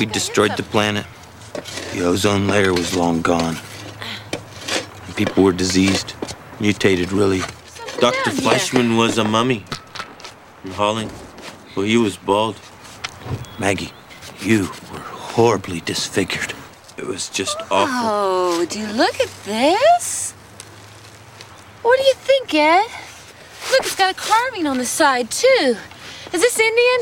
We 0.00 0.06
destroyed 0.06 0.56
the 0.56 0.62
planet. 0.62 1.04
The 1.92 2.06
ozone 2.06 2.48
layer 2.48 2.72
was 2.72 2.96
long 2.96 3.20
gone. 3.20 3.58
And 5.04 5.14
people 5.14 5.44
were 5.44 5.52
diseased, 5.52 6.14
mutated, 6.58 7.12
really. 7.12 7.40
Dr. 7.98 8.30
Fleischman 8.30 8.96
was 8.96 9.18
a 9.18 9.24
mummy 9.24 9.62
from 10.62 10.70
Holland. 10.70 11.12
Well, 11.76 11.84
he 11.84 11.98
was 11.98 12.16
bald. 12.16 12.56
Maggie, 13.58 13.92
you 14.40 14.70
were 14.90 15.00
horribly 15.00 15.82
disfigured. 15.82 16.54
It 16.96 17.06
was 17.06 17.28
just 17.28 17.58
awful. 17.70 17.90
Oh, 17.92 18.66
do 18.70 18.78
you 18.80 18.86
look 18.86 19.20
at 19.20 19.28
this? 19.44 20.32
What 21.82 21.98
do 21.98 22.04
you 22.04 22.14
think, 22.14 22.54
Ed? 22.54 22.86
Look, 23.70 23.82
it's 23.82 23.96
got 23.96 24.12
a 24.12 24.16
carving 24.16 24.66
on 24.66 24.78
the 24.78 24.86
side, 24.86 25.30
too. 25.30 25.76
Is 26.32 26.40
this 26.40 26.58
Indian? 26.58 27.00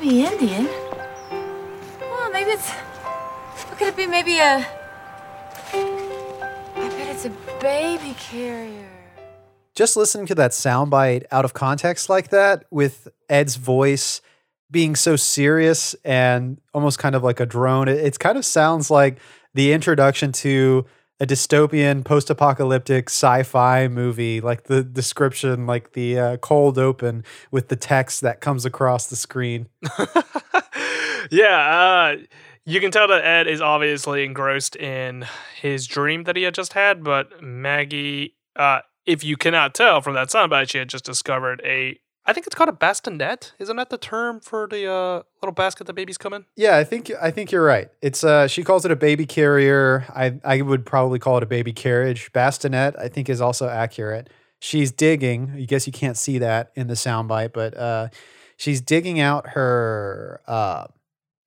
Yeah, 0.00 0.02
be 0.02 0.24
Indian. 0.24 0.66
Well, 2.00 2.30
maybe 2.30 2.50
it's. 2.50 2.70
What 2.70 3.78
could 3.78 3.88
it 3.88 3.96
be? 3.96 4.06
Maybe 4.06 4.38
a. 4.38 4.66
I 5.72 6.88
bet 6.88 7.08
it's 7.14 7.24
a 7.24 7.32
baby 7.60 8.14
carrier. 8.18 8.88
just 9.74 9.96
listening 9.96 10.26
to 10.26 10.34
that 10.36 10.52
soundbite 10.52 11.24
out 11.30 11.44
of 11.44 11.54
context 11.54 12.08
like 12.08 12.28
that 12.30 12.64
with 12.70 13.08
Ed's 13.28 13.56
voice 13.56 14.20
being 14.70 14.96
so 14.96 15.16
serious 15.16 15.94
and 16.04 16.60
almost 16.74 16.98
kind 16.98 17.14
of 17.14 17.22
like 17.22 17.40
a 17.40 17.46
drone, 17.46 17.88
it, 17.88 17.98
it 17.98 18.18
kind 18.18 18.36
of 18.38 18.44
sounds 18.44 18.90
like 18.90 19.18
the 19.54 19.72
introduction 19.72 20.32
to 20.32 20.84
a 21.18 21.26
dystopian 21.26 22.04
post-apocalyptic 22.04 23.08
sci-fi 23.08 23.88
movie 23.88 24.40
like 24.40 24.64
the 24.64 24.82
description 24.82 25.66
like 25.66 25.92
the 25.92 26.18
uh, 26.18 26.36
cold 26.38 26.78
open 26.78 27.24
with 27.50 27.68
the 27.68 27.76
text 27.76 28.20
that 28.20 28.40
comes 28.40 28.64
across 28.64 29.06
the 29.06 29.16
screen 29.16 29.66
yeah, 31.30 32.14
uh, 32.14 32.16
you 32.64 32.80
can 32.80 32.90
tell 32.90 33.08
that 33.08 33.24
Ed 33.24 33.46
is 33.46 33.60
obviously 33.60 34.24
engrossed 34.24 34.76
in 34.76 35.26
his 35.60 35.86
dream 35.86 36.24
that 36.24 36.36
he 36.36 36.42
had 36.42 36.54
just 36.54 36.72
had, 36.72 37.04
but 37.04 37.42
Maggie, 37.42 38.36
uh, 38.56 38.80
if 39.04 39.22
you 39.22 39.36
cannot 39.36 39.74
tell 39.74 40.00
from 40.00 40.14
that 40.14 40.28
soundbite, 40.28 40.70
she 40.70 40.78
had 40.78 40.88
just 40.88 41.04
discovered 41.04 41.60
a. 41.64 41.98
I 42.26 42.32
think 42.32 42.46
it's 42.46 42.56
called 42.56 42.68
a 42.68 42.72
bassinet. 42.72 43.52
Isn't 43.58 43.76
that 43.76 43.90
the 43.90 43.98
term 43.98 44.40
for 44.40 44.66
the 44.66 44.90
uh, 44.90 45.22
little 45.40 45.54
basket 45.54 45.86
that 45.86 45.92
babies 45.92 46.18
come 46.18 46.32
in? 46.32 46.44
Yeah, 46.56 46.76
I 46.76 46.84
think 46.84 47.10
I 47.20 47.30
think 47.30 47.52
you're 47.52 47.64
right. 47.64 47.88
It's 48.02 48.24
uh 48.24 48.48
she 48.48 48.64
calls 48.64 48.84
it 48.84 48.90
a 48.90 48.96
baby 48.96 49.26
carrier. 49.26 50.04
I 50.08 50.38
I 50.44 50.62
would 50.62 50.84
probably 50.84 51.18
call 51.18 51.36
it 51.36 51.42
a 51.42 51.46
baby 51.46 51.72
carriage. 51.72 52.32
Bassinet, 52.32 52.98
I 52.98 53.08
think, 53.08 53.28
is 53.28 53.40
also 53.40 53.68
accurate. 53.68 54.28
She's 54.58 54.90
digging. 54.90 55.52
I 55.54 55.60
guess 55.62 55.86
you 55.86 55.92
can't 55.92 56.16
see 56.16 56.38
that 56.38 56.72
in 56.74 56.88
the 56.88 56.94
soundbite, 56.94 57.52
but 57.52 57.76
uh 57.76 58.08
she's 58.56 58.80
digging 58.80 59.20
out 59.20 59.50
her 59.50 60.40
uh 60.46 60.86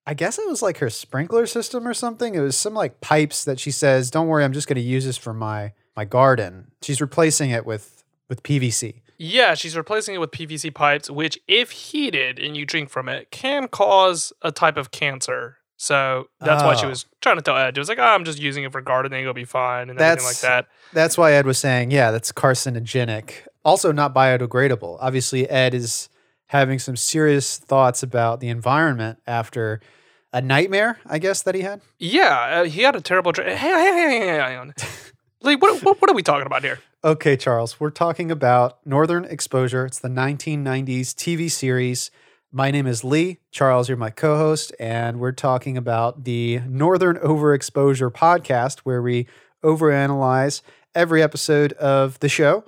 I 0.06 0.14
guess 0.14 0.38
it 0.38 0.48
was 0.48 0.62
like 0.62 0.78
her 0.78 0.90
sprinkler 0.90 1.46
system 1.46 1.86
or 1.86 1.94
something. 1.94 2.34
It 2.34 2.40
was 2.40 2.56
some 2.56 2.74
like 2.74 3.00
pipes 3.00 3.44
that 3.44 3.60
she 3.60 3.70
says, 3.70 4.10
"Don't 4.10 4.28
worry, 4.28 4.42
I'm 4.44 4.52
just 4.52 4.66
going 4.66 4.76
to 4.76 4.80
use 4.80 5.04
this 5.04 5.18
for 5.18 5.34
my 5.34 5.72
my 5.94 6.04
garden." 6.04 6.72
She's 6.82 7.00
replacing 7.00 7.50
it 7.50 7.66
with 7.66 8.02
with 8.28 8.42
PVC. 8.42 8.99
Yeah, 9.22 9.52
she's 9.54 9.76
replacing 9.76 10.14
it 10.14 10.18
with 10.18 10.30
PVC 10.30 10.72
pipes, 10.74 11.10
which, 11.10 11.38
if 11.46 11.72
heated 11.72 12.38
and 12.38 12.56
you 12.56 12.64
drink 12.64 12.88
from 12.88 13.06
it, 13.06 13.30
can 13.30 13.68
cause 13.68 14.32
a 14.40 14.50
type 14.50 14.78
of 14.78 14.90
cancer. 14.92 15.58
So 15.76 16.28
that's 16.40 16.62
why 16.62 16.74
she 16.74 16.86
Oh. 16.86 16.88
was 16.88 17.04
trying 17.20 17.36
to 17.36 17.42
tell 17.42 17.56
Ed. 17.58 17.76
It 17.76 17.80
was 17.80 17.90
like, 17.90 17.98
oh, 17.98 18.02
I'm 18.02 18.24
just 18.24 18.38
using 18.40 18.64
it 18.64 18.72
for 18.72 18.80
gardening. 18.80 19.20
It'll 19.20 19.34
be 19.34 19.44
fine 19.44 19.90
and 19.90 20.00
everything 20.00 20.24
like 20.26 20.38
that. 20.40 20.68
That's 20.94 21.18
why 21.18 21.32
Ed 21.32 21.44
was 21.44 21.58
saying, 21.58 21.90
yeah, 21.90 22.10
that's 22.10 22.32
carcinogenic. 22.32 23.32
Also, 23.62 23.92
not 23.92 24.14
biodegradable. 24.14 24.96
Obviously, 25.02 25.48
Ed 25.50 25.74
is 25.74 26.08
having 26.46 26.78
some 26.78 26.96
serious 26.96 27.58
thoughts 27.58 28.02
about 28.02 28.40
the 28.40 28.48
environment 28.48 29.18
after 29.26 29.80
a 30.32 30.40
nightmare, 30.40 30.98
I 31.04 31.18
guess, 31.18 31.42
that 31.42 31.54
he 31.54 31.60
had. 31.60 31.82
Yeah, 31.98 32.60
uh, 32.60 32.64
he 32.64 32.82
had 32.82 32.96
a 32.96 33.02
terrible. 33.02 33.32
Dr- 33.32 33.48
hey, 33.48 33.54
hey, 33.56 33.92
hey, 33.92 34.18
hey, 34.20 34.26
hang 34.38 34.58
on. 34.58 34.74
like, 35.42 35.60
what, 35.60 35.82
what, 35.82 36.00
what 36.00 36.10
are 36.10 36.14
we 36.14 36.22
talking 36.22 36.46
about 36.46 36.62
here? 36.64 36.78
Okay, 37.02 37.34
Charles, 37.34 37.80
we're 37.80 37.88
talking 37.88 38.30
about 38.30 38.78
Northern 38.84 39.24
Exposure. 39.24 39.86
It's 39.86 39.98
the 39.98 40.10
1990s 40.10 41.14
TV 41.14 41.50
series. 41.50 42.10
My 42.52 42.70
name 42.70 42.86
is 42.86 43.02
Lee. 43.02 43.38
Charles, 43.50 43.88
you're 43.88 43.96
my 43.96 44.10
co 44.10 44.36
host, 44.36 44.70
and 44.78 45.18
we're 45.18 45.32
talking 45.32 45.78
about 45.78 46.24
the 46.24 46.60
Northern 46.68 47.16
Overexposure 47.16 48.12
podcast, 48.12 48.80
where 48.80 49.00
we 49.00 49.26
overanalyze 49.64 50.60
every 50.94 51.22
episode 51.22 51.72
of 51.72 52.18
the 52.18 52.28
show. 52.28 52.64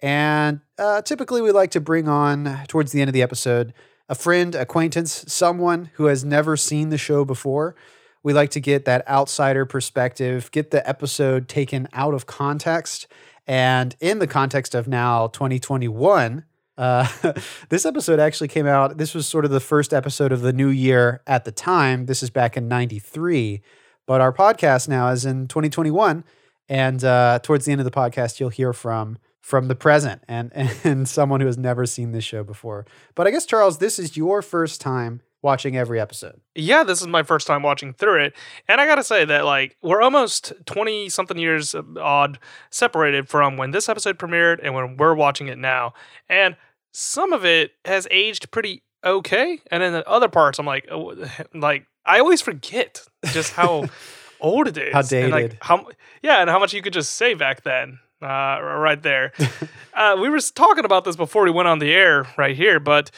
And 0.00 0.62
uh, 0.80 1.02
typically, 1.02 1.40
we 1.40 1.52
like 1.52 1.70
to 1.70 1.80
bring 1.80 2.08
on, 2.08 2.66
towards 2.66 2.90
the 2.90 3.00
end 3.00 3.08
of 3.08 3.14
the 3.14 3.22
episode, 3.22 3.72
a 4.08 4.16
friend, 4.16 4.56
acquaintance, 4.56 5.24
someone 5.32 5.90
who 5.94 6.06
has 6.06 6.24
never 6.24 6.56
seen 6.56 6.88
the 6.88 6.98
show 6.98 7.24
before. 7.24 7.76
We 8.24 8.32
like 8.32 8.50
to 8.50 8.60
get 8.60 8.84
that 8.86 9.06
outsider 9.06 9.64
perspective, 9.64 10.50
get 10.50 10.72
the 10.72 10.86
episode 10.88 11.46
taken 11.46 11.86
out 11.92 12.14
of 12.14 12.26
context. 12.26 13.06
And 13.46 13.94
in 14.00 14.18
the 14.18 14.26
context 14.26 14.74
of 14.74 14.88
now 14.88 15.28
2021, 15.28 16.44
uh, 16.78 17.08
this 17.68 17.86
episode 17.86 18.18
actually 18.18 18.48
came 18.48 18.66
out. 18.66 18.98
This 18.98 19.14
was 19.14 19.26
sort 19.26 19.44
of 19.44 19.50
the 19.50 19.60
first 19.60 19.94
episode 19.94 20.32
of 20.32 20.40
the 20.40 20.52
new 20.52 20.68
year 20.68 21.22
at 21.26 21.44
the 21.44 21.52
time. 21.52 22.06
This 22.06 22.22
is 22.22 22.30
back 22.30 22.56
in 22.56 22.68
93. 22.68 23.62
But 24.06 24.20
our 24.20 24.32
podcast 24.32 24.88
now 24.88 25.08
is 25.08 25.24
in 25.24 25.48
2021. 25.48 26.24
And 26.68 27.04
uh, 27.04 27.38
towards 27.42 27.64
the 27.64 27.72
end 27.72 27.80
of 27.80 27.84
the 27.84 27.90
podcast, 27.90 28.40
you'll 28.40 28.48
hear 28.50 28.72
from 28.72 29.18
from 29.40 29.68
the 29.68 29.76
present 29.76 30.22
and 30.26 30.50
and 30.84 31.08
someone 31.08 31.40
who 31.40 31.46
has 31.46 31.56
never 31.56 31.86
seen 31.86 32.10
this 32.10 32.24
show 32.24 32.42
before. 32.42 32.84
But 33.14 33.28
I 33.28 33.30
guess 33.30 33.46
Charles, 33.46 33.78
this 33.78 33.98
is 33.98 34.16
your 34.16 34.42
first 34.42 34.80
time 34.80 35.20
watching 35.42 35.76
every 35.76 36.00
episode. 36.00 36.40
Yeah, 36.54 36.84
this 36.84 37.00
is 37.00 37.06
my 37.06 37.22
first 37.22 37.46
time 37.46 37.62
watching 37.62 37.92
through 37.92 38.24
it. 38.24 38.36
And 38.68 38.80
I 38.80 38.86
got 38.86 38.96
to 38.96 39.04
say 39.04 39.24
that, 39.24 39.44
like, 39.44 39.76
we're 39.82 40.02
almost 40.02 40.52
20 40.66 41.08
something 41.08 41.38
years 41.38 41.74
uh, 41.74 41.82
odd 42.00 42.38
separated 42.70 43.28
from 43.28 43.56
when 43.56 43.70
this 43.70 43.88
episode 43.88 44.18
premiered 44.18 44.58
and 44.62 44.74
when 44.74 44.96
we're 44.96 45.14
watching 45.14 45.48
it 45.48 45.58
now. 45.58 45.94
And 46.28 46.56
some 46.92 47.32
of 47.32 47.44
it 47.44 47.72
has 47.84 48.08
aged 48.10 48.50
pretty 48.50 48.82
okay. 49.04 49.60
And 49.70 49.82
then 49.82 49.92
the 49.92 50.08
other 50.08 50.28
parts, 50.28 50.58
I'm 50.58 50.66
like, 50.66 50.88
oh, 50.90 51.14
like, 51.54 51.86
I 52.04 52.18
always 52.20 52.40
forget 52.40 53.02
just 53.26 53.52
how 53.52 53.86
old 54.40 54.68
it 54.68 54.78
is. 54.78 54.92
How 54.92 55.00
And 55.00 55.08
dated. 55.08 55.30
like, 55.30 55.56
how, 55.62 55.86
yeah, 56.22 56.40
and 56.40 56.50
how 56.50 56.58
much 56.58 56.72
you 56.72 56.82
could 56.82 56.92
just 56.92 57.14
say 57.14 57.34
back 57.34 57.62
then. 57.62 57.98
Uh, 58.22 58.58
right 58.62 59.02
there. 59.02 59.30
uh, 59.94 60.16
we 60.18 60.30
were 60.30 60.40
talking 60.40 60.86
about 60.86 61.04
this 61.04 61.16
before 61.16 61.44
we 61.44 61.50
went 61.50 61.68
on 61.68 61.80
the 61.80 61.92
air 61.92 62.26
right 62.38 62.56
here, 62.56 62.80
but 62.80 63.10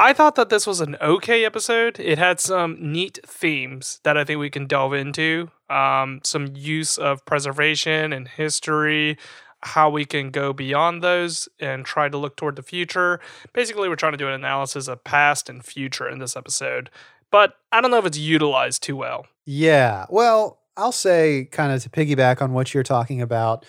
I 0.00 0.14
thought 0.14 0.34
that 0.36 0.48
this 0.48 0.66
was 0.66 0.80
an 0.80 0.96
okay 1.02 1.44
episode. 1.44 2.00
It 2.00 2.16
had 2.16 2.40
some 2.40 2.78
neat 2.80 3.18
themes 3.26 4.00
that 4.02 4.16
I 4.16 4.24
think 4.24 4.40
we 4.40 4.48
can 4.48 4.66
delve 4.66 4.94
into. 4.94 5.50
Um, 5.68 6.20
some 6.24 6.48
use 6.54 6.96
of 6.96 7.22
preservation 7.26 8.10
and 8.10 8.26
history, 8.26 9.18
how 9.62 9.90
we 9.90 10.06
can 10.06 10.30
go 10.30 10.54
beyond 10.54 11.02
those 11.02 11.50
and 11.60 11.84
try 11.84 12.08
to 12.08 12.16
look 12.16 12.36
toward 12.36 12.56
the 12.56 12.62
future. 12.62 13.20
Basically, 13.52 13.90
we're 13.90 13.96
trying 13.96 14.12
to 14.12 14.18
do 14.18 14.26
an 14.26 14.32
analysis 14.32 14.88
of 14.88 15.04
past 15.04 15.50
and 15.50 15.62
future 15.62 16.08
in 16.08 16.18
this 16.18 16.34
episode, 16.34 16.88
but 17.30 17.56
I 17.70 17.82
don't 17.82 17.90
know 17.90 17.98
if 17.98 18.06
it's 18.06 18.16
utilized 18.16 18.82
too 18.82 18.96
well. 18.96 19.26
Yeah. 19.44 20.06
Well, 20.08 20.60
I'll 20.78 20.92
say, 20.92 21.46
kind 21.52 21.72
of 21.72 21.82
to 21.82 21.90
piggyback 21.90 22.40
on 22.40 22.54
what 22.54 22.72
you're 22.72 22.82
talking 22.82 23.20
about, 23.20 23.66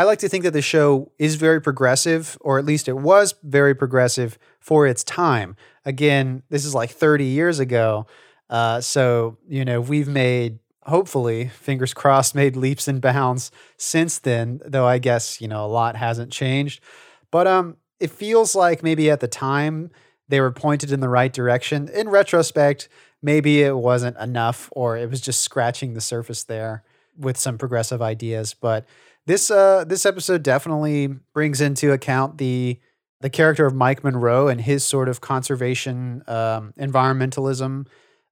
I 0.00 0.04
like 0.04 0.20
to 0.20 0.30
think 0.30 0.44
that 0.44 0.54
the 0.54 0.62
show 0.62 1.12
is 1.18 1.34
very 1.34 1.60
progressive, 1.60 2.38
or 2.40 2.58
at 2.58 2.64
least 2.64 2.88
it 2.88 2.96
was 2.96 3.34
very 3.42 3.74
progressive 3.74 4.38
for 4.58 4.86
its 4.86 5.04
time. 5.04 5.56
Again, 5.84 6.42
this 6.48 6.64
is 6.64 6.74
like 6.74 6.88
30 6.88 7.26
years 7.26 7.58
ago. 7.58 8.06
Uh, 8.48 8.80
so, 8.80 9.36
you 9.46 9.62
know, 9.62 9.78
we've 9.78 10.08
made, 10.08 10.58
hopefully, 10.84 11.48
fingers 11.48 11.92
crossed, 11.92 12.34
made 12.44 12.56
leaps 12.56 12.88
and 12.88 13.02
bounds 13.02 13.50
since 13.76 14.18
then, 14.18 14.62
though 14.64 14.86
I 14.86 14.96
guess, 14.96 15.38
you 15.38 15.48
know, 15.48 15.66
a 15.66 15.68
lot 15.68 15.96
hasn't 15.96 16.32
changed. 16.32 16.82
But 17.30 17.46
um, 17.46 17.76
it 17.98 18.10
feels 18.10 18.54
like 18.54 18.82
maybe 18.82 19.10
at 19.10 19.20
the 19.20 19.28
time 19.28 19.90
they 20.30 20.40
were 20.40 20.50
pointed 20.50 20.92
in 20.92 21.00
the 21.00 21.10
right 21.10 21.30
direction. 21.30 21.90
In 21.90 22.08
retrospect, 22.08 22.88
maybe 23.20 23.60
it 23.60 23.76
wasn't 23.76 24.16
enough 24.16 24.70
or 24.72 24.96
it 24.96 25.10
was 25.10 25.20
just 25.20 25.42
scratching 25.42 25.92
the 25.92 26.00
surface 26.00 26.42
there 26.42 26.84
with 27.18 27.36
some 27.36 27.58
progressive 27.58 28.00
ideas. 28.00 28.54
But 28.54 28.86
this 29.26 29.50
uh 29.50 29.84
this 29.84 30.06
episode 30.06 30.42
definitely 30.42 31.08
brings 31.34 31.60
into 31.60 31.92
account 31.92 32.38
the 32.38 32.78
the 33.20 33.30
character 33.30 33.66
of 33.66 33.74
Mike 33.74 34.02
Monroe 34.02 34.48
and 34.48 34.60
his 34.60 34.84
sort 34.84 35.08
of 35.08 35.20
conservation 35.20 36.22
um, 36.26 36.72
environmentalism 36.78 37.86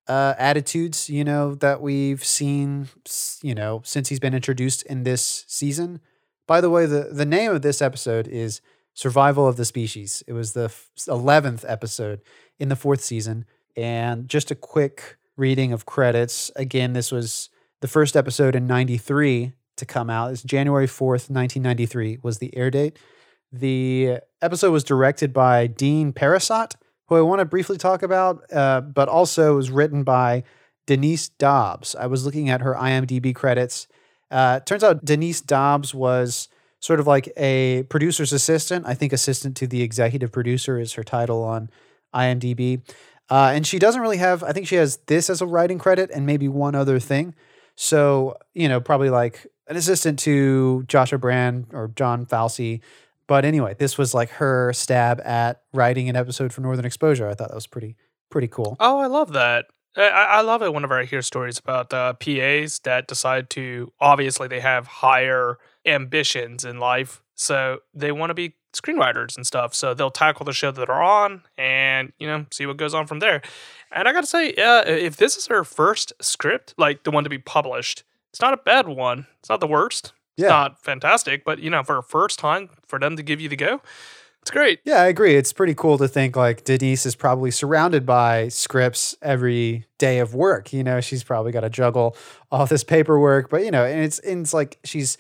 uh, 0.09 0.35
attitudes, 0.39 1.11
you 1.11 1.23
know, 1.23 1.55
that 1.57 1.83
we've 1.83 2.25
seen, 2.25 2.89
you 3.43 3.55
know, 3.55 3.83
since 3.85 4.09
he's 4.09 4.19
been 4.19 4.35
introduced 4.35 4.83
in 4.85 5.03
this 5.03 5.45
season. 5.47 6.01
By 6.47 6.63
the 6.63 6.71
way, 6.71 6.87
the 6.87 7.11
the 7.13 7.27
name 7.27 7.53
of 7.53 7.63
this 7.63 7.83
episode 7.83 8.27
is 8.27 8.63
Survival 8.95 9.47
of 9.47 9.57
the 9.57 9.67
Species. 9.67 10.25
It 10.27 10.33
was 10.33 10.55
the 10.55 10.73
11th 11.07 11.65
episode 11.69 12.23
in 12.59 12.71
the 12.71 12.77
fourth 12.77 13.03
season. 13.03 13.45
And 13.77 14.29
just 14.29 14.51
a 14.51 14.57
quick 14.57 15.19
reading 15.37 15.73
of 15.73 15.87
credits. 15.87 16.51
Again, 16.57 16.95
this 16.95 17.13
was 17.13 17.51
the 17.81 17.87
first 17.87 18.17
episode 18.17 18.57
in 18.57 18.67
93 18.67 19.53
to 19.79 19.87
come 19.87 20.11
out. 20.11 20.33
It's 20.33 20.43
January 20.43 20.87
4th, 20.87 21.31
1993 21.31 22.19
was 22.23 22.39
the 22.39 22.57
air 22.57 22.71
date. 22.71 22.99
The 23.51 24.19
episode 24.43 24.73
was 24.73 24.85
directed 24.85 25.33
by 25.33 25.67
Dean 25.67 26.13
Parisot, 26.13 26.75
who 27.07 27.17
I 27.17 27.23
want 27.23 27.41
to 27.41 27.45
briefly 27.45 27.79
talk 27.79 28.03
about, 28.03 28.43
uh, 28.53 28.83
but 28.83 29.09
also 29.09 29.57
was 29.57 29.71
written 29.71 30.05
by 30.05 30.45
Denise 30.87 31.29
Dobbs. 31.31 31.95
I 31.95 32.07
was 32.07 32.25
looking 32.25 32.51
at 32.51 32.61
her 32.61 32.75
IMDb 32.75 33.35
credits. 33.35 33.89
Uh, 34.31 34.61
turns 34.61 34.85
out 34.85 35.05
Denise 35.05 35.41
Dobbs 35.41 35.95
was 35.95 36.49
sort 36.81 37.01
of 37.01 37.07
like 37.07 37.33
a 37.37 37.85
producer's 37.85 38.33
assistant. 38.33 38.87
I 38.87 38.95
think 38.95 39.13
assistant 39.13 39.57
to 39.59 39.67
the 39.67 39.83
executive 39.83 40.31
producer 40.31 40.79
is 40.79 40.93
her 40.95 41.05
title 41.05 41.43
on 41.43 41.71
IMDb. 42.15 42.83
Uh, 43.31 43.53
and 43.55 43.67
she 43.67 43.79
doesn't 43.79 44.01
really 44.01 44.17
have, 44.17 44.43
I 44.43 44.53
think 44.53 44.67
she 44.67 44.77
has 44.77 44.99
this 45.07 45.29
as 45.29 45.41
a 45.41 45.47
writing 45.47 45.79
credit 45.79 46.11
and 46.13 46.25
maybe 46.25 46.49
one 46.49 46.75
other 46.75 46.99
thing. 46.99 47.35
So, 47.75 48.37
you 48.55 48.69
know, 48.69 48.81
probably 48.81 49.11
like 49.11 49.47
an 49.69 49.77
assistant 49.77 50.19
to 50.21 50.85
Joshua 50.89 51.19
Brand 51.19 51.67
or 51.73 51.89
John 51.95 52.27
Falsey. 52.27 52.81
But 53.27 53.45
anyway, 53.45 53.75
this 53.79 53.99
was 53.99 54.15
like 54.15 54.31
her 54.31 54.73
stab 54.73 55.21
at 55.21 55.63
writing 55.75 56.09
an 56.09 56.17
episode 56.17 56.53
for 56.53 56.63
Northern 56.63 56.87
Exposure. 56.87 57.29
I 57.29 57.35
thought 57.35 57.49
that 57.49 57.55
was 57.55 57.67
pretty, 57.67 57.95
pretty 58.31 58.49
cool. 58.49 58.77
Oh, 58.81 58.99
I 58.99 59.07
love 59.07 59.33
that. 59.35 59.67
I, 59.97 60.09
I 60.09 60.41
love 60.41 60.63
it 60.63 60.73
whenever 60.73 60.99
I 60.99 61.05
hear 61.05 61.23
stories 61.23 61.59
about 61.59 61.93
uh, 61.93 62.15
PAs 62.15 62.79
that 62.81 63.07
decide 63.07 63.51
to, 63.51 63.93
obviously, 64.01 64.49
they 64.49 64.61
have 64.61 64.87
higher 64.87 65.59
ambitions 65.85 66.65
in 66.65 66.79
life. 66.79 67.23
So 67.35 67.81
they 67.93 68.13
want 68.13 68.31
to 68.31 68.35
be 68.35 68.55
screenwriters 68.73 69.37
and 69.37 69.47
stuff. 69.47 69.75
So 69.75 69.95
they'll 69.95 70.11
tackle 70.11 70.45
the 70.45 70.53
show 70.53 70.71
that 70.71 70.87
they're 70.87 71.03
on 71.03 71.43
and, 71.57 72.13
you 72.19 72.27
know, 72.27 72.47
see 72.51 72.67
what 72.67 72.77
goes 72.77 72.95
on 72.95 73.07
from 73.07 73.19
there. 73.19 73.43
And 73.93 74.09
I 74.09 74.13
got 74.13 74.23
to 74.23 74.27
say, 74.27 74.55
yeah, 74.57 74.83
if 74.87 75.17
this 75.17 75.37
is 75.37 75.47
her 75.47 75.65
first 75.65 76.13
script, 76.21 76.75
like 76.79 77.05
the 77.05 77.11
one 77.11 77.25
to 77.25 77.31
be 77.31 77.39
published, 77.39 78.05
it's 78.33 78.41
not 78.41 78.53
a 78.55 78.59
bad 78.59 78.89
one. 78.89 79.27
It's 79.41 79.49
not 79.49 79.61
the 79.61 79.67
worst. 79.67 80.13
It's 80.37 80.43
Yeah. 80.45 80.49
not 80.49 80.83
fantastic, 80.83 81.45
but, 81.45 81.59
you 81.59 81.71
know, 81.71 81.83
for 81.83 81.99
a 81.99 82.03
first 82.03 82.39
time, 82.39 82.71
for 82.87 82.99
them 82.99 83.17
to 83.17 83.23
give 83.23 83.41
you 83.41 83.49
the 83.49 83.57
go, 83.57 83.81
it's 84.41 84.51
great. 84.53 84.81
Yeah, 84.85 85.03
I 85.03 85.07
agree. 85.09 85.35
It's 85.35 85.53
pretty 85.53 85.75
cool 85.75 85.99
to 85.99 86.07
think 86.09 86.37
like 86.37 86.65
Denise 86.65 87.05
is 87.05 87.17
probably 87.17 87.51
surrounded 87.51 88.07
by 88.07 88.49
scripts 88.49 89.17
every 89.21 89.87
day 89.99 90.21
of 90.21 90.35
work. 90.35 90.73
You 90.73 90.85
know, 90.85 91.01
she's 91.01 91.25
probably 91.25 91.53
got 91.53 91.61
to 91.63 91.71
juggle 91.71 92.17
all 92.51 92.65
this 92.67 92.85
paperwork, 92.85 93.51
but 93.51 93.65
you 93.65 93.71
know, 93.71 93.85
and 93.85 94.01
it's 94.05 94.19
and 94.21 94.43
it's 94.43 94.55
like 94.55 94.79
she's 94.85 95.19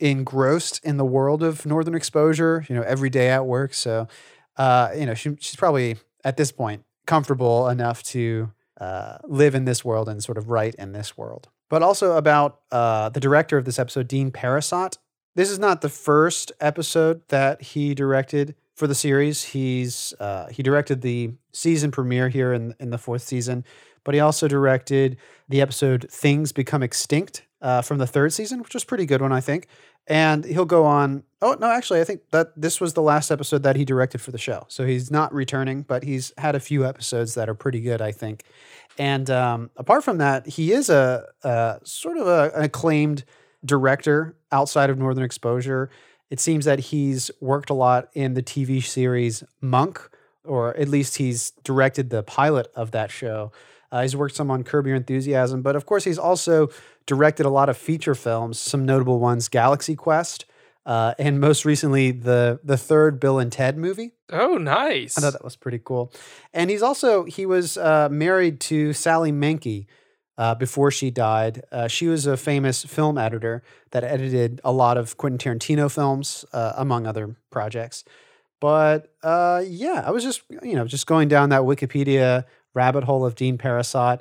engrossed 0.00 0.80
in 0.84 0.96
the 0.96 1.04
world 1.04 1.42
of 1.42 1.64
Northern 1.66 1.94
Exposure. 1.94 2.64
You 2.68 2.74
know, 2.76 2.82
every 2.82 3.10
day 3.10 3.28
at 3.30 3.46
work. 3.46 3.74
So, 3.74 4.08
uh, 4.56 4.90
you 4.96 5.06
know, 5.06 5.14
she, 5.14 5.36
she's 5.40 5.56
probably 5.56 5.96
at 6.24 6.36
this 6.36 6.50
point 6.50 6.84
comfortable 7.06 7.68
enough 7.68 8.02
to 8.04 8.50
uh, 8.80 9.18
live 9.24 9.54
in 9.54 9.66
this 9.66 9.84
world 9.84 10.08
and 10.08 10.22
sort 10.24 10.38
of 10.38 10.48
write 10.48 10.74
in 10.76 10.92
this 10.92 11.16
world. 11.16 11.48
But 11.68 11.82
also 11.82 12.16
about 12.16 12.60
uh, 12.70 13.08
the 13.08 13.20
director 13.20 13.56
of 13.56 13.64
this 13.64 13.78
episode, 13.78 14.08
Dean 14.08 14.30
Parisot. 14.30 14.98
This 15.34 15.50
is 15.50 15.58
not 15.58 15.80
the 15.80 15.88
first 15.88 16.52
episode 16.60 17.22
that 17.28 17.60
he 17.60 17.94
directed 17.94 18.54
for 18.74 18.86
the 18.86 18.94
series. 18.94 19.42
He's 19.44 20.14
uh, 20.20 20.48
he 20.48 20.62
directed 20.62 21.00
the 21.00 21.32
season 21.52 21.90
premiere 21.90 22.28
here 22.28 22.52
in 22.52 22.74
in 22.78 22.90
the 22.90 22.98
fourth 22.98 23.22
season, 23.22 23.64
but 24.04 24.14
he 24.14 24.20
also 24.20 24.46
directed 24.46 25.16
the 25.48 25.60
episode 25.60 26.06
"Things 26.10 26.52
Become 26.52 26.82
Extinct" 26.82 27.46
uh, 27.62 27.82
from 27.82 27.98
the 27.98 28.06
third 28.06 28.32
season, 28.32 28.60
which 28.62 28.74
was 28.74 28.82
a 28.82 28.86
pretty 28.86 29.06
good 29.06 29.22
one, 29.22 29.32
I 29.32 29.40
think. 29.40 29.68
And 30.06 30.44
he'll 30.44 30.66
go 30.66 30.84
on. 30.84 31.24
Oh 31.40 31.56
no, 31.58 31.70
actually, 31.70 32.00
I 32.00 32.04
think 32.04 32.20
that 32.30 32.52
this 32.60 32.80
was 32.80 32.92
the 32.92 33.02
last 33.02 33.30
episode 33.30 33.62
that 33.62 33.76
he 33.76 33.84
directed 33.86 34.20
for 34.20 34.32
the 34.32 34.38
show. 34.38 34.66
So 34.68 34.84
he's 34.84 35.10
not 35.10 35.32
returning, 35.32 35.82
but 35.82 36.04
he's 36.04 36.32
had 36.36 36.54
a 36.54 36.60
few 36.60 36.84
episodes 36.84 37.34
that 37.34 37.48
are 37.48 37.54
pretty 37.54 37.80
good, 37.80 38.02
I 38.02 38.12
think. 38.12 38.44
And 38.98 39.28
um, 39.30 39.70
apart 39.76 40.04
from 40.04 40.18
that, 40.18 40.46
he 40.46 40.72
is 40.72 40.88
a, 40.88 41.26
a 41.42 41.80
sort 41.84 42.16
of 42.16 42.26
a, 42.26 42.52
an 42.54 42.64
acclaimed 42.64 43.24
director 43.64 44.36
outside 44.52 44.90
of 44.90 44.98
Northern 44.98 45.24
Exposure. 45.24 45.90
It 46.30 46.40
seems 46.40 46.64
that 46.64 46.78
he's 46.78 47.30
worked 47.40 47.70
a 47.70 47.74
lot 47.74 48.08
in 48.14 48.34
the 48.34 48.42
TV 48.42 48.82
series 48.82 49.42
Monk, 49.60 50.00
or 50.44 50.76
at 50.76 50.88
least 50.88 51.16
he's 51.16 51.50
directed 51.62 52.10
the 52.10 52.22
pilot 52.22 52.68
of 52.74 52.92
that 52.92 53.10
show. 53.10 53.52
Uh, 53.90 54.02
he's 54.02 54.16
worked 54.16 54.34
some 54.34 54.50
on 54.50 54.64
Curb 54.64 54.86
Your 54.86 54.96
Enthusiasm, 54.96 55.62
but 55.62 55.76
of 55.76 55.86
course, 55.86 56.04
he's 56.04 56.18
also 56.18 56.68
directed 57.06 57.46
a 57.46 57.50
lot 57.50 57.68
of 57.68 57.76
feature 57.76 58.14
films, 58.14 58.58
some 58.58 58.84
notable 58.84 59.20
ones 59.20 59.48
Galaxy 59.48 59.94
Quest, 59.94 60.46
uh, 60.86 61.14
and 61.18 61.40
most 61.40 61.64
recently, 61.64 62.10
the, 62.10 62.60
the 62.62 62.76
third 62.76 63.18
Bill 63.18 63.38
and 63.38 63.50
Ted 63.50 63.78
movie. 63.78 64.12
Oh, 64.30 64.56
nice. 64.56 65.16
I 65.16 65.22
thought 65.22 65.32
that 65.32 65.44
was 65.44 65.56
pretty 65.56 65.80
cool. 65.82 66.12
And 66.52 66.70
he's 66.70 66.82
also 66.82 67.24
he 67.24 67.46
was 67.46 67.76
uh, 67.76 68.08
married 68.10 68.60
to 68.62 68.92
Sally 68.92 69.32
Menke 69.32 69.86
uh, 70.36 70.54
before 70.54 70.90
she 70.90 71.10
died. 71.10 71.62
Uh, 71.72 71.88
she 71.88 72.06
was 72.06 72.26
a 72.26 72.36
famous 72.36 72.84
film 72.84 73.16
editor 73.16 73.62
that 73.92 74.04
edited 74.04 74.60
a 74.64 74.72
lot 74.72 74.96
of 74.96 75.16
Quentin 75.16 75.38
Tarantino 75.38 75.90
films, 75.90 76.44
uh, 76.52 76.74
among 76.76 77.06
other 77.06 77.36
projects. 77.50 78.04
But 78.60 79.12
uh, 79.22 79.62
yeah, 79.66 80.02
I 80.06 80.10
was 80.10 80.22
just 80.22 80.42
you 80.62 80.74
know 80.74 80.86
just 80.86 81.06
going 81.06 81.28
down 81.28 81.50
that 81.50 81.62
Wikipedia 81.62 82.44
rabbit 82.74 83.04
hole 83.04 83.24
of 83.24 83.34
Dean 83.34 83.58
Parisot 83.58 84.20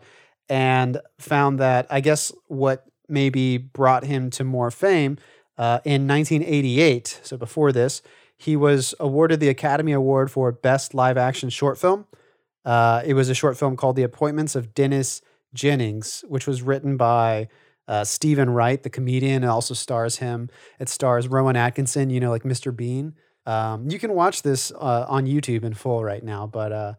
and 0.49 0.99
found 1.19 1.59
that 1.59 1.87
I 1.89 2.01
guess 2.01 2.31
what 2.47 2.85
maybe 3.07 3.57
brought 3.57 4.03
him 4.03 4.29
to 4.31 4.43
more 4.43 4.71
fame 4.71 5.17
uh, 5.57 5.79
in 5.85 6.07
1988. 6.07 7.21
So 7.23 7.37
before 7.37 7.71
this, 7.71 8.01
he 8.37 8.55
was 8.55 8.93
awarded 8.99 9.39
the 9.39 9.49
Academy 9.49 9.91
Award 9.91 10.31
for 10.31 10.51
Best 10.51 10.93
Live 10.93 11.17
Action 11.17 11.49
Short 11.49 11.77
Film. 11.77 12.05
Uh, 12.65 13.01
it 13.05 13.13
was 13.13 13.29
a 13.29 13.35
short 13.35 13.57
film 13.57 13.75
called 13.75 13.95
The 13.95 14.03
Appointments 14.03 14.55
of 14.55 14.73
Dennis 14.73 15.21
Jennings, 15.53 16.23
which 16.27 16.47
was 16.47 16.61
written 16.61 16.97
by 16.97 17.47
uh, 17.87 18.03
Steven 18.03 18.49
Wright, 18.49 18.81
the 18.81 18.89
comedian. 18.89 19.43
It 19.43 19.47
also 19.47 19.73
stars 19.73 20.17
him. 20.17 20.49
It 20.79 20.89
stars 20.89 21.27
Rowan 21.27 21.55
Atkinson, 21.55 22.09
you 22.09 22.19
know, 22.19 22.29
like 22.29 22.43
Mr. 22.43 22.75
Bean. 22.75 23.15
Um, 23.45 23.89
you 23.89 23.99
can 23.99 24.13
watch 24.13 24.41
this 24.41 24.71
uh, 24.71 25.05
on 25.07 25.25
YouTube 25.25 25.63
in 25.63 25.73
full 25.73 26.03
right 26.03 26.23
now, 26.23 26.47
but 26.47 26.71
uh, 26.71 26.93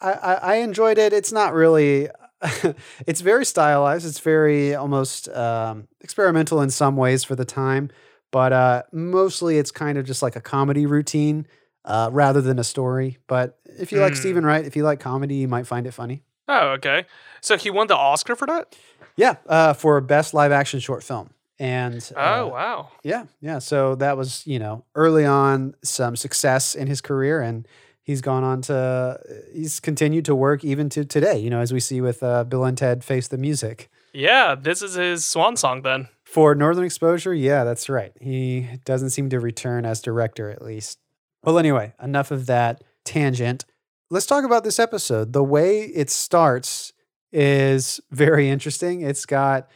I, 0.00 0.38
I 0.42 0.54
enjoyed 0.56 0.98
it. 0.98 1.12
It's 1.12 1.32
not 1.32 1.54
really. 1.54 2.08
it's 3.06 3.20
very 3.20 3.44
stylized. 3.44 4.06
It's 4.06 4.20
very 4.20 4.74
almost 4.74 5.28
um, 5.28 5.88
experimental 6.00 6.60
in 6.60 6.70
some 6.70 6.96
ways 6.96 7.24
for 7.24 7.34
the 7.34 7.44
time, 7.44 7.90
but 8.30 8.52
uh, 8.52 8.82
mostly 8.92 9.58
it's 9.58 9.70
kind 9.70 9.98
of 9.98 10.04
just 10.06 10.22
like 10.22 10.36
a 10.36 10.40
comedy 10.40 10.86
routine 10.86 11.46
uh, 11.84 12.10
rather 12.12 12.40
than 12.40 12.58
a 12.58 12.64
story. 12.64 13.18
But 13.26 13.58
if 13.78 13.92
you 13.92 14.00
like 14.00 14.14
Hmm. 14.14 14.20
Steven 14.20 14.46
Wright, 14.46 14.64
if 14.64 14.76
you 14.76 14.82
like 14.84 15.00
comedy, 15.00 15.36
you 15.36 15.48
might 15.48 15.66
find 15.66 15.86
it 15.86 15.92
funny. 15.92 16.22
Oh, 16.48 16.68
okay. 16.72 17.06
So 17.40 17.56
he 17.56 17.70
won 17.70 17.86
the 17.86 17.96
Oscar 17.96 18.36
for 18.36 18.46
that? 18.46 18.76
Yeah, 19.16 19.36
uh, 19.46 19.72
for 19.72 20.00
best 20.00 20.34
live 20.34 20.52
action 20.52 20.80
short 20.80 21.02
film. 21.02 21.30
And 21.58 22.06
Oh, 22.16 22.48
uh, 22.48 22.50
wow. 22.50 22.88
yeah, 23.04 23.26
yeah. 23.40 23.60
So 23.60 23.94
that 23.96 24.16
was 24.16 24.44
you 24.46 24.58
know 24.58 24.84
early 24.94 25.24
on 25.24 25.74
some 25.84 26.16
success 26.16 26.74
in 26.74 26.88
his 26.88 27.00
career, 27.00 27.40
and 27.40 27.66
he's 28.04 28.20
gone 28.20 28.44
on 28.44 28.62
to 28.62 29.18
he's 29.52 29.80
continued 29.80 30.24
to 30.26 30.34
work 30.36 30.64
even 30.64 30.88
to 30.90 31.04
today. 31.04 31.38
You 31.38 31.50
know, 31.50 31.60
as 31.60 31.72
we 31.72 31.80
see 31.80 32.00
with 32.00 32.22
uh, 32.22 32.44
Bill 32.44 32.64
and 32.64 32.78
Ted 32.78 33.02
Face 33.02 33.26
the 33.26 33.38
Music. 33.38 33.90
Yeah, 34.12 34.54
this 34.54 34.80
is 34.80 34.94
his 34.94 35.24
swan 35.24 35.56
song 35.56 35.82
then. 35.82 36.08
For 36.22 36.54
Northern 36.54 36.84
Exposure, 36.84 37.34
yeah, 37.34 37.64
that's 37.64 37.88
right. 37.88 38.12
He 38.20 38.68
doesn't 38.84 39.10
seem 39.10 39.28
to 39.30 39.40
return 39.40 39.84
as 39.84 40.00
director, 40.00 40.50
at 40.50 40.62
least. 40.62 40.98
Well, 41.42 41.58
anyway, 41.58 41.94
enough 42.02 42.30
of 42.30 42.46
that 42.46 42.82
tangent. 43.04 43.64
Let's 44.10 44.26
talk 44.26 44.44
about 44.44 44.64
this 44.64 44.78
episode. 44.78 45.32
The 45.32 45.44
way 45.44 45.82
it 45.82 46.10
starts 46.10 46.92
is 47.32 48.00
very 48.10 48.48
interesting. 48.48 49.02
It's 49.02 49.26
got, 49.26 49.68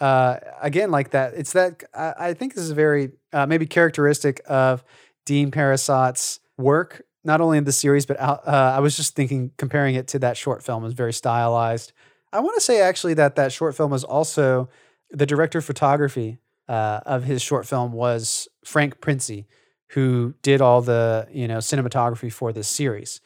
uh, 0.00 0.38
again, 0.60 0.90
like 0.90 1.10
that. 1.10 1.34
It's 1.34 1.52
that, 1.52 1.84
I, 1.94 2.14
I 2.18 2.34
think 2.34 2.54
this 2.54 2.64
is 2.64 2.72
very, 2.72 3.12
uh, 3.32 3.46
maybe 3.46 3.66
characteristic 3.66 4.40
of 4.46 4.84
Dean 5.24 5.50
Parisot's 5.50 6.40
work, 6.58 7.02
not 7.24 7.40
only 7.40 7.58
in 7.58 7.64
the 7.64 7.72
series, 7.72 8.06
but 8.06 8.20
out, 8.20 8.46
uh, 8.46 8.74
I 8.76 8.80
was 8.80 8.96
just 8.96 9.14
thinking, 9.16 9.50
comparing 9.56 9.94
it 9.94 10.08
to 10.08 10.18
that 10.20 10.36
short 10.36 10.62
film, 10.62 10.84
is 10.84 10.92
very 10.92 11.12
stylized. 11.12 11.92
I 12.32 12.40
want 12.40 12.54
to 12.56 12.60
say 12.60 12.80
actually 12.80 13.14
that 13.14 13.36
that 13.36 13.52
short 13.52 13.74
film 13.76 13.90
was 13.90 14.04
also 14.04 14.68
the 15.10 15.26
director 15.26 15.58
of 15.58 15.64
photography 15.64 16.38
uh, 16.68 17.00
of 17.06 17.24
his 17.24 17.42
short 17.42 17.66
film 17.66 17.92
was 17.92 18.48
Frank 18.64 19.00
Prinzi, 19.00 19.46
who 19.90 20.34
did 20.42 20.60
all 20.60 20.82
the 20.82 21.26
you 21.30 21.46
know 21.46 21.58
cinematography 21.58 22.32
for 22.32 22.52
this 22.52 22.68
series. 22.68 23.20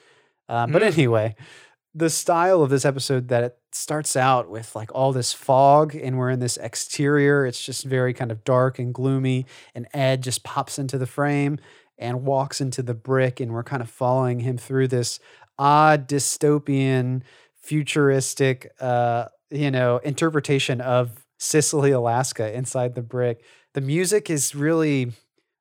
Uh, 0.49 0.67
but 0.67 0.83
Mm. 0.83 0.93
anyway, 0.93 1.37
the 1.95 2.11
style 2.11 2.63
of 2.63 2.71
this 2.71 2.85
episode 2.85 3.29
that 3.29 3.45
it 3.45 3.59
starts 3.73 4.17
out 4.17 4.51
with 4.51 4.75
like 4.75 4.91
all 4.95 5.13
this 5.13 5.33
fog 5.33 5.95
and 5.95 6.19
we're 6.19 6.31
in 6.31 6.41
this 6.41 6.57
exterior. 6.57 7.47
It's 7.47 7.65
just 7.65 7.85
very 7.85 8.13
kind 8.15 8.31
of 8.31 8.45
dark 8.45 8.79
and 8.79 8.93
gloomy. 8.95 9.47
And 9.75 9.87
Ed 9.95 10.23
just 10.23 10.43
pops 10.43 10.79
into 10.79 10.99
the 10.99 11.07
frame 11.07 11.59
and 11.99 12.25
walks 12.25 12.61
into 12.61 12.83
the 12.83 12.95
brick, 12.95 13.41
and 13.41 13.53
we're 13.53 13.65
kind 13.65 13.83
of 13.83 13.91
following 13.91 14.41
him 14.41 14.57
through 14.57 14.89
this 14.89 15.19
odd 15.59 16.09
dystopian, 16.09 17.23
futuristic, 17.61 18.73
uh, 18.81 19.27
you 19.51 19.71
know, 19.71 19.99
interpretation 19.99 20.81
of 20.81 21.25
Cicely, 21.39 21.91
Alaska 21.91 22.55
inside 22.55 22.95
the 22.95 23.03
brick. 23.03 23.45
The 23.75 23.81
music 23.81 24.31
is 24.31 24.55
really, 24.55 25.13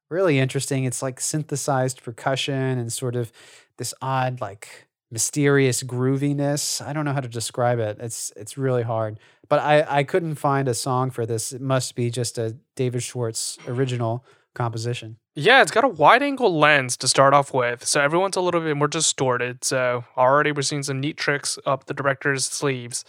really 0.09 0.39
interesting. 0.39 0.85
It's 0.85 1.01
like 1.01 1.19
synthesized 1.19 2.03
percussion 2.03 2.79
and 2.79 2.91
sort 2.91 3.15
of 3.15 3.31
this 3.77 3.93
odd, 4.01 4.41
like 4.41 4.87
mysterious 5.11 5.83
grooviness. 5.83 6.85
I 6.85 6.93
don't 6.93 7.05
know 7.05 7.13
how 7.13 7.21
to 7.21 7.27
describe 7.27 7.79
it. 7.79 7.97
It's 7.99 8.31
it's 8.35 8.57
really 8.57 8.83
hard. 8.83 9.19
But 9.49 9.59
I, 9.59 9.99
I 9.99 10.03
couldn't 10.03 10.35
find 10.35 10.67
a 10.67 10.73
song 10.73 11.09
for 11.09 11.25
this. 11.25 11.53
It 11.53 11.61
must 11.61 11.95
be 11.95 12.09
just 12.09 12.37
a 12.37 12.57
David 12.75 13.03
Schwartz 13.03 13.57
original 13.67 14.25
composition. 14.53 15.17
Yeah, 15.39 15.61
it's 15.61 15.69
got 15.69 15.83
a 15.83 15.87
wide 15.87 16.23
angle 16.23 16.57
lens 16.57 16.97
to 16.97 17.07
start 17.07 17.31
off 17.35 17.53
with, 17.53 17.85
so 17.85 18.01
everyone's 18.01 18.35
a 18.37 18.41
little 18.41 18.59
bit 18.59 18.75
more 18.75 18.87
distorted. 18.87 19.63
So 19.63 20.03
already 20.17 20.51
we're 20.51 20.63
seeing 20.63 20.81
some 20.81 20.99
neat 20.99 21.15
tricks 21.15 21.59
up 21.63 21.85
the 21.85 21.93
director's 21.93 22.43
sleeves. 22.45 23.05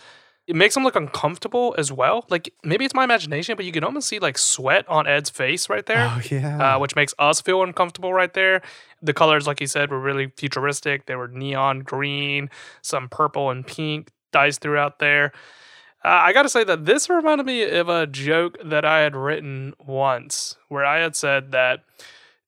It 0.47 0.54
makes 0.54 0.76
him 0.76 0.85
look 0.85 0.94
uncomfortable 0.94 1.75
as 1.78 1.90
well. 1.90 2.26
Like 2.28 2.52
maybe 2.62 2.85
it's 2.85 2.92
my 2.92 3.04
imagination, 3.04 3.56
but 3.56 3.64
you 3.64 3.73
can 3.73 3.82
almost 3.82 4.08
see 4.08 4.18
like 4.18 4.37
sweat 4.37 4.87
on 4.88 5.06
Ed's 5.06 5.30
face 5.30 5.70
right 5.70 5.87
there, 5.87 6.06
Oh 6.06 6.20
yeah. 6.30 6.76
uh, 6.76 6.78
which 6.78 6.94
makes 6.94 7.14
us 7.18 7.40
feel 7.40 7.62
uncomfortable 7.62 8.12
right 8.12 8.32
there. 8.35 8.61
The 9.00 9.14
colors, 9.14 9.47
like 9.47 9.62
you 9.62 9.66
said, 9.66 9.90
were 9.90 10.00
really 10.00 10.30
futuristic. 10.37 11.06
They 11.06 11.16
were 11.16 11.28
neon 11.28 11.80
green, 11.80 12.50
some 12.82 13.08
purple 13.08 13.49
and 13.50 13.66
pink 13.66 14.11
dyes 14.32 14.58
throughout 14.58 14.99
there. 14.99 15.32
Uh, 16.04 16.08
I 16.08 16.32
got 16.35 16.42
to 16.42 16.49
say 16.50 16.62
that 16.64 16.85
this 16.85 17.08
reminded 17.08 17.47
me 17.47 17.62
of 17.70 17.88
a 17.88 18.06
joke 18.06 18.58
that 18.64 18.85
I 18.85 19.00
had 19.00 19.16
written 19.16 19.73
once, 19.78 20.56
where 20.68 20.85
I 20.85 20.99
had 21.00 21.16
said 21.16 21.52
that 21.52 21.85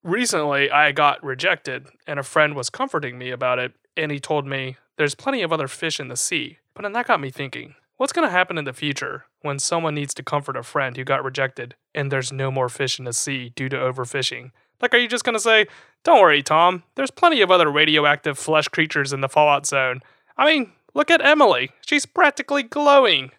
recently 0.03 0.71
I 0.71 0.93
got 0.93 1.23
rejected 1.23 1.87
and 2.07 2.19
a 2.19 2.25
friend 2.25 2.55
was 2.55 2.71
comforting 2.71 3.19
me 3.19 3.31
about 3.31 3.59
it. 3.59 3.73
And 3.97 4.13
he 4.13 4.21
told 4.21 4.47
me 4.47 4.77
there's 4.97 5.15
plenty 5.15 5.43
of 5.43 5.53
other 5.53 5.69
fish 5.69 6.01
in 6.01 6.09
the 6.09 6.17
sea. 6.17 6.59
But 6.75 6.83
then 6.83 6.93
that 6.93 7.07
got 7.07 7.21
me 7.21 7.31
thinking 7.31 7.75
what's 8.01 8.15
going 8.15 8.27
to 8.27 8.33
happen 8.33 8.57
in 8.57 8.65
the 8.65 8.73
future 8.73 9.27
when 9.43 9.59
someone 9.59 9.95
needs 9.95 10.15
to 10.15 10.23
comfort 10.23 10.57
a 10.57 10.63
friend 10.63 10.97
who 10.97 11.05
got 11.05 11.23
rejected 11.23 11.75
and 11.95 12.11
there's 12.11 12.33
no 12.33 12.51
more 12.51 12.71
fish 12.71 12.99
in 12.99 13.05
the 13.05 13.13
sea 13.13 13.53
due 13.55 13.69
to 13.69 13.77
overfishing? 13.77 14.53
Like, 14.81 14.95
are 14.95 14.99
you 14.99 15.07
just 15.07 15.23
going 15.25 15.35
to 15.35 15.41
say, 15.41 15.67
don't 16.03 16.21
worry, 16.21 16.43
Tom, 16.43 16.83
there's 16.95 17.11
plenty 17.11 17.43
of 17.43 17.51
other 17.51 17.71
radioactive 17.71 18.39
flesh 18.39 18.69
creatures 18.69 19.13
in 19.13 19.21
the 19.21 19.29
Fallout 19.29 19.67
zone? 19.67 20.01
I 20.39 20.47
mean, 20.47 20.73
look 20.95 21.11
at 21.11 21.21
Emily. 21.21 21.73
She's 21.85 22.07
practically 22.07 22.63
glowing. 22.63 23.33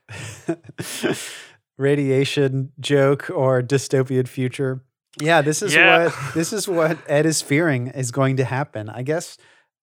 Radiation 1.77 2.72
joke 2.80 3.32
or 3.32 3.63
dystopian 3.63 4.27
future. 4.27 4.84
Yeah, 5.20 5.41
this 5.41 5.62
is 5.62 5.74
Yeah. 5.74 6.06
what 6.06 6.15
this 6.34 6.53
is 6.53 6.68
what 6.68 6.98
Ed 7.08 7.25
is 7.25 7.41
fearing 7.41 7.88
is 7.88 8.12
going 8.12 8.38
to 8.38 8.46
happen. 8.46 8.89
I 8.89 9.03
guess. 9.03 9.38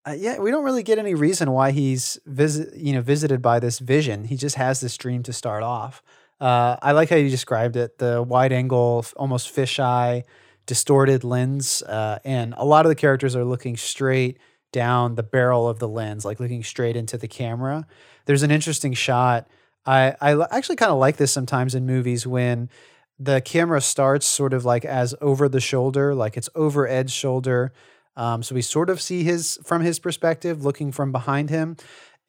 Uh, 0.07 0.13
yeah, 0.17 0.39
we 0.39 0.51
don't 0.51 0.65
really 0.65 0.83
get 0.83 0.99
any 0.99 1.15
reason 1.15 1.51
why 1.51 1.71
he's 1.71 2.19
visit, 2.25 2.75
you 2.77 2.95
know, 2.95 3.03
visited 3.03 3.43
by 3.43 3.59
this 3.59 3.79
vision. 3.79 4.25
He 4.25 4.37
just 4.37 4.57
has 4.57 4.81
this 4.81 4.97
dream 4.97 5.23
to 5.25 5.33
start 5.33 5.63
off. 5.63 6.03
Uh, 6.41 6.77
I 6.81 6.93
like 6.93 7.11
how 7.11 7.17
you 7.17 7.29
described 7.29 7.77
it: 7.77 7.99
the 7.99 8.23
wide 8.23 8.53
angle, 8.53 9.05
almost 9.17 9.55
fisheye, 9.55 10.23
distorted 10.67 11.25
lens, 11.25 11.83
uh, 11.83 12.21
and 12.25 12.55
a 12.57 12.65
lot 12.65 12.87
of 12.87 12.89
the 12.89 12.95
characters 12.95 13.37
are 13.37 13.45
looking 13.45 13.77
straight 13.77 14.39
down 14.73 15.17
the 15.17 15.23
barrel 15.23 15.69
of 15.69 15.79
the 15.79 15.89
lens, 15.89 16.25
like 16.25 16.41
looking 16.41 16.63
straight 16.63 16.97
into 16.97 17.19
the 17.19 17.29
camera. 17.29 17.87
There's 18.25 18.43
an 18.43 18.51
interesting 18.51 18.95
shot. 18.95 19.47
I 19.85 20.15
I 20.21 20.47
actually 20.57 20.77
kind 20.77 20.93
of 20.93 20.99
like 20.99 21.17
this 21.17 21.33
sometimes 21.33 21.75
in 21.75 21.85
movies 21.87 22.27
when 22.27 22.71
the 23.19 23.41
camera 23.41 23.81
starts 23.81 24.27
sort 24.27 24.53
of 24.53 24.65
like 24.65 24.85
as 24.85 25.15
over 25.21 25.49
the 25.49 25.61
shoulder, 25.61 26.15
like 26.15 26.37
it's 26.37 26.49
over 26.55 26.87
Ed's 26.87 27.13
shoulder. 27.13 27.73
Um, 28.17 28.43
so 28.43 28.55
we 28.55 28.63
sort 28.63 28.91
of 28.91 29.01
see 29.01 29.23
his 29.25 29.59
from 29.65 29.83
his 29.83 29.99
perspective, 29.99 30.65
looking 30.65 30.93
from 30.93 31.13
behind 31.13 31.51
him, 31.51 31.77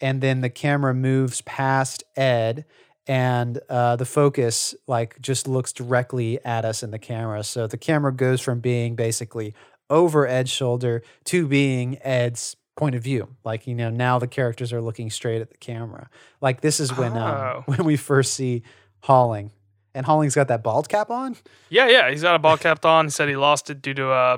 and 0.02 0.22
then 0.22 0.42
the 0.42 0.50
camera 0.50 0.94
moves 0.94 1.42
past 1.42 2.04
Ed, 2.16 2.66
and 3.08 3.60
uh, 3.70 3.96
the 3.96 4.06
focus 4.06 4.76
like 4.88 5.20
just 5.22 5.48
looks 5.48 5.74
directly 5.74 6.44
at 6.46 6.64
us 6.66 6.84
in 6.84 6.92
the 6.92 7.00
camera. 7.00 7.44
So 7.44 7.66
the 7.68 7.78
camera 7.78 8.14
goes 8.14 8.40
from 8.42 8.60
being 8.60 8.96
basically 8.96 9.54
over 9.90 10.28
Ed's 10.28 10.52
shoulder 10.52 11.02
to 11.26 11.48
being 11.48 11.98
Ed's 12.04 12.56
point 12.78 12.94
of 12.96 13.04
view. 13.04 13.36
Like 13.44 13.66
you 13.68 13.74
know 13.76 13.90
now 13.90 14.20
the 14.20 14.28
characters 14.28 14.72
are 14.72 14.82
looking 14.82 15.10
straight 15.10 15.42
at 15.42 15.50
the 15.50 15.58
camera. 15.58 16.10
Like 16.40 16.62
this 16.62 16.80
is 16.80 16.96
when 16.96 17.14
Oh. 17.18 17.58
um, 17.58 17.64
when 17.78 17.84
we 17.86 17.98
first 17.98 18.34
see 18.36 18.62
Holling, 19.02 19.52
and 20.00 20.06
Holling's 20.06 20.34
got 20.34 20.48
that 20.48 20.64
bald 20.64 20.88
cap 20.88 21.10
on. 21.10 21.36
Yeah, 21.70 21.90
yeah, 21.90 22.10
he's 22.10 22.22
got 22.22 22.34
a 22.36 22.40
bald 22.40 22.62
cap 22.62 22.86
on. 22.86 23.08
He 23.08 23.12
said 23.12 23.28
he 23.28 23.36
lost 23.36 23.70
it 23.70 23.82
due 23.82 23.94
to, 23.96 24.10
uh, 24.10 24.38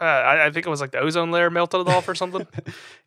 uh, 0.00 0.04
I, 0.04 0.46
I 0.46 0.50
think 0.50 0.66
it 0.66 0.68
was 0.68 0.80
like 0.80 0.90
the 0.90 0.98
ozone 0.98 1.30
layer 1.30 1.50
melted 1.50 1.86
off 1.88 2.08
or 2.08 2.14
something. 2.16 2.46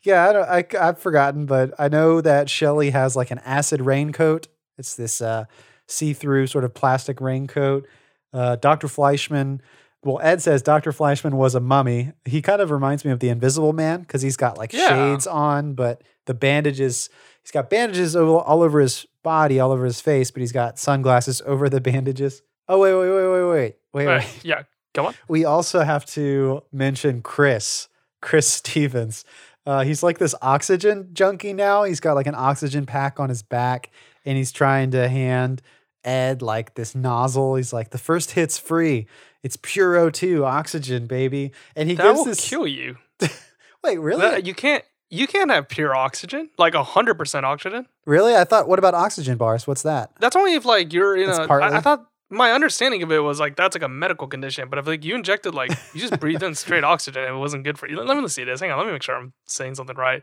Yeah, 0.01 0.30
I 0.30 0.32
don't, 0.34 0.50
I, 0.50 0.88
I've 0.88 0.98
forgotten, 1.00 1.46
but 1.46 1.74
I 1.78 1.89
know 1.89 2.22
that 2.22 2.50
Shelly 2.50 2.92
has 2.92 3.18
like 3.18 3.32
an 3.32 3.39
acid 3.39 3.82
raincoat. 3.82 4.48
It's 4.78 4.96
this 4.96 5.20
uh, 5.20 5.44
see-through 5.89 6.48
sort 6.48 6.63
of 6.63 6.74
plastic 6.74 7.20
raincoat. 7.20 7.86
Uh, 8.32 8.56
Dr. 8.56 8.88
Fleischman, 8.88 9.60
well, 10.06 10.22
Ed 10.24 10.42
says 10.42 10.62
Dr. 10.62 10.94
Fleischman 10.94 11.34
was 11.34 11.54
a 11.54 11.60
mummy. 11.60 12.13
He 12.24 12.42
kind 12.42 12.62
of 12.62 12.72
reminds 12.72 13.04
me 13.04 13.12
of 13.12 13.20
the 13.20 13.28
Invisible 13.28 13.74
Man 13.74 14.00
because 14.00 14.22
he's 14.22 14.38
got 14.38 14.58
like 14.58 14.72
Yeah. 14.72 14.88
shades 14.88 15.28
on, 15.28 15.74
but 15.74 16.01
the 16.28 16.34
bandages, 16.34 17.10
he's 17.44 17.51
got 17.51 17.70
bandages 17.70 18.16
all, 18.16 18.38
all 18.38 18.62
over 18.62 18.80
his 18.80 19.06
body, 19.24 19.60
all 19.60 19.72
over 19.72 19.86
his 19.86 20.02
face, 20.02 20.32
but 20.32 20.42
he's 20.42 20.52
got 20.52 20.78
sunglasses 20.80 21.42
over 21.46 21.70
the 21.70 21.82
bandages. 21.82 22.42
Oh, 22.68 22.80
wait, 22.80 22.94
wait, 22.94 23.10
wait, 23.10 23.28
wait, 23.28 23.50
wait, 23.52 23.76
wait, 23.94 24.08
Uh, 24.08 24.20
wait. 24.20 24.46
yeah, 24.46 24.64
go 24.94 25.08
on. 25.08 25.16
We 25.28 25.46
also 25.46 25.82
have 25.82 26.06
to 26.08 26.64
mention 26.72 27.22
Chris, 27.22 27.88
Chris 28.22 28.48
Stevens. 28.50 29.26
Uh, 29.66 29.84
he's 29.84 30.02
like 30.04 30.18
this 30.20 30.34
oxygen 30.42 31.10
junkie 31.14 31.54
now. 31.54 31.84
He's 31.84 32.00
got 32.00 32.14
like 32.14 32.28
an 32.28 32.36
oxygen 32.36 32.86
pack 32.86 33.20
on 33.20 33.30
his 33.30 33.42
back, 33.44 33.90
and 34.26 34.38
he's 34.38 34.52
trying 34.52 34.92
to 34.92 35.08
hand 35.10 35.62
Ed 36.04 36.42
like 36.42 36.76
this 36.76 36.96
nozzle. 36.96 37.56
He's 37.56 37.74
like, 37.74 37.90
the 37.90 37.98
first 37.98 38.32
hit's 38.32 38.58
free. 38.58 39.08
It's 39.44 39.58
pure 39.62 39.96
O2 39.96 40.44
oxygen, 40.46 41.08
baby. 41.08 41.52
And 41.76 41.90
he 41.90 41.96
That 41.96 42.04
gives 42.04 42.18
will 42.20 42.26
this. 42.26 42.48
kill 42.50 42.68
you. 42.68 42.98
Wait, 43.84 43.98
really? 44.00 44.22
That- 44.22 44.46
you 44.46 44.54
can't. 44.54 44.84
You 45.10 45.25
can't 45.28 45.50
have 45.50 45.68
pure 45.68 45.96
oxygen, 45.96 46.50
like 46.58 46.75
hundred 46.75 47.16
percent 47.16 47.46
oxygen. 47.46 47.88
really? 48.06 48.36
I 48.36 48.44
thought. 48.44 48.68
What 48.68 48.80
about 48.80 48.94
oxygen 48.94 49.38
bars? 49.38 49.66
What's 49.66 49.82
that? 49.84 50.12
That's 50.20 50.36
only 50.36 50.54
if 50.54 50.66
like 50.66 50.94
you're 50.94 51.16
in 51.16 51.30
It's 51.30 51.39
a. 51.39 51.44
I, 51.44 51.48
partly- 51.48 51.78
I 51.78 51.82
thought 51.82 52.06
my 52.30 52.51
understanding 52.51 53.01
of 53.01 53.12
it 53.12 53.20
was 53.20 53.39
like 53.39 53.56
that's 53.56 53.75
like 53.75 53.82
a 53.84 53.89
medical 53.89 54.28
condition, 54.28 54.70
but 54.70 54.78
if 54.78 54.86
like 54.86 55.04
you 55.04 55.16
injected 55.16 55.56
like 55.56 55.72
you 55.94 56.00
just 56.00 56.20
breathed 56.20 56.44
in 56.44 56.54
straight 56.54 56.84
oxygen, 56.94 57.24
and 57.24 57.36
it 57.36 57.39
wasn't 57.39 57.63
good 57.63 57.80
for 57.80 57.88
you. 57.89 57.98
Let, 57.98 58.08
let 58.08 58.18
me 58.22 58.28
see 58.28 58.44
this. 58.44 58.60
Hang 58.60 58.70
on, 58.72 58.78
let 58.78 58.86
me 58.86 58.94
make 58.94 59.01
sure 59.04 59.16
I'm 59.16 59.34
saying 59.46 59.75
something 59.75 59.96
right. 59.96 60.22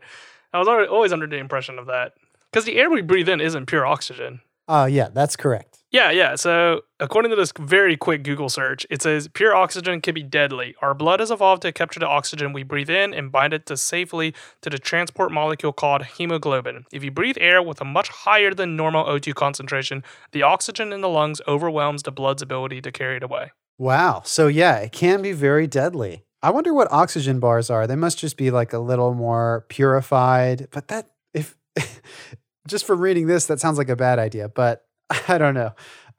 I 0.53 0.59
was 0.59 0.67
already, 0.69 0.87
always 0.87 1.11
under 1.11 1.27
the 1.27 1.35
impression 1.37 1.77
of 1.77 1.87
that 1.87 2.13
because 2.49 2.63
the 2.63 2.77
air 2.77 2.89
we 2.89 3.01
breathe 3.01 3.27
in 3.27 3.41
isn't 3.41 3.65
pure 3.65 3.85
oxygen. 3.85 4.39
Oh, 4.69 4.85
yeah, 4.85 5.09
that's 5.13 5.35
correct. 5.35 5.76
Yeah, 5.89 6.11
yeah. 6.11 6.35
So, 6.35 6.81
according 6.99 7.29
to 7.29 7.37
this 7.37 7.53
very 7.57 7.95
quick 7.95 8.23
Google 8.23 8.49
search, 8.49 8.85
it 8.89 9.01
says 9.01 9.29
pure 9.29 9.55
oxygen 9.55 10.01
can 10.01 10.13
be 10.13 10.23
deadly. 10.23 10.75
Our 10.81 10.93
blood 10.93 11.21
has 11.21 11.31
evolved 11.31 11.61
to 11.61 11.71
capture 11.71 12.01
the 12.01 12.07
oxygen 12.07 12.51
we 12.51 12.63
breathe 12.63 12.89
in 12.89 13.13
and 13.13 13.31
bind 13.31 13.53
it 13.53 13.65
to 13.67 13.77
safely 13.77 14.33
to 14.61 14.69
the 14.69 14.79
transport 14.79 15.31
molecule 15.31 15.71
called 15.71 16.03
hemoglobin. 16.03 16.85
If 16.91 17.05
you 17.05 17.11
breathe 17.11 17.37
air 17.39 17.63
with 17.63 17.79
a 17.79 17.85
much 17.85 18.09
higher 18.09 18.53
than 18.53 18.75
normal 18.75 19.05
O2 19.05 19.33
concentration, 19.33 20.03
the 20.33 20.43
oxygen 20.43 20.91
in 20.91 20.99
the 20.99 21.09
lungs 21.09 21.41
overwhelms 21.47 22.03
the 22.03 22.11
blood's 22.11 22.41
ability 22.41 22.81
to 22.81 22.91
carry 22.91 23.15
it 23.17 23.23
away. 23.23 23.51
Wow. 23.77 24.23
So 24.25 24.47
yeah, 24.47 24.77
it 24.77 24.91
can 24.91 25.21
be 25.21 25.31
very 25.31 25.67
deadly. 25.67 26.23
I 26.43 26.49
wonder 26.49 26.73
what 26.73 26.91
oxygen 26.91 27.39
bars 27.39 27.69
are. 27.69 27.87
They 27.87 27.95
must 27.95 28.19
just 28.19 28.35
be 28.35 28.51
like 28.51 28.73
a 28.73 28.79
little 28.79 29.13
more 29.13 29.65
purified. 29.69 30.67
But 30.71 30.89
that 30.89 31.09
if 31.33 31.55
just 32.67 32.85
from 32.85 32.99
reading 32.99 33.27
this, 33.27 33.45
that 33.45 33.61
sounds 33.61 33.77
like 33.77 33.89
a 33.89 33.95
bad 33.95 34.19
idea. 34.19 34.49
But 34.49 34.86
I 35.27 35.37
don't 35.37 35.53
know. 35.53 35.73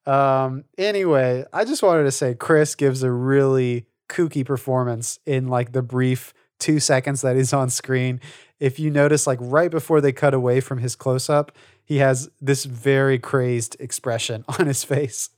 Um, 0.07 0.64
anyway, 0.78 1.45
I 1.52 1.64
just 1.64 1.83
wanted 1.83 2.04
to 2.04 2.11
say 2.11 2.35
Chris 2.35 2.75
gives 2.75 3.02
a 3.02 3.11
really 3.11 3.87
kooky 4.09 4.45
performance 4.45 5.18
in 5.26 5.49
like 5.49 5.73
the 5.73 5.83
brief 5.83 6.33
two 6.59 6.80
seconds 6.80 7.21
that 7.21 7.37
he's 7.37 7.52
on 7.52 7.71
screen. 7.71 8.21
If 8.59 8.78
you 8.78 8.90
notice, 8.90 9.26
like 9.26 9.38
right 9.40 9.71
before 9.71 10.00
they 10.00 10.12
cut 10.12 10.35
away 10.35 10.61
from 10.61 10.78
his 10.78 10.97
close 10.97 11.28
up, 11.28 11.52
he 11.85 11.99
has 11.99 12.28
this 12.40 12.64
very 12.64 13.18
crazed 13.18 13.76
expression 13.78 14.45
on 14.59 14.66
his 14.66 14.83
face. 14.85 15.30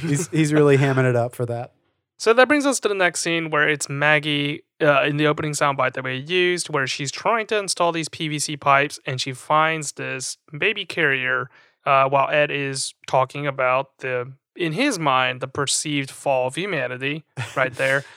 he's 0.00 0.28
he's 0.32 0.52
really 0.52 0.76
hamming 0.76 1.08
it 1.08 1.16
up 1.16 1.34
for 1.34 1.46
that. 1.46 1.72
So 2.20 2.32
that 2.32 2.48
brings 2.48 2.66
us 2.66 2.80
to 2.80 2.88
the 2.88 2.96
next 2.96 3.20
scene 3.20 3.50
where 3.50 3.68
it's 3.68 3.88
Maggie 3.88 4.64
uh, 4.80 5.04
in 5.04 5.18
the 5.18 5.28
opening 5.28 5.52
soundbite 5.52 5.92
that 5.92 6.02
we 6.02 6.16
used, 6.16 6.68
where 6.68 6.86
she's 6.88 7.12
trying 7.12 7.46
to 7.46 7.58
install 7.58 7.92
these 7.92 8.08
PVC 8.08 8.60
pipes 8.60 8.98
and 9.06 9.20
she 9.20 9.32
finds 9.32 9.92
this 9.92 10.36
baby 10.56 10.84
carrier 10.84 11.48
uh, 11.88 12.08
while 12.08 12.28
Ed 12.30 12.50
is 12.50 12.94
talking 13.06 13.46
about 13.46 13.86
the, 13.98 14.32
in 14.56 14.72
his 14.72 14.98
mind, 14.98 15.40
the 15.40 15.48
perceived 15.48 16.10
fall 16.10 16.46
of 16.48 16.54
humanity 16.56 17.24
right 17.56 17.74
there. 17.74 18.04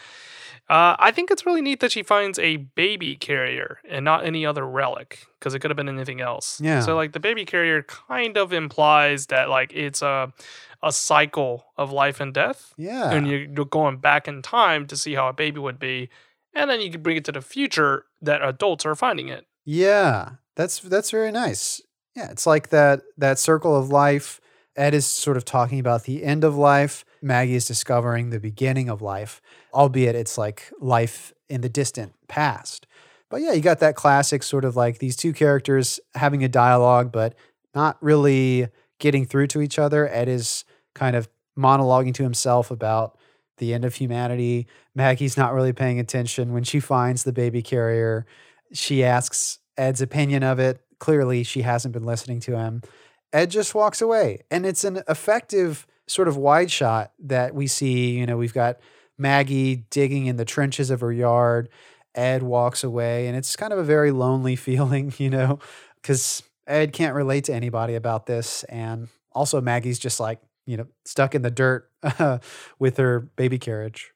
Uh, 0.69 0.95
I 0.99 1.11
think 1.11 1.29
it's 1.31 1.45
really 1.45 1.61
neat 1.61 1.81
that 1.81 1.91
she 1.91 2.01
finds 2.01 2.39
a 2.39 2.55
baby 2.55 3.17
carrier 3.17 3.79
and 3.89 4.05
not 4.05 4.23
any 4.25 4.45
other 4.45 4.65
relic 4.65 5.25
because 5.37 5.53
it 5.53 5.59
could 5.59 5.69
have 5.69 5.75
been 5.75 5.89
anything 5.89 6.21
else. 6.21 6.61
Yeah. 6.63 6.79
So 6.79 6.95
like 6.95 7.11
the 7.11 7.19
baby 7.19 7.43
carrier 7.43 7.83
kind 7.83 8.37
of 8.37 8.53
implies 8.53 9.25
that 9.27 9.49
like 9.49 9.73
it's 9.73 10.01
a 10.01 10.31
a 10.81 10.93
cycle 10.93 11.65
of 11.77 11.91
life 11.91 12.21
and 12.21 12.33
death 12.33 12.73
Yeah. 12.77 13.11
and 13.11 13.27
you're 13.27 13.65
going 13.65 13.97
back 13.97 14.29
in 14.29 14.41
time 14.41 14.87
to 14.87 14.95
see 14.95 15.13
how 15.13 15.27
a 15.27 15.33
baby 15.33 15.59
would 15.59 15.77
be, 15.77 16.09
and 16.53 16.69
then 16.69 16.79
you 16.79 16.89
can 16.89 17.01
bring 17.01 17.17
it 17.17 17.25
to 17.25 17.33
the 17.33 17.41
future 17.41 18.05
that 18.21 18.41
adults 18.41 18.85
are 18.85 18.95
finding 18.95 19.27
it. 19.27 19.45
Yeah, 19.65 20.29
that's 20.55 20.79
that's 20.79 21.11
very 21.11 21.31
nice. 21.33 21.81
Yeah, 22.15 22.29
it's 22.31 22.45
like 22.45 22.69
that 22.69 23.01
that 23.17 23.39
circle 23.39 23.75
of 23.75 23.89
life. 23.89 24.41
Ed 24.75 24.93
is 24.93 25.05
sort 25.05 25.37
of 25.37 25.45
talking 25.45 25.79
about 25.79 26.03
the 26.03 26.23
end 26.23 26.43
of 26.43 26.55
life. 26.55 27.03
Maggie 27.21 27.55
is 27.55 27.65
discovering 27.65 28.29
the 28.29 28.39
beginning 28.39 28.89
of 28.89 29.01
life, 29.01 29.41
albeit 29.73 30.15
it's 30.15 30.37
like 30.37 30.71
life 30.79 31.33
in 31.49 31.61
the 31.61 31.69
distant 31.69 32.13
past. 32.27 32.87
But 33.29 33.41
yeah, 33.41 33.53
you 33.53 33.61
got 33.61 33.79
that 33.79 33.95
classic 33.95 34.43
sort 34.43 34.65
of 34.65 34.75
like 34.75 34.99
these 34.99 35.15
two 35.15 35.33
characters 35.33 35.99
having 36.15 36.43
a 36.43 36.49
dialogue, 36.49 37.11
but 37.11 37.35
not 37.75 37.97
really 38.01 38.67
getting 38.99 39.25
through 39.25 39.47
to 39.47 39.61
each 39.61 39.79
other. 39.79 40.07
Ed 40.09 40.27
is 40.27 40.65
kind 40.93 41.15
of 41.15 41.29
monologuing 41.57 42.13
to 42.15 42.23
himself 42.23 42.71
about 42.71 43.17
the 43.57 43.73
end 43.73 43.85
of 43.85 43.95
humanity. 43.95 44.67
Maggie's 44.95 45.37
not 45.37 45.53
really 45.53 45.73
paying 45.73 45.99
attention. 45.99 46.53
When 46.53 46.63
she 46.63 46.79
finds 46.79 47.23
the 47.23 47.33
baby 47.33 47.61
carrier, 47.61 48.25
she 48.73 49.03
asks 49.03 49.59
Ed's 49.77 50.01
opinion 50.01 50.43
of 50.43 50.59
it. 50.59 50.81
Clearly, 51.01 51.41
she 51.41 51.63
hasn't 51.63 51.95
been 51.95 52.03
listening 52.03 52.39
to 52.41 52.55
him. 52.55 52.83
Ed 53.33 53.49
just 53.49 53.73
walks 53.73 54.03
away. 54.03 54.43
And 54.51 54.67
it's 54.67 54.83
an 54.83 55.01
effective 55.09 55.87
sort 56.05 56.27
of 56.27 56.37
wide 56.37 56.69
shot 56.69 57.11
that 57.17 57.55
we 57.55 57.65
see. 57.65 58.11
You 58.19 58.27
know, 58.27 58.37
we've 58.37 58.53
got 58.53 58.77
Maggie 59.17 59.77
digging 59.89 60.27
in 60.27 60.35
the 60.35 60.45
trenches 60.45 60.91
of 60.91 61.01
her 61.01 61.11
yard. 61.11 61.69
Ed 62.13 62.43
walks 62.43 62.83
away, 62.83 63.25
and 63.25 63.35
it's 63.35 63.55
kind 63.55 63.73
of 63.73 63.79
a 63.79 63.83
very 63.83 64.11
lonely 64.11 64.55
feeling, 64.67 65.11
you 65.17 65.31
know, 65.31 65.57
because 65.99 66.43
Ed 66.67 66.93
can't 66.93 67.15
relate 67.15 67.45
to 67.45 67.53
anybody 67.55 67.95
about 67.95 68.27
this. 68.27 68.63
And 68.65 69.07
also, 69.31 69.59
Maggie's 69.59 69.97
just 69.97 70.19
like, 70.19 70.39
you 70.67 70.77
know, 70.77 70.85
stuck 71.05 71.33
in 71.33 71.41
the 71.41 71.49
dirt 71.49 71.89
with 72.79 72.97
her 72.97 73.21
baby 73.21 73.57
carriage. 73.57 74.11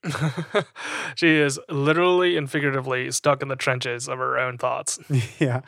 she 1.15 1.29
is 1.29 1.59
literally 1.67 2.37
and 2.37 2.51
figuratively 2.51 3.09
stuck 3.11 3.41
in 3.41 3.47
the 3.47 3.55
trenches 3.55 4.07
of 4.07 4.19
her 4.19 4.37
own 4.37 4.59
thoughts. 4.59 4.99
yeah. 5.39 5.61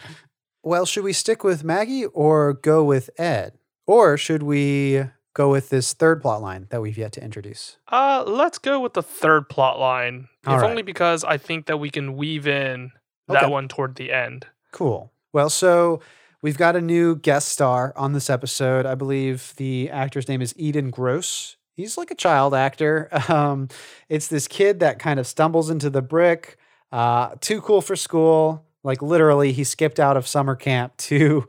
Well, 0.68 0.86
should 0.86 1.06
we 1.06 1.14
stick 1.14 1.46
with 1.46 1.64
Maggie 1.64 2.06
or 2.08 2.52
go 2.52 2.84
with 2.84 3.10
Ed? 3.18 3.54
Or 3.86 4.18
should 4.18 4.44
we 4.44 5.02
go 5.34 5.50
with 5.50 5.70
this 5.70 5.94
third 5.94 6.22
plot 6.22 6.42
line 6.42 6.68
that 6.72 6.82
we've 6.82 6.98
yet 6.98 7.14
to 7.14 7.24
introduce? 7.24 7.78
Uh, 7.90 8.26
let's 8.28 8.58
go 8.58 8.82
with 8.82 8.94
the 8.94 9.02
third 9.02 9.48
plot 9.48 9.80
line, 9.80 10.28
All 10.46 10.56
if 10.58 10.62
right. 10.62 10.70
only 10.70 10.82
because 10.82 11.24
I 11.24 11.38
think 11.38 11.68
that 11.68 11.78
we 11.78 11.90
can 11.90 12.18
weave 12.18 12.48
in 12.50 12.92
that 13.30 13.44
Okay. 13.44 13.52
one 13.52 13.70
toward 13.70 13.96
the 13.96 14.12
end. 14.12 14.48
Cool. 14.74 15.10
Well, 15.32 15.50
so 15.50 16.02
we've 16.42 16.58
got 16.58 16.76
a 16.76 16.82
new 16.82 17.16
guest 17.16 17.48
star 17.48 17.94
on 17.96 18.12
this 18.12 18.30
episode. 18.30 18.86
I 18.86 18.96
believe 18.96 19.54
the 19.56 19.90
actor's 19.90 20.28
name 20.28 20.42
is 20.42 20.54
Eden 20.58 20.90
Gross. 20.90 21.56
He's 21.76 21.98
like 21.98 22.12
a 22.12 22.16
child 22.16 22.54
actor. 22.54 23.08
Um, 23.30 23.70
it's 24.10 24.28
this 24.28 24.50
kid 24.50 24.82
that 24.82 25.00
kind 25.00 25.18
of 25.18 25.28
stumbles 25.28 25.70
into 25.70 25.90
the 25.90 26.02
brick, 26.02 26.58
uh, 26.92 27.36
too 27.40 27.62
cool 27.62 27.80
for 27.80 27.96
school. 27.96 28.66
Like 28.84 29.02
literally, 29.02 29.52
he 29.52 29.64
skipped 29.64 30.00
out 30.00 30.18
of 30.18 30.28
summer 30.28 30.56
camp 30.56 30.96
to, 30.98 31.48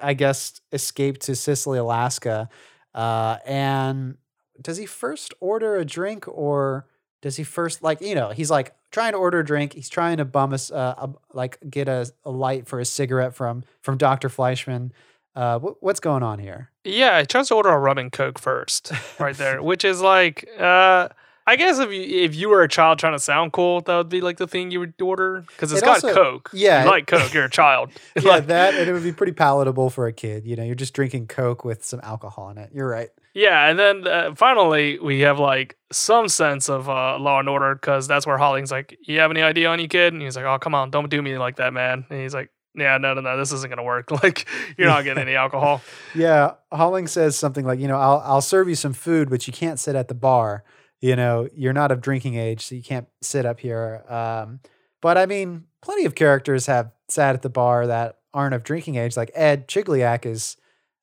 I 0.00 0.14
guess, 0.14 0.60
escape 0.72 1.18
to 1.20 1.34
Cicely, 1.36 1.78
Alaska. 1.78 2.48
Uh, 2.94 3.38
and 3.46 4.16
does 4.60 4.76
he 4.76 4.86
first 4.86 5.32
order 5.40 5.76
a 5.76 5.84
drink 5.84 6.26
or 6.28 6.86
does 7.22 7.36
he 7.36 7.44
first 7.44 7.82
like 7.82 8.00
you 8.00 8.14
know 8.14 8.30
he's 8.30 8.50
like 8.50 8.74
trying 8.90 9.12
to 9.12 9.18
order 9.18 9.38
a 9.40 9.44
drink 9.44 9.72
he's 9.72 9.88
trying 9.88 10.18
to 10.18 10.24
bum 10.26 10.52
us 10.52 10.70
uh, 10.70 10.94
a, 10.98 11.10
like 11.32 11.58
get 11.70 11.88
a, 11.88 12.12
a 12.24 12.30
light 12.30 12.66
for 12.66 12.78
a 12.78 12.84
cigarette 12.84 13.34
from 13.34 13.64
from 13.80 13.96
dr 13.96 14.28
fleischman 14.28 14.90
uh 15.34 15.58
wh- 15.58 15.82
what's 15.82 16.00
going 16.00 16.22
on 16.22 16.38
here 16.38 16.70
Yeah, 16.84 17.16
I 17.16 17.24
tries 17.24 17.48
to 17.48 17.54
order 17.54 17.70
a 17.70 17.78
rum 17.78 17.96
and 17.96 18.12
coke 18.12 18.38
first, 18.38 18.92
right 19.18 19.34
there, 19.36 19.62
which 19.70 19.84
is 19.84 20.02
like, 20.02 20.46
uh, 20.58 21.08
I 21.46 21.56
guess 21.56 21.78
if 21.78 21.90
you 21.90 22.02
if 22.02 22.34
you 22.34 22.48
were 22.48 22.62
a 22.62 22.68
child 22.68 22.98
trying 22.98 23.14
to 23.14 23.18
sound 23.18 23.52
cool, 23.52 23.80
that 23.82 23.96
would 23.96 24.08
be 24.08 24.20
like 24.20 24.36
the 24.36 24.46
thing 24.46 24.70
you 24.70 24.80
would 24.80 24.94
order 25.02 25.44
because 25.48 25.72
it's 25.72 25.82
It 25.82 25.84
got 25.84 26.04
also- 26.04 26.14
coke. 26.14 26.50
yeah, 26.52 26.84
you 26.84 26.90
like 26.90 27.06
coke. 27.06 27.34
You're 27.34 27.44
a 27.46 27.50
child. 27.62 27.90
yeah 28.16 28.22
Like, 28.28 28.46
that 28.46 28.74
and 28.74 28.88
it 28.88 28.92
would 28.92 29.02
be 29.02 29.12
pretty 29.12 29.32
palatable 29.32 29.90
for 29.90 30.06
a 30.06 30.12
kid 30.12 30.46
you 30.46 30.54
know 30.56 30.62
you're 30.62 30.74
just 30.76 30.94
drinking 30.94 31.26
coke 31.26 31.64
with 31.64 31.84
some 31.84 32.00
alcohol 32.02 32.50
in 32.50 32.58
it 32.58 32.70
you're 32.72 32.88
right 32.88 33.08
Yeah, 33.34 33.68
and 33.68 33.78
then 33.78 34.06
uh, 34.06 34.34
finally 34.34 34.98
we 34.98 35.20
have 35.20 35.38
like 35.38 35.76
some 35.90 36.28
sense 36.28 36.68
of 36.68 36.88
uh, 36.88 37.18
law 37.18 37.40
and 37.40 37.48
order 37.48 37.74
because 37.74 38.06
that's 38.06 38.26
where 38.26 38.38
Holling's 38.38 38.70
like, 38.70 38.96
"You 39.02 39.18
have 39.20 39.30
any 39.30 39.42
idea 39.42 39.68
on 39.68 39.78
you, 39.80 39.88
kid?" 39.88 40.12
And 40.12 40.22
he's 40.22 40.36
like, 40.36 40.44
"Oh, 40.44 40.58
come 40.58 40.74
on, 40.74 40.90
don't 40.90 41.10
do 41.10 41.20
me 41.22 41.36
like 41.38 41.56
that, 41.56 41.72
man." 41.72 42.04
And 42.10 42.20
he's 42.22 42.34
like, 42.34 42.50
"Yeah, 42.74 42.98
no, 42.98 43.14
no, 43.14 43.20
no, 43.20 43.36
this 43.38 43.50
isn't 43.52 43.68
gonna 43.70 43.82
work. 43.82 44.10
Like, 44.22 44.46
you're 44.78 44.88
not 44.88 45.04
getting 45.04 45.22
any 45.22 45.34
alcohol." 45.34 45.80
yeah 46.14 46.52
holling 46.70 47.06
says 47.06 47.36
something 47.36 47.64
like 47.66 47.78
you 47.80 47.88
know 47.88 47.98
i'll 47.98 48.22
i'll 48.24 48.40
serve 48.40 48.68
you 48.68 48.74
some 48.74 48.92
food 48.94 49.28
but 49.28 49.46
you 49.46 49.52
can't 49.52 49.78
sit 49.80 49.94
at 49.96 50.08
the 50.08 50.14
bar 50.14 50.62
you 51.02 51.14
know 51.14 51.46
you're 51.54 51.74
not 51.74 51.92
of 51.92 52.00
drinking 52.00 52.36
age 52.36 52.64
so 52.64 52.74
you 52.74 52.82
can't 52.82 53.08
sit 53.20 53.44
up 53.44 53.60
here 53.60 54.02
um 54.08 54.60
but 55.02 55.18
i 55.18 55.26
mean 55.26 55.64
plenty 55.82 56.06
of 56.06 56.14
characters 56.14 56.64
have 56.66 56.90
sat 57.08 57.34
at 57.34 57.42
the 57.42 57.50
bar 57.50 57.86
that 57.86 58.20
aren't 58.32 58.54
of 58.54 58.62
drinking 58.62 58.96
age 58.96 59.16
like 59.16 59.30
ed 59.34 59.68
chigliak 59.68 60.24
is 60.24 60.56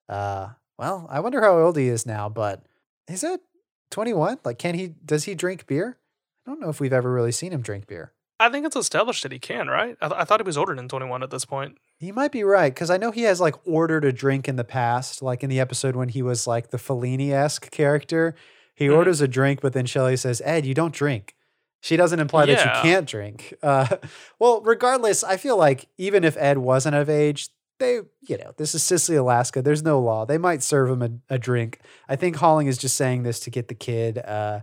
uh 0.07 0.47
well 0.79 1.05
i 1.11 1.19
wonder 1.19 1.41
how 1.41 1.59
old 1.59 1.77
he 1.77 1.87
is 1.87 2.07
now 2.07 2.27
but 2.27 2.65
is 3.07 3.23
it 3.23 3.41
21 3.91 4.39
like 4.43 4.57
can 4.57 4.73
he 4.73 4.87
does 5.05 5.25
he 5.25 5.35
drink 5.35 5.67
beer 5.67 5.97
i 6.47 6.49
don't 6.49 6.59
know 6.59 6.69
if 6.69 6.79
we've 6.79 6.93
ever 6.93 7.11
really 7.11 7.31
seen 7.31 7.51
him 7.51 7.61
drink 7.61 7.85
beer 7.85 8.13
I 8.39 8.49
think 8.49 8.65
it's 8.65 8.75
established 8.77 9.23
that 9.23 9.33
he 9.33 9.39
can, 9.39 9.67
right? 9.67 9.97
I, 10.01 10.07
th- 10.07 10.21
I 10.21 10.23
thought 10.23 10.39
he 10.39 10.45
was 10.45 10.57
older 10.57 10.73
than 10.73 10.87
21 10.87 11.23
at 11.23 11.29
this 11.29 11.43
point. 11.43 11.77
He 11.99 12.13
might 12.13 12.31
be 12.31 12.45
right 12.45 12.73
because 12.73 12.89
I 12.89 12.95
know 12.95 13.11
he 13.11 13.23
has 13.23 13.41
like 13.41 13.55
ordered 13.67 14.05
a 14.05 14.13
drink 14.13 14.47
in 14.47 14.55
the 14.55 14.63
past, 14.63 15.21
like 15.21 15.43
in 15.43 15.49
the 15.49 15.59
episode 15.59 15.97
when 15.97 16.07
he 16.07 16.21
was 16.21 16.47
like 16.47 16.69
the 16.69 16.77
Fellini 16.77 17.31
esque 17.31 17.69
character. 17.69 18.35
He 18.79 18.87
Mhm. 18.87 18.95
orders 18.95 19.19
a 19.21 19.27
drink, 19.27 19.59
but 19.61 19.73
then 19.73 19.85
Shelly 19.85 20.15
says, 20.17 20.41
"Ed, 20.45 20.65
you 20.65 20.73
don't 20.73 20.93
drink." 20.93 21.35
She 21.81 21.95
doesn't 21.97 22.19
imply 22.19 22.45
that 22.45 22.59
you 22.65 22.81
can't 22.81 23.05
drink. 23.07 23.53
Uh, 23.63 23.97
well, 24.39 24.61
regardless, 24.61 25.23
I 25.23 25.37
feel 25.37 25.57
like 25.57 25.87
even 25.97 26.23
if 26.23 26.35
Ed 26.37 26.57
wasn't 26.57 26.95
of 26.95 27.09
age, 27.09 27.49
they, 27.79 27.99
you 28.21 28.37
know, 28.37 28.51
this 28.57 28.73
is 28.75 28.83
Cicely, 28.83 29.15
Alaska. 29.15 29.61
There's 29.61 29.83
no 29.83 29.99
law. 29.99 30.25
They 30.25 30.37
might 30.37 30.61
serve 30.63 30.89
him 30.89 31.01
a, 31.01 31.35
a 31.35 31.37
drink. 31.37 31.79
I 32.09 32.15
think 32.17 32.37
Holling 32.37 32.67
is 32.67 32.77
just 32.77 32.97
saying 32.97 33.23
this 33.23 33.39
to 33.41 33.49
get 33.49 33.67
the 33.69 33.75
kid, 33.75 34.17
uh, 34.19 34.61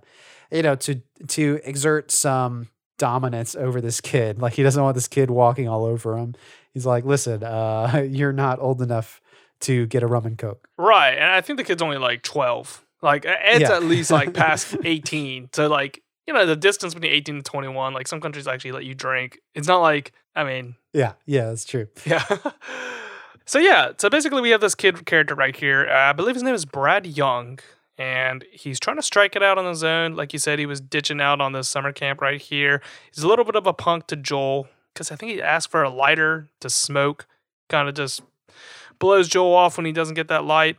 you 0.51 0.63
know, 0.63 0.75
to 0.77 1.01
to 1.29 1.61
exert 1.65 2.11
some 2.11 2.69
dominance 2.99 3.55
over 3.55 3.81
this 3.83 4.01
kid. 4.01 4.39
Like 4.43 4.55
he 4.55 4.63
doesn't 4.63 4.83
want 4.83 4.95
this 4.95 5.09
kid 5.09 5.31
walking 5.31 5.69
all 5.69 5.85
over 5.85 6.17
him. 6.17 6.35
He's 6.73 6.87
like, 6.87 7.05
listen, 7.05 7.43
uh, 7.43 8.05
you're 8.11 8.33
not 8.33 8.59
old 8.61 8.81
enough 8.83 9.21
to 9.61 9.87
get 9.87 10.03
a 10.03 10.07
rum 10.07 10.27
and 10.27 10.37
coke. 10.39 10.69
Right, 10.77 11.15
and 11.15 11.25
I 11.33 11.41
think 11.41 11.57
the 11.59 11.65
kid's 11.65 11.81
only 11.83 11.97
like 11.99 12.23
12. 12.23 12.83
Like 13.03 13.25
Ed's 13.27 13.63
Yeah. 13.63 13.77
at 13.77 13.83
least 13.85 14.11
like 14.11 14.33
past 14.35 14.77
18. 14.85 15.51
So 15.53 15.69
like, 15.69 16.03
you 16.27 16.35
know, 16.35 16.47
the 16.47 16.57
distance 16.57 16.95
between 16.95 17.13
18 17.13 17.37
and 17.37 17.45
21, 17.45 17.93
like 17.95 18.09
some 18.09 18.21
countries 18.21 18.47
actually 18.49 18.73
let 18.73 18.85
you 18.85 18.95
drink. 18.95 19.39
It's 19.55 19.69
not 19.69 19.79
like, 19.81 20.13
I 20.35 20.45
mean, 20.45 20.75
Yeah, 20.93 21.13
yeah, 21.25 21.47
that's 21.47 21.65
true. 21.65 21.89
yeah. 22.05 22.25
so 23.47 23.59
yeah, 23.59 23.93
so 23.99 24.11
basically 24.11 24.41
we 24.43 24.51
have 24.51 24.61
this 24.61 24.75
kid 24.75 25.07
character 25.07 25.35
right 25.35 25.55
here. 25.55 25.89
Uh, 25.89 26.11
I 26.11 26.13
believe 26.13 26.35
his 26.35 26.43
name 26.43 26.55
is 26.55 26.65
Brad 26.65 27.07
Young, 27.07 27.59
and 27.99 28.45
he's 28.51 28.81
trying 28.81 28.97
to 28.97 29.03
strike 29.03 29.37
it 29.37 29.43
out 29.43 29.57
on 29.59 29.67
his 29.67 29.85
own. 29.85 30.17
Like 30.17 30.33
you 30.33 30.39
said, 30.39 30.59
he 30.59 30.67
was 30.67 30.81
ditching 30.81 31.21
out 31.21 31.41
on 31.41 31.53
this 31.53 31.69
summer 31.69 31.93
camp 31.93 32.21
right 32.21 32.41
here. 32.41 32.83
He's 33.15 33.23
a 33.25 33.29
little 33.29 33.45
bit 33.45 33.55
of 33.57 33.67
a 33.67 33.73
punk 33.73 34.07
to 34.09 34.17
Joel 34.17 34.69
because 34.93 35.11
I 35.13 35.17
think 35.17 35.33
he 35.33 35.41
asked 35.43 35.71
for 35.71 35.83
a 35.83 35.91
lighter 35.91 36.49
to 36.61 36.69
smoke. 36.71 37.27
Kind 37.69 37.89
of 37.89 37.95
just 37.95 38.21
blows 38.99 39.29
Joel 39.29 39.55
off 39.55 39.77
when 39.77 39.87
he 39.87 39.93
doesn't 39.93 40.15
get 40.15 40.29
that 40.29 40.45
light. 40.45 40.77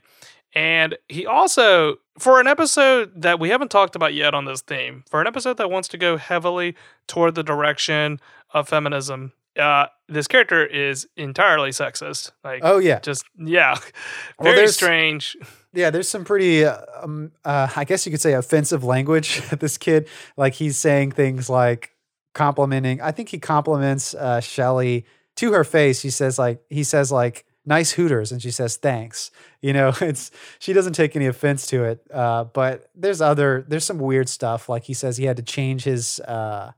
And 0.58 0.98
he 1.08 1.28
also, 1.28 1.98
for 2.18 2.40
an 2.40 2.48
episode 2.48 3.22
that 3.22 3.40
we 3.40 3.50
haven't 3.50 3.70
talked 3.70 3.96
about 3.96 4.16
yet 4.16 4.34
on 4.34 4.46
this 4.46 4.62
theme, 4.62 5.04
for 5.08 5.22
an 5.22 5.28
episode 5.28 5.58
that 5.58 5.70
wants 5.70 5.88
to 5.90 5.98
go 6.00 6.18
heavily 6.18 6.76
toward 7.06 7.36
the 7.36 7.44
direction 7.44 8.20
of 8.56 8.68
feminism, 8.68 9.34
uh, 9.60 9.86
this 10.10 10.28
character 10.28 10.66
is 10.66 11.08
entirely 11.16 11.70
sexist. 11.70 12.32
Like, 12.44 12.62
Oh 12.64 12.80
yeah, 12.80 12.98
just 13.02 13.24
yeah, 13.38 13.76
Well, 13.76 13.84
very 14.42 14.56
there's- 14.56 14.74
strange. 14.74 15.38
yeah. 15.74 15.92
There's 15.92 16.08
some 16.10 16.26
pretty, 16.26 16.66
uh, 16.66 16.78
um, 17.04 17.34
uh, 17.46 17.68
I 17.76 17.84
guess 17.84 18.08
you 18.08 18.12
could 18.12 18.22
say, 18.22 18.34
offensive 18.34 18.84
language. 18.84 19.42
this 19.60 19.78
kid, 19.78 20.08
like 20.38 20.54
he's 20.56 20.76
saying 20.78 21.12
things 21.12 21.52
like 21.52 21.94
complimenting. 22.34 23.00
I 23.00 23.12
think 23.12 23.30
he 23.30 23.38
compliments 23.38 24.16
uh, 24.16 24.40
Shelly 24.40 25.06
to 25.36 25.54
her 25.54 25.64
face. 25.64 26.02
He 26.02 26.10
says 26.10 26.40
like 26.40 26.62
he 26.70 26.84
says 26.84 27.12
like 27.12 27.46
nice 27.68 27.92
hooters, 27.92 28.32
and 28.32 28.42
she 28.42 28.50
says 28.50 28.78
thanks. 28.78 29.30
You 29.62 29.74
know, 29.74 29.94
it's 30.02 30.32
she 30.58 30.74
doesn't 30.74 30.94
take 30.94 31.16
any 31.16 31.28
offense 31.28 31.68
to 31.68 31.84
it. 31.84 32.02
Uh, 32.12 32.46
but 32.46 32.90
there's 32.96 33.22
other 33.22 33.64
there's 33.68 33.86
some 33.86 34.00
weird 34.00 34.30
stuff. 34.30 34.70
Like 34.70 34.86
he 34.86 34.94
says 34.96 35.18
he 35.18 35.26
had 35.26 35.38
to 35.38 35.44
change 35.44 35.84
his 35.84 36.20
uh, 36.22 36.72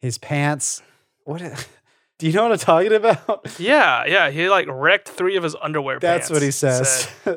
his 0.00 0.16
pants. 0.16 0.82
What? 1.24 1.42
Do 2.18 2.26
you 2.26 2.32
know 2.32 2.44
what 2.44 2.52
I'm 2.52 2.58
talking 2.58 2.92
about? 2.92 3.46
Yeah, 3.60 4.04
yeah, 4.06 4.30
he 4.30 4.48
like 4.48 4.66
wrecked 4.68 5.08
three 5.08 5.36
of 5.36 5.44
his 5.44 5.54
underwear. 5.60 6.00
Pants. 6.00 6.28
That's 6.28 6.30
what 6.30 6.42
he 6.42 6.50
says. 6.50 7.08
he 7.24 7.32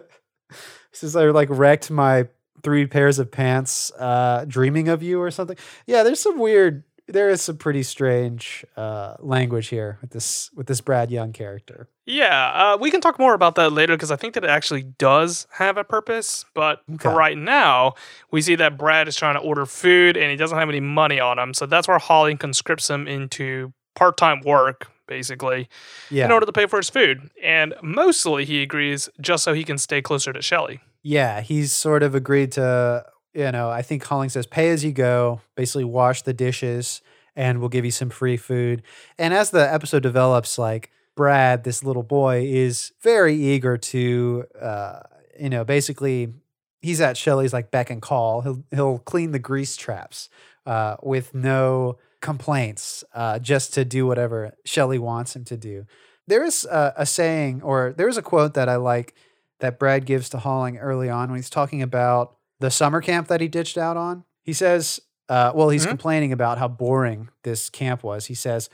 says 0.92 1.16
I 1.16 1.26
like 1.26 1.50
wrecked 1.52 1.92
my 1.92 2.28
three 2.64 2.86
pairs 2.86 3.18
of 3.18 3.32
pants 3.32 3.92
uh 3.98 4.46
dreaming 4.48 4.88
of 4.88 5.04
you 5.04 5.22
or 5.22 5.30
something. 5.32 5.58
Yeah, 5.86 6.04
there's 6.04 6.20
some 6.20 6.40
weird 6.40 6.84
there 7.08 7.30
is 7.30 7.42
some 7.42 7.58
pretty 7.58 7.84
strange 7.84 8.66
uh 8.76 9.16
language 9.20 9.68
here 9.68 9.98
with 10.02 10.12
this 10.12 10.50
with 10.56 10.68
this 10.68 10.82
Brad 10.82 11.12
Young 11.12 11.32
character. 11.34 11.88
Yeah, 12.12 12.74
uh, 12.74 12.78
we 12.78 12.91
can 12.91 13.00
talk 13.00 13.17
more 13.19 13.34
about 13.34 13.56
that 13.56 13.71
later 13.71 13.95
because 13.95 14.12
I 14.12 14.15
think 14.17 14.34
that 14.34 14.43
it 14.43 14.50
actually 14.50 14.84
does 14.84 15.47
have 15.54 15.78
a 15.78 15.84
purpose. 15.84 16.43
But 16.54 16.82
for 17.00 17.12
right 17.15 17.38
now, 17.38 17.93
we 18.32 18.41
see 18.41 18.56
that 18.56 18.78
Brad 18.78 19.08
is 19.08 19.15
trying 19.15 19.36
to 19.36 19.39
order 19.39 19.65
food 19.65 20.17
and 20.17 20.30
he 20.30 20.36
doesn't 20.36 20.58
have 20.58 20.67
any 20.69 20.82
money 20.82 21.19
on 21.19 21.39
him. 21.39 21.54
So 21.54 21.65
that's 21.65 21.88
where 21.88 22.00
Holly 22.00 22.36
conscripts 22.36 22.89
him 22.89 23.08
into 23.08 23.71
part 23.95 24.17
time 24.17 24.41
work, 24.41 24.88
basically, 25.08 25.69
Yeah. 26.10 26.26
in 26.26 26.32
order 26.32 26.45
to 26.45 26.52
pay 26.52 26.65
for 26.65 26.78
his 26.78 26.89
food. 26.89 27.30
And 27.41 27.74
mostly 27.82 28.43
he 28.45 28.62
agrees 28.62 29.08
just 29.21 29.43
so 29.43 29.54
he 29.54 29.63
can 29.63 29.78
stay 29.78 30.02
closer 30.02 30.34
to 30.34 30.41
Shelly. 30.41 30.82
yeah, 31.04 31.41
he's 31.41 31.71
sort 31.74 32.04
of 32.04 32.13
agreed 32.13 32.52
to, 32.52 33.06
you 33.34 33.52
know, 33.52 33.69
I 33.71 33.82
think 33.82 34.04
Holling 34.04 34.30
says 34.30 34.45
pay 34.45 34.69
as 34.69 34.84
you 34.84 34.91
go, 34.91 35.41
basically 35.56 35.86
wash 35.86 36.21
the 36.21 36.34
dishes 36.34 37.02
and 37.36 37.60
we'll 37.60 37.69
give 37.69 37.86
you 37.86 37.91
some 37.91 38.10
free 38.10 38.38
food. 38.38 38.84
And 39.17 39.34
as 39.34 39.50
the 39.52 39.74
episode 39.74 40.04
develops, 40.04 40.58
like 40.60 40.91
Brad, 41.15 41.63
this 41.63 41.84
little 41.84 42.04
boy, 42.04 42.45
is 42.45 42.91
very 43.02 43.36
eager 43.36 43.78
to, 43.78 44.45
uh, 44.60 45.00
you 45.39 45.50
know, 45.50 45.63
basically 45.63 46.34
he's 46.82 47.02
at 47.02 47.17
Shelly's 47.17 47.54
like 47.54 47.71
beck 47.71 47.89
and 47.89 48.02
call. 48.02 48.41
He'll 48.41 48.63
he'll 48.71 49.00
clean 49.00 49.32
the 49.32 49.39
grease 49.39 49.76
traps 49.76 50.30
uh, 50.65 50.95
with 51.04 51.34
no 51.34 51.97
complaints, 52.21 53.04
uh, 53.13 53.39
just 53.39 53.74
to 53.74 53.84
do 53.86 54.06
whatever 54.08 54.54
Shelly 54.65 55.00
wants 55.00 55.36
him 55.36 55.43
to 55.45 55.58
do. 55.58 55.86
There 56.28 56.43
is 56.43 56.65
a, 56.65 56.93
a 56.97 57.06
saying, 57.06 57.62
or 57.63 57.93
there 57.97 58.08
is 58.08 58.17
a 58.17 58.21
quote 58.21 58.54
that 58.54 58.69
I 58.69 58.76
like 58.78 59.13
that 59.60 59.80
Brad 59.80 60.06
gives 60.06 60.30
to 60.30 60.38
Holling 60.38 60.78
early 60.78 61.10
on 61.10 61.30
when 61.30 61.38
he's 61.38 61.50
talking 61.50 61.82
about 61.82 62.36
the 62.60 62.71
summer 62.71 63.02
camp 63.02 63.28
that 63.28 63.41
he 63.41 63.47
ditched 63.47 63.78
out 63.78 63.97
on. 63.97 64.24
He 64.43 64.54
says, 64.54 65.00
uh, 65.30 65.52
well, 65.54 65.69
he's 65.69 65.86
Mhm. 65.86 65.89
complaining 65.89 66.32
about 66.32 66.58
how 66.58 66.67
boring 66.67 67.30
this 67.43 67.69
camp 67.69 68.04
was. 68.04 68.26
He 68.28 68.36
says, 68.36 68.69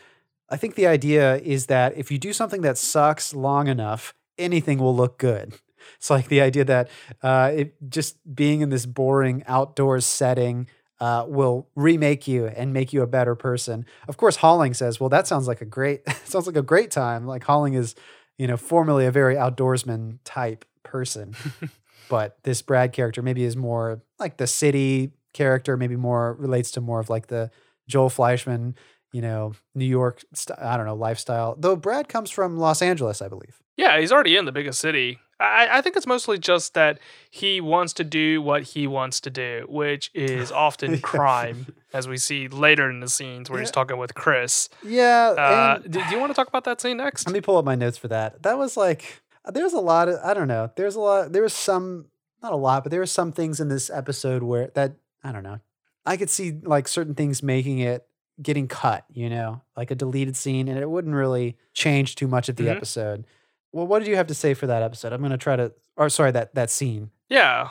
I 0.50 0.58
think 0.58 0.76
the 0.76 0.88
idea 0.88 1.38
is 1.38 1.66
that 1.68 1.98
if 1.98 2.12
you 2.12 2.18
do 2.18 2.34
something 2.34 2.62
that 2.62 2.78
sucks 2.78 3.34
long 3.34 3.68
enough, 3.68 4.14
anything 4.38 4.80
will 4.80 4.96
look 4.96 5.18
good. 5.18 5.54
It's 5.96 6.10
like 6.10 6.28
the 6.28 6.42
idea 6.42 6.66
that 6.66 6.90
uh, 7.24 7.52
it 7.56 7.90
just 7.90 8.18
being 8.36 8.60
in 8.60 8.70
this 8.70 8.86
boring 8.86 9.44
outdoors 9.48 10.06
setting 10.06 10.68
uh, 11.00 11.26
will 11.28 11.70
remake 11.76 12.28
you 12.28 12.48
and 12.48 12.74
make 12.74 12.92
you 12.92 13.02
a 13.02 13.08
better 13.08 13.36
person. 13.36 13.86
Of 14.08 14.18
course, 14.18 14.36
Holling 14.36 14.74
says, 14.74 15.00
"Well, 15.00 15.10
that 15.10 15.28
sounds 15.28 15.48
like 15.48 15.62
a 15.62 15.66
great 15.66 16.02
sounds 16.26 16.46
like 16.46 16.58
a 16.58 16.62
great 16.62 16.92
time." 16.92 17.26
Like 17.26 17.46
Holling 17.46 17.74
is, 17.74 17.96
you 18.38 18.48
know, 18.48 18.58
formerly 18.58 19.06
a 19.06 19.12
very 19.12 19.36
outdoorsman 19.36 20.20
type 20.26 20.66
person, 20.84 21.36
but 22.10 22.38
this 22.44 22.62
Brad 22.62 22.92
character 22.94 23.22
maybe 23.22 23.44
is 23.46 23.56
more 23.56 24.02
like 24.20 24.38
the 24.38 24.48
city 24.48 25.12
character. 25.34 25.78
Maybe 25.78 25.96
more 25.96 26.34
relates 26.34 26.70
to 26.72 26.82
more 26.82 27.00
of 27.00 27.10
like 27.10 27.28
the 27.28 27.50
Joel 27.88 28.10
Fleischman, 28.10 28.76
you 29.12 29.22
know, 29.22 29.54
New 29.76 29.86
York. 29.86 30.24
I 30.60 30.78
don't 30.78 30.86
know 30.86 30.96
lifestyle. 30.96 31.56
Though 31.58 31.76
Brad 31.76 32.08
comes 32.10 32.30
from 32.32 32.58
Los 32.58 32.82
Angeles, 32.82 33.22
I 33.22 33.28
believe. 33.28 33.60
Yeah, 33.78 34.00
he's 34.00 34.12
already 34.12 34.36
in 34.38 34.46
the 34.46 34.52
biggest 34.52 34.80
city. 34.80 35.20
I, 35.40 35.68
I 35.78 35.82
think 35.82 35.96
it's 35.96 36.08
mostly 36.08 36.40
just 36.40 36.74
that 36.74 36.98
he 37.30 37.62
wants 37.62 37.94
to 37.94 38.04
do 38.04 38.42
what 38.42 38.64
he 38.64 38.88
wants 38.88 39.20
to 39.22 39.30
do, 39.30 39.66
which 39.70 40.10
is 40.16 40.52
often 40.66 40.94
Yeah. 40.94 41.00
crime, 41.02 41.68
as 41.94 42.08
we 42.08 42.18
see 42.18 42.48
later 42.48 42.90
in 42.90 43.02
the 43.02 43.08
scenes 43.08 43.48
where 43.50 43.60
he's 43.60 43.70
talking 43.70 43.98
with 43.98 44.16
Chris. 44.16 44.68
Yeah. 44.84 45.36
Uh, 45.38 45.80
and- 45.84 45.94
do, 45.94 46.00
do 46.04 46.10
you 46.16 46.20
want 46.20 46.32
to 46.32 46.34
talk 46.34 46.48
about 46.48 46.64
that 46.64 46.82
scene 46.82 46.98
next? 46.98 47.28
Let 47.28 47.34
me 47.34 47.42
pull 47.42 47.58
up 47.58 47.66
my 47.66 47.76
notes 47.76 48.00
for 48.00 48.08
that. 48.08 48.42
That 48.44 48.58
was 48.58 48.76
like 48.78 49.22
there's 49.46 49.74
a 49.74 49.80
lot 49.80 50.10
of 50.10 50.20
I 50.24 50.34
don't 50.34 50.48
know. 50.48 50.72
There's 50.76 50.96
a 50.96 51.00
lot 51.00 51.32
there 51.32 51.44
was 51.44 51.54
some 51.54 52.08
not 52.42 52.52
a 52.54 52.58
lot, 52.58 52.84
but 52.84 52.90
there 52.90 53.00
were 53.00 53.06
some 53.06 53.32
things 53.32 53.60
in 53.60 53.68
this 53.70 53.92
episode 53.92 54.42
where 54.42 54.72
that 54.74 54.96
I 55.24 55.32
don't 55.32 55.44
know. 55.44 55.60
I 56.04 56.18
could 56.18 56.32
see 56.32 56.52
like 56.64 56.88
certain 56.88 57.14
things 57.14 57.44
making 57.44 57.78
it 57.80 58.08
getting 58.42 58.68
cut, 58.68 59.04
you 59.12 59.30
know, 59.30 59.62
like 59.76 59.90
a 59.92 59.96
deleted 59.96 60.36
scene 60.36 60.68
and 60.68 60.78
it 60.78 60.90
wouldn't 60.90 61.16
really 61.16 61.58
change 61.74 62.16
too 62.16 62.28
much 62.28 62.50
of 62.50 62.56
the 62.56 62.66
Mhm. 62.66 62.76
episode. 62.76 63.26
Well, 63.72 63.88
what 63.88 64.00
did 64.00 64.08
you 64.08 64.16
have 64.16 64.28
to 64.28 64.34
say 64.36 64.54
for 64.54 64.68
that 64.68 64.84
episode? 64.84 65.12
I'm 65.14 65.20
going 65.22 65.32
to 65.32 65.38
try 65.38 65.56
to 65.56 65.74
or 65.96 66.10
sorry, 66.10 66.32
that 66.32 66.54
that 66.56 66.70
scene. 66.70 67.10
Yeah. 67.30 67.70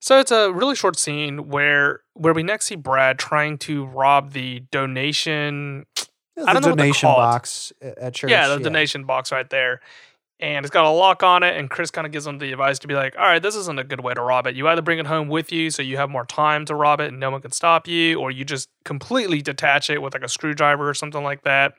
So 0.00 0.18
it's 0.18 0.30
a 0.32 0.52
really 0.52 0.74
short 0.74 0.98
scene 0.98 1.48
where 1.48 2.00
where 2.14 2.32
we 2.34 2.42
next 2.42 2.66
see 2.66 2.74
Brad 2.76 3.18
trying 3.18 3.56
to 3.58 3.86
rob 3.86 4.32
the 4.32 4.60
donation. 4.70 5.86
I 6.36 6.52
don't 6.52 6.54
the 6.54 6.60
know 6.60 6.68
what 6.70 6.78
donation 6.78 7.06
called. 7.08 7.16
box 7.18 7.72
at 7.80 8.14
church. 8.14 8.30
yeah, 8.30 8.48
the 8.48 8.58
donation 8.58 9.04
box 9.04 9.30
right 9.32 9.48
there. 9.50 9.80
And 10.42 10.66
it's 10.66 10.72
got 10.72 10.84
a 10.84 10.90
lock 10.90 11.22
on 11.22 11.44
it, 11.44 11.56
and 11.56 11.70
Chris 11.70 11.92
kind 11.92 12.04
of 12.04 12.12
gives 12.12 12.26
him 12.26 12.38
the 12.38 12.50
advice 12.50 12.80
to 12.80 12.88
be 12.88 12.94
like, 12.94 13.16
all 13.16 13.24
right, 13.24 13.40
this 13.40 13.54
isn't 13.54 13.78
a 13.78 13.84
good 13.84 14.00
way 14.00 14.12
to 14.12 14.20
rob 14.20 14.48
it. 14.48 14.56
You 14.56 14.66
either 14.66 14.82
bring 14.82 14.98
it 14.98 15.06
home 15.06 15.28
with 15.28 15.52
you 15.52 15.70
so 15.70 15.82
you 15.82 15.98
have 15.98 16.10
more 16.10 16.26
time 16.26 16.64
to 16.64 16.74
rob 16.74 17.00
it 17.00 17.10
and 17.10 17.20
no 17.20 17.30
one 17.30 17.40
can 17.40 17.52
stop 17.52 17.86
you, 17.86 18.18
or 18.18 18.32
you 18.32 18.44
just 18.44 18.68
completely 18.84 19.40
detach 19.40 19.88
it 19.88 20.02
with 20.02 20.14
like 20.14 20.24
a 20.24 20.28
screwdriver 20.28 20.88
or 20.88 20.94
something 20.94 21.22
like 21.22 21.42
that. 21.44 21.74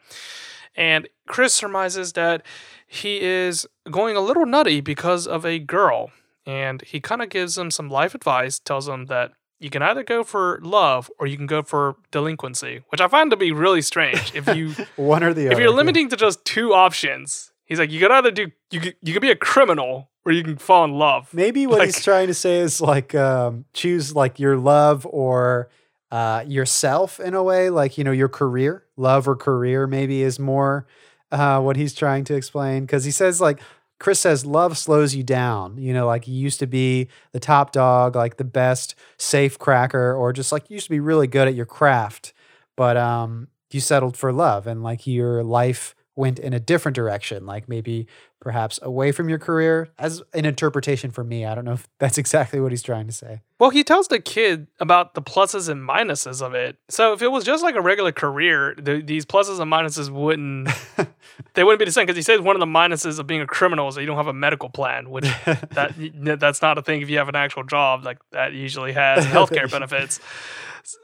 And 0.78 1.10
Chris 1.28 1.54
surmises 1.54 2.14
that 2.14 2.44
he 2.88 3.22
is 3.22 3.68
going 3.92 4.16
a 4.16 4.22
little 4.22 4.46
nutty 4.46 4.82
because 4.82 5.28
of 5.28 5.46
a 5.46 5.60
girl. 5.60 6.12
And 6.46 6.82
he 6.84 7.00
kind 7.00 7.22
of 7.22 7.30
gives 7.30 7.58
him 7.58 7.70
some 7.70 7.90
life 7.90 8.16
advice, 8.16 8.60
tells 8.60 8.88
him 8.88 9.06
that 9.06 9.34
you 9.60 9.70
can 9.70 9.82
either 9.82 10.04
go 10.04 10.24
for 10.24 10.60
love 10.62 11.10
or 11.20 11.28
you 11.28 11.38
can 11.38 11.48
go 11.48 11.62
for 11.62 11.96
delinquency, 12.12 12.82
which 12.90 13.00
I 13.00 13.08
find 13.08 13.32
to 13.32 13.38
be 13.38 13.52
really 13.52 13.82
strange. 13.82 14.34
If 14.36 14.54
you 14.56 14.74
One 14.96 15.24
or 15.24 15.34
the 15.34 15.48
other. 15.48 15.54
if 15.54 15.60
you're 15.60 15.70
yeah. 15.70 15.76
limiting 15.76 16.10
to 16.10 16.18
just 16.18 16.44
two 16.44 16.74
options, 16.74 17.53
he's 17.66 17.80
like, 17.80 17.92
you 17.92 18.00
could 18.00 18.12
either 18.12 18.32
do 18.32 18.52
you 18.72 18.80
could, 18.80 18.96
you 19.02 19.14
could 19.14 19.22
be 19.22 19.32
a 19.32 19.36
criminal 19.36 20.10
or 20.26 20.32
you 20.32 20.44
can 20.44 20.58
fall 20.58 20.86
in 20.86 20.94
love. 20.94 21.34
Maybe 21.34 21.68
what 21.68 21.80
Like- 21.80 21.88
he's 21.88 22.04
trying 22.04 22.28
to 22.28 22.34
say 22.34 22.60
is 22.60 22.80
like 22.82 23.14
um, 23.16 23.66
choose 23.74 24.16
like 24.16 24.40
your 24.40 24.58
love 24.58 25.06
or 25.10 25.70
uh, 26.12 26.44
yourself 26.48 27.20
in 27.20 27.34
a 27.34 27.42
way, 27.44 27.70
like 27.70 27.98
you 27.98 28.04
know 28.04 28.12
your 28.12 28.30
career, 28.30 28.84
love 28.98 29.28
or 29.28 29.36
career. 29.36 29.88
Maybe 29.88 30.22
is 30.22 30.40
more 30.40 30.86
uh, 31.32 31.60
what 31.62 31.76
he's 31.76 31.94
trying 31.94 32.24
to 32.26 32.36
explain 32.36 32.86
because 32.86 33.04
he 33.06 33.12
says 33.12 33.42
like 33.42 33.60
Chris 34.00 34.20
says 34.20 34.46
love 34.46 34.78
slows 34.78 35.16
you 35.16 35.24
down. 35.24 35.78
You 35.78 35.94
know, 35.94 36.06
like 36.06 36.28
you 36.28 36.36
used 36.36 36.60
to 36.60 36.68
be 36.68 37.08
the 37.32 37.40
top 37.40 37.72
dog, 37.72 38.16
like 38.16 38.38
the 38.38 38.44
best 38.44 38.96
safe 39.18 39.58
cracker, 39.58 40.14
or 40.14 40.32
just 40.34 40.52
like 40.52 40.70
you 40.70 40.76
used 40.76 40.86
to 40.88 40.92
be 40.92 41.00
really 41.00 41.28
good 41.28 41.48
at 41.48 41.56
your 41.56 41.66
craft, 41.66 42.34
but 42.78 42.96
um, 42.98 43.48
you 43.72 43.80
settled 43.80 44.16
for 44.16 44.32
love 44.32 44.68
and 44.68 44.84
like 44.84 45.08
your 45.08 45.44
life 45.44 45.96
went 46.16 46.40
in 46.40 46.54
a 46.54 46.60
different 46.60 46.96
direction, 46.96 47.46
like 47.46 47.68
maybe 47.68 48.08
perhaps 48.40 48.78
away 48.84 49.12
from 49.12 49.30
your 49.30 49.40
career 49.40 49.90
as 49.98 50.22
an 50.34 50.46
interpretation 50.46 51.10
for 51.10 51.24
me. 51.24 51.46
I 51.46 51.56
don't 51.56 51.66
know 51.66 51.74
if 51.74 51.88
that's 52.00 52.18
exactly 52.18 52.60
what 52.60 52.72
he's 52.72 52.84
trying 52.84 53.08
to 53.08 53.14
say. 53.14 53.42
Well, 53.58 53.70
he 53.70 53.84
tells 53.84 54.10
the 54.10 54.20
kid 54.20 54.68
about 54.80 55.14
the 55.14 55.22
pluses 55.22 55.70
and 55.70 55.88
minuses 55.88 56.42
of 56.42 56.54
it. 56.54 56.78
So 56.90 57.14
if 57.14 57.22
it 57.22 57.30
was 57.30 57.46
just 57.46 57.64
like 57.64 57.76
a 57.76 57.82
regular 57.82 58.12
career, 58.12 58.76
the, 58.78 59.02
these 59.02 59.26
pluses 59.26 59.60
and 59.60 59.72
minuses 59.72 60.10
wouldn't 60.10 60.70
they 61.54 61.64
wouldn't 61.64 61.80
be 61.80 61.86
the 61.86 61.92
same 61.92 62.06
because 62.06 62.18
he 62.18 62.22
says 62.22 62.42
one 62.42 62.56
of 62.56 62.60
the 62.60 62.66
minuses 62.66 63.20
of 63.20 63.26
being 63.26 63.42
a 63.42 63.48
criminal 63.48 63.88
is 63.88 63.96
that 63.96 64.02
you 64.02 64.08
don't 64.08 64.18
have 64.18 64.28
a 64.28 64.34
medical 64.34 64.70
plan, 64.70 65.10
which 65.10 65.24
that 65.46 65.94
that's 66.40 66.62
not 66.62 66.78
a 66.78 66.82
thing 66.82 67.02
if 67.02 67.10
you 67.10 67.18
have 67.18 67.30
an 67.30 67.36
actual 67.36 67.64
job 67.64 68.04
like 68.04 68.20
that 68.32 68.54
usually 68.54 68.92
has 68.92 69.26
healthcare 69.26 69.72
benefits. 69.72 70.20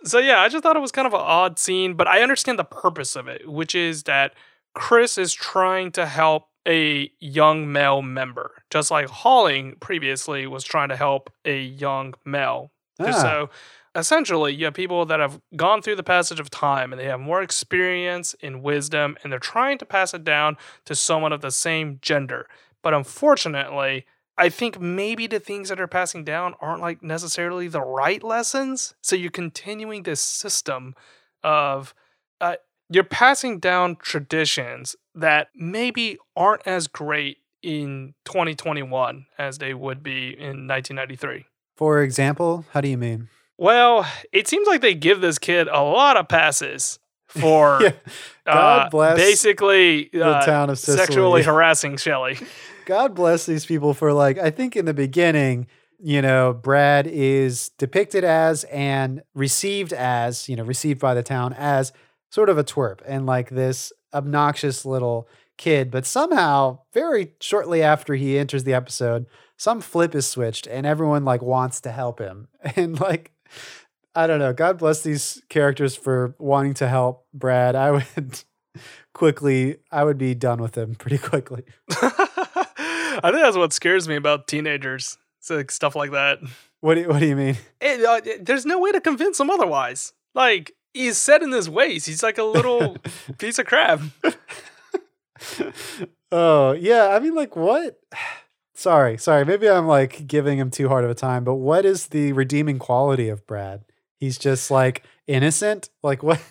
So 0.03 0.19
yeah, 0.19 0.41
I 0.41 0.49
just 0.49 0.61
thought 0.61 0.75
it 0.75 0.81
was 0.81 0.91
kind 0.91 1.07
of 1.07 1.13
an 1.13 1.21
odd 1.21 1.57
scene, 1.57 1.93
but 1.93 2.07
I 2.07 2.21
understand 2.21 2.59
the 2.59 2.65
purpose 2.65 3.15
of 3.15 3.27
it, 3.27 3.49
which 3.49 3.75
is 3.75 4.03
that 4.03 4.33
Chris 4.79 5.17
is 5.17 5.33
trying 5.33 5.91
to 5.91 6.05
help 6.05 6.47
a 6.65 7.11
young 7.19 7.69
male 7.69 8.01
member, 8.01 8.51
just 8.69 8.89
like 8.89 9.07
Halling 9.07 9.77
previously 9.81 10.47
was 10.47 10.63
trying 10.63 10.87
to 10.87 10.95
help 10.95 11.29
a 11.43 11.61
young 11.61 12.13
male. 12.23 12.71
Ah. 12.99 13.11
So 13.11 13.49
essentially, 13.93 14.53
you 14.53 14.65
have 14.65 14.73
people 14.73 15.05
that 15.05 15.19
have 15.19 15.41
gone 15.55 15.81
through 15.81 15.97
the 15.97 16.03
passage 16.03 16.39
of 16.39 16.49
time 16.49 16.93
and 16.93 16.99
they 16.99 17.05
have 17.05 17.19
more 17.19 17.41
experience 17.41 18.35
and 18.41 18.63
wisdom, 18.63 19.17
and 19.21 19.31
they're 19.31 19.39
trying 19.39 19.77
to 19.79 19.85
pass 19.85 20.13
it 20.13 20.23
down 20.23 20.57
to 20.85 20.95
someone 20.95 21.33
of 21.33 21.41
the 21.41 21.51
same 21.51 21.99
gender. 22.01 22.47
But 22.81 22.93
unfortunately, 22.93 24.05
I 24.37 24.47
think 24.47 24.79
maybe 24.79 25.27
the 25.27 25.41
things 25.41 25.67
that 25.67 25.75
they're 25.75 25.87
passing 25.87 26.23
down 26.23 26.53
aren't 26.61 26.81
like 26.81 27.03
necessarily 27.03 27.67
the 27.67 27.81
right 27.81 28.23
lessons. 28.23 28.95
So 29.01 29.17
you're 29.17 29.29
continuing 29.29 30.03
this 30.03 30.21
system 30.21 30.95
of 31.43 31.93
uh, 32.39 32.55
you're 32.89 33.03
passing 33.03 33.59
down 33.59 33.95
traditions 33.97 34.95
that 35.15 35.49
maybe 35.55 36.17
aren't 36.35 36.65
as 36.65 36.87
great 36.87 37.37
in 37.61 38.13
2021 38.25 39.25
as 39.37 39.57
they 39.57 39.73
would 39.73 40.01
be 40.01 40.29
in 40.29 40.67
1993. 40.67 41.45
For 41.75 42.01
example, 42.01 42.65
how 42.71 42.81
do 42.81 42.87
you 42.87 42.97
mean? 42.97 43.29
Well, 43.57 44.07
it 44.31 44.47
seems 44.47 44.67
like 44.67 44.81
they 44.81 44.93
give 44.93 45.21
this 45.21 45.37
kid 45.37 45.67
a 45.67 45.81
lot 45.81 46.17
of 46.17 46.27
passes 46.27 46.99
for 47.27 47.79
Yeah. 47.81 47.91
God 48.45 48.95
uh, 48.95 49.15
basically 49.15 50.09
the 50.11 50.25
uh, 50.25 50.45
town 50.45 50.69
of 50.71 50.79
Cicely. 50.79 50.97
sexually 50.97 51.43
harassing 51.43 51.97
Shelly. 51.97 52.39
God 52.85 53.13
bless 53.13 53.45
these 53.45 53.65
people 53.65 53.93
for 53.93 54.11
like 54.13 54.39
I 54.39 54.49
think 54.49 54.75
in 54.75 54.85
the 54.85 54.93
beginning, 54.93 55.67
you 55.99 56.21
know, 56.21 56.53
Brad 56.53 57.05
is 57.05 57.69
depicted 57.77 58.23
as 58.23 58.63
and 58.65 59.21
received 59.35 59.93
as, 59.93 60.49
you 60.49 60.55
know, 60.55 60.63
received 60.63 60.99
by 60.99 61.13
the 61.13 61.21
town 61.21 61.53
as 61.53 61.93
sort 62.29 62.49
of 62.49 62.57
a 62.57 62.63
twerp 62.63 62.99
and 63.05 63.25
like 63.25 63.49
this 63.49 63.91
obnoxious 64.13 64.85
little 64.85 65.27
kid, 65.57 65.91
but 65.91 66.05
somehow 66.05 66.79
very 66.93 67.33
shortly 67.41 67.81
after 67.83 68.15
he 68.15 68.37
enters 68.37 68.63
the 68.63 68.73
episode, 68.73 69.25
some 69.57 69.81
flip 69.81 70.15
is 70.15 70.25
switched 70.25 70.67
and 70.67 70.85
everyone 70.85 71.25
like 71.25 71.41
wants 71.41 71.81
to 71.81 71.91
help 71.91 72.19
him. 72.19 72.47
And 72.75 72.99
like 72.99 73.31
I 74.15 74.25
don't 74.27 74.39
know, 74.39 74.53
God 74.53 74.77
bless 74.79 75.01
these 75.03 75.41
characters 75.49 75.95
for 75.95 76.33
wanting 76.39 76.73
to 76.75 76.87
help 76.87 77.25
Brad. 77.33 77.75
I 77.75 77.91
would 77.91 78.05
quickly 79.13 79.77
I 79.91 80.03
would 80.03 80.17
be 80.17 80.33
done 80.35 80.61
with 80.61 80.75
him 80.77 80.95
pretty 80.99 81.17
quickly. 81.17 81.63
I 81.91 83.21
think 83.31 83.41
that's 83.41 83.57
what 83.57 83.73
scares 83.73 84.07
me 84.07 84.15
about 84.15 84.47
teenagers. 84.47 85.17
It's 85.39 85.49
like 85.49 85.71
stuff 85.71 85.95
like 85.95 86.11
that. 86.11 86.39
What 86.81 86.95
do 86.95 87.01
you, 87.01 87.07
what 87.09 87.19
do 87.19 87.25
you 87.27 87.35
mean? 87.35 87.57
It, 87.81 88.03
uh, 88.05 88.21
it- 88.23 88.45
there's 88.45 88.65
no 88.65 88.79
way 88.79 88.91
to 88.91 89.01
convince 89.01 89.39
him 89.39 89.49
otherwise. 89.49 90.13
Like 90.33 90.71
he's 90.93 91.17
set 91.17 91.41
in 91.41 91.51
his 91.51 91.69
ways. 91.69 92.05
He's 92.05 92.23
like 92.23 92.37
a 92.37 92.43
little 92.43 92.97
piece 93.37 93.59
of 93.59 93.65
crap. 93.65 94.01
oh 96.31 96.71
yeah, 96.73 97.09
I 97.09 97.19
mean, 97.19 97.35
like 97.35 97.55
what? 97.55 97.99
Sorry, 98.73 99.17
sorry. 99.17 99.43
Maybe 99.43 99.69
I'm 99.69 99.87
like 99.87 100.25
giving 100.25 100.57
him 100.57 100.71
too 100.71 100.87
hard 100.87 101.03
of 101.03 101.11
a 101.11 101.13
time. 101.13 101.43
But 101.43 101.55
what 101.55 101.83
is 101.83 102.07
the 102.07 102.31
redeeming 102.31 102.79
quality 102.79 103.27
of 103.27 103.45
Brad? 103.45 103.83
He's 104.15 104.37
just 104.37 104.71
like 104.71 105.03
innocent. 105.27 105.89
Like 106.01 106.23
what? 106.23 106.41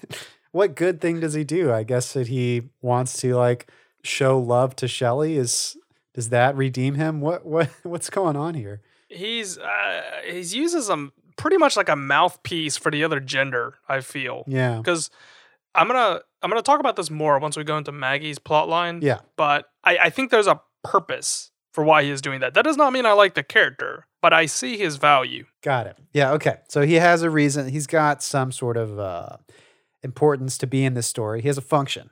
What 0.51 0.77
good 0.77 1.03
thing 1.03 1.21
does 1.21 1.35
he 1.35 1.45
do? 1.45 1.71
I 1.71 1.83
guess 1.83 2.15
that 2.15 2.29
he 2.29 2.71
wants 2.81 3.21
to 3.21 3.37
like 3.37 3.71
show 4.03 4.39
love 4.39 4.75
to 4.77 4.89
Shelly. 4.89 5.37
Is 5.37 5.77
does 6.15 6.31
that 6.31 6.57
redeem 6.57 6.95
him? 6.95 7.21
What 7.21 7.45
what 7.45 7.69
what's 7.83 8.11
going 8.11 8.37
on 8.37 8.55
here? 8.55 8.81
he's 9.09 9.59
uh, 9.59 10.03
he's 10.27 10.55
uses 10.55 10.87
them 10.87 11.13
pretty 11.39 11.57
much 11.57 11.77
like 11.77 11.89
a 11.89 11.97
mouthpiece 11.97 12.77
for 12.77 12.91
the 12.93 13.03
other 13.05 13.21
gender. 13.21 13.79
I 13.89 14.01
feel 14.03 14.45
Yeah. 14.47 14.77
because 14.77 15.11
I'm 15.75 15.87
gonna 15.87 16.21
I'm 16.43 16.51
gonna 16.51 16.61
talk 16.63 16.81
about 16.81 16.97
this 16.97 17.11
more 17.11 17.39
once 17.39 17.57
we 17.57 17.65
go 17.65 17.79
into 17.79 17.93
Maggie's 17.93 18.39
plot 18.39 18.69
line. 18.69 19.01
Yeah. 19.03 19.21
but 19.37 19.71
I, 19.85 19.97
I 20.05 20.11
think 20.11 20.31
there's 20.31 20.47
a 20.47 20.61
purpose 20.85 21.51
for 21.73 21.83
why 21.85 22.03
he 22.03 22.11
is 22.11 22.21
doing 22.21 22.41
that. 22.41 22.55
That 22.55 22.65
does 22.65 22.77
not 22.77 22.93
mean 22.93 23.07
I 23.07 23.13
like 23.13 23.35
the 23.35 23.43
character, 23.43 24.07
but 24.21 24.33
I 24.33 24.47
see 24.47 24.77
his 24.77 24.97
value. 24.97 25.47
Got 25.63 25.87
it. 25.87 25.97
Yeah. 26.13 26.33
Okay. 26.33 26.57
So 26.69 26.83
he 26.83 26.95
has 26.95 27.23
a 27.23 27.31
reason. 27.31 27.69
He's 27.69 27.87
got 27.87 28.23
some 28.23 28.51
sort 28.53 28.77
of 28.77 28.99
uh, 28.99 29.37
importance 30.03 30.59
to 30.59 30.67
be 30.67 30.85
in 30.85 30.95
this 30.95 31.07
story. 31.07 31.41
He 31.43 31.49
has 31.49 31.59
a 31.59 31.63
function, 31.63 32.11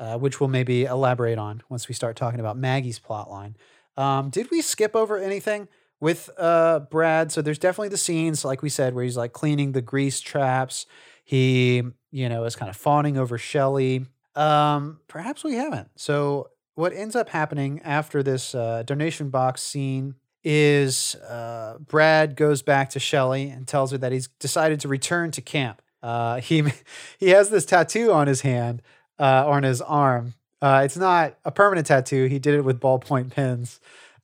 uh, 0.00 0.16
which 0.18 0.40
we'll 0.40 0.48
maybe 0.48 0.84
elaborate 0.84 1.38
on 1.38 1.62
once 1.68 1.88
we 1.88 1.94
start 1.94 2.16
talking 2.16 2.40
about 2.40 2.56
Maggie's 2.56 2.98
plot 2.98 3.30
line. 3.30 3.56
Um, 3.96 4.30
did 4.30 4.50
we 4.50 4.62
skip 4.62 4.94
over 4.96 5.18
anything 5.18 5.68
with 6.02 6.28
uh, 6.36 6.80
Brad? 6.80 7.30
So 7.30 7.40
there's 7.40 7.60
definitely 7.60 7.90
the 7.90 7.96
scenes, 7.96 8.44
like 8.44 8.60
we 8.60 8.68
said, 8.68 8.92
where 8.92 9.04
he's 9.04 9.16
like 9.16 9.32
cleaning 9.32 9.70
the 9.70 9.80
grease 9.80 10.20
traps. 10.20 10.84
He, 11.24 11.80
you 12.10 12.28
know, 12.28 12.44
is 12.44 12.56
kind 12.56 12.68
of 12.68 12.76
fawning 12.76 13.16
over 13.16 13.38
Shelly. 13.38 14.06
Um, 14.34 14.98
perhaps 15.06 15.44
we 15.44 15.54
haven't. 15.54 15.90
So 15.94 16.50
what 16.74 16.92
ends 16.92 17.14
up 17.14 17.28
happening 17.28 17.80
after 17.84 18.20
this 18.20 18.52
uh, 18.52 18.82
donation 18.84 19.30
box 19.30 19.62
scene 19.62 20.16
is 20.42 21.14
uh, 21.14 21.76
Brad 21.78 22.34
goes 22.34 22.62
back 22.62 22.90
to 22.90 22.98
Shelly 22.98 23.48
and 23.48 23.68
tells 23.68 23.92
her 23.92 23.98
that 23.98 24.10
he's 24.10 24.26
decided 24.40 24.80
to 24.80 24.88
return 24.88 25.30
to 25.30 25.40
camp. 25.40 25.80
Uh, 26.02 26.40
he 26.40 26.64
he 27.18 27.28
has 27.28 27.50
this 27.50 27.64
tattoo 27.64 28.12
on 28.12 28.26
his 28.26 28.40
hand 28.40 28.82
uh, 29.20 29.44
or 29.46 29.54
on 29.54 29.62
his 29.62 29.80
arm. 29.80 30.34
Uh, 30.60 30.82
it's 30.84 30.96
not 30.96 31.36
a 31.44 31.52
permanent 31.52 31.86
tattoo. 31.86 32.26
He 32.26 32.40
did 32.40 32.54
it 32.54 32.62
with 32.62 32.80
ballpoint 32.80 33.30
pens. 33.30 33.78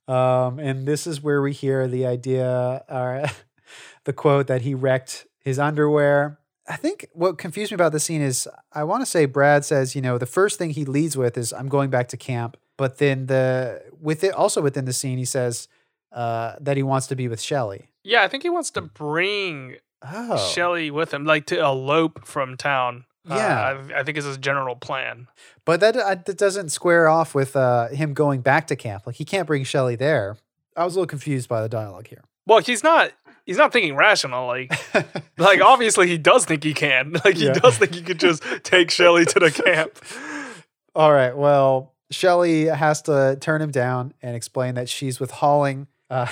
Um, 0.09 0.59
and 0.59 0.87
this 0.87 1.05
is 1.05 1.21
where 1.21 1.41
we 1.41 1.53
hear 1.53 1.87
the 1.87 2.05
idea, 2.05 2.83
or 2.89 3.25
the 4.05 4.13
quote 4.13 4.47
that 4.47 4.61
he 4.61 4.73
wrecked 4.73 5.27
his 5.39 5.59
underwear. 5.59 6.39
I 6.67 6.75
think 6.75 7.07
what 7.13 7.37
confused 7.37 7.71
me 7.71 7.75
about 7.75 7.91
the 7.91 7.99
scene 7.99 8.21
is 8.21 8.47
I 8.73 8.83
want 8.83 9.01
to 9.01 9.05
say 9.05 9.25
Brad 9.25 9.65
says, 9.65 9.95
you 9.95 10.01
know, 10.01 10.17
the 10.17 10.25
first 10.25 10.57
thing 10.57 10.71
he 10.71 10.85
leads 10.85 11.15
with 11.17 11.37
is 11.37 11.53
I'm 11.53 11.67
going 11.67 11.89
back 11.89 12.07
to 12.09 12.17
camp, 12.17 12.57
but 12.77 12.97
then 12.97 13.27
the 13.27 13.81
with 13.99 14.23
it 14.23 14.33
also 14.33 14.61
within 14.61 14.85
the 14.85 14.93
scene 14.93 15.17
he 15.17 15.25
says 15.25 15.67
uh, 16.11 16.55
that 16.59 16.77
he 16.77 16.83
wants 16.83 17.07
to 17.07 17.15
be 17.15 17.27
with 17.27 17.41
Shelly. 17.41 17.89
Yeah, 18.03 18.23
I 18.23 18.27
think 18.27 18.43
he 18.43 18.49
wants 18.49 18.71
to 18.71 18.81
bring 18.81 19.77
Oh, 20.01 20.37
Shelly 20.53 20.89
with 20.91 21.13
him, 21.13 21.25
like 21.25 21.45
to 21.47 21.59
elope 21.59 22.25
from 22.25 22.55
town. 22.55 23.05
Uh, 23.29 23.35
Yeah. 23.35 23.81
I, 23.95 23.99
I 23.99 24.03
think 24.03 24.17
is 24.17 24.25
his 24.25 24.37
general 24.37 24.75
plan. 24.75 25.27
but 25.65 25.79
that 25.79 25.95
uh, 25.95 26.15
that 26.25 26.37
doesn't 26.37 26.69
square 26.69 27.07
off 27.07 27.33
with 27.35 27.55
uh, 27.55 27.87
him 27.89 28.13
going 28.13 28.41
back 28.41 28.67
to 28.67 28.75
camp. 28.75 29.05
Like 29.05 29.15
he 29.17 29.25
can't 29.25 29.47
bring 29.47 29.63
Shelly 29.63 29.95
there. 29.95 30.37
I 30.75 30.85
was 30.85 30.95
a 30.95 30.99
little 30.99 31.07
confused 31.07 31.49
by 31.49 31.61
the 31.61 31.69
dialogue 31.69 32.07
here. 32.07 32.23
Well, 32.45 32.59
he's 32.59 32.83
not. 32.83 33.11
He's 33.45 33.57
not 33.57 33.71
thinking 33.73 33.95
rationally. 33.95 34.69
Like 35.37 35.61
obviously 35.61 36.07
he 36.07 36.17
does 36.17 36.43
think 36.45 36.63
he 36.63 36.73
can. 36.73 37.13
Like 37.25 37.37
he 37.37 37.45
Yeah. 37.45 37.53
does 37.53 37.77
think 37.77 37.93
he 37.95 38.01
could 38.01 38.19
just 38.19 38.43
take 38.63 38.91
Shelly 38.91 39.25
to 39.25 39.39
the 39.39 39.51
camp. 39.51 39.97
All 40.95 41.11
right. 41.13 41.35
Well, 41.35 41.93
Shelly 42.11 42.65
has 42.65 43.01
to 43.03 43.37
turn 43.39 43.61
him 43.61 43.71
down 43.71 44.13
and 44.21 44.35
explain 44.35 44.75
that 44.75 44.89
she's 44.89 45.19
with 45.19 45.31
Holling. 45.31 45.87
Uh, 46.09 46.27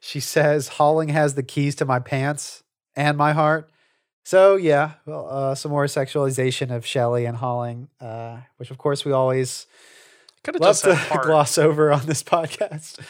she 0.00 0.20
says 0.20 0.68
Holling 0.68 1.08
has 1.08 1.34
the 1.34 1.42
keys 1.42 1.74
to 1.76 1.84
my 1.84 1.98
pants 1.98 2.62
and 2.94 3.16
my 3.18 3.32
heart. 3.32 3.70
So 4.30 4.54
yeah, 4.54 4.92
well, 5.06 5.26
uh, 5.28 5.54
some 5.56 5.72
more 5.72 5.86
sexualization 5.86 6.70
of 6.70 6.86
Shelly 6.86 7.24
and 7.24 7.36
Holling, 7.36 7.88
uh, 8.00 8.36
which 8.58 8.70
of 8.70 8.78
course 8.78 9.04
we 9.04 9.10
always 9.10 9.66
Could 10.44 10.54
have 10.54 10.62
just 10.62 10.84
to 10.84 11.20
gloss 11.24 11.58
over 11.58 11.90
on 11.90 12.06
this 12.06 12.22
podcast. 12.22 13.00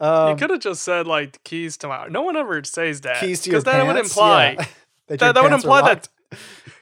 you 0.00 0.06
Um, 0.06 0.38
could 0.38 0.48
have 0.48 0.60
just 0.60 0.82
said 0.82 1.06
like 1.06 1.44
keys 1.44 1.76
to 1.76 1.88
my. 1.88 2.06
No 2.08 2.22
one 2.22 2.34
ever 2.34 2.64
says 2.64 3.02
that. 3.02 3.20
keys 3.20 3.42
to 3.42 3.50
your 3.50 3.60
that 3.60 3.86
would 3.86 3.98
imply 3.98 4.52
Yeah. 4.52 4.64
that, 5.08 5.18
that, 5.18 5.34
that 5.34 5.42
would 5.42 5.52
imply 5.52 5.82
that 5.82 6.08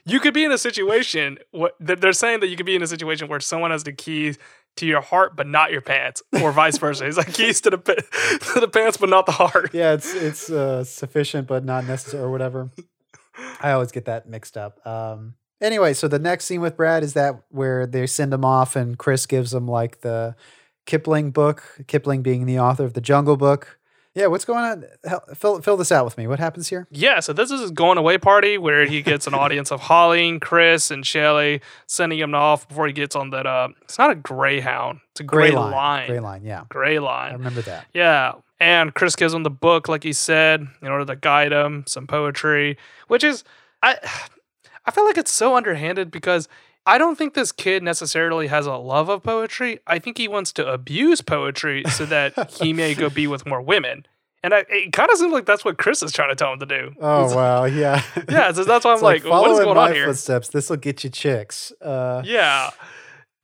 you 0.05 0.21
could 0.21 0.33
be 0.33 0.45
in 0.45 0.53
a 0.53 0.59
situation. 0.59 1.39
What 1.51 1.75
that 1.81 2.01
they're 2.01 2.13
saying 2.13 2.39
that 2.39 2.47
you 2.47 2.57
could 2.57 2.67
be 2.67 2.77
in 2.77 2.83
a 2.85 2.87
situation 2.87 3.27
where 3.27 3.41
someone 3.41 3.73
has 3.73 3.83
the 3.83 3.93
keys 3.93 4.39
to 4.77 4.87
your 4.87 5.01
heart 5.01 5.35
but 5.35 5.49
not 5.49 5.73
your 5.73 5.81
pants, 5.81 6.23
or 6.41 6.53
vice 6.53 6.79
versa. 6.79 7.05
It's 7.05 7.17
like 7.17 7.35
keys 7.35 7.61
to 7.63 7.71
the 7.71 7.79
to 7.79 8.61
the 8.61 8.69
pants 8.69 8.97
but 8.97 9.09
not 9.09 9.27
the 9.27 9.33
heart. 9.33 9.71
yeah, 9.73 9.95
it's 9.95 10.15
it's 10.15 10.51
uh, 10.51 10.85
sufficient 10.85 11.49
but 11.49 11.65
not 11.65 11.85
necessary 11.85 12.23
or 12.23 12.31
whatever. 12.31 12.71
I 13.61 13.73
always 13.73 13.93
get 13.93 14.05
that 14.07 14.29
mixed 14.29 14.57
up. 14.57 14.85
Um, 14.87 15.35
anyway, 15.61 15.95
so 15.95 16.09
the 16.09 16.19
next 16.19 16.45
scene 16.47 16.61
with 16.61 16.77
Brad 16.77 17.03
is 17.03 17.15
that 17.15 17.43
where 17.51 17.87
they 17.87 18.07
send 18.07 18.33
him 18.33 18.45
off, 18.45 18.77
and 18.77 18.99
Chris 18.99 19.27
gives 19.27 19.53
him 19.55 19.67
like 19.69 20.01
the 20.01 20.35
Kipling 20.87 21.31
book. 21.31 21.63
Kipling 21.87 22.23
being 22.23 22.47
the 22.47 22.59
author 22.59 22.85
of 22.85 22.95
the 22.95 23.01
Jungle 23.01 23.37
Book. 23.37 23.79
Yeah, 24.15 24.27
what's 24.27 24.45
going 24.45 24.65
on? 24.65 24.85
Hel- 25.05 25.23
Fill 25.35 25.61
fill 25.61 25.77
this 25.77 25.93
out 25.93 26.05
with 26.05 26.17
me. 26.19 26.27
What 26.27 26.41
happens 26.41 26.69
here? 26.69 26.89
Yeah, 26.91 27.21
so 27.21 27.33
this 27.33 27.51
is 27.53 27.61
his 27.61 27.71
going 27.71 27.99
away 27.99 28.19
party 28.19 28.59
where 28.59 28.85
he 28.87 29.01
gets 29.03 29.27
an 29.29 29.35
audience 29.35 29.71
of 29.71 29.81
Holly, 29.83 30.39
Chris, 30.41 30.91
and 30.91 31.07
Shelly 31.07 31.61
sending 31.87 32.19
him 32.19 32.35
off 32.35 32.67
before 32.67 32.87
he 32.89 32.93
gets 32.93 33.15
on 33.15 33.31
that. 33.31 33.47
Uh, 33.47 33.69
it's 33.83 33.99
not 33.99 34.11
a 34.11 34.17
Greyhound, 34.17 35.01
it's 35.13 35.21
a 35.21 35.25
Gray, 35.25 35.53
line. 35.53 36.09
Gray 36.09 36.19
line. 36.21 36.43
Yeah, 36.45 36.65
Gray 36.69 36.99
line. 36.99 37.13
I 37.15 37.29
line. 37.29 37.33
remember 37.39 37.63
that. 37.63 37.87
Yeah. 37.93 38.33
And 38.61 38.93
Chris 38.95 39.15
gives 39.15 39.33
him 39.33 39.45
the 39.45 39.51
book, 39.51 39.89
like 39.89 40.03
he 40.03 40.13
said, 40.13 40.67
in 40.83 40.89
order 40.89 41.05
to 41.05 41.17
guide 41.17 41.53
him, 41.53 41.85
some 41.87 42.07
poetry, 42.07 42.77
which 43.07 43.23
is 43.23 43.45
I 43.83 43.97
I 44.85 44.91
feel 44.91 45.05
like 45.05 45.19
it's 45.19 45.33
so 45.33 45.57
underhanded 45.57 46.11
because 46.11 46.49
I 46.87 46.97
don't 46.99 47.17
think 47.19 47.35
this 47.35 47.53
kid 47.53 47.83
necessarily 47.83 48.47
has 48.47 48.67
a 48.67 48.75
love 48.77 49.09
of 49.11 49.23
poetry. 49.23 49.79
I 49.87 49.99
think 49.99 50.17
he 50.19 50.27
wants 50.27 50.53
to 50.55 50.67
abuse 50.67 51.21
poetry 51.21 51.85
so 51.91 52.07
that 52.07 52.51
he 52.53 52.73
may 52.73 52.95
go 52.95 53.11
be 53.11 53.27
with 53.27 53.47
more 53.47 53.61
women. 53.61 54.07
And 54.43 54.55
I, 54.55 54.65
it 54.69 54.93
kind 54.93 55.11
of 55.11 55.19
seems 55.19 55.33
like 55.33 55.45
that's 55.47 55.65
what 55.65 55.79
Chris 55.79 56.03
is 56.03 56.13
trying 56.13 56.31
to 56.31 56.37
tell 56.37 56.53
him 56.53 56.61
to 56.61 56.67
do. 56.67 56.93
Oh 57.01 57.35
wow, 57.37 57.65
yeah. 57.67 58.03
Yeah, 58.29 58.51
so 58.53 58.65
that's 58.65 58.85
why 58.85 58.93
I'm 58.93 58.97
It's 58.97 59.03
like, 59.03 59.25
what 59.25 59.51
is 59.51 59.59
going 59.61 59.77
on 59.77 59.93
here? 59.93 60.07
footsteps. 60.07 60.49
This 60.49 60.71
will 60.71 60.77
get 60.79 61.05
you 61.05 61.11
chicks. 61.11 61.73
Uh, 61.83 62.23
Yeah. 62.25 62.71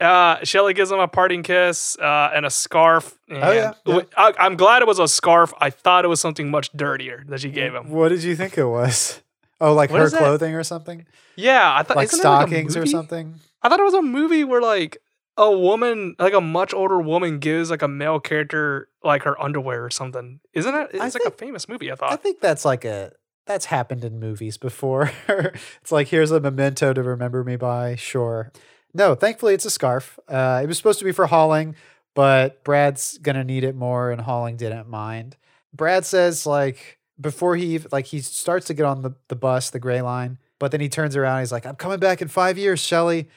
Uh, 0.01 0.39
Shelly 0.45 0.75
gives 0.75 0.91
him 0.91 0.99
a 0.99 1.07
parting 1.09 1.43
kiss 1.43 1.97
uh, 1.99 2.31
and 2.35 2.45
a 2.45 2.51
scarf. 2.51 3.17
And 3.29 3.39
Oh, 3.43 3.53
yeah, 3.53 3.73
yeah. 3.87 4.01
I, 4.17 4.33
I'm 4.39 4.57
glad 4.57 4.83
it 4.83 4.89
was 4.89 4.99
a 4.99 5.07
scarf. 5.09 5.53
I 5.61 5.71
thought 5.71 6.05
it 6.05 6.09
was 6.09 6.21
something 6.21 6.51
much 6.51 6.71
dirtier 6.73 7.25
that 7.29 7.41
she 7.41 7.51
gave 7.51 7.73
him. 7.75 7.91
What 7.91 8.09
did 8.09 8.23
you 8.23 8.35
think 8.37 8.59
it 8.59 8.67
was? 8.67 9.21
Oh, 9.61 9.73
like 9.73 9.89
What 9.91 10.01
her 10.01 10.11
clothing 10.11 10.55
or 10.57 10.65
something? 10.65 11.07
Yeah, 11.37 11.73
I 11.75 11.85
thought 11.85 11.97
Like 11.97 12.09
isn't 12.13 12.19
like 12.25 12.49
stockings 12.49 12.77
or 12.77 12.85
something? 12.87 13.37
I 13.63 13.69
thought 13.69 13.79
it 13.79 13.85
was 13.85 13.95
a 13.95 14.03
movie 14.03 14.43
where 14.43 14.61
like 14.61 14.99
a 15.37 15.51
woman, 15.57 16.17
like 16.19 16.35
a 16.35 16.41
much 16.41 16.75
older 16.75 17.01
woman, 17.01 17.39
gives 17.39 17.71
like 17.71 17.81
a 17.81 17.89
male 17.89 18.19
character 18.19 18.89
like 19.05 19.23
her 19.23 19.41
underwear 19.41 19.85
or 19.85 19.91
something. 19.91 20.41
Isn't 20.53 20.75
it? 20.75 20.91
It's 20.93 21.01
I 21.01 21.05
like 21.05 21.13
think- 21.13 21.27
a 21.27 21.31
famous 21.31 21.69
movie. 21.69 21.91
I 21.91 21.95
thought. 21.95 22.13
I 22.13 22.17
think 22.17 22.41
that's 22.41 22.65
like 22.65 22.85
a 22.85 23.13
that's 23.47 23.67
happened 23.67 24.05
in 24.05 24.19
movies 24.19 24.59
before. 24.59 25.13
it's 25.29 25.93
like 25.93 26.09
here's 26.09 26.33
a 26.33 26.41
memento 26.41 26.93
to 26.93 27.03
remember 27.03 27.45
me 27.45 27.55
by. 27.57 27.95
Sure. 27.95 28.51
No, 28.95 29.15
thankfully 29.17 29.55
it's 29.55 29.65
a 29.65 29.71
scarf. 29.71 30.19
Uh, 30.29 30.61
it 30.63 30.67
was 30.67 30.77
supposed 30.77 31.01
to 31.01 31.05
be 31.05 31.13
for 31.13 31.27
Holling, 31.27 31.75
but 32.15 32.63
Brad's 32.63 33.19
gonna 33.19 33.45
need 33.45 33.65
it 33.65 33.75
more, 33.75 34.13
and 34.13 34.21
Holling 34.21 34.57
didn't 34.57 34.89
mind. 34.89 35.37
Brad 35.73 36.07
says 36.07 36.47
like 36.47 36.99
before 37.21 37.57
he 37.57 37.81
like 37.91 38.07
he 38.07 38.21
starts 38.21 38.67
to 38.69 38.75
get 38.75 38.87
on 38.87 39.03
the, 39.03 39.13
the 39.29 39.37
bus, 39.37 39.71
the 39.71 39.81
gray 39.81 40.01
line, 40.01 40.39
but 40.61 40.71
then 40.71 40.81
he 40.81 40.89
turns 40.89 41.17
around. 41.17 41.41
He's 41.41 41.53
like, 41.53 41.67
"I'm 41.67 41.75
coming 41.75 41.99
back 41.99 42.23
in 42.23 42.29
five 42.29 42.57
years, 42.57 42.81
Shelly. 42.81 43.29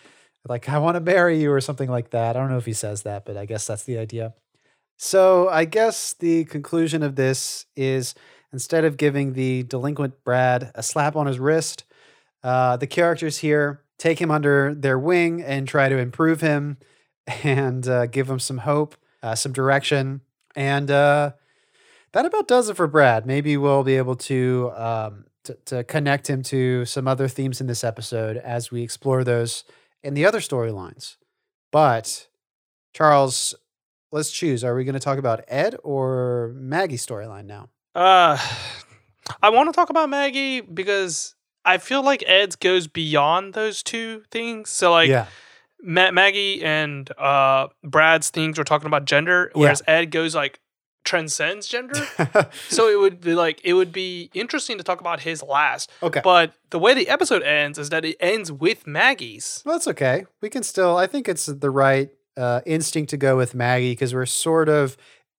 Like 0.48 0.70
I 0.70 0.78
want 0.78 0.96
to 0.96 1.02
marry 1.02 1.42
you 1.42 1.52
or 1.52 1.60
something 1.60 1.90
like 1.90 2.12
that." 2.12 2.36
I 2.36 2.40
don't 2.40 2.52
know 2.52 2.58
if 2.58 2.66
he 2.66 2.74
says 2.74 3.02
that, 3.04 3.26
but 3.26 3.36
I 3.36 3.46
guess 3.46 3.66
that's 3.66 3.84
the 3.84 3.98
idea. 3.98 4.36
So 4.98 5.50
I 5.50 5.66
guess 5.66 6.14
the 6.14 6.46
conclusion 6.46 7.04
of 7.04 7.16
this 7.16 7.66
is 7.76 8.16
instead 8.54 8.86
of 8.86 8.98
giving 8.98 9.34
the 9.34 9.64
delinquent 9.64 10.24
Brad 10.24 10.72
a 10.76 10.84
slap 10.84 11.16
on 11.16 11.28
his 11.28 11.40
wrist, 11.40 11.84
uh, 12.44 12.78
the 12.78 12.88
characters 12.88 13.40
here 13.40 13.82
take 13.98 14.20
him 14.20 14.32
under 14.32 14.74
their 14.74 14.98
wing 15.00 15.42
and 15.42 15.68
try 15.68 15.90
to 15.90 15.98
improve 15.98 16.42
him 16.42 16.78
and 17.44 17.88
uh, 17.88 18.06
give 18.08 18.30
him 18.30 18.40
some 18.40 18.60
hope, 18.60 18.96
uh, 19.24 19.36
some 19.36 19.52
direction. 19.52 20.22
And 20.56 20.90
uh, 20.90 21.32
that 22.14 22.26
about 22.26 22.48
does 22.48 22.70
it 22.70 22.78
for 22.78 22.88
Brad. 22.88 23.26
Maybe 23.26 23.58
we'll 23.58 23.84
be 23.84 23.98
able 23.98 24.16
to, 24.16 24.72
um, 24.76 25.26
to 25.44 25.58
to 25.66 25.84
connect 25.84 26.30
him 26.30 26.42
to 26.44 26.86
some 26.86 27.08
other 27.08 27.28
themes 27.28 27.62
in 27.62 27.68
this 27.68 27.84
episode 27.84 28.38
as 28.38 28.72
we 28.72 28.82
explore 28.82 29.24
those 29.24 29.64
in 30.04 30.14
the 30.14 30.26
other 30.26 30.40
storylines. 30.40 31.18
But 31.72 32.28
Charles, 32.94 33.54
let's 34.12 34.32
choose. 34.32 34.64
Are 34.64 34.76
we 34.76 34.84
going 34.84 34.94
to 34.94 35.00
talk 35.00 35.20
about 35.20 35.44
Ed 35.48 35.76
or 35.84 36.54
Maggie's 36.56 37.06
storyline 37.06 37.46
now? 37.46 37.70
Uh, 37.94 38.38
I 39.42 39.50
want 39.50 39.70
to 39.70 39.74
talk 39.74 39.90
about 39.90 40.10
Maggie 40.10 40.62
because 40.62 41.36
I 41.68 41.78
feel 41.78 42.04
like 42.04 42.24
Ed's 42.26 42.56
goes 42.56 42.88
beyond 42.88 43.54
those 43.54 43.84
two 43.84 44.24
things. 44.32 44.70
So 44.70 44.92
like 44.92 45.10
yeah, 45.10 45.28
Ma- 45.82 46.12
Maggie 46.12 46.64
and 46.64 47.10
uh 47.20 47.68
Brad's 47.84 48.30
things 48.30 48.58
were 48.58 48.64
talking 48.64 48.88
about 48.88 49.06
gender, 49.06 49.52
Yeah. 49.54 49.60
whereas 49.62 49.82
Ed 49.88 50.06
goes 50.12 50.34
like 50.34 50.60
transcends 51.04 51.68
gender. 51.68 52.06
so 52.70 52.90
it 52.90 53.00
would 53.00 53.22
be 53.22 53.34
like 53.34 53.62
it 53.64 53.74
would 53.74 53.92
be 53.92 54.30
interesting 54.34 54.78
to 54.78 54.84
talk 54.84 55.00
about 55.00 55.22
his 55.22 55.42
last. 55.44 55.90
okay. 56.04 56.22
But 56.24 56.54
the 56.70 56.80
way 56.80 56.94
the 56.94 57.08
episode 57.10 57.44
ends 57.44 57.78
is 57.78 57.90
that 57.90 58.04
it 58.04 58.18
ends 58.20 58.52
with 58.52 58.86
Maggie's. 58.88 59.62
well, 59.66 59.76
that's 59.76 59.88
okay. 59.88 60.26
We 60.42 60.50
can 60.50 60.64
still. 60.64 60.98
I 60.98 61.08
think 61.08 61.30
it's 61.30 61.46
the 61.46 61.70
right 61.70 62.10
uh, 62.36 62.62
instinct 62.66 63.10
to 63.12 63.18
go 63.18 63.38
with 63.38 63.56
Maggie 63.56 63.92
because 63.92 64.14
we're 64.14 64.26
sort 64.26 64.70
of 64.70 64.98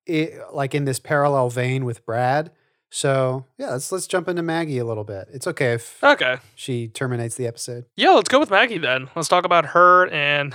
i 0.08 0.30
like 0.52 0.74
in 0.74 0.84
this 0.86 0.98
parallel 0.98 1.50
vein 1.50 1.84
with 1.84 2.04
Brad. 2.06 2.50
So 2.90 3.44
yeah, 3.58 3.70
let's 3.72 3.92
let's 3.92 4.06
jump 4.06 4.28
into 4.28 4.42
Maggie 4.42 4.78
a 4.78 4.84
little 4.84 5.04
bit. 5.04 5.28
It's 5.32 5.46
okay 5.46 5.72
if 5.74 6.02
Okay. 6.02 6.38
she 6.54 6.88
terminates 6.88 7.34
the 7.34 7.46
episode. 7.46 7.84
Yeah, 7.96 8.10
let's 8.10 8.28
go 8.28 8.40
with 8.40 8.50
Maggie 8.50 8.78
then. 8.78 9.08
Let's 9.14 9.28
talk 9.28 9.44
about 9.44 9.66
her 9.66 10.08
and 10.08 10.54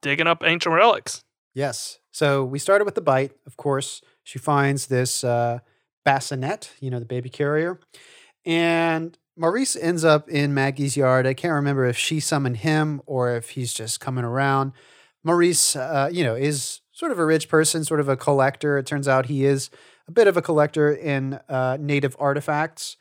digging 0.00 0.26
up 0.26 0.42
ancient 0.44 0.74
relics. 0.74 1.24
Yes. 1.54 1.98
So 2.12 2.44
we 2.44 2.58
started 2.58 2.84
with 2.84 2.94
the 2.94 3.00
bite. 3.00 3.32
Of 3.46 3.56
course, 3.56 4.00
she 4.22 4.38
finds 4.38 4.86
this 4.86 5.24
uh, 5.24 5.58
bassinet, 6.04 6.72
you 6.80 6.90
know, 6.90 6.98
the 7.00 7.04
baby 7.04 7.28
carrier, 7.28 7.80
and 8.44 9.16
Maurice 9.36 9.76
ends 9.76 10.04
up 10.04 10.28
in 10.28 10.54
Maggie's 10.54 10.96
yard. 10.96 11.26
I 11.26 11.34
can't 11.34 11.54
remember 11.54 11.86
if 11.86 11.96
she 11.96 12.20
summoned 12.20 12.58
him 12.58 13.00
or 13.06 13.34
if 13.34 13.50
he's 13.50 13.72
just 13.72 13.98
coming 14.00 14.24
around. 14.24 14.72
Maurice, 15.24 15.74
uh, 15.76 16.10
you 16.12 16.22
know, 16.24 16.34
is 16.34 16.80
sort 16.92 17.12
of 17.12 17.18
a 17.18 17.24
rich 17.24 17.48
person, 17.48 17.84
sort 17.84 18.00
of 18.00 18.08
a 18.08 18.16
collector. 18.16 18.76
It 18.76 18.86
turns 18.86 19.08
out 19.08 19.26
he 19.26 19.44
is 19.44 19.70
a 20.08 20.12
bit 20.12 20.26
of 20.26 20.36
a 20.36 20.42
collector 20.42 20.92
in 20.92 21.34
uh, 21.48 21.76
native 21.80 22.16
artifacts. 22.18 22.96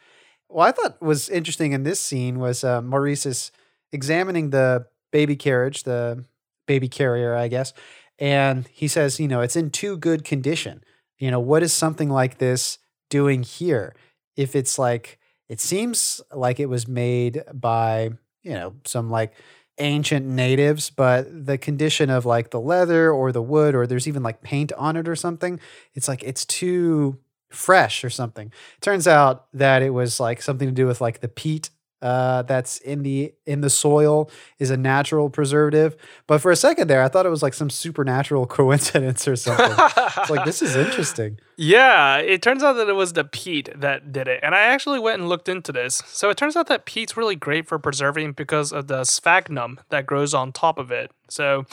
What 0.48 0.68
I 0.68 0.72
thought 0.72 1.02
was 1.02 1.30
interesting 1.30 1.72
in 1.72 1.84
this 1.84 2.00
scene 2.00 2.40
was 2.40 2.64
uh, 2.64 2.82
Maurice 2.82 3.26
is 3.26 3.52
examining 3.92 4.50
the 4.50 4.86
baby 5.12 5.36
carriage, 5.36 5.84
the 5.84 6.26
baby 6.68 6.88
carrier, 6.88 7.36
I 7.36 7.48
guess, 7.48 7.74
and 8.20 8.68
he 8.72 8.88
says, 8.88 9.20
you 9.20 9.28
know, 9.28 9.42
it's 9.42 9.56
in 9.56 9.72
too 9.72 9.98
good 9.98 10.24
condition. 10.24 10.84
You 11.18 11.32
know, 11.32 11.40
what 11.40 11.64
is 11.64 11.74
something 11.74 12.10
like 12.10 12.38
this 12.38 12.78
doing 13.10 13.44
here? 13.44 13.96
If 14.36 14.56
it's 14.56 14.78
like, 14.78 15.20
it 15.50 15.60
seems 15.60 16.22
like 16.32 16.60
it 16.60 16.68
was 16.68 16.88
made 16.88 17.44
by, 17.54 18.12
you 18.44 18.54
know, 18.54 18.76
some 18.86 19.10
like 19.10 19.34
ancient 19.82 20.26
natives, 20.26 20.90
but 20.90 21.46
the 21.46 21.58
condition 21.58 22.10
of 22.10 22.26
like 22.26 22.52
the 22.52 22.60
leather 22.60 23.12
or 23.12 23.32
the 23.32 23.42
wood, 23.42 23.76
or 23.76 23.88
there's 23.88 24.08
even 24.08 24.24
like 24.24 24.42
paint 24.42 24.72
on 24.74 24.96
it 24.96 25.08
or 25.08 25.16
something, 25.16 25.60
it's 25.94 26.08
like 26.08 26.24
it's 26.24 26.46
too 26.46 27.20
fresh 27.50 28.04
or 28.04 28.10
something. 28.10 28.52
Turns 28.80 29.08
out 29.08 29.48
that 29.54 29.82
it 29.82 29.90
was 29.90 30.20
like 30.20 30.42
something 30.42 30.68
to 30.68 30.74
do 30.74 30.88
with 30.88 31.02
like 31.02 31.20
the 31.20 31.28
peat 31.28 31.70
uh, 32.02 32.42
that's 32.44 32.80
in 32.80 33.04
the 33.04 33.34
in 33.46 33.62
the 33.62 33.70
soil 33.70 34.30
is 34.60 34.70
a 34.70 34.78
natural 34.78 35.30
preservative. 35.30 35.96
But 36.28 36.42
for 36.42 36.52
a 36.52 36.56
second 36.56 36.88
there, 36.90 37.04
I 37.04 37.08
thought 37.08 37.26
it 37.26 37.30
was 37.30 37.44
like 37.44 37.54
some 37.54 37.70
supernatural 37.70 38.48
coincidence 38.48 39.28
or 39.28 39.36
something. 39.36 39.72
it's 39.78 40.30
like 40.30 40.46
this 40.46 40.62
is 40.62 40.76
interesting. 40.76 41.40
Yeah, 41.64 42.18
it 42.18 42.42
turns 42.42 42.64
out 42.64 42.74
that 42.74 42.90
it 42.90 42.94
was 42.94 43.14
the 43.14 43.24
peat 43.24 43.70
that 43.80 44.12
did 44.12 44.28
it. 44.28 44.40
And 44.42 44.56
I 44.56 44.62
actually 44.62 44.98
went 44.98 45.20
and 45.20 45.30
looked 45.30 45.48
into 45.48 45.72
this. 45.72 46.02
So 46.08 46.32
it 46.32 46.38
turns 46.38 46.56
out 46.56 46.66
that 46.70 46.86
peat's 46.86 47.16
really 47.16 47.36
great 47.36 47.68
for 47.68 47.78
preserving 47.78 48.32
because 48.32 48.72
of 48.74 48.88
the 48.88 49.04
sphagnum 49.04 49.80
that 49.90 50.08
grows 50.08 50.34
on 50.34 50.54
top 50.54 50.80
of 50.80 50.92
it. 50.92 51.12
So 51.30 51.68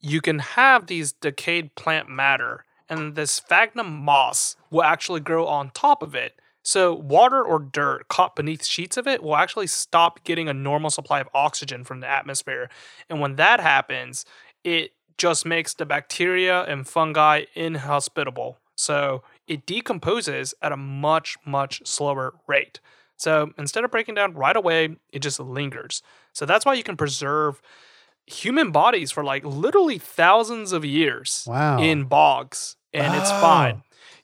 you 0.00 0.20
can 0.20 0.38
have 0.40 0.86
these 0.86 1.10
decayed 1.12 1.74
plant 1.74 2.08
matter, 2.08 2.64
and 2.88 3.16
the 3.16 3.26
sphagnum 3.26 3.92
moss 4.04 4.54
will 4.70 4.82
actually 4.84 5.20
grow 5.20 5.46
on 5.46 5.70
top 5.70 6.02
of 6.02 6.14
it. 6.14 6.38
So 6.62 6.94
water 6.94 7.42
or 7.42 7.58
dirt 7.58 8.08
caught 8.08 8.36
beneath 8.36 8.64
sheets 8.64 8.96
of 8.96 9.06
it 9.06 9.22
will 9.22 9.36
actually 9.36 9.66
stop 9.66 10.22
getting 10.24 10.48
a 10.48 10.54
normal 10.54 10.90
supply 10.90 11.20
of 11.20 11.28
oxygen 11.34 11.84
from 11.84 12.00
the 12.00 12.08
atmosphere. 12.08 12.70
And 13.10 13.20
when 13.20 13.36
that 13.36 13.60
happens, 13.60 14.24
it 14.64 14.92
just 15.18 15.44
makes 15.44 15.74
the 15.74 15.84
bacteria 15.86 16.62
and 16.64 16.86
fungi 16.88 17.44
inhospitable. 17.54 18.58
So 18.76 19.22
it 19.46 19.66
decomposes 19.66 20.54
at 20.62 20.72
a 20.72 20.76
much, 20.76 21.36
much 21.44 21.82
slower 21.84 22.34
rate. 22.46 22.80
So 23.16 23.52
instead 23.58 23.84
of 23.84 23.90
breaking 23.90 24.14
down 24.14 24.34
right 24.34 24.56
away, 24.56 24.96
it 25.12 25.20
just 25.20 25.38
lingers. 25.38 26.02
So 26.32 26.46
that's 26.46 26.64
why 26.64 26.74
you 26.74 26.82
can 26.82 26.96
preserve 26.96 27.60
human 28.26 28.70
bodies 28.70 29.10
for 29.10 29.22
like 29.24 29.44
literally 29.44 29.98
thousands 29.98 30.72
of 30.72 30.84
years 30.84 31.44
Wow. 31.46 31.78
in 31.80 32.04
bogs 32.04 32.76
and 32.94 33.14
it's 33.14 33.30
Oh. 33.32 33.40
fine. 33.40 33.82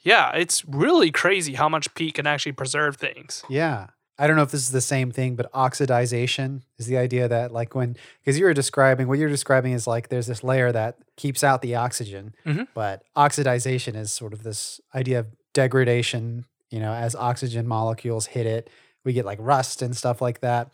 Yeah, 0.09 0.33
it's 0.35 0.65
really 0.65 1.11
crazy 1.11 1.53
how 1.55 1.69
much 1.69 1.93
peat 1.95 2.15
can 2.15 2.27
actually 2.27 2.53
preserve 2.53 2.97
things. 2.97 3.43
Yeah. 3.51 3.89
I 4.21 4.27
don't 4.27 4.37
know 4.37 4.43
if 4.43 4.51
this 4.51 4.63
is 4.63 4.71
the 4.73 4.81
same 4.81 5.11
thing, 5.13 5.37
but 5.37 5.53
oxidization 5.53 6.63
is 6.79 6.87
the 6.87 6.97
idea 6.99 7.29
that 7.29 7.53
like 7.53 7.75
when 7.75 7.97
because 8.21 8.37
you 8.39 8.45
were 8.47 8.55
describing 8.55 9.07
what 9.07 9.19
you're 9.19 9.29
describing 9.29 9.73
is 9.75 9.87
like 9.87 10.09
there's 10.09 10.27
this 10.27 10.43
layer 10.43 10.73
that 10.73 10.97
keeps 11.17 11.45
out 11.45 11.63
the 11.63 11.77
oxygen, 11.77 12.35
Mhm. 12.45 12.67
but 12.75 13.03
oxidization 13.17 13.95
is 13.95 14.11
sort 14.13 14.33
of 14.33 14.43
this 14.43 14.81
idea 14.95 15.21
of 15.21 15.27
degradation. 15.55 16.47
You 16.71 16.81
know, 16.81 16.93
as 16.93 17.15
oxygen 17.15 17.67
molecules 17.69 18.27
hit 18.27 18.47
it, 18.47 18.71
we 19.05 19.13
get 19.13 19.25
like 19.25 19.39
rust 19.41 19.83
and 19.83 19.97
stuff 19.97 20.21
like 20.21 20.41
that. 20.41 20.71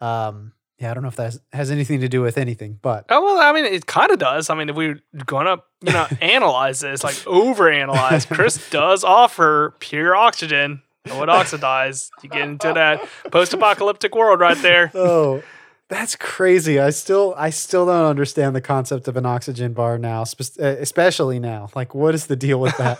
Um, 0.00 0.52
yeah, 0.82 0.90
I 0.90 0.94
don't 0.94 1.02
know 1.04 1.08
if 1.08 1.16
that 1.16 1.36
has- 1.52 1.70
anything 1.70 2.00
to 2.00 2.08
do 2.08 2.20
with 2.20 2.36
anything, 2.36 2.78
but 2.82 3.06
Oh 3.08 3.22
well, 3.22 3.38
I 3.40 3.52
mean, 3.52 3.64
it 3.64 3.86
kind 3.86 4.10
of 4.10 4.18
does. 4.18 4.50
I 4.50 4.54
mean, 4.54 4.68
if 4.68 4.76
we're 4.76 5.00
gonna, 5.26 5.58
you 5.80 5.92
know, 5.92 6.06
analyze 6.20 6.80
this, 6.80 7.02
like 7.04 7.14
overanalyze, 7.14 8.28
Chris 8.28 8.68
does 8.70 9.04
offer 9.04 9.74
pure 9.78 10.14
oxygen. 10.16 10.82
It 11.04 11.14
would 11.18 11.28
oxidize. 11.28 12.10
You 12.22 12.28
get 12.28 12.42
into 12.42 12.72
that 12.74 13.08
post-apocalyptic 13.32 14.14
world 14.14 14.40
right 14.40 14.58
there. 14.58 14.90
oh 14.94 15.42
that's 15.88 16.16
crazy 16.16 16.80
i 16.80 16.88
still 16.88 17.34
i 17.36 17.50
still 17.50 17.84
don't 17.84 18.06
understand 18.06 18.56
the 18.56 18.62
concept 18.62 19.08
of 19.08 19.16
an 19.18 19.26
oxygen 19.26 19.74
bar 19.74 19.98
now 19.98 20.24
spe- 20.24 20.58
uh, 20.58 20.64
especially 20.80 21.38
now 21.38 21.68
like 21.74 21.94
what 21.94 22.14
is 22.14 22.28
the 22.28 22.36
deal 22.36 22.58
with 22.58 22.74
that 22.78 22.98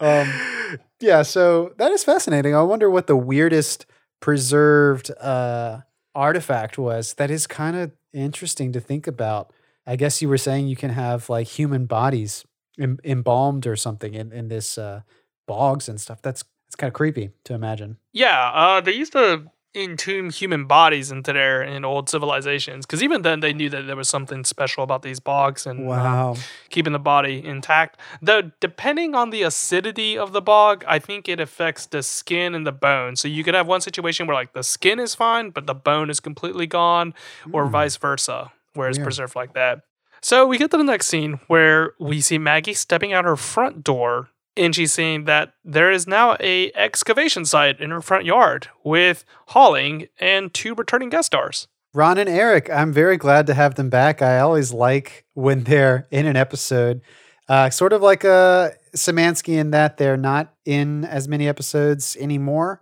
um 0.00 0.80
yeah 1.00 1.22
so 1.22 1.72
that 1.78 1.90
is 1.90 2.04
fascinating 2.04 2.54
i 2.54 2.62
wonder 2.62 2.88
what 2.88 3.08
the 3.08 3.16
weirdest 3.16 3.84
preserved 4.20 5.10
uh 5.20 5.80
artifact 6.14 6.78
was 6.78 7.14
that 7.14 7.30
is 7.30 7.46
kind 7.46 7.76
of 7.76 7.92
interesting 8.12 8.72
to 8.72 8.80
think 8.80 9.06
about. 9.06 9.52
I 9.86 9.96
guess 9.96 10.22
you 10.22 10.28
were 10.28 10.38
saying 10.38 10.68
you 10.68 10.76
can 10.76 10.90
have 10.90 11.28
like 11.28 11.46
human 11.46 11.86
bodies 11.86 12.44
em- 12.78 12.98
embalmed 13.04 13.66
or 13.66 13.76
something 13.76 14.14
in, 14.14 14.32
in 14.32 14.48
this 14.48 14.78
uh 14.78 15.02
bogs 15.46 15.88
and 15.88 16.00
stuff. 16.00 16.22
That's 16.22 16.44
it's 16.66 16.76
kind 16.76 16.88
of 16.88 16.94
creepy 16.94 17.30
to 17.44 17.54
imagine. 17.54 17.98
Yeah, 18.12 18.50
uh, 18.50 18.80
they 18.80 18.92
used 18.92 19.12
to 19.12 19.44
entomb 19.74 20.30
human 20.30 20.66
bodies 20.66 21.10
into 21.10 21.32
there 21.32 21.62
in 21.62 21.84
old 21.84 22.08
civilizations 22.08 22.86
because 22.86 23.02
even 23.02 23.22
then 23.22 23.40
they 23.40 23.52
knew 23.52 23.68
that 23.70 23.82
there 23.82 23.96
was 23.96 24.08
something 24.08 24.44
special 24.44 24.82
about 24.84 25.02
these 25.02 25.20
bogs 25.20 25.66
and 25.66 25.80
um, 25.80 25.86
wow 25.86 26.36
keeping 26.70 26.92
the 26.92 26.98
body 26.98 27.44
intact. 27.44 27.98
Though, 28.22 28.50
depending 28.60 29.14
on 29.14 29.30
the 29.30 29.42
acidity 29.42 30.18
of 30.18 30.32
the 30.32 30.40
bog, 30.42 30.84
I 30.88 30.98
think 30.98 31.28
it 31.28 31.38
affects 31.40 31.86
the 31.86 32.02
skin 32.02 32.54
and 32.54 32.66
the 32.66 32.72
bone. 32.72 33.16
So 33.16 33.28
you 33.28 33.44
could 33.44 33.54
have 33.54 33.66
one 33.66 33.80
situation 33.80 34.26
where 34.26 34.34
like 34.34 34.52
the 34.54 34.62
skin 34.64 34.98
is 34.98 35.14
fine, 35.14 35.50
but 35.50 35.66
the 35.66 35.74
bone 35.74 36.10
is 36.10 36.18
completely 36.20 36.66
gone, 36.66 37.14
or 37.52 37.66
Hmm. 37.66 37.72
vice 37.72 37.96
versa, 37.96 38.52
where 38.74 38.88
it's 38.88 38.98
Weird. 38.98 39.06
preserved 39.06 39.36
like 39.36 39.52
that. 39.54 39.82
So 40.20 40.46
we 40.46 40.56
get 40.58 40.70
to 40.70 40.76
the 40.78 40.84
next 40.84 41.06
scene 41.08 41.38
where 41.48 41.92
we 42.00 42.20
see 42.20 42.38
Maggie 42.38 42.74
stepping 42.74 43.12
out 43.12 43.24
her 43.24 43.36
front 43.36 43.84
door. 43.84 44.30
And 44.56 44.74
she's 44.74 44.92
saying 44.92 45.24
that 45.24 45.54
there 45.64 45.90
is 45.90 46.06
now 46.06 46.36
a 46.38 46.72
excavation 46.74 47.44
site 47.44 47.80
in 47.80 47.90
her 47.90 48.00
front 48.00 48.24
yard 48.24 48.68
with 48.84 49.24
Holling 49.48 50.06
and 50.20 50.54
two 50.54 50.74
returning 50.74 51.08
guest 51.08 51.26
stars. 51.26 51.66
Ron 51.92 52.18
and 52.18 52.28
Eric, 52.28 52.68
I'm 52.70 52.92
very 52.92 53.16
glad 53.16 53.46
to 53.46 53.54
have 53.54 53.76
them 53.76 53.88
back. 53.88 54.20
I 54.20 54.40
always 54.40 54.72
like 54.72 55.24
when 55.34 55.64
they're 55.64 56.08
in 56.10 56.26
an 56.26 56.36
episode. 56.36 57.00
Uh, 57.48 57.70
sort 57.70 57.92
of 57.92 58.02
like 58.02 58.24
uh, 58.24 58.70
Samansky 58.96 59.58
in 59.58 59.70
that 59.72 59.96
they're 59.96 60.16
not 60.16 60.54
in 60.64 61.04
as 61.04 61.28
many 61.28 61.46
episodes 61.46 62.16
anymore. 62.18 62.80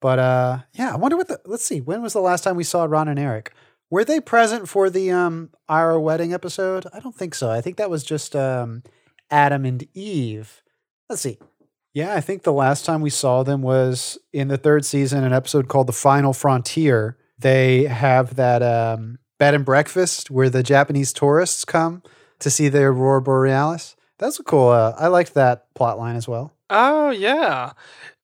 But 0.00 0.18
uh, 0.18 0.58
yeah, 0.74 0.92
I 0.92 0.96
wonder 0.96 1.16
what 1.16 1.28
the. 1.28 1.40
Let's 1.44 1.64
see. 1.64 1.80
When 1.80 2.02
was 2.02 2.12
the 2.12 2.20
last 2.20 2.44
time 2.44 2.56
we 2.56 2.64
saw 2.64 2.84
Ron 2.84 3.08
and 3.08 3.18
Eric? 3.18 3.52
Were 3.90 4.04
they 4.04 4.20
present 4.20 4.68
for 4.68 4.90
the 4.90 5.10
um, 5.10 5.50
Ira 5.68 6.00
wedding 6.00 6.32
episode? 6.32 6.86
I 6.92 7.00
don't 7.00 7.14
think 7.14 7.34
so. 7.34 7.50
I 7.50 7.60
think 7.60 7.76
that 7.76 7.90
was 7.90 8.04
just 8.04 8.34
um, 8.36 8.82
Adam 9.30 9.64
and 9.64 9.86
Eve. 9.94 10.62
Let's 11.08 11.22
see. 11.22 11.38
Yeah, 11.92 12.14
I 12.14 12.20
think 12.20 12.42
the 12.42 12.52
last 12.52 12.84
time 12.84 13.00
we 13.02 13.10
saw 13.10 13.42
them 13.44 13.62
was 13.62 14.18
in 14.32 14.48
the 14.48 14.56
third 14.56 14.84
season, 14.84 15.22
an 15.22 15.32
episode 15.32 15.68
called 15.68 15.86
The 15.86 15.92
Final 15.92 16.32
Frontier. 16.32 17.16
They 17.38 17.84
have 17.84 18.34
that 18.34 18.62
um, 18.62 19.18
bed 19.38 19.54
and 19.54 19.64
breakfast 19.64 20.30
where 20.30 20.50
the 20.50 20.62
Japanese 20.62 21.12
tourists 21.12 21.64
come 21.64 22.02
to 22.40 22.50
see 22.50 22.68
the 22.68 22.82
Aurora 22.82 23.22
Borealis. 23.22 23.94
That's 24.18 24.40
a 24.40 24.42
cool. 24.42 24.68
Uh, 24.68 24.94
I 24.98 25.06
liked 25.06 25.34
that 25.34 25.72
plot 25.74 25.98
line 25.98 26.16
as 26.16 26.26
well. 26.26 26.52
Oh 26.70 27.10
yeah, 27.10 27.72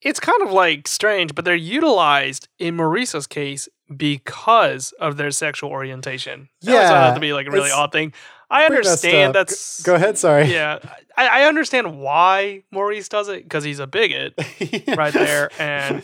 it's 0.00 0.18
kind 0.18 0.42
of 0.42 0.50
like 0.50 0.88
strange, 0.88 1.34
but 1.34 1.44
they're 1.44 1.54
utilized 1.54 2.48
in 2.58 2.74
Maurice's 2.74 3.26
case 3.26 3.68
because 3.94 4.92
of 5.00 5.16
their 5.16 5.30
sexual 5.30 5.70
orientation. 5.70 6.48
That 6.62 6.72
always 6.74 6.88
found 6.88 7.06
Yeah, 7.08 7.14
to 7.14 7.20
be 7.20 7.32
like 7.32 7.46
a 7.46 7.50
really 7.50 7.70
odd 7.70 7.92
thing. 7.92 8.12
I 8.50 8.64
understand 8.64 9.34
that's 9.34 9.82
Go 9.82 9.94
ahead. 9.94 10.18
Sorry. 10.18 10.52
yeah. 10.52 10.78
I, 11.16 11.42
I 11.42 11.48
understand 11.48 12.00
why 12.00 12.62
Maurice 12.70 13.08
does 13.08 13.28
it 13.28 13.44
because 13.44 13.62
he's 13.62 13.78
a 13.78 13.86
bigot 13.86 14.34
right 14.96 15.12
there, 15.12 15.50
and 15.58 16.02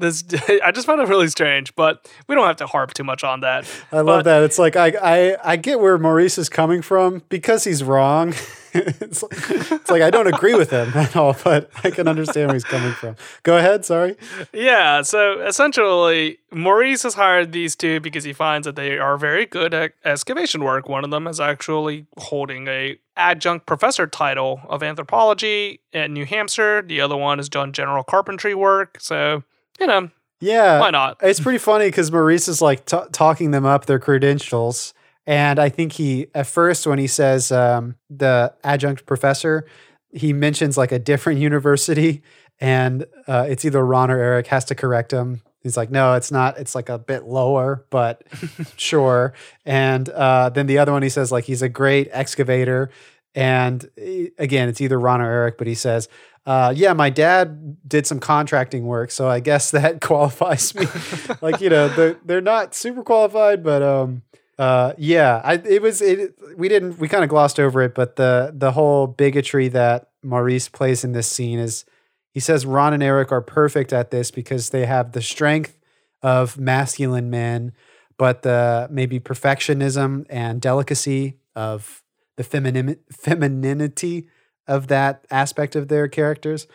this 0.00 0.24
I 0.64 0.72
just 0.72 0.86
found 0.86 1.00
it 1.00 1.08
really 1.08 1.28
strange. 1.28 1.74
But 1.74 2.10
we 2.26 2.34
don't 2.34 2.46
have 2.46 2.56
to 2.56 2.66
harp 2.66 2.94
too 2.94 3.04
much 3.04 3.24
on 3.24 3.40
that. 3.40 3.66
I 3.92 4.00
love 4.00 4.24
that. 4.24 4.42
It's 4.42 4.58
like 4.58 4.76
I, 4.76 4.92
I 5.02 5.36
I 5.44 5.56
get 5.56 5.80
where 5.80 5.98
Maurice 5.98 6.38
is 6.38 6.48
coming 6.48 6.82
from 6.82 7.22
because 7.28 7.64
he's 7.64 7.84
wrong. 7.84 8.34
it's, 8.72 9.24
it's 9.32 9.90
like 9.90 10.02
I 10.02 10.10
don't 10.10 10.28
agree 10.28 10.54
with 10.54 10.70
him 10.70 10.92
at 10.94 11.16
all, 11.16 11.36
but 11.42 11.70
I 11.82 11.90
can 11.90 12.06
understand 12.06 12.48
where 12.48 12.54
he's 12.54 12.64
coming 12.64 12.92
from. 12.92 13.16
Go 13.42 13.56
ahead. 13.58 13.84
Sorry. 13.84 14.16
Yeah, 14.52 15.02
so 15.02 15.40
essentially, 15.40 16.38
Maurice 16.52 17.02
has 17.02 17.14
hired 17.14 17.52
these 17.52 17.74
two 17.74 17.98
because 17.98 18.22
he 18.22 18.32
finds 18.32 18.66
that 18.66 18.76
they 18.76 18.96
are 18.98 19.16
very 19.16 19.46
good 19.46 19.74
at 19.74 19.94
excavation 20.04 20.62
work. 20.62 20.88
One 20.88 21.02
of 21.02 21.10
them 21.10 21.26
is 21.26 21.40
actually 21.40 22.06
holding 22.18 22.68
a 22.68 22.98
adjunct 23.16 23.66
professor 23.66 24.06
title 24.06 24.60
of 24.68 24.82
anthropology 24.82 25.80
at 25.92 26.10
New 26.10 26.24
Hampshire. 26.24 26.82
The 26.82 27.00
other 27.00 27.16
one 27.16 27.40
is 27.40 27.48
done 27.48 27.72
general 27.72 28.04
carpentry 28.04 28.54
work. 28.54 28.98
So, 29.00 29.42
you 29.80 29.86
know, 29.86 30.10
Yeah. 30.40 30.78
why 30.80 30.90
not? 30.90 31.18
It's 31.22 31.40
pretty 31.40 31.58
funny 31.58 31.86
because 31.86 32.12
Maurice 32.12 32.48
is 32.48 32.60
like 32.62 32.84
t- 32.86 32.96
talking 33.12 33.50
them 33.50 33.64
up 33.64 33.86
their 33.86 33.98
credentials. 33.98 34.94
And 35.26 35.58
I 35.58 35.68
think 35.68 35.92
he, 35.92 36.26
at 36.34 36.46
first, 36.46 36.86
when 36.86 36.98
he 36.98 37.06
says 37.06 37.52
um, 37.52 37.96
the 38.08 38.52
adjunct 38.64 39.06
professor, 39.06 39.66
he 40.12 40.32
mentions 40.32 40.76
like 40.76 40.92
a 40.92 40.98
different 40.98 41.40
university. 41.50 42.22
And 42.60 43.06
uh, 43.26 43.46
it's 43.48 43.64
either 43.64 43.84
Ron 43.84 44.10
or 44.10 44.18
Eric 44.18 44.48
has 44.48 44.64
to 44.66 44.74
correct 44.74 45.12
him. 45.12 45.42
He's 45.62 45.76
like, 45.76 45.90
no, 45.90 46.14
it's 46.14 46.30
not. 46.32 46.58
It's 46.58 46.74
like 46.74 46.88
a 46.88 46.98
bit 46.98 47.24
lower, 47.24 47.84
but 47.90 48.22
sure. 48.76 49.34
And 49.66 50.08
uh, 50.08 50.48
then 50.50 50.66
the 50.66 50.78
other 50.78 50.92
one, 50.92 51.02
he 51.02 51.08
says, 51.10 51.30
like, 51.30 51.44
he's 51.44 51.62
a 51.62 51.68
great 51.68 52.08
excavator. 52.12 52.90
And 53.34 53.88
eh, 53.96 54.28
again, 54.38 54.68
it's 54.68 54.80
either 54.80 54.98
Ron 54.98 55.20
or 55.20 55.30
Eric, 55.30 55.58
but 55.58 55.66
he 55.66 55.74
says, 55.74 56.08
uh, 56.46 56.72
yeah, 56.74 56.92
my 56.92 57.10
dad 57.10 57.76
did 57.86 58.06
some 58.06 58.18
contracting 58.18 58.86
work, 58.86 59.10
so 59.10 59.28
I 59.28 59.40
guess 59.40 59.70
that 59.72 60.00
qualifies 60.00 60.74
me. 60.74 60.86
like, 61.40 61.60
you 61.60 61.70
know, 61.70 61.88
they're, 61.88 62.16
they're 62.24 62.40
not 62.40 62.74
super 62.74 63.02
qualified, 63.02 63.62
but 63.62 63.82
um, 63.82 64.22
uh, 64.58 64.94
yeah, 64.98 65.40
I, 65.44 65.54
it 65.54 65.82
was, 65.82 66.02
it, 66.02 66.34
we 66.56 66.68
didn't, 66.68 66.98
we 66.98 67.08
kind 67.08 67.24
of 67.24 67.30
glossed 67.30 67.60
over 67.60 67.82
it, 67.82 67.94
but 67.94 68.16
the, 68.16 68.52
the 68.54 68.72
whole 68.72 69.06
bigotry 69.06 69.68
that 69.68 70.08
Maurice 70.22 70.68
plays 70.68 71.04
in 71.04 71.12
this 71.12 71.28
scene 71.28 71.58
is 71.58 71.84
he 72.32 72.40
says 72.40 72.64
Ron 72.64 72.92
and 72.92 73.02
Eric 73.02 73.32
are 73.32 73.40
perfect 73.40 73.92
at 73.92 74.10
this 74.10 74.30
because 74.30 74.70
they 74.70 74.86
have 74.86 75.12
the 75.12 75.22
strength 75.22 75.76
of 76.22 76.58
masculine 76.58 77.30
men, 77.30 77.72
but 78.18 78.42
the 78.42 78.86
maybe 78.90 79.18
perfectionism 79.18 80.26
and 80.30 80.60
delicacy 80.60 81.38
of 81.56 81.99
the 82.40 82.44
feminin- 82.44 82.98
femininity 83.12 84.26
of 84.66 84.86
that 84.88 85.26
aspect 85.30 85.76
of 85.76 85.88
their 85.88 86.08
characters, 86.08 86.66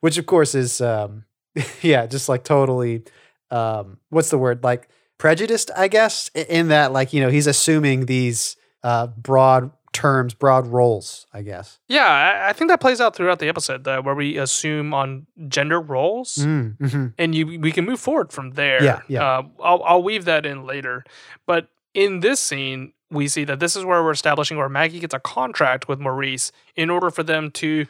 which 0.00 0.18
of 0.18 0.26
course 0.26 0.54
is, 0.54 0.80
um, 0.80 1.24
yeah, 1.82 2.06
just 2.06 2.28
like 2.28 2.44
totally, 2.44 3.04
um, 3.50 3.98
what's 4.10 4.30
the 4.30 4.38
word? 4.38 4.62
Like 4.62 4.88
prejudiced, 5.18 5.70
I 5.76 5.88
guess, 5.88 6.28
in 6.34 6.68
that, 6.68 6.92
like, 6.92 7.12
you 7.12 7.22
know, 7.22 7.30
he's 7.30 7.46
assuming 7.46 8.06
these 8.06 8.56
uh, 8.82 9.06
broad 9.06 9.70
terms, 9.92 10.34
broad 10.34 10.66
roles, 10.66 11.26
I 11.32 11.42
guess. 11.42 11.78
Yeah, 11.88 12.44
I, 12.48 12.52
think 12.52 12.68
that 12.68 12.80
plays 12.80 13.00
out 13.00 13.16
throughout 13.16 13.38
the 13.38 13.48
episode, 13.48 13.84
though, 13.84 14.02
where 14.02 14.14
we 14.14 14.36
assume 14.36 14.92
on 14.92 15.26
gender 15.48 15.80
roles. 15.80 16.34
Mm, 16.34 16.76
mhm. 16.78 17.14
and 17.16 17.34
you 17.34 17.60
we 17.60 17.70
can 17.70 17.84
move 17.84 18.00
forward 18.00 18.32
from 18.32 18.50
there. 18.50 18.82
Yeah, 18.82 19.00
yeah. 19.08 19.22
Uh, 19.22 19.42
I'll 19.62 19.82
I'll 19.84 20.02
weave 20.02 20.24
that 20.24 20.44
in 20.44 20.66
later, 20.66 21.04
but 21.46 21.68
in 21.94 22.20
this 22.20 22.40
scene, 22.40 22.92
we 23.10 23.28
see 23.28 23.44
that 23.44 23.60
this 23.60 23.76
is 23.76 23.84
where 23.84 24.02
we're 24.02 24.10
establishing 24.10 24.56
where 24.56 24.68
Maggie 24.68 25.00
gets 25.00 25.14
a 25.14 25.20
contract 25.20 25.88
with 25.88 26.00
Maurice 26.00 26.52
in 26.74 26.90
order 26.90 27.10
for 27.10 27.22
them 27.22 27.50
to 27.52 27.86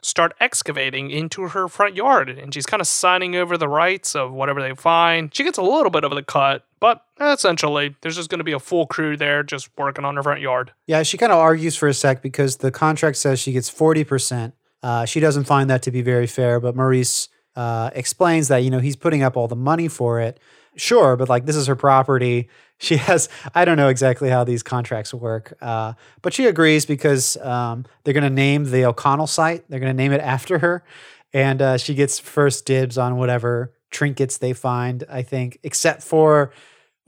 start 0.00 0.34
excavating 0.40 1.10
into 1.10 1.48
her 1.48 1.68
front 1.68 1.94
yard, 1.94 2.28
and 2.28 2.54
she's 2.54 2.66
kind 2.66 2.80
of 2.80 2.86
signing 2.86 3.34
over 3.34 3.56
the 3.56 3.68
rights 3.68 4.14
of 4.14 4.32
whatever 4.32 4.62
they 4.62 4.74
find. 4.74 5.34
She 5.34 5.44
gets 5.44 5.58
a 5.58 5.62
little 5.62 5.90
bit 5.90 6.04
of 6.04 6.14
the 6.14 6.22
cut, 6.22 6.64
but 6.80 7.04
essentially, 7.20 7.96
there's 8.00 8.16
just 8.16 8.30
going 8.30 8.38
to 8.38 8.44
be 8.44 8.52
a 8.52 8.60
full 8.60 8.86
crew 8.86 9.16
there 9.16 9.42
just 9.42 9.68
working 9.76 10.04
on 10.04 10.16
her 10.16 10.22
front 10.22 10.40
yard. 10.40 10.72
Yeah, 10.86 11.02
she 11.02 11.18
kind 11.18 11.32
of 11.32 11.38
argues 11.38 11.76
for 11.76 11.88
a 11.88 11.94
sec 11.94 12.22
because 12.22 12.58
the 12.58 12.70
contract 12.70 13.16
says 13.16 13.40
she 13.40 13.52
gets 13.52 13.70
40%. 13.70 14.52
Uh, 14.82 15.04
she 15.04 15.18
doesn't 15.18 15.44
find 15.44 15.68
that 15.70 15.82
to 15.82 15.90
be 15.90 16.02
very 16.02 16.26
fair, 16.26 16.60
but 16.60 16.76
Maurice 16.76 17.28
uh, 17.56 17.90
explains 17.94 18.48
that, 18.48 18.58
you 18.58 18.70
know, 18.70 18.78
he's 18.78 18.96
putting 18.96 19.22
up 19.22 19.36
all 19.36 19.48
the 19.48 19.56
money 19.56 19.88
for 19.88 20.20
it. 20.20 20.38
Sure, 20.76 21.16
but 21.16 21.28
like 21.28 21.44
this 21.44 21.56
is 21.56 21.66
her 21.66 21.74
property. 21.74 22.48
She 22.80 22.96
has, 22.96 23.28
I 23.54 23.64
don't 23.64 23.76
know 23.76 23.88
exactly 23.88 24.30
how 24.30 24.44
these 24.44 24.62
contracts 24.62 25.12
work, 25.12 25.56
uh, 25.60 25.94
but 26.22 26.32
she 26.32 26.46
agrees 26.46 26.86
because 26.86 27.36
um, 27.38 27.84
they're 28.04 28.14
going 28.14 28.22
to 28.24 28.30
name 28.30 28.70
the 28.70 28.84
O'Connell 28.84 29.26
site. 29.26 29.64
They're 29.68 29.80
going 29.80 29.90
to 29.90 29.96
name 29.96 30.12
it 30.12 30.20
after 30.20 30.58
her. 30.60 30.84
And 31.32 31.60
uh, 31.60 31.76
she 31.76 31.94
gets 31.94 32.18
first 32.18 32.64
dibs 32.66 32.96
on 32.96 33.16
whatever 33.16 33.74
trinkets 33.90 34.38
they 34.38 34.52
find, 34.52 35.04
I 35.10 35.22
think, 35.22 35.58
except 35.62 36.02
for 36.02 36.52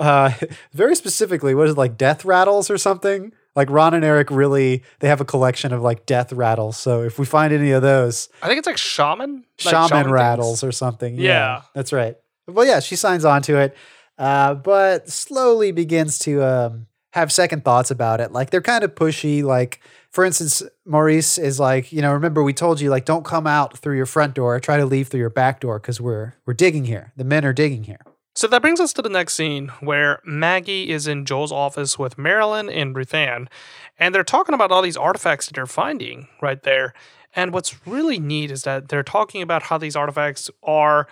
uh, 0.00 0.32
very 0.72 0.96
specifically, 0.96 1.54
what 1.54 1.66
is 1.68 1.72
it, 1.74 1.78
like 1.78 1.96
death 1.96 2.24
rattles 2.24 2.68
or 2.68 2.76
something? 2.76 3.32
Like 3.56 3.70
Ron 3.70 3.94
and 3.94 4.04
Eric 4.04 4.30
really, 4.30 4.82
they 5.00 5.08
have 5.08 5.20
a 5.20 5.24
collection 5.24 5.72
of 5.72 5.82
like 5.82 6.04
death 6.06 6.32
rattles. 6.32 6.76
So 6.76 7.02
if 7.02 7.18
we 7.18 7.26
find 7.26 7.52
any 7.52 7.70
of 7.72 7.82
those, 7.82 8.28
I 8.42 8.46
think 8.48 8.58
it's 8.58 8.66
like 8.66 8.76
shaman, 8.76 9.44
Like 9.64 9.72
shaman, 9.74 10.04
things. 10.04 10.12
rattles 10.12 10.62
or 10.64 10.72
something. 10.72 11.16
Yeah. 11.16 11.62
That's 11.74 11.92
right. 11.92 12.16
Well, 12.46 12.64
yeah, 12.66 12.80
she 12.80 12.96
signs 12.96 13.24
on 13.24 13.42
to 13.42 13.56
it, 13.58 13.76
uh, 14.20 14.54
but 14.54 15.08
slowly 15.08 15.72
begins 15.72 16.18
to 16.20 16.44
um, 16.44 16.86
have 17.14 17.32
second 17.32 17.64
thoughts 17.64 17.90
about 17.90 18.20
it. 18.20 18.32
Like 18.32 18.50
they're 18.50 18.60
kind 18.60 18.84
of 18.84 18.94
pushy. 18.94 19.42
Like, 19.42 19.80
for 20.10 20.26
instance, 20.26 20.62
Maurice 20.84 21.38
is 21.38 21.58
like, 21.58 21.90
you 21.90 22.02
know, 22.02 22.12
remember 22.12 22.42
we 22.42 22.52
told 22.52 22.82
you 22.82 22.90
like 22.90 23.06
don't 23.06 23.24
come 23.24 23.46
out 23.46 23.78
through 23.78 23.96
your 23.96 24.04
front 24.04 24.34
door, 24.34 24.60
try 24.60 24.76
to 24.76 24.84
leave 24.84 25.08
through 25.08 25.20
your 25.20 25.30
back 25.30 25.58
door 25.60 25.78
because 25.78 26.02
we're 26.02 26.34
we're 26.44 26.52
digging 26.52 26.84
here. 26.84 27.14
The 27.16 27.24
men 27.24 27.46
are 27.46 27.54
digging 27.54 27.84
here. 27.84 28.00
So 28.36 28.46
that 28.48 28.60
brings 28.62 28.78
us 28.78 28.92
to 28.92 29.02
the 29.02 29.08
next 29.08 29.34
scene 29.34 29.68
where 29.80 30.20
Maggie 30.24 30.90
is 30.90 31.06
in 31.06 31.24
Joel's 31.24 31.50
office 31.50 31.98
with 31.98 32.18
Marilyn 32.18 32.68
and 32.68 32.94
Ruthann, 32.94 33.48
and 33.98 34.14
they're 34.14 34.22
talking 34.22 34.54
about 34.54 34.70
all 34.70 34.82
these 34.82 34.96
artifacts 34.98 35.46
that 35.46 35.54
they're 35.54 35.66
finding 35.66 36.28
right 36.42 36.62
there. 36.62 36.92
And 37.34 37.52
what's 37.52 37.86
really 37.86 38.18
neat 38.18 38.50
is 38.50 38.64
that 38.64 38.88
they're 38.88 39.02
talking 39.02 39.40
about 39.40 39.64
how 39.64 39.78
these 39.78 39.96
artifacts 39.96 40.50
are, 40.62 41.08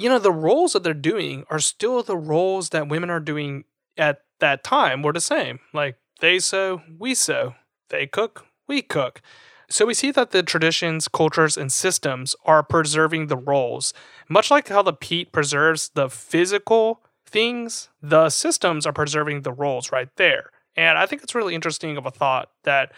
you 0.00 0.08
know, 0.08 0.18
the 0.18 0.32
roles 0.32 0.72
that 0.72 0.82
they're 0.82 0.94
doing 0.94 1.44
are 1.50 1.58
still 1.58 2.02
the 2.02 2.16
roles 2.16 2.70
that 2.70 2.88
women 2.88 3.10
are 3.10 3.20
doing 3.20 3.64
at 3.98 4.22
that 4.38 4.64
time 4.64 5.02
were 5.02 5.12
the 5.12 5.20
same. 5.20 5.60
Like 5.74 5.96
they 6.20 6.38
sew, 6.38 6.80
we 6.98 7.14
sew, 7.14 7.54
they 7.90 8.06
cook, 8.06 8.46
we 8.66 8.80
cook. 8.80 9.20
So 9.68 9.84
we 9.84 9.92
see 9.92 10.10
that 10.12 10.30
the 10.30 10.42
traditions, 10.42 11.06
cultures, 11.06 11.58
and 11.58 11.70
systems 11.70 12.34
are 12.46 12.62
preserving 12.62 13.26
the 13.26 13.36
roles. 13.36 13.92
Much 14.26 14.50
like 14.50 14.68
how 14.68 14.80
the 14.80 14.94
peat 14.94 15.32
preserves 15.32 15.90
the 15.90 16.08
physical 16.08 17.02
things, 17.26 17.90
the 18.00 18.30
systems 18.30 18.86
are 18.86 18.94
preserving 18.94 19.42
the 19.42 19.52
roles 19.52 19.92
right 19.92 20.08
there. 20.16 20.50
And 20.76 20.98
I 20.98 21.04
think 21.04 21.22
it's 21.22 21.34
really 21.34 21.54
interesting 21.54 21.98
of 21.98 22.06
a 22.06 22.10
thought 22.10 22.48
that 22.64 22.92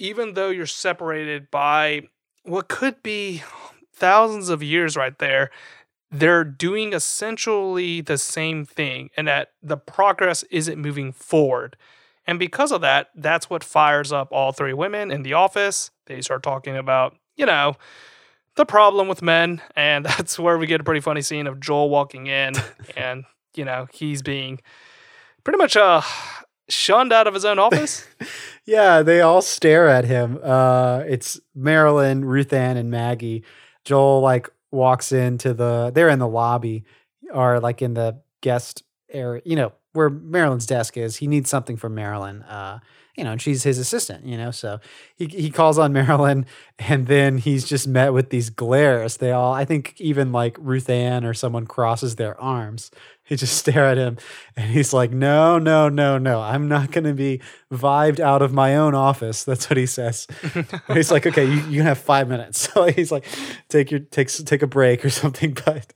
even 0.00 0.34
though 0.34 0.50
you're 0.50 0.66
separated 0.66 1.52
by 1.52 2.08
what 2.42 2.68
could 2.68 3.00
be 3.04 3.42
thousands 3.94 4.48
of 4.48 4.62
years 4.62 4.96
right 4.96 5.16
there, 5.20 5.50
they're 6.12 6.44
doing 6.44 6.92
essentially 6.92 8.02
the 8.02 8.18
same 8.18 8.66
thing 8.66 9.08
and 9.16 9.26
that 9.26 9.52
the 9.62 9.78
progress 9.78 10.42
isn't 10.44 10.78
moving 10.78 11.10
forward. 11.10 11.76
And 12.26 12.38
because 12.38 12.70
of 12.70 12.82
that, 12.82 13.08
that's 13.16 13.48
what 13.48 13.64
fires 13.64 14.12
up 14.12 14.28
all 14.30 14.52
three 14.52 14.74
women 14.74 15.10
in 15.10 15.22
the 15.22 15.32
office. 15.32 15.90
They 16.06 16.20
start 16.20 16.42
talking 16.42 16.76
about, 16.76 17.16
you 17.34 17.46
know, 17.46 17.76
the 18.56 18.66
problem 18.66 19.08
with 19.08 19.22
men. 19.22 19.62
And 19.74 20.04
that's 20.06 20.38
where 20.38 20.58
we 20.58 20.66
get 20.66 20.80
a 20.82 20.84
pretty 20.84 21.00
funny 21.00 21.22
scene 21.22 21.46
of 21.46 21.58
Joel 21.58 21.88
walking 21.88 22.26
in 22.26 22.54
and, 22.96 23.24
you 23.56 23.64
know, 23.64 23.88
he's 23.92 24.20
being 24.22 24.60
pretty 25.44 25.56
much 25.56 25.76
uh, 25.76 26.02
shunned 26.68 27.12
out 27.12 27.26
of 27.26 27.34
his 27.34 27.44
own 27.44 27.58
office. 27.58 28.06
Yeah, 28.64 29.02
they 29.02 29.20
all 29.20 29.42
stare 29.42 29.88
at 29.88 30.04
him. 30.04 30.38
Uh, 30.40 31.02
it's 31.04 31.40
Marilyn, 31.52 32.22
Ruthann, 32.22 32.76
and 32.76 32.92
Maggie. 32.92 33.42
Joel 33.84 34.20
like 34.20 34.48
walks 34.72 35.12
into 35.12 35.54
the. 35.54 35.92
They're 35.94 36.08
in 36.08 36.18
the 36.18 36.28
lobby, 36.28 36.84
or 37.32 37.60
like 37.60 37.82
in 37.82 37.94
the 37.94 38.20
guest 38.40 38.82
area. 39.10 39.42
You 39.44 39.56
know 39.56 39.72
where 39.92 40.10
Marilyn's 40.10 40.66
desk 40.66 40.96
is. 40.96 41.16
He 41.16 41.26
needs 41.26 41.50
something 41.50 41.76
from 41.76 41.94
Marilyn. 41.94 42.42
Uh, 42.42 42.80
you 43.16 43.24
know, 43.24 43.32
and 43.32 43.42
she's 43.42 43.62
his 43.62 43.78
assistant. 43.78 44.24
You 44.24 44.36
know, 44.38 44.50
so 44.50 44.80
he 45.16 45.26
he 45.26 45.50
calls 45.50 45.78
on 45.78 45.92
Marilyn, 45.94 46.46
and 46.78 47.06
then 47.06 47.38
he's 47.38 47.64
just 47.64 47.86
met 47.86 48.12
with 48.12 48.30
these 48.30 48.50
glares. 48.50 49.18
They 49.18 49.32
all, 49.32 49.52
I 49.52 49.64
think, 49.64 49.94
even 50.00 50.32
like 50.32 50.56
Ruth 50.58 50.88
Ann 50.88 51.24
or 51.24 51.34
someone 51.34 51.66
crosses 51.66 52.16
their 52.16 52.40
arms. 52.40 52.90
He 53.32 53.36
just 53.36 53.56
stare 53.56 53.86
at 53.86 53.96
him, 53.96 54.18
and 54.56 54.68
he's 54.70 54.92
like, 54.92 55.12
"No, 55.12 55.56
no, 55.56 55.88
no, 55.88 56.18
no! 56.18 56.40
I'm 56.40 56.66
not 56.66 56.90
going 56.90 57.04
to 57.04 57.14
be 57.14 57.40
vibed 57.72 58.18
out 58.18 58.42
of 58.42 58.52
my 58.52 58.76
own 58.76 58.94
office." 58.96 59.44
That's 59.44 59.70
what 59.70 59.76
he 59.76 59.86
says. 59.86 60.26
He's 60.88 61.12
like, 61.12 61.26
"Okay, 61.26 61.44
you, 61.44 61.60
you 61.68 61.76
can 61.78 61.86
have 61.86 61.98
five 61.98 62.28
minutes." 62.28 62.68
So 62.74 62.84
he's 62.84 63.12
like, 63.12 63.24
"Take 63.68 63.90
your 63.92 64.00
takes 64.00 64.42
take 64.42 64.62
a 64.62 64.66
break 64.66 65.04
or 65.04 65.10
something." 65.22 65.56
But 65.64 65.92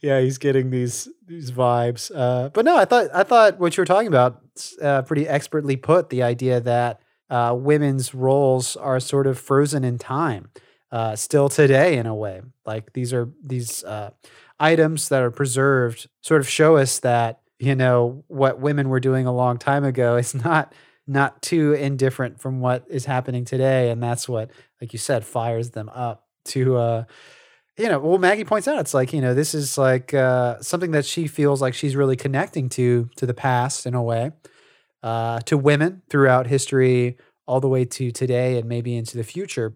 yeah, 0.00 0.20
he's 0.20 0.38
getting 0.38 0.70
these 0.70 1.08
these 1.26 1.50
vibes. 1.50 2.10
Uh, 2.14 2.50
but 2.50 2.64
no, 2.64 2.76
I 2.76 2.84
thought 2.84 3.08
I 3.14 3.22
thought 3.22 3.58
what 3.58 3.76
you 3.76 3.80
were 3.80 3.86
talking 3.86 4.08
about 4.08 4.40
uh, 4.82 5.02
pretty 5.02 5.26
expertly 5.26 5.76
put. 5.76 6.10
The 6.10 6.22
idea 6.22 6.60
that 6.60 7.00
uh, 7.30 7.56
women's 7.58 8.14
roles 8.14 8.76
are 8.76 9.00
sort 9.00 9.26
of 9.26 9.38
frozen 9.38 9.82
in 9.82 9.98
time, 9.98 10.50
uh, 10.92 11.16
still 11.16 11.48
today 11.48 11.96
in 11.96 12.06
a 12.06 12.14
way. 12.14 12.42
Like 12.66 12.92
these 12.92 13.12
are 13.12 13.30
these 13.42 13.82
uh, 13.84 14.10
items 14.60 15.08
that 15.08 15.22
are 15.22 15.30
preserved, 15.30 16.08
sort 16.22 16.40
of 16.40 16.48
show 16.48 16.76
us 16.76 17.00
that 17.00 17.40
you 17.58 17.74
know 17.74 18.24
what 18.28 18.60
women 18.60 18.88
were 18.88 19.00
doing 19.00 19.26
a 19.26 19.34
long 19.34 19.58
time 19.58 19.84
ago 19.84 20.16
is 20.16 20.34
not 20.34 20.72
not 21.10 21.42
too 21.42 21.72
indifferent 21.72 22.40
from 22.40 22.60
what 22.60 22.84
is 22.88 23.04
happening 23.04 23.44
today. 23.44 23.90
And 23.90 24.00
that's 24.00 24.28
what, 24.28 24.50
like 24.80 24.92
you 24.92 24.98
said, 24.98 25.24
fires 25.24 25.70
them 25.70 25.88
up 25.88 26.28
to, 26.46 26.76
uh, 26.76 27.04
you 27.76 27.88
know, 27.88 27.98
well, 27.98 28.18
Maggie 28.18 28.44
points 28.44 28.68
out 28.68 28.78
it's 28.78 28.94
like, 28.94 29.12
you 29.12 29.20
know, 29.20 29.34
this 29.34 29.52
is 29.52 29.76
like 29.76 30.14
uh, 30.14 30.60
something 30.60 30.92
that 30.92 31.04
she 31.04 31.26
feels 31.26 31.60
like 31.60 31.74
she's 31.74 31.96
really 31.96 32.14
connecting 32.14 32.68
to, 32.70 33.10
to 33.16 33.26
the 33.26 33.34
past 33.34 33.86
in 33.86 33.94
a 33.94 34.02
way, 34.02 34.30
uh, 35.02 35.40
to 35.40 35.58
women 35.58 36.02
throughout 36.08 36.46
history, 36.46 37.16
all 37.44 37.60
the 37.60 37.68
way 37.68 37.84
to 37.84 38.12
today 38.12 38.58
and 38.58 38.68
maybe 38.68 38.96
into 38.96 39.16
the 39.16 39.24
future. 39.24 39.74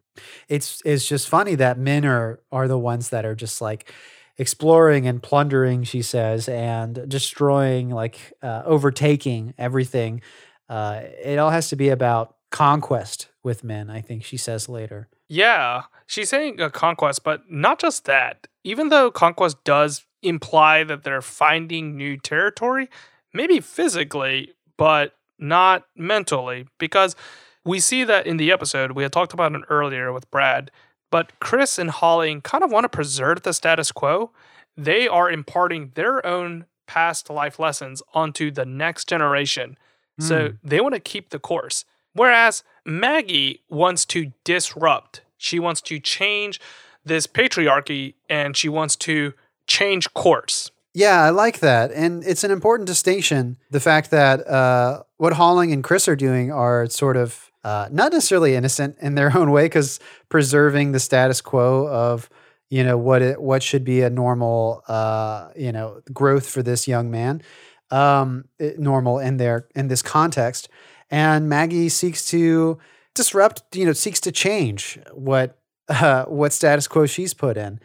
It's 0.49 0.81
it's 0.85 1.09
just 1.09 1.29
funny 1.29 1.57
that 1.57 1.77
men 1.77 2.05
are 2.05 2.41
are 2.53 2.69
the 2.69 2.79
ones 2.79 3.09
that 3.09 3.25
are 3.25 3.35
just 3.35 3.61
like 3.61 3.93
exploring 4.37 5.07
and 5.07 5.23
plundering, 5.23 5.85
she 5.85 6.03
says, 6.03 6.49
and 6.49 7.09
destroying, 7.09 7.91
like 7.91 8.33
uh, 8.43 8.63
overtaking 8.65 9.55
everything. 9.59 10.21
Uh, 10.69 11.03
it 11.23 11.39
all 11.39 11.51
has 11.51 11.69
to 11.69 11.77
be 11.77 11.89
about 11.89 12.37
conquest 12.51 13.29
with 13.43 13.65
men. 13.65 13.91
I 13.91 14.01
think 14.01 14.25
she 14.25 14.37
says 14.37 14.69
later. 14.69 15.09
Yeah, 15.29 15.83
she's 16.07 16.29
saying 16.29 16.61
a 16.61 16.71
conquest, 16.71 17.25
but 17.25 17.43
not 17.51 17.79
just 17.79 18.05
that. 18.05 18.47
Even 18.63 18.89
though 18.89 19.11
conquest 19.11 19.63
does 19.65 20.05
imply 20.23 20.85
that 20.85 21.03
they're 21.03 21.23
finding 21.23 21.97
new 21.97 22.17
territory, 22.17 22.89
maybe 23.33 23.61
physically, 23.61 24.53
but 24.77 25.15
not 25.39 25.85
mentally, 25.97 26.67
because 26.79 27.17
we 27.65 27.81
see 27.81 28.05
that 28.05 28.27
in 28.27 28.37
the 28.37 28.53
episode. 28.53 28.93
We 28.93 29.03
had 29.03 29.13
talked 29.13 29.33
about 29.33 29.53
it 29.53 29.63
earlier 29.69 30.13
with 30.13 30.31
Brad, 30.31 30.71
but 31.15 31.31
Chris 31.39 31.79
and 31.79 31.91
Holling 31.93 32.41
kind 32.41 32.65
of 32.65 32.73
want 32.73 32.83
to 32.87 32.89
preserve 32.89 33.43
the 33.43 33.53
status 33.53 33.93
quo. 33.93 34.33
They 34.77 35.07
are 35.07 35.31
imparting 35.31 35.93
their 35.95 36.17
own 36.27 36.65
past 36.89 37.31
life 37.31 37.57
lessons 37.61 38.03
onto 38.15 38.51
the 38.51 38.67
next 38.67 39.09
generation. 39.09 39.79
So 40.19 40.37
Hmm. 40.49 40.55
they 40.69 40.81
want 40.81 40.95
to 40.97 41.01
keep 41.13 41.31
the 41.31 41.39
course. 41.39 41.85
Whereas 42.15 42.65
Maggie 42.85 43.63
wants 43.69 44.05
to 44.07 44.33
disrupt, 44.43 45.23
she 45.37 45.61
wants 45.61 45.81
to 45.83 46.01
change 46.01 46.61
this 47.05 47.29
patriarchy 47.29 48.15
and 48.29 48.57
she 48.57 48.69
wants 48.69 48.97
to 48.97 49.35
change 49.69 50.13
course. 50.15 50.73
Yeah, 50.95 51.23
I 51.23 51.31
like 51.31 51.61
that. 51.61 51.93
And 51.93 52.25
it's 52.25 52.43
an 52.45 52.51
important 52.51 52.89
distinction. 52.89 53.57
The 53.71 53.81
fact 53.91 54.11
that 54.11 54.37
uh, 54.49 55.03
what 55.17 55.35
Holling 55.35 55.71
and 55.73 55.85
Chris 55.85 56.09
are 56.09 56.17
doing 56.17 56.51
are 56.53 56.87
sort 56.89 57.17
of 57.17 57.53
uh, 57.65 57.89
not 57.91 58.13
necessarily 58.13 58.55
innocent 58.55 58.97
in 59.01 59.15
their 59.15 59.37
own 59.37 59.51
way, 59.51 59.65
because 59.65 59.99
preserving 60.29 60.93
the 60.93 61.01
status 61.01 61.41
quo 61.41 61.89
of 61.89 62.29
you 62.71 62.85
know 62.85 62.97
what 62.99 63.23
it 63.23 63.41
what 63.41 63.63
should 63.63 63.85
be 63.85 64.03
a 64.03 64.11
normal 64.11 64.83
uh, 64.89 65.49
you 65.57 65.73
know 65.73 66.01
growth 66.13 66.49
for 66.49 66.63
this 66.63 66.87
young 66.87 67.11
man, 67.11 67.43
um, 67.91 68.45
it- 68.59 68.79
normal 68.79 69.19
in 69.19 69.37
their 69.39 69.67
in 69.75 69.89
this 69.89 70.03
context. 70.03 70.69
And 71.11 71.49
Maggie 71.49 71.89
seeks 71.91 72.27
to 72.31 72.79
disrupt, 73.15 73.77
you 73.77 73.85
know, 73.87 73.93
seeks 73.93 74.21
to 74.21 74.33
change 74.33 74.99
what 75.13 75.59
uh, 75.89 76.25
what 76.25 76.53
status 76.53 76.89
quo 76.89 77.07
she's 77.07 77.35
put 77.35 77.57
in. 77.57 77.81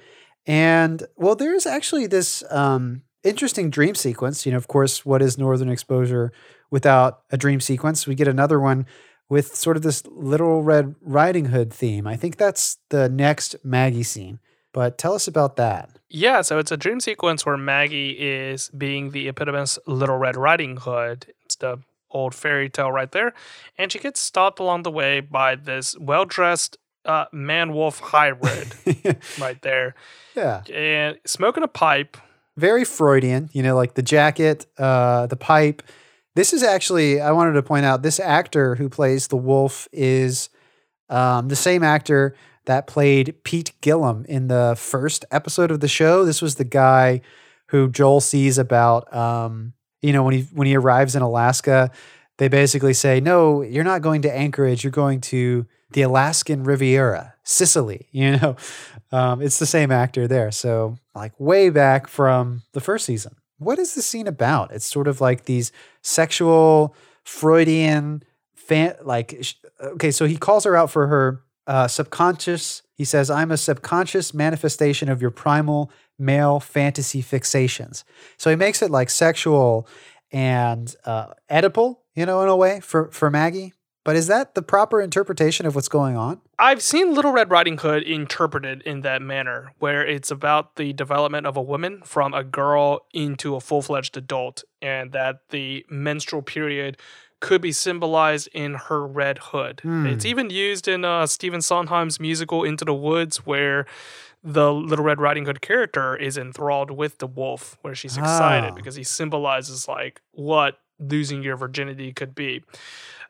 And 0.46 1.04
well, 1.16 1.36
there's 1.36 1.66
actually 1.66 2.08
this 2.08 2.44
um, 2.50 3.04
interesting 3.24 3.70
dream 3.70 3.96
sequence. 3.96 4.46
You 4.46 4.54
know, 4.54 4.58
of 4.58 4.68
course, 4.68 5.06
what 5.06 5.22
is 5.22 5.38
Northern 5.38 5.70
Exposure 5.70 6.32
without 6.72 7.22
a 7.30 7.38
dream 7.38 7.60
sequence? 7.60 8.08
We 8.08 8.16
get 8.16 8.28
another 8.28 8.60
one 8.60 8.86
with 9.30 9.56
sort 9.56 9.78
of 9.78 9.84
this 9.84 10.04
Little 10.08 10.64
Red 10.64 10.96
Riding 11.02 11.46
Hood 11.46 11.72
theme. 11.72 12.08
I 12.08 12.16
think 12.16 12.38
that's 12.38 12.78
the 12.90 13.08
next 13.08 13.56
Maggie 13.64 14.04
scene. 14.04 14.40
But 14.74 14.98
tell 14.98 15.14
us 15.14 15.28
about 15.28 15.56
that. 15.56 15.90
Yeah, 16.10 16.42
so 16.42 16.60
it's 16.60 16.72
a 16.72 16.78
dream 16.78 17.00
sequence 17.00 17.46
where 17.46 17.58
Maggie 17.58 18.12
is 18.12 18.70
being 18.70 19.12
the 19.12 19.28
epitomous 19.28 19.80
Little 19.88 20.18
Red 20.18 20.36
Riding 20.36 20.78
Hood. 20.78 21.28
It's 21.46 21.56
the 21.56 21.80
old 22.12 22.34
fairy 22.36 22.70
tale 22.70 22.92
right 22.92 23.12
there. 23.12 23.34
And 23.78 23.92
she 23.92 24.00
gets 24.00 24.20
stopped 24.20 24.60
along 24.60 24.84
the 24.84 24.92
way 24.92 25.20
by 25.22 25.56
this 25.56 25.96
well 26.00 26.26
dressed 26.26 26.78
uh, 27.06 27.26
man 27.32 27.74
wolf 27.74 28.00
hybrid 28.00 28.74
right 29.40 29.60
there. 29.62 29.96
yeah, 30.36 30.62
And 30.72 31.18
smoking 31.26 31.64
a 31.64 31.68
pipe. 31.68 32.18
very 32.58 32.84
Freudian. 32.86 33.50
You 33.54 33.64
know, 33.64 33.76
like 33.76 33.94
the 33.96 34.02
jacket, 34.04 34.66
uh, 34.78 35.26
the 35.28 35.36
pipe. 35.38 35.82
This 36.40 36.54
is 36.54 36.64
actually 36.64 37.20
I 37.20 37.34
wanted 37.34 37.52
to 37.52 37.64
point 37.64 37.84
out 37.84 38.02
this 38.02 38.18
actor 38.18 38.76
who 38.76 38.88
plays 38.88 39.28
the 39.28 39.36
wolf 39.36 39.90
is 39.92 40.48
um, 41.10 41.50
the 41.50 41.56
same 41.58 41.84
actor 41.84 42.34
that 42.64 42.88
played 42.88 43.44
Pete 43.44 43.74
Gillum 43.82 44.26
in 44.30 44.48
the 44.48 44.74
first 44.78 45.26
episode 45.32 45.70
of 45.70 45.82
the 45.82 45.90
show. 45.90 46.24
This 46.24 46.42
was 46.42 46.56
the 46.56 46.64
guy 46.64 47.20
who 47.66 47.90
Joel 47.90 48.22
sees 48.22 48.58
about, 48.58 49.14
um, 49.14 49.74
you 50.02 50.14
know, 50.14 50.24
when 50.24 50.34
he 50.34 50.44
when 50.54 50.66
he 50.66 50.78
arrives 50.78 51.14
in 51.14 51.22
Alaska. 51.22 51.92
They 52.38 52.48
basically 52.48 52.94
say, 52.94 53.20
"No, 53.20 53.62
you're 53.62 53.84
not 53.84 54.02
going 54.02 54.22
to 54.22 54.34
Anchorage. 54.34 54.82
You're 54.82 54.92
going 54.92 55.20
to 55.36 55.68
the 55.92 56.04
Alaskan 56.04 56.64
Riviera, 56.64 57.34
Cicely." 57.44 58.08
You 58.14 58.38
know, 58.38 58.56
um, 59.12 59.42
it's 59.42 59.60
the 59.60 59.66
same 59.66 59.92
actor 59.92 60.26
there. 60.26 60.52
So, 60.52 61.00
like 61.14 61.38
way 61.38 61.70
back 61.70 62.08
from 62.08 62.62
the 62.72 62.80
first 62.80 63.06
season. 63.06 63.36
What 63.60 63.78
is 63.78 63.94
the 63.94 64.02
scene 64.02 64.28
about? 64.28 64.72
It's 64.72 64.86
sort 64.86 65.08
of 65.08 65.22
like 65.22 65.46
these 65.46 65.72
sexual 66.02 66.96
Freudian 67.24 68.24
fan 68.70 68.96
like 69.04 69.44
okay 69.82 70.12
so 70.12 70.26
he 70.26 70.38
calls 70.38 70.64
her 70.64 70.76
out 70.76 70.92
for 70.92 71.08
her 71.08 71.42
uh, 71.66 71.88
subconscious 71.88 72.84
he 72.96 73.04
says 73.04 73.30
i'm 73.32 73.52
a 73.52 73.58
subconscious 73.58 74.32
manifestation 74.34 75.10
of 75.10 75.22
your 75.22 75.32
primal 75.32 75.92
male 76.20 76.60
fantasy 76.60 77.24
fixations 77.24 78.04
so 78.38 78.50
he 78.50 78.56
makes 78.56 78.82
it 78.84 78.92
like 78.92 79.10
sexual 79.10 79.88
and 80.32 80.96
uh, 81.06 81.28
edible 81.50 82.04
you 82.16 82.26
know 82.26 82.42
in 82.44 82.50
a 82.50 82.56
way 82.56 82.80
for 82.80 83.10
for 83.12 83.32
maggie 83.32 83.74
but 84.04 84.16
is 84.16 84.28
that 84.28 84.56
the 84.56 84.62
proper 84.62 85.02
interpretation 85.02 85.66
of 85.66 85.76
what's 85.76 85.90
going 85.90 86.16
on 86.18 86.42
I've 86.58 86.82
seen 86.82 87.14
Little 87.14 87.32
Red 87.32 87.50
Riding 87.52 87.78
Hood 87.78 88.04
interpreted 88.04 88.82
in 88.84 89.02
that 89.02 89.22
manner, 89.22 89.72
where 89.80 90.06
it's 90.06 90.30
about 90.32 90.76
the 90.76 90.92
development 90.94 91.46
of 91.48 91.56
a 91.58 91.62
woman 91.62 92.02
from 92.04 92.34
a 92.34 92.44
girl 92.44 93.06
into 93.14 93.56
a 93.56 93.62
full 93.62 93.82
fledged 93.82 94.18
adult, 94.18 94.64
and 94.82 95.12
that 95.14 95.42
the 95.50 95.86
menstrual 95.90 96.42
period 96.42 96.98
could 97.40 97.62
be 97.62 97.72
symbolized 97.72 98.50
in 98.54 98.74
her 98.74 99.08
red 99.08 99.38
hood. 99.38 99.80
Hmm. 99.84 100.06
It's 100.08 100.26
even 100.26 100.50
used 100.50 100.90
in 100.90 101.06
uh, 101.06 101.26
Stephen 101.26 101.62
Sondheim's 101.62 102.20
musical 102.20 102.66
Into 102.66 102.84
the 102.84 102.94
Woods, 102.94 103.46
where 103.46 103.86
the 104.44 104.74
Little 104.74 105.06
Red 105.06 105.22
Riding 105.22 105.46
Hood 105.46 105.62
character 105.62 106.18
is 106.18 106.38
enthralled 106.38 106.92
with 106.92 107.20
the 107.20 107.28
wolf, 107.28 107.78
where 107.82 107.96
she's 107.96 108.18
excited 108.18 108.72
Ah. 108.72 108.76
because 108.76 108.96
he 108.96 109.04
symbolizes 109.04 109.88
like 109.88 110.22
what 110.32 110.80
losing 111.00 111.42
your 111.42 111.56
virginity 111.56 112.12
could 112.12 112.36
be. 112.36 112.62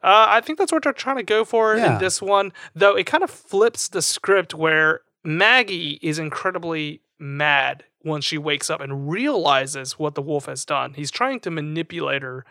Uh, 0.01 0.25
I 0.29 0.41
think 0.41 0.57
that's 0.57 0.71
what 0.71 0.83
they're 0.83 0.93
trying 0.93 1.17
to 1.17 1.23
go 1.23 1.43
for 1.43 1.75
Yeah. 1.75 1.93
in 1.93 1.99
this 1.99 2.21
one, 2.21 2.53
though 2.73 2.95
it 2.95 3.05
kind 3.05 3.23
of 3.23 3.29
flips 3.29 3.87
the 3.89 4.01
script 4.01 4.53
where 4.53 5.01
Maggie 5.23 5.99
is 6.01 6.19
incredibly 6.19 7.01
mad 7.19 7.83
when 8.01 8.21
she 8.21 8.37
wakes 8.37 8.69
up 8.69 8.79
and 8.79 9.09
realizes 9.09 9.99
what 9.99 10.15
the 10.15 10.21
wolf 10.21 10.45
has 10.45 10.63
done. 10.63 10.93
He's 10.93 11.11
trying 11.11 11.41
to 11.41 11.51
manipulate 11.51 12.21
her, 12.21 12.45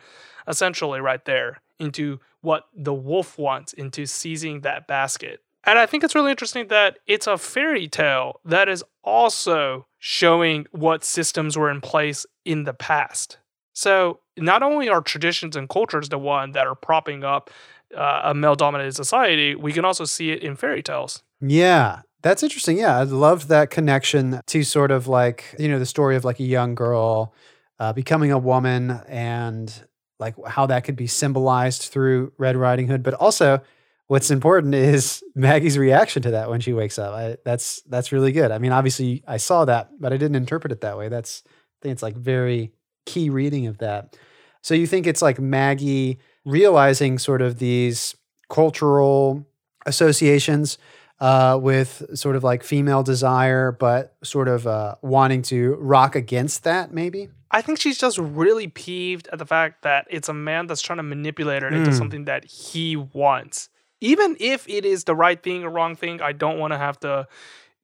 essentially, 0.47 1.01
right 1.01 1.25
there, 1.25 1.63
into 1.79 2.21
what 2.43 2.67
the 2.75 2.93
wolf 2.93 3.39
wants, 3.39 3.73
into 3.73 4.05
seizing 4.05 4.61
that 4.61 4.87
basket. 4.87 5.41
And 5.65 5.79
I 5.79 5.87
think 5.87 6.05
it's 6.05 6.15
really 6.15 6.31
interesting 6.31 6.69
that 6.69 6.99
it's 7.07 7.27
a 7.27 7.39
fairy 7.39 7.89
tale 7.89 8.41
that 8.45 8.69
is 8.69 8.85
also 9.03 9.87
showing 9.99 10.67
what 10.71 11.03
systems 11.05 11.57
were 11.57 11.71
in 11.71 11.81
place 11.81 12.27
in 12.45 12.65
the 12.65 12.75
past. 12.75 13.39
So 13.73 14.21
not 14.39 14.63
only 14.63 14.89
are 14.89 15.01
traditions 15.01 15.57
and 15.57 15.69
cultures 15.69 16.09
the 16.09 16.19
one 16.19 16.53
that 16.53 16.67
are 16.67 16.75
propping 16.75 17.25
up 17.25 17.51
uh, 17.97 18.23
a 18.25 18.35
male 18.35 18.55
dominated 18.55 18.95
society, 18.95 19.55
we 19.55 19.73
can 19.73 19.85
also 19.85 20.05
see 20.05 20.31
it 20.31 20.43
in 20.43 20.57
fairy 20.57 20.83
tales. 20.83 21.23
Yeah, 21.41 22.03
that's 22.23 22.43
interesting. 22.43 22.79
Yeah, 22.79 22.99
I 22.99 23.05
loved 23.05 23.49
that 23.49 23.71
connection 23.71 24.41
to 24.47 24.63
sort 24.63 24.91
of 24.91 25.07
like, 25.07 25.55
you 25.59 25.69
know, 25.69 25.79
the 25.79 25.87
story 25.87 26.17
of 26.17 26.25
like 26.25 26.41
a 26.41 26.45
young 26.45 26.75
girl 26.75 27.33
uh, 27.79 27.93
becoming 27.93 28.33
a 28.33 28.39
woman 28.39 29.01
and 29.09 29.73
like 30.19 30.35
how 30.47 30.67
that 30.67 30.85
could 30.85 30.97
be 30.97 31.07
symbolized 31.07 31.83
through 31.83 32.33
Red 32.39 32.57
Riding 32.57 32.89
Hood. 32.89 33.03
But 33.03 33.15
also, 33.15 33.61
what's 34.09 34.31
important 34.31 34.75
is 34.75 35.23
Maggie's 35.35 35.79
reaction 35.79 36.23
to 36.23 36.33
that 36.33 36.51
when 36.51 36.61
she 36.61 36.73
wakes 36.73 36.99
up. 36.99 37.15
I, 37.15 37.37
that's 37.45 37.83
that's 37.83 38.11
really 38.11 38.33
good. 38.33 38.51
I 38.51 38.59
mean, 38.59 38.73
obviously, 38.73 39.23
I 39.27 39.37
saw 39.37 39.65
that, 39.67 39.91
but 40.01 40.13
I 40.13 40.17
didn't 40.17 40.37
interpret 40.37 40.73
it 40.73 40.81
that 40.81 40.99
way. 40.99 41.09
That's 41.09 41.45
I 41.47 41.79
think 41.83 41.93
it's 41.93 42.03
like 42.03 42.17
very 42.17 42.73
key 43.07 43.31
reading 43.31 43.67
of 43.69 43.79
that. 43.79 44.17
So 44.63 44.75
you 44.75 44.87
think 44.87 45.07
it's 45.07 45.23
like 45.23 45.39
Maggie 45.39 46.19
realizing 46.45 47.19
sort 47.19 47.43
of 47.43 47.59
these 47.59 48.15
cultural 48.49 49.47
associations 49.87 50.79
uh, 51.21 51.59
with 51.61 52.03
sort 52.15 52.37
of 52.37 52.45
like 52.45 52.63
female 52.63 53.03
desire, 53.03 53.73
but 53.73 54.15
sort 54.23 54.49
of 54.49 54.67
uh, 54.67 54.95
wanting 55.03 55.43
to 55.43 55.75
rock 55.81 56.15
against 56.15 56.65
that, 56.65 56.93
maybe. 56.93 57.29
I 57.51 57.63
think 57.63 57.81
she's 57.81 57.99
just 57.99 58.19
really 58.19 58.69
peeved 58.69 59.29
at 59.33 59.39
the 59.39 59.47
fact 59.47 59.83
that 59.83 60.07
it's 60.11 60.29
a 60.29 60.35
man 60.35 60.67
that's 60.67 60.83
trying 60.83 60.99
to 60.99 61.03
manipulate 61.03 61.63
her 61.63 61.69
into 61.69 61.91
Mm. 61.91 61.99
something 61.99 62.25
that 62.27 62.45
he 62.45 62.95
wants. 62.95 63.69
Even 64.01 64.37
if 64.39 64.69
it 64.69 64.85
is 64.85 65.05
the 65.05 65.15
right 65.15 65.43
thing 65.43 65.65
or 65.65 65.71
wrong 65.71 65.97
thing, 65.97 66.21
I 66.21 66.33
don't 66.33 66.59
want 66.59 66.73
to 66.73 66.79
have 66.79 67.01
to 67.01 67.27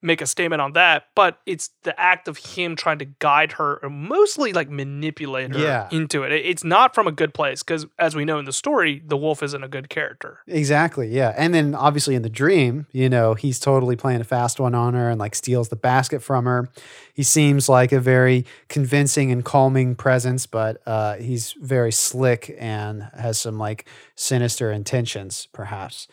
make 0.05 0.21
a 0.21 0.27
statement 0.27 0.61
on 0.61 0.73
that, 0.75 1.07
but 1.15 1.39
it's 1.47 1.71
the 1.83 1.99
act 1.99 2.29
of 2.29 2.37
him 2.37 2.77
trying 2.77 2.99
to 2.99 3.07
guide 3.07 3.53
her 3.53 3.81
or 3.83 3.89
mostly 3.89 4.53
like 4.53 4.69
manipulate 4.69 5.53
her 5.55 5.59
Yeah. 5.59 5.89
into 5.91 6.23
it. 6.23 6.31
It- 6.33 6.45
It's 6.47 6.63
not 6.63 6.95
from 6.95 7.07
a 7.07 7.13
good 7.13 7.33
place 7.33 7.63
because, 7.63 7.87
as 7.99 8.15
we 8.15 8.25
know 8.27 8.39
in 8.39 8.45
the 8.45 8.53
story, 8.53 9.03
the 9.05 9.17
wolf 9.17 9.43
isn't 9.43 9.65
a 9.65 9.69
good 9.69 9.89
character. 9.89 10.41
Exactly. 10.47 11.09
Yeah. 11.09 11.33
And 11.37 11.55
then 11.55 11.75
obviously 11.75 12.15
in 12.15 12.23
the 12.23 12.29
dream, 12.29 12.87
you 12.93 13.09
know, 13.09 13.33
he's 13.35 13.59
totally 13.59 13.97
playing 13.97 14.21
a 14.21 14.25
fast 14.25 14.61
one 14.61 14.75
on 14.75 14.93
her 14.95 15.09
and 15.11 15.19
like 15.19 15.35
steals 15.35 15.71
the 15.71 15.77
basket 15.77 16.23
from 16.23 16.45
her. 16.45 16.69
He 17.15 17.23
seems 17.23 17.69
like 17.69 17.91
a 17.93 18.01
very 18.01 18.45
convincing 18.69 19.33
and 19.33 19.45
calming 19.45 19.95
presence, 19.95 20.47
but 20.47 20.83
uh, 20.87 21.15
he's 21.17 21.55
very 21.61 21.93
slick 21.93 22.55
and 22.59 23.09
has 23.19 23.39
some 23.39 23.59
like 23.59 23.87
sinister 24.15 24.71
intentions, 24.71 25.49
perhaps. 25.53 26.09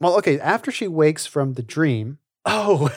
Well, 0.00 0.16
okay. 0.18 0.40
After 0.40 0.70
she 0.72 0.88
wakes 0.88 1.26
from 1.26 1.52
the 1.54 1.62
dream, 1.62 2.18
oh, 2.46 2.90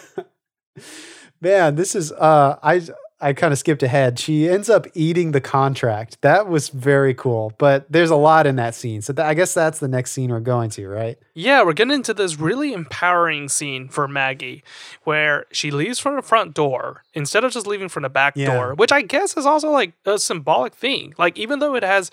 man, 1.42 1.76
this 1.76 1.96
is, 1.96 2.12
uh, 2.12 2.58
I, 2.64 2.82
I 3.20 3.34
kind 3.34 3.52
of 3.52 3.58
skipped 3.58 3.82
ahead. 3.82 4.20
She 4.20 4.48
ends 4.48 4.70
up 4.70 4.86
eating 4.94 5.32
the 5.32 5.42
contract. 5.42 6.22
That 6.22 6.48
was 6.48 6.70
very 6.70 7.16
cool, 7.16 7.52
but 7.58 7.92
there's 7.92 8.12
a 8.12 8.16
lot 8.16 8.46
in 8.46 8.58
that 8.58 8.76
scene. 8.76 9.02
So 9.02 9.12
th- 9.12 9.26
I 9.26 9.34
guess 9.34 9.56
that's 9.56 9.80
the 9.80 9.88
next 9.88 10.12
scene 10.12 10.30
we're 10.30 10.40
going 10.40 10.70
to, 10.72 10.88
right? 10.88 11.18
Yeah, 11.34 11.64
we're 11.64 11.74
getting 11.74 11.94
into 11.96 12.14
this 12.14 12.40
really 12.40 12.74
empowering 12.74 13.50
scene 13.50 13.88
for 13.90 14.08
Maggie 14.08 14.64
where 15.04 15.46
she 15.52 15.72
leaves 15.72 15.98
from 15.98 16.16
the 16.16 16.22
front 16.22 16.54
door 16.54 17.04
instead 17.16 17.44
of 17.44 17.52
just 17.52 17.66
leaving 17.66 17.90
from 17.90 18.04
the 18.04 18.10
back 18.10 18.34
Yeah. 18.36 18.54
door, 18.54 18.76
which 18.76 18.92
I 18.92 19.02
guess 19.02 19.36
is 19.36 19.48
also 19.48 19.72
like 19.72 19.94
a 20.06 20.20
symbolic 20.20 20.76
thing. 20.76 21.16
Like, 21.18 21.40
even 21.40 21.58
though 21.58 21.74
it 21.74 21.84
has, 21.84 22.12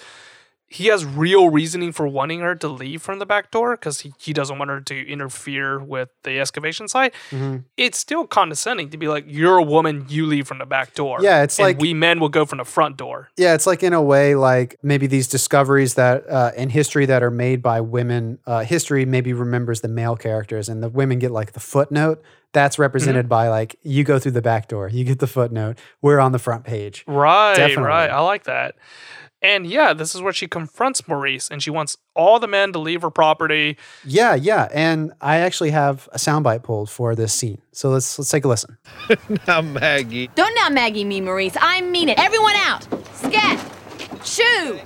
he 0.74 0.86
has 0.88 1.04
real 1.04 1.50
reasoning 1.50 1.92
for 1.92 2.06
wanting 2.08 2.40
her 2.40 2.54
to 2.56 2.68
leave 2.68 3.00
from 3.00 3.18
the 3.20 3.26
back 3.26 3.50
door 3.50 3.76
because 3.76 4.00
he, 4.00 4.12
he 4.18 4.32
doesn't 4.32 4.58
want 4.58 4.70
her 4.70 4.80
to 4.80 5.08
interfere 5.08 5.78
with 5.78 6.08
the 6.24 6.40
excavation 6.40 6.88
site, 6.88 7.14
Mm-hmm. 7.30 7.58
it's 7.76 7.96
still 7.98 8.26
condescending 8.26 8.90
to 8.90 8.96
be 8.96 9.06
like, 9.08 9.24
you're 9.28 9.56
a 9.58 9.62
woman, 9.62 10.04
you 10.08 10.26
leave 10.26 10.46
from 10.46 10.58
the 10.58 10.66
back 10.66 10.94
door. 10.94 11.18
Yeah, 11.20 11.42
it's 11.44 11.58
and 11.58 11.66
like- 11.68 11.78
we 11.80 11.94
men 11.94 12.18
will 12.20 12.28
go 12.28 12.44
from 12.44 12.58
the 12.58 12.64
front 12.64 12.96
door. 12.96 13.28
Yeah, 13.36 13.54
it's 13.54 13.66
like 13.66 13.82
in 13.82 13.92
a 13.92 14.02
way, 14.02 14.34
like 14.34 14.76
maybe 14.82 15.06
these 15.06 15.28
discoveries 15.28 15.94
that 15.94 16.28
uh, 16.28 16.50
in 16.56 16.70
history 16.70 17.06
that 17.06 17.22
are 17.22 17.30
made 17.30 17.62
by 17.62 17.80
women. 17.80 18.38
Uh, 18.46 18.64
history 18.64 19.04
maybe 19.06 19.32
remembers 19.32 19.80
the 19.80 19.88
male 19.88 20.16
characters, 20.16 20.68
and 20.68 20.82
the 20.82 20.88
women 20.88 21.18
get 21.18 21.30
like 21.30 21.52
the 21.52 21.60
footnote. 21.60 22.22
That's 22.52 22.78
represented 22.78 23.28
by 23.28 23.48
like 23.48 23.76
you 23.82 24.04
go 24.04 24.18
through 24.20 24.32
the 24.32 24.42
back 24.42 24.68
door, 24.68 24.88
you 24.88 25.04
get 25.04 25.18
the 25.18 25.26
footnote. 25.26 25.76
We're 26.02 26.20
on 26.20 26.30
the 26.32 26.38
front 26.38 26.64
page. 26.64 27.04
Right, 27.06 27.56
Definitely. 27.56 27.84
right. 27.84 28.10
I 28.10 28.20
like 28.20 28.44
that. 28.44 28.76
And 29.44 29.66
yeah, 29.66 29.92
this 29.92 30.14
is 30.14 30.22
where 30.22 30.32
she 30.32 30.48
confronts 30.48 31.06
Maurice 31.06 31.50
and 31.50 31.62
she 31.62 31.68
wants 31.68 31.98
all 32.14 32.40
the 32.40 32.48
men 32.48 32.72
to 32.72 32.78
leave 32.78 33.02
her 33.02 33.10
property. 33.10 33.76
Yeah, 34.02 34.34
yeah, 34.34 34.68
and 34.72 35.12
I 35.20 35.36
actually 35.36 35.70
have 35.70 36.08
a 36.12 36.16
soundbite 36.16 36.62
pulled 36.62 36.88
for 36.88 37.14
this 37.14 37.34
scene. 37.34 37.60
So 37.70 37.90
let's 37.90 38.18
let's 38.18 38.30
take 38.30 38.44
a 38.46 38.48
listen. 38.48 38.78
Now, 39.46 39.60
Maggie. 39.60 40.28
Don't 40.34 40.54
now 40.54 40.70
Maggie 40.70 41.04
me, 41.04 41.20
Maurice. 41.20 41.56
I 41.60 41.82
mean 41.82 42.08
it. 42.08 42.18
Everyone 42.18 42.54
out. 42.56 42.86
Scat. 43.14 43.60
Shoo. 44.24 44.80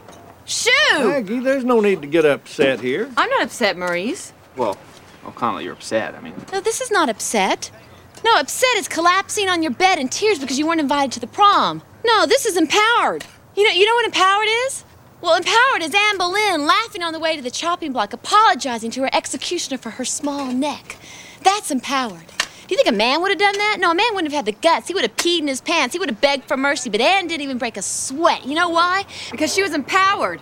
Shoo. 0.45 0.71
Maggie, 1.09 1.39
there's 1.39 1.65
no 1.65 1.79
need 1.81 2.03
to 2.03 2.09
get 2.09 2.25
upset 2.25 2.81
here. 2.81 3.09
I'm 3.17 3.31
not 3.31 3.43
upset, 3.45 3.77
Maurice. 3.79 4.33
Well, 4.57 4.77
O'Connell, 5.25 5.61
you're 5.61 5.75
upset. 5.75 6.17
I 6.17 6.21
mean, 6.21 6.35
No, 6.53 6.61
this 6.61 6.81
is 6.81 6.91
not 6.91 7.09
upset. 7.09 7.71
No, 8.25 8.35
upset 8.41 8.75
is 8.77 8.89
collapsing 8.89 9.49
on 9.49 9.63
your 9.63 9.71
bed 9.73 10.01
in 10.01 10.09
tears 10.09 10.41
because 10.41 10.59
you 10.59 10.67
weren't 10.67 10.81
invited 10.81 11.13
to 11.13 11.21
the 11.21 11.29
prom. 11.29 11.83
No, 12.05 12.27
this 12.27 12.45
is 12.45 12.57
empowered. 12.57 13.25
You 13.59 13.65
know, 13.65 13.73
you 13.73 13.87
know 13.87 13.95
what 13.95 14.05
empowered 14.05 14.47
is? 14.67 14.85
Well, 15.21 15.35
empowered 15.35 15.83
is 15.83 15.93
Anne 15.93 16.17
Boleyn 16.17 16.65
laughing 16.65 17.03
on 17.03 17.13
the 17.13 17.19
way 17.19 17.35
to 17.35 17.43
the 17.43 17.51
chopping 17.51 17.93
block, 17.93 18.13
apologizing 18.13 18.93
to 18.93 19.01
her 19.01 19.11
executioner 19.13 19.79
for 19.79 19.91
her 19.91 20.05
small 20.05 20.53
neck. 20.53 20.97
That's 21.43 21.73
empowered. 21.73 22.29
Do 22.39 22.45
you 22.69 22.77
think 22.77 22.87
a 22.87 22.93
man 22.93 23.21
would 23.21 23.33
have 23.33 23.39
done 23.41 23.59
that? 23.59 23.79
No, 23.81 23.91
a 23.91 23.97
man 23.97 24.07
wouldn't 24.15 24.33
have 24.33 24.47
had 24.47 24.55
the 24.55 24.61
guts. 24.61 24.87
He 24.87 24.95
would 24.95 25.03
have 25.03 25.17
peed 25.17 25.41
in 25.41 25.49
his 25.49 25.61
pants. 25.61 25.93
He 25.93 25.99
would 25.99 26.09
have 26.09 26.21
begged 26.21 26.45
for 26.45 26.57
mercy, 26.57 26.89
but 26.89 27.01
Anne 27.01 27.27
didn't 27.27 27.43
even 27.43 27.59
break 27.59 27.77
a 27.77 27.83
sweat. 27.83 28.47
You 28.47 28.55
know 28.55 28.69
why? 28.69 29.07
Because 29.33 29.53
she 29.53 29.65
was 29.65 29.75
empowered. 29.75 30.41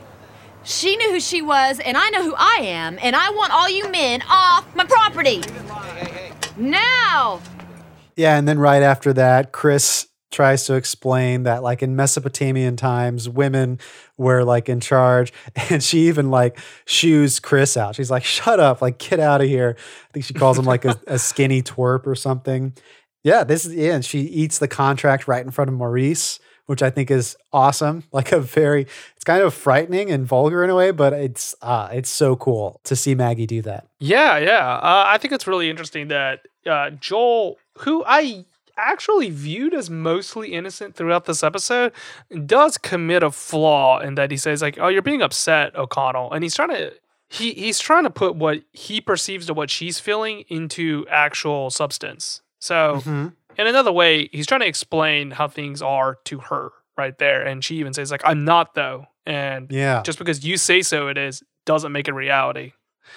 She 0.63 0.95
knew 0.99 1.11
who 1.11 1.21
she 1.21 1.41
was, 1.41 1.81
and 1.81 1.97
I 1.97 2.11
know 2.11 2.23
who 2.23 2.35
I 2.37 2.59
am, 2.65 2.99
and 3.01 3.17
I 3.17 3.31
want 3.31 3.51
all 3.51 3.71
you 3.71 3.89
men 3.89 4.25
off 4.29 4.77
my 4.77 4.85
property. 4.85 5.41
Now! 6.59 7.41
Yeah, 8.15 8.37
and 8.37 8.47
then 8.47 8.59
right 8.59 8.83
after 8.83 9.15
that, 9.15 9.53
Chris 9.53 10.09
tries 10.37 10.65
to 10.67 10.75
explain 10.75 11.45
that 11.45 11.63
like 11.63 11.83
in 11.83 11.97
Mesopotamian 11.97 12.77
times, 12.77 13.27
women 13.29 13.81
were 14.19 14.45
like 14.45 14.69
in 14.69 14.81
charge, 14.81 15.33
and 15.71 15.83
she 15.83 16.09
even 16.09 16.31
like 16.31 16.59
shoos 16.85 17.41
Chris 17.41 17.77
out. 17.77 17.97
She's 17.97 18.11
like, 18.11 18.25
"Shut 18.25 18.61
up! 18.61 18.83
Like 18.83 18.99
get 18.99 19.19
out 19.19 19.41
of 19.41 19.49
here." 19.49 19.77
I 19.79 20.13
think 20.13 20.27
she 20.27 20.35
calls 20.35 20.59
him 20.59 20.67
like 20.67 20.85
a, 20.85 21.01
a 21.07 21.19
skinny 21.19 21.63
twerp 21.63 22.07
or 22.07 22.15
something. 22.15 22.75
Yeah, 23.25 23.43
this 23.43 23.65
is 23.65 23.75
yeah. 23.75 23.95
And 23.95 24.05
she 24.05 24.21
eats 24.21 24.59
the 24.59 24.69
contract 24.69 25.27
right 25.27 25.45
in 25.45 25.51
front 25.51 25.71
of 25.71 25.75
Maurice, 25.75 26.39
which 26.67 26.83
I 26.83 26.91
think 26.91 27.11
is 27.11 27.37
awesome. 27.53 28.05
Like 28.13 28.33
a 28.33 28.41
very, 28.41 28.83
it's 28.83 29.25
kind 29.25 29.43
of 29.43 29.55
frightening 29.55 30.11
and 30.11 30.27
vulgar 30.27 30.63
in 30.63 30.71
a 30.71 30.75
way, 30.75 30.91
but 30.91 31.15
it's 31.15 31.55
uh, 31.63 31.89
it's 31.93 32.11
so 32.11 32.37
cool 32.37 32.81
to 32.85 32.95
see 32.95 33.15
Maggie 33.15 33.47
do 33.47 33.63
that. 33.63 33.87
Yeah, 34.01 34.37
yeah. 34.37 34.75
Uh, 34.75 35.05
I 35.07 35.17
think 35.19 35.33
it's 35.33 35.47
really 35.47 35.71
interesting 35.71 36.09
that 36.09 36.41
uh, 36.67 36.91
Joel, 36.91 37.57
who 37.79 38.05
I 38.07 38.45
actually 38.77 39.31
viewed 39.31 39.75
as 39.75 39.91
mostly 39.91 40.53
innocent 40.53 40.95
throughout 40.95 41.25
this 41.25 41.43
episode, 41.43 41.93
does 42.45 42.79
commit 42.79 43.23
a 43.23 43.31
flaw 43.31 44.01
in 44.01 44.15
that 44.17 44.31
he 44.31 44.37
says 44.37 44.63
like, 44.63 44.79
"Oh, 44.79 44.89
you're 44.89 45.03
being 45.03 45.23
upset, 45.23 45.75
O'Connell," 45.77 46.33
and 46.33 46.43
he's 46.43 46.55
trying 46.55 46.71
to. 46.71 46.93
He, 47.29 47.55
he's 47.55 47.81
trying 47.81 48.05
to 48.05 48.11
put 48.11 48.37
what 48.37 48.63
he 48.73 49.01
perceives 49.01 49.47
to 49.47 49.55
what 49.55 49.69
she's 49.69 49.99
feeling 49.99 50.45
into 50.49 51.05
actual 51.11 51.71
substance. 51.71 52.41
So, 52.61 52.99
mm-hmm. 52.99 53.29
in 53.59 53.67
another 53.67 53.91
way, 53.91 54.29
he's 54.31 54.47
trying 54.47 54.61
to 54.61 54.69
explain 54.69 55.33
how 55.33 55.49
things 55.49 55.83
are 55.83 56.19
to 56.27 56.39
her 56.39 56.71
right 56.97 57.19
there. 57.19 57.45
And 57.45 57.65
she 57.65 57.79
even 57.79 57.93
says, 57.93 58.13
like, 58.13 58.23
I'm 58.25 58.45
not 58.45 58.75
though. 58.75 59.07
And 59.25 59.71
Yeah, 59.73 60.03
just 60.03 60.19
because 60.19 60.45
you 60.45 60.57
say 60.57 60.83
so 60.83 61.09
it 61.09 61.19
is 61.19 61.43
doesn't 61.65 61.91
make 61.91 62.07
it 62.07 62.13
reality. 62.13 62.73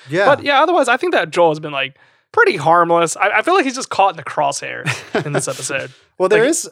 yeah. 0.09 0.25
But 0.25 0.43
yeah, 0.43 0.61
otherwise, 0.61 0.87
I 0.87 0.97
think 0.97 1.13
that 1.13 1.29
Joel 1.29 1.51
has 1.51 1.59
been 1.59 1.71
like 1.71 1.97
pretty 2.31 2.57
harmless. 2.57 3.15
I, 3.17 3.29
I 3.29 3.41
feel 3.41 3.53
like 3.53 3.65
he's 3.65 3.75
just 3.75 3.89
caught 3.89 4.11
in 4.11 4.17
the 4.17 4.23
crosshair 4.23 4.85
in 5.25 5.33
this 5.33 5.47
episode. 5.47 5.91
Well, 6.17 6.27
there 6.29 6.41
Like- 6.41 6.49
is. 6.49 6.69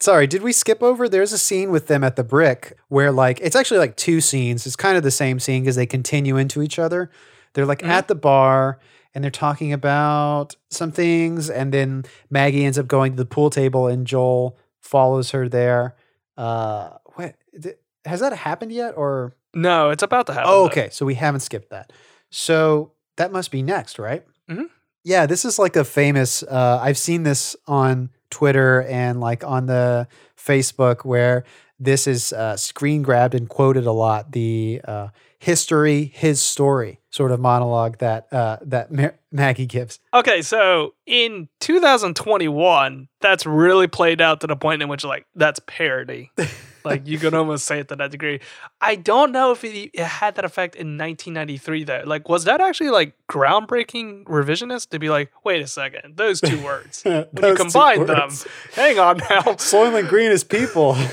Sorry, 0.00 0.26
did 0.26 0.42
we 0.42 0.52
skip 0.52 0.82
over? 0.82 1.08
There's 1.08 1.32
a 1.32 1.38
scene 1.38 1.70
with 1.70 1.86
them 1.86 2.02
at 2.04 2.16
the 2.16 2.24
brick 2.24 2.76
where, 2.88 3.10
like, 3.12 3.40
it's 3.40 3.56
actually 3.56 3.78
like 3.78 3.96
two 3.96 4.20
scenes. 4.20 4.66
It's 4.66 4.76
kind 4.76 4.96
of 4.96 5.02
the 5.02 5.10
same 5.10 5.38
scene 5.40 5.62
because 5.62 5.76
they 5.76 5.86
continue 5.86 6.36
into 6.36 6.60
each 6.62 6.78
other. 6.78 7.10
They're 7.54 7.64
like 7.66 7.78
Mm-hmm. 7.80 7.90
at 7.90 8.08
the 8.08 8.14
bar 8.14 8.78
and 9.14 9.22
they're 9.24 9.30
talking 9.30 9.72
about 9.72 10.54
some 10.70 10.92
things, 10.92 11.48
and 11.50 11.72
then 11.72 12.04
Maggie 12.30 12.64
ends 12.66 12.78
up 12.78 12.86
going 12.88 13.12
to 13.12 13.16
the 13.16 13.24
pool 13.24 13.48
table, 13.48 13.86
and 13.86 14.06
Joel 14.06 14.58
follows 14.82 15.30
her 15.30 15.48
there. 15.48 15.94
Uh, 16.36 16.90
what 17.14 17.34
th- 17.62 17.76
has 18.04 18.20
that 18.20 18.34
happened 18.34 18.72
yet? 18.72 18.92
Or 18.96 19.34
No, 19.54 19.88
it's 19.90 20.02
about 20.02 20.26
to 20.26 20.34
happen. 20.34 20.48
oh, 20.50 20.60
though. 20.64 20.66
okay, 20.66 20.88
so 20.90 21.06
we 21.06 21.14
haven't 21.14 21.40
skipped 21.40 21.70
that. 21.70 21.92
So 22.30 22.92
that 23.16 23.32
must 23.32 23.50
be 23.50 23.62
next, 23.62 23.98
right? 23.98 24.24
Mhm. 24.50 24.68
Yeah, 25.06 25.26
this 25.26 25.44
is 25.44 25.56
like 25.56 25.76
a 25.76 25.84
famous. 25.84 26.42
Uh, 26.42 26.80
I've 26.82 26.98
seen 26.98 27.22
this 27.22 27.54
on 27.68 28.10
Twitter 28.28 28.82
and 28.82 29.20
like 29.20 29.44
on 29.44 29.66
the 29.66 30.08
Facebook 30.36 31.04
where 31.04 31.44
this 31.78 32.08
is 32.08 32.32
uh, 32.32 32.56
screen 32.56 33.02
grabbed 33.02 33.32
and 33.32 33.48
quoted 33.48 33.86
a 33.86 33.92
lot. 33.92 34.32
The 34.32 34.80
uh, 34.84 35.08
history, 35.38 36.10
his 36.12 36.42
story 36.42 36.98
sort 37.10 37.30
of 37.30 37.38
monologue 37.38 37.98
that 37.98 38.26
uh, 38.32 38.56
that 38.62 38.90
Ma- 38.90 39.10
Maggie 39.30 39.66
gives. 39.66 40.00
Okay, 40.12 40.42
so 40.42 40.94
in 41.06 41.48
2021, 41.60 43.06
that's 43.20 43.46
really 43.46 43.86
played 43.86 44.20
out 44.20 44.40
to 44.40 44.48
the 44.48 44.56
point 44.56 44.82
in 44.82 44.88
which 44.88 45.04
like 45.04 45.24
that's 45.36 45.60
parody. 45.68 46.32
like 46.86 47.06
you 47.06 47.18
can 47.18 47.34
almost 47.34 47.66
say 47.66 47.80
it 47.80 47.88
to 47.88 47.96
that 47.96 48.10
degree. 48.10 48.40
I 48.80 48.94
don't 48.94 49.32
know 49.32 49.52
if 49.52 49.62
it, 49.64 49.90
it 49.92 50.04
had 50.04 50.36
that 50.36 50.44
effect 50.44 50.74
in 50.74 50.96
1993 50.96 51.84
though. 51.84 52.02
Like 52.06 52.28
was 52.28 52.44
that 52.44 52.60
actually 52.60 52.90
like 52.90 53.14
groundbreaking 53.28 54.24
revisionist 54.24 54.90
to 54.90 54.98
be 54.98 55.10
like, 55.10 55.30
wait 55.44 55.60
a 55.60 55.66
second, 55.66 56.16
those 56.16 56.40
two 56.40 56.62
words. 56.64 57.02
When 57.04 57.26
you 57.42 57.54
combine 57.54 58.06
them, 58.06 58.30
hang 58.74 58.98
on 58.98 59.18
now. 59.18 59.42
Soylent 59.58 60.08
Green 60.08 60.30
is 60.30 60.44
people. 60.44 60.96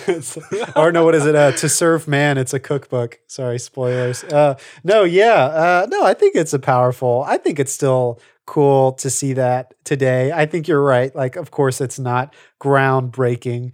Or 0.76 0.92
no, 0.92 1.04
what 1.04 1.16
is 1.16 1.26
it? 1.26 1.36
Uh, 1.36 1.52
to 1.54 1.68
serve 1.70 2.08
man. 2.08 2.38
It's 2.38 2.54
a 2.54 2.60
cookbook. 2.60 3.20
Sorry, 3.28 3.58
spoilers. 3.58 4.24
Uh, 4.24 4.56
no, 4.84 5.04
yeah, 5.04 5.46
uh, 5.46 5.88
no. 5.90 6.04
I 6.04 6.14
think 6.14 6.36
it's 6.36 6.54
a 6.54 6.60
powerful. 6.60 7.24
I 7.28 7.38
think 7.38 7.60
it's 7.60 7.72
still 7.72 8.20
cool 8.46 8.94
to 8.94 9.10
see 9.10 9.34
that 9.34 9.74
today. 9.84 10.32
I 10.32 10.46
think 10.46 10.68
you're 10.68 10.84
right. 10.84 11.16
Like, 11.16 11.36
of 11.36 11.52
course, 11.52 11.82
it's 11.82 12.00
not 12.00 12.34
groundbreaking. 12.62 13.74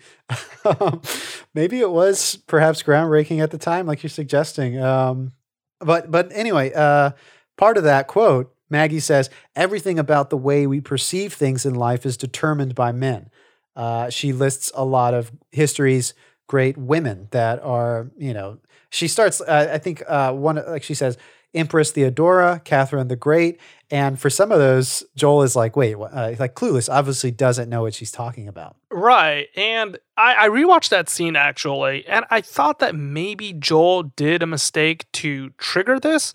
Maybe 1.53 1.79
it 1.79 1.91
was 1.91 2.35
perhaps 2.47 2.83
groundbreaking 2.83 3.41
at 3.41 3.51
the 3.51 3.57
time, 3.57 3.87
like 3.87 4.03
you're 4.03 4.09
suggesting. 4.09 4.79
Um, 4.81 5.33
but 5.79 6.11
but 6.11 6.31
anyway, 6.33 6.71
uh, 6.73 7.11
part 7.57 7.77
of 7.77 7.83
that 7.83 8.07
quote, 8.07 8.53
Maggie 8.69 8.99
says, 8.99 9.29
"Everything 9.55 9.97
about 9.97 10.29
the 10.29 10.37
way 10.37 10.67
we 10.67 10.81
perceive 10.81 11.33
things 11.33 11.65
in 11.65 11.73
life 11.73 12.05
is 12.05 12.17
determined 12.17 12.75
by 12.75 12.91
men." 12.91 13.29
Uh, 13.75 14.09
she 14.09 14.33
lists 14.33 14.71
a 14.75 14.83
lot 14.83 15.13
of 15.13 15.31
history's 15.51 16.13
great 16.47 16.77
women 16.77 17.27
that 17.31 17.61
are, 17.63 18.11
you 18.17 18.33
know, 18.33 18.57
she 18.89 19.07
starts. 19.07 19.39
Uh, 19.39 19.69
I 19.71 19.77
think 19.77 20.03
uh, 20.07 20.33
one 20.33 20.61
like 20.67 20.83
she 20.83 20.93
says, 20.93 21.17
Empress 21.53 21.91
Theodora, 21.91 22.61
Catherine 22.63 23.07
the 23.07 23.15
Great, 23.15 23.59
and 23.91 24.19
for 24.19 24.29
some 24.29 24.51
of 24.51 24.59
those, 24.59 25.03
Joel 25.15 25.43
is 25.43 25.55
like, 25.55 25.75
wait, 25.75 25.95
uh, 25.95 26.35
like 26.39 26.55
clueless. 26.55 26.89
Obviously, 26.93 27.31
doesn't 27.31 27.69
know 27.69 27.81
what 27.81 27.93
she's 27.93 28.11
talking 28.11 28.47
about. 28.47 28.75
Right. 28.91 29.47
And 29.55 29.97
I, 30.17 30.45
I 30.45 30.49
rewatched 30.49 30.89
that 30.89 31.09
scene 31.09 31.35
actually, 31.35 32.05
and 32.07 32.25
I 32.29 32.41
thought 32.41 32.79
that 32.79 32.95
maybe 32.95 33.53
Joel 33.53 34.03
did 34.03 34.43
a 34.43 34.47
mistake 34.47 35.05
to 35.13 35.49
trigger 35.57 35.99
this, 35.99 36.33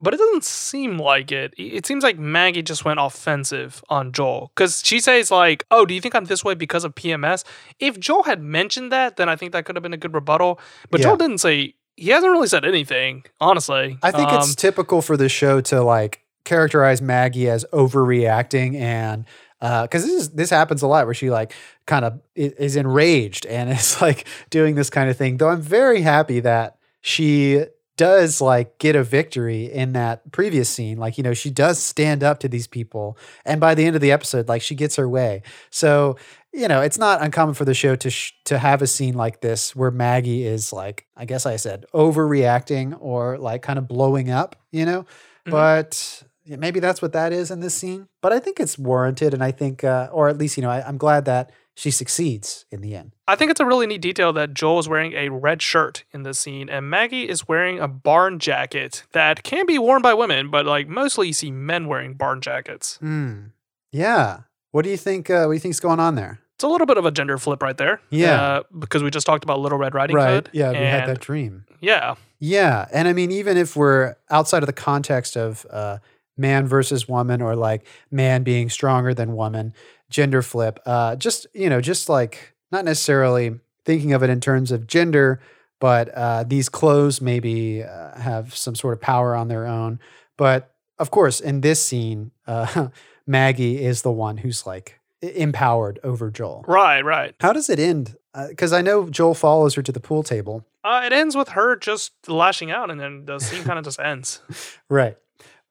but 0.00 0.12
it 0.14 0.18
doesn't 0.18 0.44
seem 0.44 0.98
like 0.98 1.32
it. 1.32 1.54
It 1.56 1.86
seems 1.86 2.04
like 2.04 2.18
Maggie 2.18 2.62
just 2.62 2.84
went 2.84 3.00
offensive 3.00 3.82
on 3.88 4.12
Joel 4.12 4.52
because 4.54 4.82
she 4.84 5.00
says, 5.00 5.30
like, 5.30 5.64
oh, 5.70 5.86
do 5.86 5.94
you 5.94 6.00
think 6.00 6.14
I'm 6.14 6.26
this 6.26 6.44
way 6.44 6.54
because 6.54 6.84
of 6.84 6.94
PMS? 6.94 7.44
If 7.78 7.98
Joel 7.98 8.24
had 8.24 8.42
mentioned 8.42 8.92
that, 8.92 9.16
then 9.16 9.28
I 9.28 9.36
think 9.36 9.52
that 9.52 9.64
could 9.64 9.76
have 9.76 9.82
been 9.82 9.94
a 9.94 9.98
good 9.98 10.14
rebuttal. 10.14 10.60
But 10.90 11.00
Yeah. 11.00 11.06
Joel 11.08 11.16
didn't 11.16 11.38
say, 11.38 11.74
he 11.96 12.10
hasn't 12.10 12.30
really 12.32 12.48
said 12.48 12.64
anything, 12.64 13.24
honestly. 13.40 13.98
I 14.02 14.10
think 14.10 14.28
Um, 14.28 14.38
it's 14.38 14.54
typical 14.56 15.00
for 15.00 15.16
the 15.16 15.28
show 15.28 15.60
to 15.62 15.80
like 15.80 16.20
characterize 16.44 17.00
Maggie 17.02 17.48
as 17.48 17.64
overreacting 17.72 18.76
and 18.78 19.24
because 19.60 20.04
this 20.04 20.12
is 20.12 20.30
this 20.30 20.50
happens 20.50 20.82
a 20.82 20.86
lot 20.86 21.06
where 21.06 21.14
she 21.14 21.30
like 21.30 21.52
kind 21.86 22.04
of 22.04 22.20
is 22.34 22.76
enraged 22.76 23.46
and 23.46 23.70
is 23.78 24.00
like 24.02 24.26
doing 24.50 24.74
this 24.74 24.90
kind 24.90 25.08
of 25.08 25.16
thing. 25.16 25.38
Though 25.38 25.48
I'm 25.48 25.62
very 25.62 26.02
happy 26.02 26.40
that 26.40 26.76
she 27.00 27.64
does 27.96 28.40
like 28.40 28.76
get 28.78 28.96
a 28.96 29.04
victory 29.04 29.66
in 29.72 29.92
that 29.92 30.32
previous 30.32 30.68
scene. 30.68 30.98
Like 30.98 31.16
you 31.16 31.24
know 31.24 31.32
she 31.32 31.48
does 31.48 31.78
stand 31.78 32.22
up 32.22 32.40
to 32.40 32.48
these 32.48 32.66
people, 32.66 33.16
and 33.46 33.60
by 33.60 33.74
the 33.74 33.86
end 33.86 33.94
of 33.96 34.02
the 34.02 34.12
episode, 34.12 34.48
like 34.48 34.60
she 34.62 34.74
gets 34.74 34.96
her 34.96 35.08
way. 35.08 35.42
So 35.70 36.16
you 36.52 36.68
know 36.68 36.82
it's 36.82 36.98
not 36.98 37.22
uncommon 37.22 37.54
for 37.54 37.64
the 37.64 37.72
show 37.74 37.96
to 37.96 38.10
sh- 38.10 38.32
to 38.46 38.58
have 38.58 38.82
a 38.82 38.86
scene 38.86 39.14
like 39.14 39.40
this 39.40 39.74
where 39.74 39.90
Maggie 39.92 40.44
is 40.44 40.72
like 40.74 41.06
I 41.16 41.24
guess 41.24 41.46
I 41.46 41.56
said 41.56 41.86
overreacting 41.94 42.96
or 43.00 43.38
like 43.38 43.62
kind 43.62 43.78
of 43.78 43.88
blowing 43.88 44.28
up. 44.30 44.56
You 44.72 44.84
know, 44.86 45.06
Mhm. 45.46 45.50
but 45.52 46.22
maybe 46.46 46.80
that's 46.80 47.02
what 47.02 47.12
that 47.12 47.32
is 47.32 47.50
in 47.50 47.60
this 47.60 47.74
scene. 47.74 48.08
But 48.22 48.32
I 48.32 48.38
think 48.40 48.60
it's 48.60 48.78
warranted, 48.78 49.34
and 49.34 49.42
I 49.42 49.50
think, 49.50 49.84
uh, 49.84 50.08
or 50.12 50.28
at 50.28 50.38
least 50.38 50.56
you 50.56 50.62
know, 50.62 50.70
I, 50.70 50.86
I'm 50.86 50.98
glad 50.98 51.24
that 51.24 51.50
she 51.74 51.90
succeeds 51.90 52.66
in 52.70 52.80
the 52.80 52.94
end. 52.94 53.12
I 53.26 53.36
think 53.36 53.50
it's 53.50 53.60
a 53.60 53.66
really 53.66 53.86
neat 53.86 54.00
detail 54.00 54.32
that 54.34 54.54
Joel 54.54 54.78
is 54.78 54.88
wearing 54.88 55.12
a 55.14 55.28
red 55.28 55.60
shirt 55.60 56.04
in 56.12 56.22
this 56.22 56.38
scene, 56.38 56.68
and 56.68 56.88
Maggie 56.88 57.28
is 57.28 57.48
wearing 57.48 57.80
a 57.80 57.88
barn 57.88 58.38
jacket 58.38 59.04
that 59.12 59.42
can 59.42 59.66
be 59.66 59.78
worn 59.78 60.02
by 60.02 60.14
women, 60.14 60.50
but 60.50 60.66
like 60.66 60.88
mostly 60.88 61.28
you 61.28 61.32
see 61.32 61.50
men 61.50 61.88
wearing 61.88 62.14
barn 62.14 62.40
jackets. 62.40 62.96
Hmm. 62.98 63.46
Yeah. 63.92 64.40
What 64.70 64.82
do 64.82 64.90
you 64.90 64.96
think? 64.96 65.30
Uh, 65.30 65.44
what 65.44 65.52
do 65.52 65.54
you 65.54 65.60
think's 65.60 65.80
going 65.80 66.00
on 66.00 66.14
there? 66.14 66.40
It's 66.54 66.64
a 66.64 66.68
little 66.68 66.86
bit 66.86 66.98
of 66.98 67.04
a 67.04 67.10
gender 67.10 67.36
flip 67.36 67.62
right 67.62 67.76
there. 67.76 68.00
Yeah. 68.10 68.40
uh, 68.40 68.62
because 68.78 69.02
we 69.02 69.10
just 69.10 69.26
talked 69.26 69.42
about 69.42 69.58
Little 69.58 69.78
Red 69.78 69.94
Riding 69.94 70.16
right. 70.16 70.34
Hood. 70.34 70.50
Yeah. 70.52 70.70
We 70.70 70.76
had 70.78 71.08
that 71.08 71.20
dream. 71.20 71.64
Yeah, 71.80 72.14
Yeah. 72.38 72.86
And 72.92 73.08
I 73.08 73.12
mean, 73.12 73.30
even 73.32 73.56
if 73.56 73.76
we're 73.76 74.14
outside 74.30 74.62
of 74.62 74.68
the 74.68 74.72
context 74.72 75.36
of 75.36 75.66
uh, 75.70 75.98
man 76.36 76.66
versus 76.66 77.08
woman 77.08 77.40
or 77.40 77.56
like 77.56 77.86
man 78.10 78.42
being 78.42 78.68
stronger 78.68 79.14
than 79.14 79.34
woman, 79.34 79.72
gender 80.10 80.42
flip, 80.42 80.80
uh, 80.86 81.16
just, 81.16 81.46
you 81.54 81.68
know, 81.68 81.80
just 81.80 82.08
like 82.08 82.54
not 82.72 82.84
necessarily 82.84 83.58
thinking 83.84 84.12
of 84.12 84.22
it 84.22 84.30
in 84.30 84.40
terms 84.40 84.72
of 84.72 84.86
gender, 84.86 85.40
but 85.80 86.08
uh, 86.10 86.44
these 86.44 86.68
clothes 86.68 87.20
maybe 87.20 87.82
uh, 87.82 88.18
have 88.18 88.54
some 88.56 88.74
sort 88.74 88.94
of 88.94 89.00
power 89.00 89.34
on 89.34 89.48
their 89.48 89.66
own. 89.66 90.00
But 90.36 90.72
of 90.98 91.10
course, 91.10 91.40
in 91.40 91.60
this 91.60 91.84
scene, 91.84 92.30
uh, 92.46 92.88
Maggie 93.26 93.84
is 93.84 94.02
the 94.02 94.12
one 94.12 94.38
who's 94.38 94.66
like 94.66 95.00
empowered 95.22 95.98
over 96.04 96.30
Joel. 96.30 96.64
right, 96.66 97.02
right. 97.04 97.34
How 97.40 97.52
does 97.52 97.70
it 97.70 97.78
end? 97.78 98.16
Because 98.48 98.72
I 98.72 98.82
know 98.82 99.08
Joel 99.08 99.34
follows 99.34 99.74
her 99.74 99.82
to 99.82 99.92
the 99.92 100.00
pool 100.00 100.22
table. 100.22 100.66
Uh, 100.82 101.02
it 101.06 101.12
ends 101.12 101.36
with 101.36 101.50
her 101.50 101.76
just 101.76 102.12
lashing 102.28 102.70
out, 102.70 102.90
and 102.90 103.00
then 103.00 103.24
the 103.24 103.38
scene 103.38 103.62
kind 103.64 103.78
of 103.78 103.84
just 103.84 104.00
ends. 104.00 104.40
Right. 104.90 105.16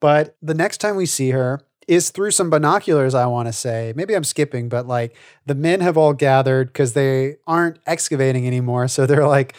But 0.04 0.36
the 0.42 0.52
next 0.52 0.82
time 0.82 0.96
we 0.96 1.06
see 1.06 1.30
her 1.30 1.62
is 1.88 2.10
through 2.10 2.32
some 2.32 2.50
binoculars, 2.50 3.14
I 3.14 3.24
want 3.24 3.48
to 3.48 3.54
say. 3.54 3.94
Maybe 3.96 4.12
I'm 4.12 4.22
skipping, 4.22 4.68
but 4.68 4.86
like 4.86 5.16
the 5.46 5.54
men 5.54 5.80
have 5.80 5.96
all 5.96 6.12
gathered 6.12 6.66
because 6.66 6.92
they 6.92 7.36
aren't 7.46 7.78
excavating 7.86 8.46
anymore. 8.46 8.86
So 8.86 9.06
they're 9.06 9.26
like 9.26 9.54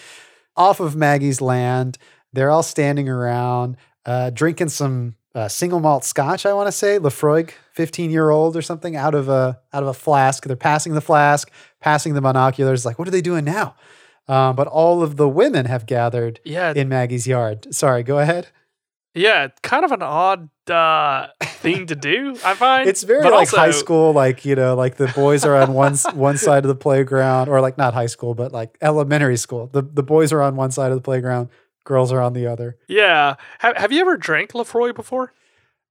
off 0.55 0.79
of 0.79 0.95
Maggie's 0.95 1.41
land. 1.41 1.97
They're 2.31 2.51
all 2.51 2.61
standing 2.61 3.09
around, 3.09 3.77
uh, 4.05 4.29
drinking 4.29 4.69
some 4.69 5.15
uh, 5.33 5.47
single 5.47 5.79
malt 5.79 6.03
scotch, 6.03 6.45
I 6.45 6.53
want 6.53 6.67
to 6.67 6.71
say. 6.71 6.99
Laphroaig, 6.99 7.53
15 7.73 8.11
year 8.11 8.29
old 8.29 8.55
or 8.55 8.61
something, 8.61 8.95
out 8.95 9.15
of 9.15 9.27
a 9.27 9.59
out 9.73 9.81
of 9.81 9.89
a 9.89 9.95
flask. 9.95 10.45
They're 10.45 10.55
passing 10.55 10.93
the 10.93 11.01
flask, 11.01 11.49
passing 11.81 12.13
the 12.13 12.21
binoculars. 12.21 12.85
Like, 12.85 12.99
what 12.99 13.07
are 13.07 13.11
they 13.11 13.21
doing 13.21 13.45
now? 13.45 13.73
Um, 14.27 14.55
but 14.55 14.67
all 14.67 15.01
of 15.01 15.17
the 15.17 15.27
women 15.27 15.65
have 15.65 15.87
gathered 15.87 16.39
Yeah, 16.43 16.71
in 16.75 16.87
Maggie's 16.87 17.25
yard. 17.25 17.73
Sorry, 17.73 18.03
go 18.03 18.19
ahead. 18.19 18.49
Yeah. 19.15 19.47
Kind 19.63 19.85
of 19.85 19.91
an 19.91 20.01
odd 20.01 20.49
uh, 20.69 21.27
thing 21.41 21.87
to 21.87 21.95
do, 21.95 22.37
I 22.45 22.53
find. 22.53 22.87
It's 22.87 23.03
very 23.03 23.23
But 23.23 23.33
like 23.33 23.49
high 23.49 23.71
school, 23.71 24.13
like 24.13 24.45
you 24.45 24.55
know, 24.55 24.75
like 24.75 24.97
the 24.97 25.07
boys 25.07 25.45
are 25.45 25.55
on 25.55 25.73
one 25.73 25.95
one 26.13 26.37
side 26.37 26.63
of 26.63 26.67
the 26.67 26.75
playground, 26.75 27.49
or 27.49 27.61
like 27.61 27.77
not 27.77 27.93
high 27.93 28.05
school, 28.05 28.35
but 28.35 28.51
like 28.51 28.77
elementary 28.81 29.37
school. 29.37 29.67
The 29.67 29.81
the 29.81 30.03
boys 30.03 30.31
are 30.31 30.41
on 30.41 30.55
one 30.55 30.71
side 30.71 30.91
of 30.91 30.97
the 30.97 31.01
playground, 31.01 31.49
girls 31.85 32.11
are 32.11 32.21
on 32.21 32.33
the 32.33 32.45
other. 32.47 32.77
Yeah. 32.87 33.35
Have, 33.59 33.77
have 33.77 33.91
you 33.91 34.01
ever 34.01 34.17
drank 34.17 34.51
Laphroaig 34.51 34.95
before? 34.95 35.33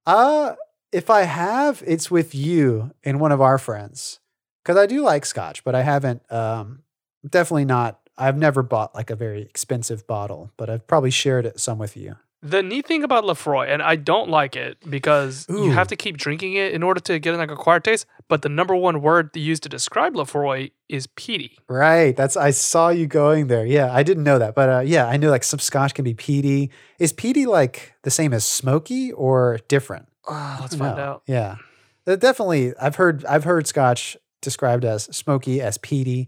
Uh 0.05 0.55
if 0.91 1.09
I 1.09 1.23
have, 1.23 1.83
it's 1.85 2.09
with 2.09 2.33
you 2.33 2.91
and 3.03 3.19
one 3.19 3.33
of 3.33 3.41
our 3.41 3.57
friends, 3.57 4.19
because 4.63 4.77
I 4.77 4.85
do 4.85 5.01
like 5.01 5.25
scotch, 5.25 5.63
but 5.65 5.75
I 5.75 5.81
haven't. 5.81 6.21
Um, 6.31 6.83
definitely 7.27 7.65
not. 7.65 7.99
I've 8.17 8.37
never 8.37 8.63
bought 8.63 8.95
like 8.95 9.09
a 9.09 9.15
very 9.15 9.41
expensive 9.41 10.07
bottle, 10.07 10.51
but 10.55 10.69
I've 10.69 10.87
probably 10.87 11.11
shared 11.11 11.45
it 11.45 11.59
some 11.59 11.79
with 11.79 11.97
you. 11.97 12.15
The 12.41 12.61
neat 12.61 12.85
thing 12.85 13.03
about 13.03 13.23
Laphroaig, 13.23 13.69
and 13.69 13.81
I 13.81 13.95
don't 13.95 14.29
like 14.29 14.55
it 14.55 14.77
because 14.87 15.47
you 15.49 15.71
have 15.71 15.87
to 15.87 15.95
keep 15.95 16.17
drinking 16.17 16.53
it 16.53 16.73
in 16.73 16.83
order 16.83 16.99
to 17.01 17.17
get 17.17 17.33
an 17.33 17.39
acquired 17.39 17.83
taste. 17.83 18.05
But 18.27 18.43
the 18.43 18.49
number 18.49 18.75
one 18.75 19.01
word 19.01 19.35
used 19.35 19.63
to 19.63 19.69
describe 19.69 20.13
Laphroaig 20.13 20.71
is 20.87 21.07
peaty. 21.07 21.57
Right. 21.67 22.15
That's 22.15 22.37
I 22.37 22.51
saw 22.51 22.89
you 22.89 23.07
going 23.07 23.47
there. 23.47 23.65
Yeah, 23.65 23.91
I 23.91 24.03
didn't 24.03 24.23
know 24.23 24.37
that, 24.37 24.53
but 24.53 24.69
uh, 24.69 24.79
yeah, 24.79 25.07
I 25.07 25.17
knew 25.17 25.29
like 25.29 25.43
some 25.43 25.59
scotch 25.59 25.93
can 25.93 26.03
be 26.03 26.13
peaty. 26.13 26.71
Is 26.99 27.13
peaty 27.13 27.45
like 27.45 27.93
the 28.03 28.11
same 28.11 28.33
as 28.33 28.45
smoky 28.45 29.11
or 29.11 29.59
different? 29.67 30.07
Uh, 30.27 30.57
let's 30.61 30.75
find 30.75 30.97
know. 30.97 31.03
out. 31.03 31.23
Yeah, 31.27 31.55
definitely. 32.05 32.73
I've 32.79 32.95
heard 32.95 33.25
I've 33.25 33.43
heard 33.43 33.67
scotch 33.67 34.17
described 34.41 34.85
as 34.85 35.03
smoky 35.05 35.61
as 35.61 35.77
peaty, 35.79 36.27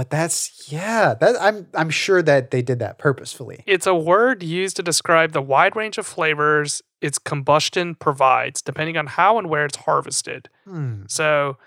but 0.00 0.08
that's 0.08 0.72
yeah. 0.72 1.12
That 1.12 1.36
I'm 1.38 1.66
I'm 1.74 1.90
sure 1.90 2.22
that 2.22 2.52
they 2.52 2.62
did 2.62 2.78
that 2.78 2.96
purposefully. 2.96 3.62
It's 3.66 3.86
a 3.86 3.94
word 3.94 4.42
used 4.42 4.76
to 4.76 4.82
describe 4.82 5.32
the 5.32 5.42
wide 5.42 5.76
range 5.76 5.98
of 5.98 6.06
flavors 6.06 6.80
its 7.02 7.18
combustion 7.18 7.96
provides, 7.96 8.62
depending 8.62 8.96
on 8.96 9.08
how 9.08 9.36
and 9.36 9.50
where 9.50 9.66
it's 9.66 9.76
harvested. 9.76 10.48
Hmm. 10.64 11.02
So, 11.06 11.58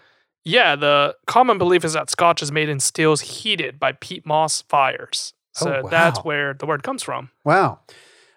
yeah, 0.43 0.75
the 0.75 1.15
common 1.27 1.59
belief 1.59 1.86
is 1.86 1.93
that 1.93 2.09
scotch 2.09 2.41
is 2.41 2.51
made 2.51 2.69
in 2.69 2.79
stills 2.79 3.21
heated 3.21 3.79
by 3.79 3.91
peat 3.91 4.25
moss 4.25 4.63
fires. 4.63 5.36
So 5.51 5.84
Oh, 5.84 5.88
that's 5.88 6.23
where 6.23 6.55
the 6.55 6.65
word 6.65 6.81
comes 6.81 7.03
from. 7.03 7.29
Wow. 7.45 7.81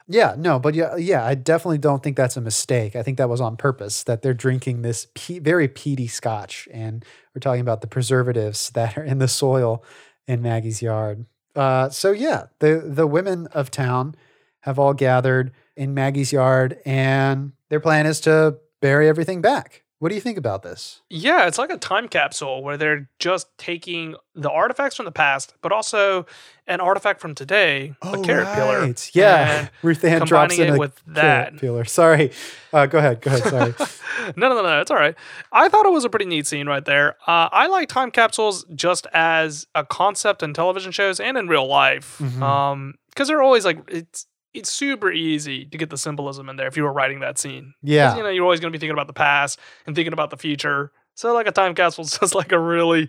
Yeah, 0.09 0.37
no, 0.39 0.61
but 0.61 0.75
yeah, 0.75 0.95
yeah, 0.97 1.25
I 1.25 1.35
definitely 1.35 1.79
don't 1.79 2.01
think 2.03 2.17
that's 2.17 2.37
a 2.37 2.41
mistake. 2.41 2.95
I 2.95 3.03
think 3.03 3.19
that 3.19 3.29
was 3.29 3.41
on 3.41 3.57
purpose 3.57 4.05
that 4.05 4.23
they're 4.23 4.35
drinking 4.35 4.83
this 4.83 5.09
pe- 5.15 5.41
very 5.41 5.67
peaty 5.67 6.07
scotch, 6.07 6.69
and 6.73 7.05
we're 7.35 7.41
talking 7.41 7.61
about 7.61 7.81
the 7.81 7.89
preservatives 7.89 8.71
that 8.75 8.97
are 8.97 9.05
in 9.05 9.19
the 9.19 9.29
soil 9.29 9.85
in 10.29 10.43
Maggie's 10.43 10.81
yard. 10.81 11.27
Uh, 11.57 11.89
so 11.89 12.13
yeah, 12.13 12.47
the 12.61 12.83
the 12.87 13.07
women 13.07 13.49
of 13.49 13.71
town 13.71 14.15
have 14.61 14.79
all 14.79 14.95
gathered 14.95 15.53
in 15.77 15.93
Maggie's 15.95 16.33
yard, 16.33 16.79
and 16.87 17.53
their 17.69 17.81
plan 17.81 18.07
is 18.07 18.21
to 18.21 18.59
bury 18.81 19.09
everything 19.09 19.41
back. 19.41 19.83
What 19.99 20.11
do 20.11 20.15
you 20.15 20.21
think 20.21 20.37
about 20.37 20.63
this? 20.63 21.01
Yeah, 21.09 21.47
it's 21.47 21.57
like 21.57 21.71
a 21.71 21.79
time 21.79 22.09
capsule 22.09 22.63
where 22.63 22.77
they're 22.77 23.09
just 23.19 23.47
taking 23.57 24.15
the 24.35 24.51
artifacts 24.51 24.95
from 24.97 25.07
the 25.07 25.13
past, 25.13 25.55
but 25.63 25.73
also 25.73 26.27
an 26.67 26.81
artifact 26.81 27.19
from 27.19 27.35
today, 27.35 27.95
a 28.03 28.21
carrot 28.21 28.47
peeler. 28.55 28.81
Oh, 28.81 28.95
Yeah, 29.15 29.69
Ruth 29.83 30.05
Ann 30.05 30.27
drops 30.27 30.59
in 30.59 30.67
it 30.69 30.75
a 30.75 30.79
with 30.79 31.01
that. 31.07 31.55
Sorry, 31.87 32.31
uh, 32.75 32.85
go 32.85 32.99
ahead. 32.99 33.23
Go 33.23 33.31
ahead. 33.35 33.45
Sorry. 33.79 34.33
no, 34.37 34.51
no, 34.51 34.57
no, 34.57 34.63
no. 34.63 34.81
It's 34.83 34.91
all 34.91 34.99
right. 34.99 35.15
I 35.51 35.71
thought 35.71 35.87
it 35.87 35.93
was 35.93 36.05
a 36.05 36.11
pretty 36.11 36.27
neat 36.27 36.47
scene 36.47 36.67
right 36.67 36.85
there. 36.85 37.17
Uh, 37.27 37.49
I 37.51 37.69
like 37.69 37.89
time 37.89 38.11
capsules 38.11 38.67
just 38.75 39.07
as 39.15 39.67
a 39.75 39.83
concept 39.85 40.43
in 40.43 40.53
television 40.53 40.93
shows 40.93 41.21
and 41.21 41.39
in 41.39 41.49
real 41.49 41.67
life. 41.67 42.19
Mhm. 42.19 42.43
Um, 42.43 42.95
because 43.09 43.29
they're 43.29 43.43
always 43.43 43.65
like 43.65 43.79
it's 43.89 44.27
it's 44.57 44.73
super 44.73 45.11
easy 45.11 45.65
to 45.67 45.79
get 45.79 45.91
the 45.91 45.99
symbolism 45.99 46.49
in 46.49 46.57
there 46.57 46.67
if 46.67 46.77
you 46.77 46.83
were 46.83 46.93
writing 46.93 47.21
that 47.21 47.39
scene. 47.39 47.75
Yeah. 47.83 48.17
you 48.17 48.23
know, 48.23 48.29
you're 48.29 48.45
always 48.45 48.61
going 48.61 48.73
to 48.73 48.77
be 48.77 48.81
thinking 48.81 48.95
about 48.95 49.07
the 49.07 49.13
past 49.13 49.59
and 49.87 49.95
thinking 49.95 50.13
about 50.13 50.31
the 50.31 50.37
future. 50.37 50.93
So, 51.15 51.33
like 51.33 51.47
a 51.47 51.53
time 51.53 51.75
capsule 51.75 52.05
is 52.05 52.19
just 52.19 52.35
like 52.35 52.53
a 52.53 52.59
really 52.59 53.09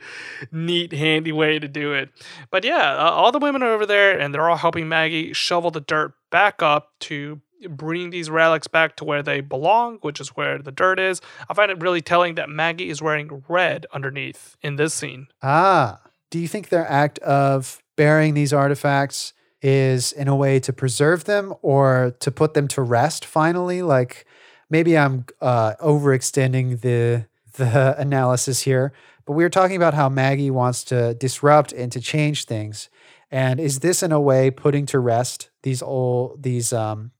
neat, 0.51 0.93
handy 0.93 1.31
way 1.31 1.59
to 1.59 1.67
do 1.67 1.93
it. 1.93 2.09
But 2.51 2.63
yeah, 2.63 2.93
uh, 2.93 3.11
all 3.11 3.31
the 3.31 3.39
women 3.39 3.63
are 3.63 3.73
over 3.73 3.85
there 3.85 4.17
and 4.17 4.33
they're 4.33 4.49
all 4.49 4.57
helping 4.57 4.87
Maggie 4.87 5.33
shovel 5.33 5.71
the 5.71 5.81
dirt 5.81 6.13
back 6.31 6.61
up 6.61 6.93
to 7.01 7.41
bring 7.69 8.11
these 8.11 8.29
relics 8.29 8.67
back 8.67 8.95
to 8.97 9.03
where 9.03 9.23
they 9.23 9.41
belong, 9.41 9.97
which 10.01 10.19
is 10.19 10.29
where 10.29 10.59
the 10.59 10.71
dirt 10.71 10.99
is. 10.99 11.21
I 11.49 11.53
find 11.53 11.71
it 11.71 11.81
really 11.81 12.01
telling 12.01 12.35
that 12.35 12.49
Maggie 12.49 12.89
is 12.89 13.01
wearing 13.01 13.43
red 13.47 13.85
underneath 13.91 14.55
in 14.61 14.75
this 14.75 14.93
scene. 14.93 15.27
Ah, 15.41 15.99
do 16.29 16.39
you 16.39 16.47
think 16.47 16.69
their 16.69 16.87
act 16.87 17.19
of 17.19 17.81
burying 17.95 18.35
these 18.35 18.53
artifacts 18.53 19.33
is 19.61 20.11
in 20.11 20.27
a 20.27 20.35
way 20.35 20.59
to 20.59 20.71
preserve 20.71 21.23
them 21.25 21.53
or 21.61 22.15
to 22.19 22.31
put 22.31 22.53
them 22.53 22.67
to 22.69 22.81
rest 22.81 23.25
finally. 23.25 23.81
Like 23.81 24.25
maybe 24.69 24.97
I'm 24.97 25.25
uh, 25.41 25.73
overextending 25.81 26.81
the 26.81 27.27
the 27.53 27.95
analysis 27.99 28.61
here, 28.61 28.93
but 29.25 29.33
we 29.33 29.43
were 29.43 29.49
talking 29.49 29.75
about 29.75 29.93
how 29.93 30.09
Maggie 30.09 30.51
wants 30.51 30.83
to 30.85 31.13
disrupt 31.15 31.73
and 31.73 31.91
to 31.91 31.99
change 31.99 32.45
things. 32.45 32.89
And 33.29 33.59
is 33.59 33.79
this 33.79 34.03
in 34.03 34.11
a 34.11 34.21
way 34.21 34.51
putting 34.51 34.85
to 34.87 34.99
rest 34.99 35.49
these 35.63 35.81
old 35.81 36.43
these 36.43 36.71
um, 36.71 37.11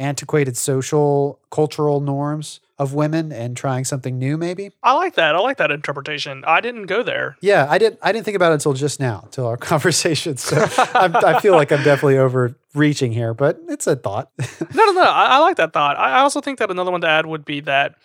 antiquated 0.00 0.56
social 0.56 1.38
cultural 1.50 2.00
norms 2.00 2.60
of 2.78 2.94
women 2.94 3.30
and 3.30 3.56
trying 3.56 3.84
something 3.84 4.18
new 4.18 4.38
maybe? 4.38 4.70
I 4.82 4.94
like 4.94 5.14
that. 5.16 5.34
I 5.36 5.38
like 5.40 5.58
that 5.58 5.70
interpretation. 5.70 6.42
I 6.46 6.62
didn't 6.62 6.86
go 6.86 7.02
there. 7.02 7.36
Yeah, 7.42 7.66
I 7.68 7.76
didn't. 7.76 7.98
I 8.02 8.10
didn't 8.10 8.24
think 8.24 8.36
about 8.36 8.52
it 8.52 8.54
until 8.54 8.72
just 8.72 8.98
now, 8.98 9.28
till 9.30 9.46
our 9.46 9.56
conversation. 9.72 10.38
So 10.38 10.66
I'm, 10.94 11.14
I 11.16 11.40
feel 11.40 11.52
like 11.52 11.70
I'm 11.70 11.84
definitely 11.84 12.16
overreaching 12.18 13.12
here, 13.12 13.34
but 13.34 13.60
it's 13.68 13.86
a 13.86 13.96
thought. 13.96 14.30
No, 14.74 14.86
no, 14.86 14.92
no. 14.92 15.02
I, 15.02 15.24
I 15.26 15.38
like 15.38 15.56
that 15.56 15.72
thought. 15.72 15.98
I 15.98 16.12
I 16.12 16.20
also 16.20 16.40
think 16.40 16.58
that 16.60 16.70
another 16.70 16.90
one 16.90 17.00
to 17.02 17.08
add 17.08 17.26
would 17.26 17.44
be 17.44 17.60
that 17.60 17.96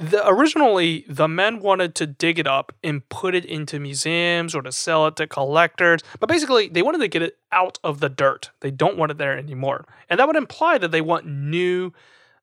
the, 0.00 0.26
originally 0.26 1.04
the 1.08 1.28
men 1.28 1.60
wanted 1.60 1.94
to 1.96 2.06
dig 2.06 2.38
it 2.38 2.46
up 2.46 2.74
and 2.82 3.06
put 3.10 3.34
it 3.34 3.44
into 3.44 3.78
museums 3.78 4.54
or 4.54 4.62
to 4.62 4.72
sell 4.72 5.06
it 5.06 5.16
to 5.16 5.26
collectors, 5.26 6.00
but 6.18 6.28
basically 6.28 6.68
they 6.68 6.82
wanted 6.82 6.98
to 6.98 7.08
get 7.08 7.20
it 7.20 7.36
out 7.52 7.78
of 7.84 8.00
the 8.00 8.08
dirt. 8.08 8.50
They 8.60 8.70
don't 8.70 8.96
want 8.96 9.10
it 9.10 9.18
there 9.18 9.36
anymore, 9.36 9.84
and 10.08 10.18
that 10.18 10.26
would 10.26 10.36
imply 10.36 10.78
that 10.78 10.90
they 10.90 11.02
want 11.02 11.26
new 11.26 11.92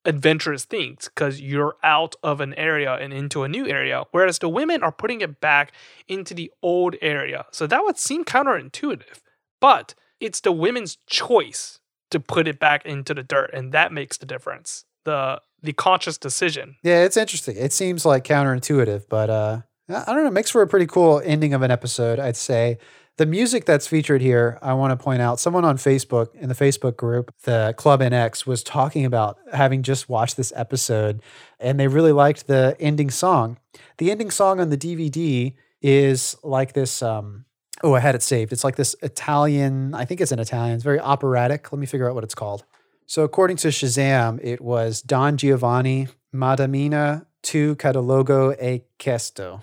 adventurous 0.05 0.65
things 0.65 1.09
because 1.13 1.41
you're 1.41 1.75
out 1.83 2.15
of 2.23 2.39
an 2.39 2.53
area 2.53 2.93
and 2.93 3.11
into 3.11 3.43
a 3.43 3.49
new 3.49 3.67
area, 3.67 4.03
whereas 4.11 4.39
the 4.39 4.49
women 4.49 4.83
are 4.83 4.91
putting 4.91 5.21
it 5.21 5.41
back 5.41 5.71
into 6.07 6.33
the 6.33 6.51
old 6.61 6.95
area. 7.01 7.45
So 7.51 7.65
that 7.67 7.83
would 7.83 7.97
seem 7.97 8.23
counterintuitive, 8.23 9.21
but 9.59 9.95
it's 10.19 10.39
the 10.41 10.51
women's 10.51 10.99
choice 11.07 11.79
to 12.11 12.19
put 12.19 12.47
it 12.47 12.59
back 12.59 12.85
into 12.85 13.13
the 13.13 13.23
dirt, 13.23 13.49
and 13.51 13.71
that 13.73 13.91
makes 13.91 14.17
the 14.17 14.25
difference. 14.25 14.85
The 15.03 15.41
the 15.61 15.73
conscious 15.73 16.17
decision. 16.17 16.75
yeah, 16.83 17.03
it's 17.03 17.17
interesting. 17.17 17.55
It 17.57 17.73
seems 17.73 18.05
like 18.05 18.23
counterintuitive, 18.23 19.05
but 19.09 19.29
uh, 19.29 19.61
I 19.89 20.13
don't 20.13 20.23
know. 20.23 20.31
Makes 20.31 20.51
for 20.51 20.61
a 20.61 20.67
pretty 20.67 20.85
cool 20.85 21.21
ending 21.23 21.53
of 21.53 21.61
an 21.61 21.71
episode, 21.71 22.19
I'd 22.19 22.35
say. 22.35 22.77
The 23.17 23.25
music 23.25 23.65
that's 23.65 23.87
featured 23.87 24.21
here, 24.21 24.59
I 24.61 24.73
want 24.73 24.91
to 24.91 25.03
point 25.03 25.23
out. 25.23 25.39
Someone 25.39 25.65
on 25.65 25.77
Facebook 25.77 26.35
in 26.35 26.49
the 26.49 26.55
Facebook 26.55 26.95
group, 26.97 27.33
the 27.43 27.73
Club 27.75 27.99
NX, 28.01 28.45
was 28.45 28.61
talking 28.61 29.05
about 29.05 29.39
having 29.51 29.81
just 29.81 30.07
watched 30.07 30.37
this 30.37 30.53
episode, 30.55 31.23
and 31.59 31.79
they 31.79 31.87
really 31.87 32.11
liked 32.11 32.45
the 32.45 32.77
ending 32.79 33.09
song. 33.09 33.57
The 33.97 34.11
ending 34.11 34.29
song 34.29 34.59
on 34.59 34.69
the 34.69 34.77
DVD 34.77 35.55
is 35.81 36.35
like 36.43 36.73
this. 36.73 37.01
Um, 37.01 37.45
oh, 37.83 37.95
I 37.95 38.01
had 38.01 38.13
it 38.13 38.21
saved. 38.21 38.53
It's 38.53 38.63
like 38.63 38.75
this 38.75 38.95
Italian. 39.01 39.95
I 39.95 40.05
think 40.05 40.21
it's 40.21 40.31
an 40.31 40.39
Italian. 40.39 40.75
It's 40.75 40.83
very 40.83 40.99
operatic. 40.99 41.71
Let 41.71 41.79
me 41.79 41.87
figure 41.87 42.07
out 42.07 42.13
what 42.13 42.23
it's 42.23 42.35
called. 42.35 42.65
So, 43.09 43.23
according 43.23 43.55
to 43.57 43.69
Shazam, 43.69 44.37
it 44.43 44.59
was 44.59 45.01
Don 45.01 45.37
Giovanni 45.37 46.09
Madamina 46.33 47.25
tu 47.41 47.73
catalogo 47.75 48.53
e 48.61 48.83
questo 48.99 49.61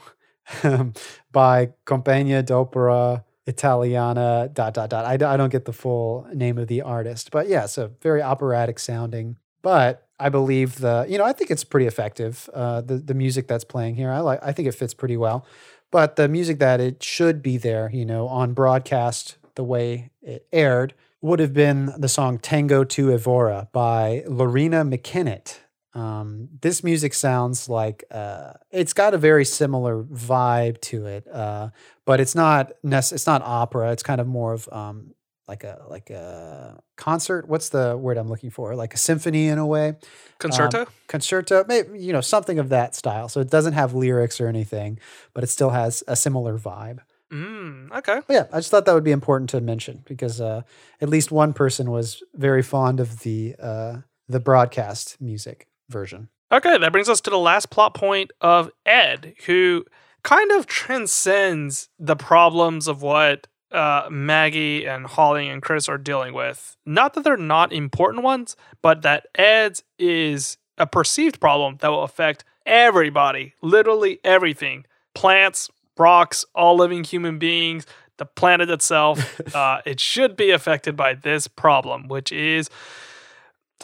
by 1.31 1.69
Compagnia 1.85 2.43
d'Opera 2.43 3.23
Italiana. 3.47 4.49
Dot 4.51 4.73
dot 4.73 4.89
dot. 4.89 5.05
I, 5.05 5.13
I 5.13 5.37
don't 5.37 5.53
get 5.53 5.67
the 5.67 5.75
full 5.75 6.27
name 6.33 6.57
of 6.57 6.69
the 6.69 6.81
artist, 6.81 7.31
but 7.31 7.47
yeah, 7.47 7.67
so 7.67 7.91
very 8.01 8.23
operatic 8.23 8.79
sounding. 8.79 9.37
But 9.61 10.09
I 10.19 10.31
believe 10.31 10.79
the 10.79 11.05
you 11.07 11.19
know 11.19 11.25
I 11.25 11.35
think 11.35 11.51
it's 11.51 11.65
pretty 11.65 11.87
effective. 11.87 12.49
Uh, 12.55 12.81
the 12.81 12.97
the 12.97 13.15
music 13.15 13.47
that's 13.47 13.65
playing 13.65 13.97
here, 13.97 14.11
I 14.11 14.21
like. 14.21 14.39
I 14.43 14.53
think 14.53 14.69
it 14.69 14.75
fits 14.75 14.95
pretty 14.95 15.19
well. 15.19 15.45
But 15.91 16.17
the 16.17 16.29
music 16.29 16.61
that 16.61 16.81
it 16.81 17.03
should 17.03 17.43
be 17.43 17.59
there, 17.59 17.91
you 17.93 18.07
know, 18.07 18.27
on 18.27 18.55
broadcast 18.55 19.37
the 19.55 19.65
way 19.65 20.13
it 20.23 20.47
aired 20.51 20.95
would 21.25 21.39
have 21.39 21.55
been 21.55 21.91
the 21.97 22.09
song 22.09 22.39
Tango 22.39 22.85
to 22.85 23.11
Evora 23.11 23.67
by 23.73 24.23
Loreena 24.29 24.87
McKennitt. 24.87 25.57
Um, 25.95 26.51
this 26.61 26.85
music 26.85 27.15
sounds 27.15 27.67
like 27.67 28.05
uh, 28.11 28.53
it's 28.71 28.93
got 28.93 29.15
a 29.15 29.19
very 29.19 29.47
similar 29.47 30.03
vibe 30.03 30.83
to 30.83 31.07
it, 31.07 31.27
uh, 31.27 31.71
but 32.05 32.21
it's 32.21 32.35
not 32.35 32.73
nec- 32.83 33.11
it's 33.11 33.27
not 33.27 33.41
opera. 33.41 33.91
It's 33.93 34.03
kind 34.03 34.21
of 34.21 34.27
more 34.27 34.53
of 34.53 34.69
um, 34.71 35.15
like 35.49 35.65
a 35.65 35.87
like 35.89 36.11
a 36.11 36.83
concert. 36.99 37.49
What's 37.49 37.71
the 37.71 37.97
word 37.97 38.19
I'm 38.19 38.29
looking 38.29 38.51
for? 38.51 38.75
Like 38.77 38.93
a 38.93 38.99
symphony 38.99 39.49
in 39.49 39.57
a 39.57 39.67
way 39.67 39.95
Concerto? 40.39 40.81
um, 40.83 40.87
concerto, 41.09 41.65
maybe 41.67 42.01
you 42.01 42.13
know 42.13 42.21
something 42.21 42.59
of 42.59 42.69
that 42.69 42.95
style. 42.95 43.31
So 43.31 43.41
it 43.41 43.49
doesn't 43.49 43.73
have 43.73 43.95
lyrics 43.95 44.43
or 44.43 44.49
anything, 44.49 44.99
but 45.33 45.43
it 45.43 45.47
still 45.47 45.71
has 45.71 46.05
a 46.07 46.17
similar 46.17 46.59
vibe. 46.59 46.99
Mm, 47.33 47.91
okay. 47.99 48.21
But 48.27 48.35
yeah, 48.35 48.47
I 48.53 48.59
just 48.59 48.71
thought 48.71 48.85
that 48.87 48.95
would 48.95 49.05
be 49.05 49.13
important 49.13 49.51
to 49.51 49.61
mention 49.61 50.03
because 50.07 50.41
uh, 50.41 50.63
at 51.01 51.09
least 51.09 51.33
one 51.33 51.53
person 51.53 51.91
was 51.91 52.23
very 52.35 52.63
fond 52.63 53.01
of 53.01 53.21
the 53.21 53.57
uh, 53.61 53.97
the 54.29 54.41
broadcast 54.41 55.21
music 55.21 55.69
version. 55.89 56.29
Okay, 56.53 56.79
that 56.79 56.93
brings 56.93 57.09
us 57.09 57.21
to 57.23 57.31
the 57.31 57.39
last 57.39 57.71
plot 57.71 57.95
point 57.95 58.31
of 58.41 58.71
Ed, 58.87 59.35
who 59.47 59.85
kind 60.23 60.53
of 60.53 60.67
transcends 60.67 61.89
the 61.99 62.17
problems 62.17 62.87
of 62.87 63.03
what 63.03 63.47
uh, 63.73 64.09
Maggie 64.11 64.87
and 64.87 65.07
Holling 65.07 65.49
and 65.49 65.61
Chris 65.61 65.89
are 65.89 65.99
dealing 65.99 66.33
with. 66.33 66.77
Not 66.87 67.15
that 67.15 67.25
they're 67.25 67.37
not 67.37 67.73
important 67.73 68.23
ones, 68.23 68.57
but 68.83 69.03
that 69.03 69.27
Ed's 69.35 69.83
is 69.99 70.57
a 70.79 70.87
perceived 70.87 71.41
problem 71.41 71.79
that 71.81 71.89
will 71.89 72.05
affect 72.05 72.45
everybody, 72.67 73.55
literally 73.63 74.21
everything 74.25 74.87
plants, 75.15 75.71
rocks, 75.99 76.45
all 76.55 76.77
living 76.77 77.05
human 77.05 77.39
beings, 77.39 77.87
the 78.19 78.27
planet 78.27 78.71
itself. 78.71 79.41
uh, 79.55 79.81
it 79.85 80.01
should 80.01 80.37
be 80.37 80.51
affected 80.51 80.97
by 80.97 81.15
this 81.15 81.49
problem, 81.49 82.09
which 82.09 82.33
is. 82.33 82.69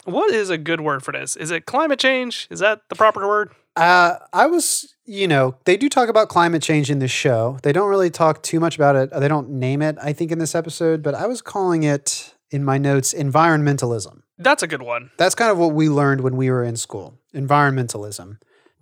What 0.05 0.33
is 0.33 0.49
a 0.49 0.57
good 0.57 0.81
word 0.81 1.03
for 1.03 1.11
this? 1.11 1.35
Is 1.35 1.51
it 1.51 1.67
climate 1.67 1.99
change? 1.99 2.47
Is 2.49 2.59
that 2.59 2.81
the 2.89 2.95
proper 2.95 3.27
word? 3.27 3.51
Uh, 3.75 4.15
I 4.33 4.47
was, 4.47 4.95
you 5.05 5.27
know, 5.27 5.55
they 5.65 5.77
do 5.77 5.89
talk 5.89 6.09
about 6.09 6.27
climate 6.27 6.61
change 6.61 6.89
in 6.89 6.99
this 6.99 7.11
show. 7.11 7.59
They 7.63 7.71
don't 7.71 7.89
really 7.89 8.09
talk 8.09 8.41
too 8.43 8.59
much 8.59 8.75
about 8.75 8.95
it. 8.95 9.11
They 9.11 9.27
don't 9.27 9.49
name 9.51 9.81
it, 9.81 9.97
I 10.01 10.11
think, 10.11 10.31
in 10.31 10.39
this 10.39 10.55
episode, 10.55 11.03
but 11.03 11.13
I 11.13 11.27
was 11.27 11.41
calling 11.41 11.83
it 11.83 12.33
in 12.49 12.63
my 12.63 12.77
notes 12.77 13.13
environmentalism. 13.13 14.21
That's 14.37 14.63
a 14.63 14.67
good 14.67 14.81
one. 14.81 15.11
That's 15.17 15.35
kind 15.35 15.51
of 15.51 15.57
what 15.57 15.73
we 15.73 15.87
learned 15.87 16.21
when 16.21 16.35
we 16.35 16.49
were 16.49 16.63
in 16.63 16.75
school 16.75 17.19
environmentalism. 17.33 18.37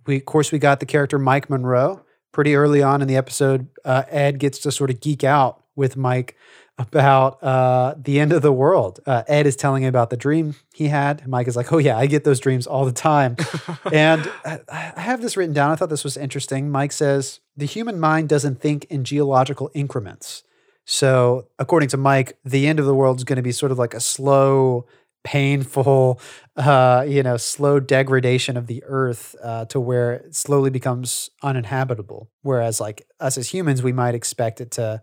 We, 0.06 0.16
of 0.16 0.24
course, 0.24 0.50
we 0.50 0.58
got 0.58 0.80
the 0.80 0.86
character 0.86 1.18
Mike 1.18 1.48
Monroe 1.48 2.04
pretty 2.32 2.54
early 2.54 2.82
on 2.82 3.02
in 3.02 3.08
the 3.08 3.16
episode. 3.16 3.68
Uh, 3.84 4.04
Ed 4.08 4.38
gets 4.38 4.58
to 4.60 4.72
sort 4.72 4.90
of 4.90 5.00
geek 5.00 5.24
out 5.24 5.64
with 5.76 5.96
Mike 5.96 6.36
about 6.78 7.42
uh, 7.42 7.94
the 7.98 8.18
end 8.18 8.32
of 8.32 8.40
the 8.40 8.52
world. 8.52 9.00
Uh, 9.04 9.22
Ed 9.28 9.46
is 9.46 9.54
telling 9.54 9.82
him 9.82 9.88
about 9.90 10.08
the 10.08 10.16
dream 10.16 10.54
he 10.72 10.88
had. 10.88 11.26
Mike 11.28 11.46
is 11.46 11.54
like, 11.54 11.72
"Oh 11.72 11.78
yeah, 11.78 11.98
I 11.98 12.06
get 12.06 12.24
those 12.24 12.40
dreams 12.40 12.66
all 12.66 12.84
the 12.84 12.92
time." 12.92 13.36
and 13.92 14.30
I 14.44 14.60
I 14.70 15.00
have 15.00 15.20
this 15.20 15.36
written 15.36 15.54
down. 15.54 15.70
I 15.70 15.76
thought 15.76 15.90
this 15.90 16.04
was 16.04 16.16
interesting. 16.16 16.70
Mike 16.70 16.92
says 16.92 17.40
the 17.56 17.66
human 17.66 18.00
mind 18.00 18.28
doesn't 18.28 18.60
think 18.60 18.86
in 18.86 19.04
geological 19.04 19.70
increments. 19.74 20.42
So, 20.86 21.46
according 21.58 21.90
to 21.90 21.96
Mike, 21.96 22.38
the 22.44 22.66
end 22.66 22.80
of 22.80 22.86
the 22.86 22.94
world 22.94 23.18
is 23.18 23.24
going 23.24 23.36
to 23.36 23.42
be 23.42 23.52
sort 23.52 23.70
of 23.70 23.78
like 23.78 23.94
a 23.94 24.00
slow, 24.00 24.86
painful, 25.22 26.20
uh, 26.56 27.04
you 27.06 27.22
know, 27.22 27.36
slow 27.36 27.80
degradation 27.80 28.56
of 28.56 28.66
the 28.66 28.82
earth 28.86 29.36
uh, 29.42 29.64
to 29.66 29.80
where 29.80 30.14
it 30.14 30.34
slowly 30.34 30.70
becomes 30.70 31.30
uninhabitable. 31.42 32.30
Whereas, 32.42 32.80
like 32.80 33.06
us 33.18 33.38
as 33.38 33.48
humans, 33.48 33.82
we 33.82 33.92
might 33.92 34.14
expect 34.14 34.60
it 34.60 34.70
to, 34.72 35.02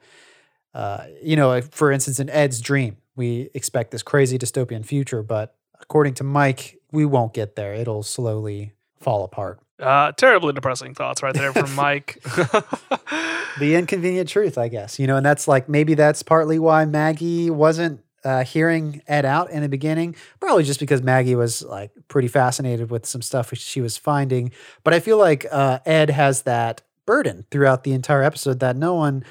uh, 0.74 1.05
you 1.22 1.36
know, 1.36 1.61
for 1.61 1.91
instance, 1.91 2.20
in 2.20 2.30
Ed's 2.30 2.61
dream, 2.61 2.97
we 3.15 3.49
expect 3.53 3.91
this 3.91 4.03
crazy 4.03 4.38
dystopian 4.38 4.86
future, 4.86 5.24
but 5.24 5.55
according 5.82 6.13
to 6.15 6.24
Mike, 6.24 6.80
we 6.91 7.05
won't 7.05 7.34
get 7.34 7.55
there. 7.55 7.74
It'll 7.74 8.03
slowly 8.03 8.74
fall 8.99 9.24
apart. 9.24 9.59
Uh, 9.80 10.11
terribly 10.13 10.53
depressing 10.53 10.93
thoughts 10.93 11.22
right 11.22 11.34
there 11.34 11.53
from 11.53 11.74
Mike. 11.76 12.20
the 13.59 13.76
inconvenient 13.76 14.30
truth, 14.30 14.57
I 14.57 14.68
guess. 14.70 14.99
You 14.99 15.07
know, 15.07 15.18
and 15.18 15.26
that's 15.26 15.47
like 15.47 15.70
maybe 15.70 15.93
that's 15.93 16.24
partly 16.24 16.57
why 16.59 16.86
Maggie 16.86 17.49
wasn't 17.49 18.01
uh, 18.28 18.43
hearing 18.43 19.01
Ed 19.07 19.25
out 19.25 19.49
in 19.51 19.61
the 19.61 19.69
beginning. 19.69 20.15
Probably 20.39 20.63
just 20.63 20.80
because 20.80 21.01
Maggie 21.01 21.36
was 21.36 21.63
like 21.63 21.91
pretty 22.07 22.28
fascinated 22.28 22.91
with 22.91 23.05
some 23.05 23.21
stuff 23.21 23.53
she 23.55 23.82
was 23.82 23.95
finding. 23.97 24.51
But 24.84 24.93
I 24.93 24.99
feel 24.99 25.17
like 25.17 25.45
uh, 25.51 25.80
Ed 25.86 26.09
has 26.09 26.41
that 26.43 26.82
burden 27.05 27.45
throughout 27.51 27.84
the 27.84 27.93
entire 27.93 28.23
episode 28.23 28.59
that 28.59 28.75
no 28.75 28.93
one. 28.93 29.23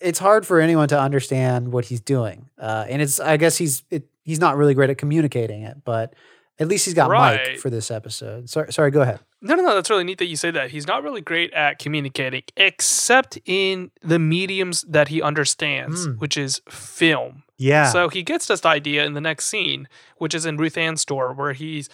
It's 0.00 0.20
hard 0.20 0.46
for 0.46 0.60
anyone 0.60 0.86
to 0.88 0.98
understand 1.00 1.72
what 1.72 1.86
he's 1.86 2.00
doing, 2.00 2.48
uh, 2.58 2.84
and 2.88 3.02
it's. 3.02 3.18
I 3.18 3.36
guess 3.36 3.56
he's 3.58 3.82
it, 3.90 4.04
he's 4.22 4.38
not 4.38 4.56
really 4.56 4.74
great 4.74 4.90
at 4.90 4.98
communicating 4.98 5.62
it, 5.64 5.78
but 5.84 6.14
at 6.60 6.68
least 6.68 6.84
he's 6.84 6.94
got 6.94 7.10
Mike 7.10 7.58
for 7.58 7.68
this 7.70 7.90
episode. 7.90 8.48
Sorry, 8.48 8.72
sorry. 8.72 8.92
Go 8.92 9.00
ahead. 9.02 9.18
no, 9.40 9.56
no, 9.56 9.62
no. 9.64 9.74
That's 9.74 9.90
really 9.90 10.04
neat 10.04 10.18
that 10.18 10.26
you 10.26 10.36
say 10.36 10.52
that. 10.52 10.70
He's 10.70 10.86
not 10.86 11.02
really 11.02 11.20
great 11.20 11.52
at 11.52 11.80
communicating, 11.80 12.44
except 12.56 13.38
in 13.44 13.90
the 14.02 14.20
mediums 14.20 14.82
that 14.82 15.08
he 15.08 15.20
understands, 15.20 16.06
Mm. 16.06 16.18
which 16.20 16.36
is 16.36 16.60
film. 16.68 17.42
Yeah. 17.62 17.90
So 17.90 18.08
he 18.08 18.22
gets 18.22 18.46
this 18.46 18.64
idea 18.64 19.04
in 19.04 19.14
the 19.14 19.20
next 19.20 19.46
scene, 19.46 19.88
which 20.18 20.34
is 20.34 20.44
in 20.46 20.56
Ruth 20.56 20.76
Ann's 20.76 21.00
store, 21.00 21.32
where 21.32 21.52
he's 21.52 21.88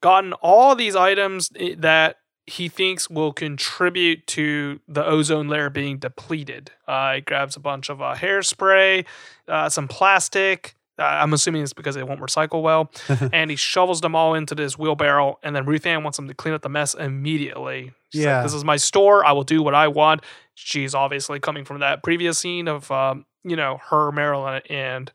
gotten 0.00 0.32
all 0.34 0.74
these 0.74 0.96
items 0.96 1.50
that 1.78 2.16
he 2.46 2.68
thinks 2.68 3.08
will 3.08 3.32
contribute 3.32 4.26
to 4.26 4.80
the 4.88 5.04
ozone 5.06 5.48
layer 5.48 5.70
being 5.70 5.98
depleted. 5.98 6.72
Uh, 6.88 7.14
he 7.14 7.20
grabs 7.20 7.54
a 7.56 7.60
bunch 7.60 7.88
of 7.88 8.02
uh, 8.02 8.14
hairspray, 8.16 9.04
uh, 9.46 9.68
some 9.68 9.86
plastic, 9.86 10.74
Uh, 10.98 11.04
I'm 11.04 11.32
assuming 11.32 11.62
it's 11.62 11.72
because 11.72 11.94
they 11.94 12.02
won't 12.02 12.20
recycle 12.20 12.60
well. 12.60 12.90
and 13.32 13.48
he 13.50 13.56
shovels 13.56 14.00
them 14.00 14.14
all 14.16 14.34
into 14.34 14.54
this 14.56 14.76
wheelbarrow. 14.76 15.38
And 15.44 15.54
then 15.54 15.64
Ruth 15.66 15.86
Ann 15.86 16.02
wants 16.02 16.18
him 16.18 16.26
to 16.28 16.34
clean 16.34 16.52
up 16.54 16.62
the 16.62 16.68
mess 16.68 16.94
immediately. 16.94 17.92
She's 18.12 18.22
like, 18.22 18.26
Yeah. 18.26 18.42
this 18.42 18.54
is 18.54 18.64
my 18.64 18.76
store. 18.76 19.24
I 19.24 19.32
will 19.32 19.44
do 19.44 19.62
what 19.62 19.74
I 19.74 19.86
want. 19.88 20.22
She's 20.54 20.94
obviously 20.94 21.38
coming 21.40 21.64
from 21.64 21.78
that 21.80 22.02
previous 22.02 22.38
scene 22.38 22.66
of, 22.68 22.90
um, 22.90 23.24
you 23.44 23.56
know, 23.56 23.80
her, 23.88 24.12
Marilyn, 24.12 24.62
and 24.68 25.10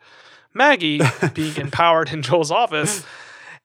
Maggie 0.54 1.02
being 1.34 1.56
empowered 1.58 2.12
in 2.12 2.22
Joel's 2.22 2.52
office. 2.52 3.06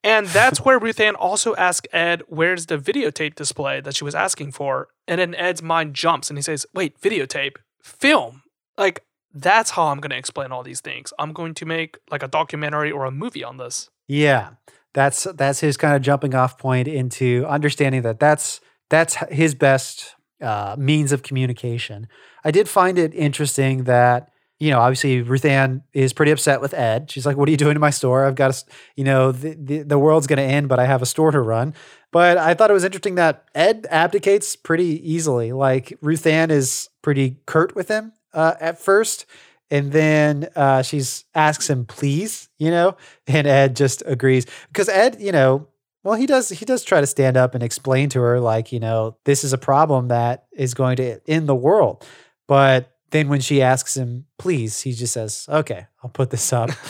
And 0.05 0.27
that's 0.27 0.65
where 0.65 0.79
Ruth 0.79 0.99
Ann 0.99 1.15
also 1.15 1.55
asks 1.55 1.87
Ed, 1.93 2.23
where's 2.27 2.67
the 2.67 2.77
videotape 2.77 3.37
display 3.37 3.81
that 3.81 3.95
she 3.95 4.05
was 4.05 4.15
asking 4.15 4.53
for? 4.53 4.89
And 5.07 5.21
then 5.21 5.35
Ed's 5.37 5.63
mind 5.63 5.95
jumps 5.95 6.29
and 6.29 6.37
he 6.37 6.43
says, 6.43 6.67
wait, 6.75 7.01
videotape, 7.01 7.57
film. 7.81 8.43
Like, 8.77 9.05
that's 9.33 9.71
how 9.71 9.87
I'm 9.87 10.01
going 10.01 10.11
to 10.11 10.17
explain 10.17 10.53
all 10.53 10.63
these 10.63 10.81
things. 10.81 11.13
I'm 11.19 11.33
going 11.33 11.55
to 11.55 11.67
make 11.67 11.99
like 12.11 12.23
a 12.23 12.29
documentary 12.29 12.91
or 12.91 13.05
a 13.05 13.11
movie 13.11 13.45
on 13.45 13.57
this. 13.57 13.91
Yeah, 14.09 14.51
that's 14.93 15.25
that's 15.25 15.61
his 15.61 15.77
kind 15.77 15.97
of 15.97 16.03
jumping 16.03 16.35
off 16.35 16.59
point 16.59 16.89
into 16.89 17.47
understanding 17.49 18.03
that 18.03 18.21
that's 18.21 18.61
that's 18.91 19.15
his 19.31 19.55
best 19.55 20.17
uh, 20.43 20.77
means 20.79 21.13
of 21.13 21.23
communication. 21.23 22.09
I 22.45 22.51
did 22.51 22.69
find 22.69 22.99
it 22.99 23.15
interesting 23.15 23.85
that 23.85 24.32
you 24.63 24.71
know 24.71 24.79
obviously 24.79 25.23
Ruth 25.23 25.45
Ann 25.45 25.83
is 25.93 26.13
pretty 26.13 26.31
upset 26.31 26.61
with 26.61 26.73
Ed. 26.73 27.11
She's 27.11 27.27
like, 27.27 27.37
"What 27.37 27.49
are 27.49 27.51
you 27.51 27.57
doing 27.57 27.75
to 27.75 27.81
my 27.81 27.91
store? 27.91 28.25
I've 28.25 28.37
got 28.37 28.57
a, 28.57 28.65
you 28.95 29.03
know 29.03 29.33
the 29.33 29.57
the, 29.61 29.83
the 29.83 29.99
world's 29.99 30.29
going 30.29 30.37
to 30.37 30.45
end, 30.45 30.69
but 30.69 30.79
I 30.79 30.87
have 30.87 31.03
a 31.03 31.07
store 31.07 31.33
to 31.33 31.41
run." 31.41 31.75
But 32.13 32.39
I 32.39 32.55
thought 32.55 32.71
it 32.71 32.75
was 32.75 32.85
interesting 32.85 33.17
that 33.17 33.49
Ed 33.57 33.89
abdicates 33.91 34.55
pretty 34.55 35.01
easily. 35.11 35.51
Like 35.51 35.99
Ruth 36.01 36.27
Ann 36.29 36.53
is 36.53 36.91
pretty 37.03 37.39
curt 37.47 37.75
with 37.75 37.89
him 37.89 38.13
uh, 38.33 38.55
at 38.61 38.79
first. 38.79 39.27
And 39.69 39.91
then 39.91 40.49
uh, 40.55 40.83
she's 40.83 41.25
asks 41.35 41.69
him, 41.69 41.87
please, 41.87 42.51
you 42.59 42.71
know, 42.71 42.97
and 43.27 43.47
Ed 43.47 43.75
just 43.75 44.03
agrees 44.07 44.47
because 44.69 44.89
Ed, 44.89 45.17
you 45.19 45.33
know, 45.33 45.67
well, 46.05 46.15
he 46.15 46.27
does 46.27 46.51
he 46.51 46.65
does 46.65 46.85
try 46.85 47.01
to 47.01 47.07
stand 47.07 47.37
up 47.37 47.55
and 47.55 47.65
explain 47.65 48.11
to 48.11 48.21
her 48.21 48.39
like, 48.39 48.71
you 48.71 48.79
know, 48.79 49.17
this 49.25 49.43
is 49.43 49.53
a 49.53 49.59
problem 49.59 50.09
that 50.09 50.45
is 50.53 50.75
going 50.75 50.97
to 50.97 51.21
end 51.27 51.49
the 51.49 51.55
world. 51.55 52.07
But 52.47 52.92
then 53.13 53.29
when 53.29 53.41
she 53.41 53.63
asks 53.63 53.97
him, 53.97 54.27
please, 54.39 54.81
he 54.81 54.93
just 54.93 55.13
says, 55.13 55.47
okay, 55.49 55.87
I'll 56.03 56.11
put 56.11 56.31
this 56.31 56.53
up. 56.53 56.71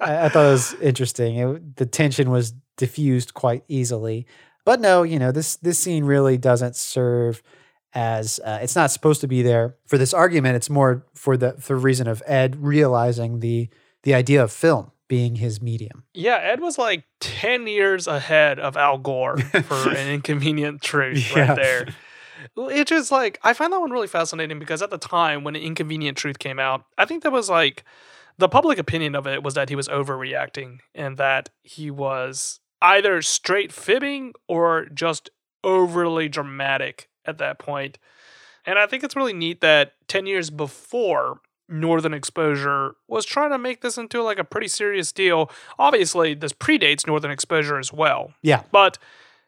I, 0.00 0.26
I 0.26 0.28
thought 0.28 0.46
it 0.46 0.50
was 0.52 0.74
interesting. 0.74 1.36
It, 1.36 1.76
the 1.76 1.86
tension 1.86 2.30
was 2.30 2.52
diffused 2.76 3.32
quite 3.34 3.64
easily. 3.68 4.26
But 4.64 4.80
no, 4.80 5.02
you 5.02 5.18
know, 5.18 5.32
this 5.32 5.56
this 5.56 5.78
scene 5.78 6.04
really 6.04 6.36
doesn't 6.36 6.76
serve 6.76 7.42
as 7.94 8.38
uh, 8.44 8.58
it's 8.60 8.76
not 8.76 8.90
supposed 8.90 9.20
to 9.22 9.26
be 9.28 9.40
there 9.42 9.76
for 9.86 9.96
this 9.96 10.12
argument. 10.12 10.56
It's 10.56 10.68
more 10.68 11.06
for 11.14 11.36
the 11.36 11.52
for 11.54 11.74
the 11.74 11.80
reason 11.80 12.06
of 12.08 12.22
Ed 12.26 12.56
realizing 12.62 13.40
the 13.40 13.68
the 14.02 14.12
idea 14.14 14.42
of 14.42 14.52
film 14.52 14.90
being 15.08 15.36
his 15.36 15.62
medium. 15.62 16.02
yeah, 16.14 16.36
Ed 16.42 16.60
was 16.60 16.78
like 16.78 17.04
10 17.20 17.68
years 17.68 18.08
ahead 18.08 18.58
of 18.58 18.76
Al 18.76 18.98
Gore 18.98 19.36
for 19.62 19.90
an 19.90 20.08
inconvenient 20.08 20.82
truth 20.82 21.30
Yeah. 21.34 21.46
right 21.50 21.56
there. 21.56 21.86
It's 22.56 22.90
just 22.90 23.10
like, 23.10 23.38
I 23.42 23.52
find 23.52 23.72
that 23.72 23.80
one 23.80 23.90
really 23.90 24.06
fascinating 24.06 24.58
because 24.58 24.82
at 24.82 24.90
the 24.90 24.98
time 24.98 25.44
when 25.44 25.56
Inconvenient 25.56 26.16
Truth 26.16 26.38
came 26.38 26.58
out, 26.58 26.84
I 26.98 27.04
think 27.04 27.22
that 27.22 27.32
was 27.32 27.50
like 27.50 27.84
the 28.38 28.48
public 28.48 28.78
opinion 28.78 29.14
of 29.14 29.26
it 29.26 29.42
was 29.42 29.54
that 29.54 29.68
he 29.68 29.76
was 29.76 29.88
overreacting 29.88 30.80
and 30.94 31.16
that 31.16 31.50
he 31.62 31.90
was 31.90 32.60
either 32.82 33.22
straight 33.22 33.72
fibbing 33.72 34.32
or 34.48 34.86
just 34.86 35.30
overly 35.64 36.28
dramatic 36.28 37.08
at 37.24 37.38
that 37.38 37.58
point. 37.58 37.98
And 38.64 38.78
I 38.78 38.86
think 38.86 39.04
it's 39.04 39.16
really 39.16 39.32
neat 39.32 39.60
that 39.60 39.92
10 40.08 40.26
years 40.26 40.50
before 40.50 41.40
Northern 41.68 42.14
Exposure 42.14 42.94
was 43.08 43.24
trying 43.24 43.50
to 43.50 43.58
make 43.58 43.80
this 43.80 43.98
into 43.98 44.22
like 44.22 44.38
a 44.38 44.44
pretty 44.44 44.68
serious 44.68 45.12
deal. 45.12 45.50
Obviously, 45.78 46.34
this 46.34 46.52
predates 46.52 47.06
Northern 47.06 47.30
Exposure 47.30 47.78
as 47.78 47.92
well. 47.92 48.32
Yeah. 48.42 48.62
But 48.70 48.98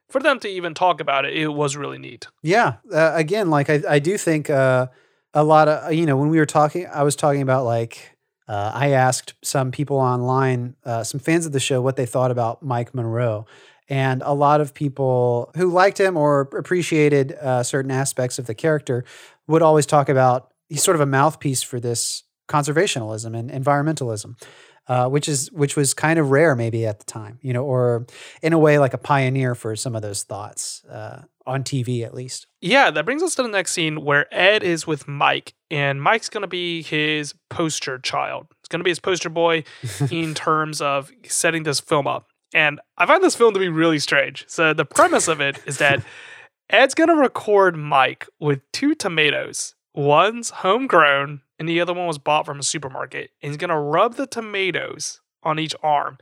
for 0.09 0.21
them 0.21 0.41
to 0.41 0.49
even 0.49 0.75
talk 0.75 1.01
about 1.01 1.25
it, 1.25 1.37
it 1.37 1.49
was 1.49 1.77
really 1.77 1.99
neat. 1.99 2.27
Yeah. 2.43 2.77
Uh, 2.93 3.13
again, 3.15 3.51
like 3.51 3.69
I, 3.71 3.83
I 3.89 3.99
do 3.99 4.17
think 4.19 4.49
uh, 4.51 4.87
a 5.35 5.45
lot 5.45 5.69
of, 5.69 5.93
you 5.93 6.07
know, 6.07 6.17
when 6.17 6.29
we 6.29 6.39
were 6.39 6.47
talking, 6.47 6.87
I 6.87 7.03
was 7.03 7.17
talking 7.17 7.43
about 7.43 7.65
like, 7.65 8.17
uh, 8.49 8.73
I 8.75 8.91
asked 8.91 9.35
some 9.45 9.71
people 9.71 9.99
online, 9.99 10.75
uh, 10.85 11.05
some 11.05 11.21
fans 11.21 11.45
of 11.45 11.53
the 11.53 11.61
show, 11.61 11.83
what 11.83 11.97
they 11.97 12.07
thought 12.07 12.31
about 12.31 12.63
Mike 12.63 12.95
Monroe. 12.95 13.47
And 13.91 14.23
a 14.25 14.35
lot 14.35 14.61
of 14.61 14.75
people 14.75 15.51
who 15.57 15.71
liked 15.71 15.99
him 15.99 16.17
or 16.17 16.41
appreciated 16.41 17.33
uh, 17.33 17.63
certain 17.63 17.91
aspects 17.91 18.39
of 18.39 18.47
the 18.47 18.55
character 18.55 19.05
would 19.47 19.63
always 19.63 19.87
talk 19.87 20.09
about 20.09 20.53
he's 20.69 20.83
sort 20.83 20.95
of 20.95 21.01
a 21.01 21.07
mouthpiece 21.07 21.63
for 21.63 21.81
this 21.81 22.25
conservationalism 22.49 23.37
and 23.37 23.51
environmentalism. 23.51 24.41
Uh, 24.89 25.07
which 25.07 25.29
is 25.29 25.53
which 25.53 25.77
was 25.77 25.93
kind 25.93 26.19
of 26.19 26.31
rare 26.31 26.57
maybe 26.57 26.87
at 26.87 26.99
the 26.99 27.05
time, 27.05 27.39
you 27.43 27.53
know, 27.53 27.63
or 27.63 28.07
in 28.41 28.55
a 28.55 28.59
way 28.59 28.79
like 28.79 28.95
a 28.95 28.99
pioneer 28.99 29.55
for 29.55 29.77
some 29.77 29.95
of 29.95 30.01
those 30.01 30.23
thoughts 30.23 30.83
uh, 30.87 31.21
on 31.47 31.63
TV 31.63 32.05
at 32.05 32.15
least. 32.15 32.47
Yeah, 32.63 32.91
that 32.91 33.05
brings 33.05 33.23
us 33.23 33.35
to 33.35 33.43
the 33.43 33.49
next 33.49 33.73
scene 33.73 34.03
where 34.03 34.33
Ed 34.35 34.63
is 34.63 34.87
with 34.87 35.07
Mike, 35.07 35.55
and 35.71 36.01
Mike's 36.01 36.29
going 36.29 36.43
to 36.43 36.49
be 36.49 36.83
his 36.83 37.35
poster 37.51 37.99
child. 37.99 38.47
It's 38.61 38.69
going 38.69 38.81
to 38.81 38.85
be 38.85 38.91
his 38.91 38.99
poster 38.99 39.29
boy 39.29 39.65
in 40.11 40.35
terms 40.35 40.81
of 40.81 41.11
setting 41.27 41.65
this 41.65 41.81
film 41.81 42.07
up. 42.07 42.29
And 42.55 42.81
I 42.97 43.07
find 43.07 43.23
this 43.23 43.35
film 43.35 43.53
to 43.55 43.61
be 43.61 43.69
really 43.69 43.99
strange. 43.99 44.47
So, 44.49 44.73
the 44.73 44.85
premise 44.85 45.29
of 45.29 45.41
it 45.41 45.59
is 45.67 45.79
that 45.79 46.03
Ed's 46.71 46.95
going 46.95 47.09
to 47.09 47.15
record 47.15 47.77
Mike 47.77 48.27
with 48.41 48.61
two 48.73 48.95
tomatoes. 48.95 49.75
One's 49.95 50.51
homegrown, 50.51 51.43
and 51.59 51.69
the 51.69 51.81
other 51.81 51.95
one 51.95 52.07
was 52.07 52.19
bought 52.19 52.47
from 52.47 52.61
a 52.61 52.63
supermarket. 52.63 53.31
And 53.43 53.51
he's 53.51 53.57
going 53.57 53.71
to 53.71 53.79
rub 53.79 54.15
the 54.15 54.27
tomatoes 54.27 55.21
on 55.43 55.59
each 55.59 55.75
arm. 55.83 56.19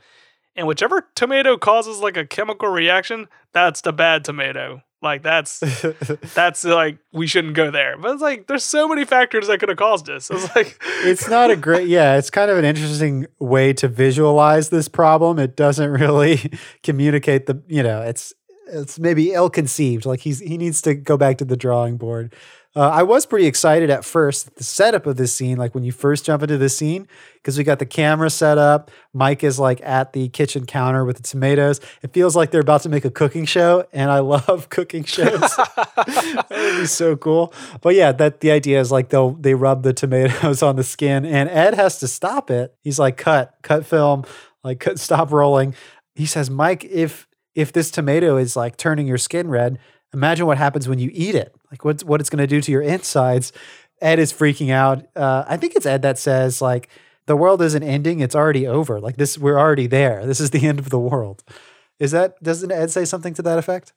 And 0.54 0.66
whichever 0.66 1.08
tomato 1.14 1.58
causes 1.58 1.98
like 1.98 2.16
a 2.16 2.26
chemical 2.26 2.68
reaction, 2.68 3.28
that's 3.52 3.82
the 3.82 3.92
bad 3.92 4.24
tomato. 4.24 4.82
Like 5.02 5.22
that's 5.22 5.60
that's 6.34 6.64
like 6.64 6.98
we 7.12 7.26
shouldn't 7.26 7.54
go 7.54 7.70
there. 7.70 7.96
But 7.98 8.12
it's 8.12 8.22
like 8.22 8.46
there's 8.46 8.64
so 8.64 8.88
many 8.88 9.04
factors 9.04 9.46
that 9.46 9.60
could 9.60 9.68
have 9.68 9.78
caused 9.78 10.06
this. 10.06 10.30
It's 10.30 10.54
like 10.56 10.80
it's 11.04 11.28
not 11.28 11.50
a 11.50 11.56
great 11.56 11.86
yeah 11.86 12.16
it's 12.16 12.30
kind 12.30 12.50
of 12.50 12.56
an 12.56 12.64
interesting 12.64 13.26
way 13.38 13.74
to 13.74 13.88
visualize 13.88 14.70
this 14.70 14.88
problem 14.88 15.38
it 15.38 15.54
doesn't 15.54 15.90
really 15.90 16.50
communicate 16.82 17.46
the 17.46 17.62
you 17.68 17.82
know 17.82 18.00
it's 18.00 18.32
it's 18.68 18.98
maybe 18.98 19.32
ill 19.32 19.50
conceived 19.50 20.06
like 20.06 20.20
he's 20.20 20.40
he 20.40 20.56
needs 20.56 20.82
to 20.82 20.94
go 20.94 21.16
back 21.16 21.38
to 21.38 21.44
the 21.44 21.56
drawing 21.56 21.98
board 21.98 22.34
uh, 22.76 22.88
i 22.90 23.02
was 23.02 23.26
pretty 23.26 23.46
excited 23.46 23.90
at 23.90 24.04
first 24.04 24.54
the 24.56 24.64
setup 24.64 25.06
of 25.06 25.16
this 25.16 25.34
scene 25.34 25.56
like 25.56 25.74
when 25.74 25.82
you 25.82 25.90
first 25.90 26.24
jump 26.24 26.42
into 26.42 26.56
the 26.56 26.68
scene 26.68 27.08
because 27.34 27.58
we 27.58 27.64
got 27.64 27.80
the 27.80 27.86
camera 27.86 28.30
set 28.30 28.58
up 28.58 28.90
mike 29.12 29.42
is 29.42 29.58
like 29.58 29.80
at 29.82 30.12
the 30.12 30.28
kitchen 30.28 30.64
counter 30.64 31.04
with 31.04 31.16
the 31.16 31.22
tomatoes 31.22 31.80
it 32.02 32.12
feels 32.12 32.36
like 32.36 32.52
they're 32.52 32.60
about 32.60 32.82
to 32.82 32.88
make 32.88 33.04
a 33.04 33.10
cooking 33.10 33.44
show 33.44 33.84
and 33.92 34.10
i 34.10 34.18
love 34.26 34.68
cooking 34.68 35.02
shows 35.02 35.56
that 35.96 36.46
would 36.50 36.80
be 36.80 36.86
so 36.86 37.16
cool. 37.16 37.52
But 37.80 37.94
yeah, 37.94 38.12
that 38.12 38.40
the 38.40 38.50
idea 38.50 38.80
is 38.80 38.92
like 38.92 39.08
they'll 39.08 39.32
they 39.32 39.54
rub 39.54 39.82
the 39.82 39.92
tomatoes 39.92 40.62
on 40.62 40.76
the 40.76 40.84
skin, 40.84 41.24
and 41.24 41.48
Ed 41.48 41.74
has 41.74 41.98
to 42.00 42.08
stop 42.08 42.50
it. 42.50 42.74
He's 42.82 42.98
like, 42.98 43.16
cut, 43.16 43.54
cut 43.62 43.86
film, 43.86 44.24
like 44.62 44.80
cut, 44.80 44.98
stop 44.98 45.32
rolling. 45.32 45.74
He 46.14 46.26
says, 46.26 46.50
Mike, 46.50 46.84
if 46.84 47.26
if 47.54 47.72
this 47.72 47.90
tomato 47.90 48.36
is 48.36 48.56
like 48.56 48.76
turning 48.76 49.06
your 49.06 49.18
skin 49.18 49.48
red, 49.48 49.78
imagine 50.16 50.46
what 50.46 50.58
happens 50.58 50.88
when 50.88 50.98
you 50.98 51.10
eat 51.12 51.34
it. 51.34 51.54
Like 51.70 51.84
what's 51.84 52.02
what 52.02 52.20
it's 52.20 52.30
going 52.30 52.38
to 52.42 52.46
do 52.46 52.60
to 52.60 52.72
your 52.72 52.82
insides. 52.82 53.52
Ed 54.00 54.18
is 54.18 54.32
freaking 54.32 54.70
out. 54.70 55.06
Uh, 55.14 55.44
I 55.46 55.56
think 55.56 55.76
it's 55.76 55.86
Ed 55.86 56.02
that 56.02 56.18
says 56.18 56.60
like 56.60 56.88
the 57.26 57.36
world 57.36 57.62
isn't 57.62 57.82
ending; 57.82 58.20
it's 58.20 58.34
already 58.34 58.66
over. 58.66 58.98
Like 59.00 59.16
this, 59.16 59.38
we're 59.38 59.58
already 59.58 59.86
there. 59.86 60.26
This 60.26 60.40
is 60.40 60.50
the 60.50 60.66
end 60.68 60.78
of 60.78 60.90
the 60.90 60.98
world. 60.98 61.44
Is 61.98 62.10
that 62.10 62.42
doesn't 62.42 62.72
Ed 62.72 62.90
say 62.90 63.04
something 63.04 63.34
to 63.34 63.42
that 63.42 63.58
effect? 63.58 63.92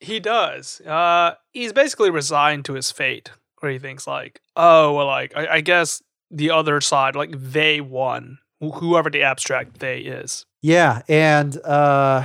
he 0.00 0.20
does. 0.20 0.80
Uh 0.82 1.34
he's 1.52 1.72
basically 1.72 2.10
resigned 2.10 2.64
to 2.66 2.74
his 2.74 2.90
fate. 2.90 3.30
Where 3.60 3.72
he 3.72 3.78
thinks 3.78 4.06
like, 4.06 4.40
oh 4.56 4.92
well 4.92 5.06
like 5.06 5.36
I, 5.36 5.54
I 5.56 5.60
guess 5.60 6.02
the 6.30 6.50
other 6.50 6.80
side, 6.80 7.16
like 7.16 7.34
they 7.36 7.80
won. 7.80 8.38
Whoever 8.60 9.10
the 9.10 9.22
abstract 9.22 9.78
they 9.80 10.00
is. 10.00 10.46
Yeah, 10.62 11.02
and 11.08 11.58
uh, 11.58 12.24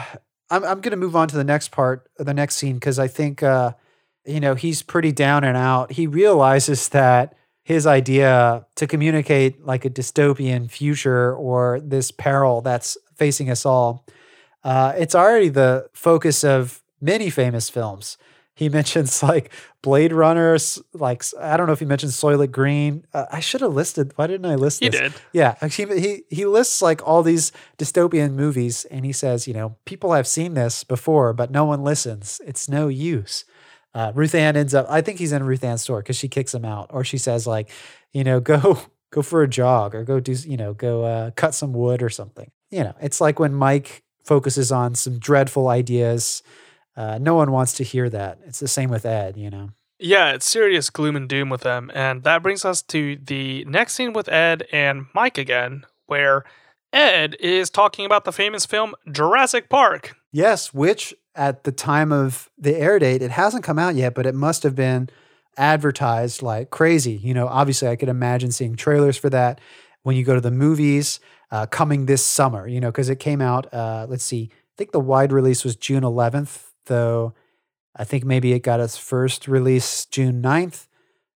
I'm 0.50 0.64
I'm 0.64 0.82
gonna 0.82 0.98
move 0.98 1.16
on 1.16 1.28
to 1.30 1.36
the 1.36 1.44
next 1.44 1.72
part, 1.72 2.10
the 2.18 2.34
next 2.34 2.56
scene, 2.56 2.76
because 2.76 3.00
I 3.00 3.08
think 3.08 3.44
uh, 3.44 3.74
you 4.26 4.40
know 4.40 4.56
he's 4.56 4.82
pretty 4.82 5.12
down 5.12 5.44
and 5.44 5.58
out. 5.58 5.94
He 5.94 6.08
realizes 6.08 6.90
that 6.90 7.36
his 7.64 7.86
idea 7.86 8.66
to 8.76 8.88
communicate 8.88 9.64
like 9.64 9.86
a 9.86 9.90
dystopian 9.90 10.72
future 10.72 11.36
or 11.36 11.80
this 11.80 12.10
peril 12.10 12.62
that's 12.62 12.98
facing 13.16 13.50
us 13.50 13.64
all, 13.66 14.08
uh, 14.64 14.94
it's 14.98 15.14
already 15.14 15.50
the 15.50 15.88
focus 15.94 16.44
of 16.44 16.82
many 17.00 17.30
famous 17.30 17.70
films. 17.70 18.18
He 18.60 18.68
mentions 18.68 19.24
like 19.32 19.54
Blade 19.82 20.12
Runner, 20.12 20.56
s- 20.56 20.82
like 20.94 21.24
I 21.40 21.56
don't 21.56 21.66
know 21.68 21.72
if 21.74 21.80
he 21.80 21.86
mentioned 21.86 22.12
Soylent 22.12 22.52
Green. 22.52 23.06
Uh, 23.14 23.26
I 23.32 23.40
should 23.40 23.62
have 23.62 23.74
listed. 23.74 24.12
Why 24.18 24.28
didn't 24.28 24.46
I 24.52 24.56
list 24.56 24.82
He 24.82 24.90
this? 24.90 25.00
did. 25.00 25.14
Yeah, 25.32 25.56
actually, 25.62 26.02
he 26.02 26.24
he 26.30 26.46
lists 26.46 26.82
like 26.82 27.02
all 27.08 27.24
these 27.24 27.54
dystopian 27.78 28.34
movies, 28.34 28.84
and 28.92 29.06
he 29.06 29.14
says, 29.14 29.48
you 29.48 29.54
know, 29.54 29.78
people 29.86 30.12
have 30.12 30.28
seen 30.28 30.56
this 30.56 30.84
before, 30.84 31.32
but 31.32 31.52
no 31.52 31.64
one 31.64 31.84
listens. 31.86 32.42
It's 32.46 32.68
no 32.68 32.90
use. 32.90 33.46
Uh, 33.94 34.12
Ruth 34.14 34.36
Ann 34.36 34.58
ends 34.58 34.74
up. 34.76 34.86
I 34.90 35.00
think 35.02 35.20
he's 35.20 35.32
in 35.32 35.44
Ruth 35.44 35.64
Ann's 35.64 35.82
store 35.84 36.02
because 36.02 36.18
she 36.18 36.28
kicks 36.28 36.54
him 36.54 36.66
out, 36.66 36.88
or 36.92 37.06
she 37.06 37.18
says 37.18 37.48
like, 37.48 37.70
you 38.12 38.26
know, 38.26 38.42
go 38.42 38.78
go 39.12 39.22
for 39.22 39.42
a 39.42 39.48
jog 39.48 39.96
or 39.96 40.04
go 40.04 40.20
do 40.20 40.34
you 40.34 40.58
know 40.58 40.74
go 40.74 41.06
uh, 41.06 41.32
cut 41.32 41.56
some 41.56 41.72
wood 41.72 42.04
or 42.04 42.10
something. 42.10 42.52
You 42.72 42.84
know, 42.84 42.96
it's 43.02 43.22
like 43.22 43.40
when 43.40 43.54
Mike 43.54 44.04
focuses 44.26 44.70
on 44.72 44.96
some 44.96 45.18
dreadful 45.18 45.70
ideas. 45.70 46.44
Uh, 47.00 47.18
no 47.18 47.34
one 47.34 47.52
wants 47.52 47.74
to 47.74 47.84
hear 47.84 48.10
that. 48.10 48.40
It's 48.46 48.60
the 48.60 48.68
same 48.68 48.90
with 48.90 49.06
Ed. 49.06 49.38
You 49.38 49.50
know. 49.50 49.70
Yeah, 50.00 50.34
it's 50.34 50.46
serious 50.46 50.90
gloom 50.90 51.16
and 51.16 51.28
doom 51.28 51.50
with 51.50 51.62
them. 51.62 51.92
And 51.94 52.24
that 52.24 52.44
brings 52.44 52.64
us 52.64 52.82
to 52.84 53.18
the 53.18 53.66
next 53.66 53.96
scene 53.96 54.14
with 54.14 54.30
Ed 54.30 54.68
and 54.72 55.06
Mike 55.14 55.38
again, 55.38 55.86
where 56.06 56.44
Ed 56.94 57.36
is 57.40 57.70
talking 57.70 58.06
about 58.06 58.24
the 58.24 58.32
famous 58.32 58.66
film 58.66 58.96
Jurassic 59.12 59.70
Park. 59.70 60.16
Yes, 60.32 60.74
which 60.74 61.14
at 61.36 61.64
the 61.64 61.72
time 61.72 62.12
of 62.12 62.50
the 62.58 62.76
air 62.76 62.98
date, 63.00 63.22
it 63.22 63.32
hasn't 63.32 63.64
come 63.64 63.80
out 63.80 63.96
yet, 63.96 64.16
but 64.16 64.26
it 64.26 64.36
must 64.36 64.64
have 64.64 64.76
been 64.76 65.10
advertised 65.58 66.42
like 66.42 66.70
crazy. 66.70 67.14
You 67.14 67.34
know, 67.34 67.48
obviously, 67.48 67.88
I 67.88 67.96
could 67.96 68.10
imagine 68.10 68.52
seeing 68.52 68.76
trailers 68.76 69.18
for 69.18 69.30
that 69.30 69.60
when 70.04 70.16
you 70.16 70.24
go 70.24 70.36
to 70.36 70.42
the 70.42 70.52
movies 70.52 71.20
uh, 71.52 71.66
coming 71.66 72.06
this 72.06 72.24
summer, 72.24 72.68
you 72.68 72.80
know, 72.80 72.90
because 72.90 73.10
it 73.10 73.20
came 73.20 73.42
out, 73.42 73.72
uh, 73.74 74.06
let's 74.10 74.24
see, 74.24 74.50
I 74.52 74.74
think 74.78 74.92
the 74.92 75.00
wide 75.00 75.34
release 75.34 75.64
was 75.66 75.76
June 75.76 76.04
11th, 76.04 76.69
though 76.90 77.34
I 77.96 78.04
think 78.04 78.24
maybe 78.24 78.54
it 78.54 78.60
got 78.60 78.80
its 78.80 78.98
first 78.98 79.48
release 79.48 80.06
June 80.06 80.42
9th. 80.42 80.88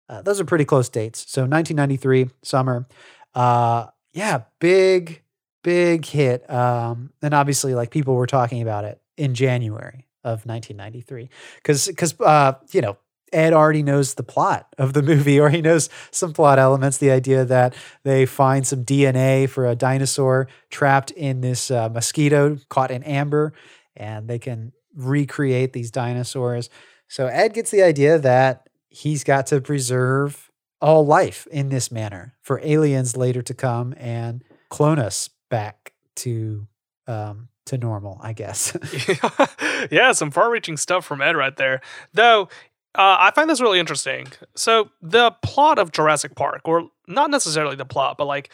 Uh, 0.09 0.23
those 0.23 0.41
are 0.41 0.45
pretty 0.45 0.65
close 0.65 0.89
dates. 0.89 1.25
So 1.29 1.43
1993, 1.43 2.31
summer. 2.43 2.87
Uh, 3.35 3.87
yeah, 4.13 4.43
big, 4.59 5.23
big 5.63 6.05
hit. 6.05 6.49
Um, 6.51 7.13
and 7.23 7.33
obviously, 7.33 7.75
like 7.75 7.91
people 7.91 8.15
were 8.15 8.27
talking 8.27 8.61
about 8.63 8.85
it 8.85 9.01
in 9.17 9.35
January 9.35 10.07
of 10.25 10.47
1993 10.47 11.29
because 11.57 11.87
because 11.89 12.15
uh, 12.21 12.53
you 12.71 12.81
know 12.81 12.97
Ed 13.33 13.53
already 13.53 13.83
knows 13.83 14.15
the 14.15 14.23
plot 14.23 14.69
of 14.79 14.93
the 14.93 15.03
movie, 15.11 15.41
or 15.41 15.49
he 15.49 15.63
knows 15.63 15.89
some 16.11 16.33
plot 16.33 16.59
elements. 16.59 16.99
The 16.99 17.11
idea 17.11 17.45
that 17.45 17.75
they 18.05 18.27
find 18.27 18.67
some 18.67 18.85
DNA 18.85 19.49
for 19.49 19.67
a 19.67 19.75
dinosaur 19.75 20.49
trapped 20.71 21.11
in 21.11 21.41
this 21.41 21.71
uh, 21.71 21.89
mosquito 21.89 22.59
caught 22.69 22.91
in 22.91 23.03
amber, 23.03 23.55
and 23.97 24.29
they 24.29 24.39
can 24.39 24.73
recreate 24.95 25.73
these 25.73 25.91
dinosaurs. 25.91 26.71
So 27.09 27.27
Ed 27.27 27.55
gets 27.55 27.71
the 27.71 27.83
idea 27.83 28.19
that 28.19 28.69
he's 28.89 29.25
got 29.25 29.47
to 29.49 29.61
preserve 29.61 30.51
all 30.81 31.07
life 31.07 31.47
in 31.51 31.69
this 31.69 31.91
manner 31.91 32.35
for 32.43 32.61
aliens 32.63 33.17
later 33.17 33.43
to 33.43 33.55
come 33.55 33.95
and 33.97 34.43
clone 34.69 34.99
us 34.99 35.31
back 35.49 35.93
to 36.17 36.67
um, 37.07 37.49
to 37.67 37.79
normal, 37.79 38.19
I 38.23 38.33
guess. 38.33 38.77
yeah, 39.91 40.13
some 40.13 40.31
far 40.31 40.51
reaching 40.51 40.77
stuff 40.77 41.05
from 41.05 41.23
Ed 41.23 41.37
right 41.37 41.57
there. 41.57 41.81
Though, 42.13 42.49
uh, 42.95 43.17
I 43.19 43.31
find 43.35 43.49
this 43.49 43.61
really 43.61 43.79
interesting. 43.79 44.27
So, 44.55 44.91
the 45.01 45.31
plot 45.43 45.79
of 45.79 45.93
Jurassic 45.93 46.35
Park, 46.35 46.63
or 46.65 46.89
not 47.07 47.31
necessarily 47.31 47.77
the 47.77 47.85
plot, 47.85 48.19
but 48.19 48.27
like 48.27 48.51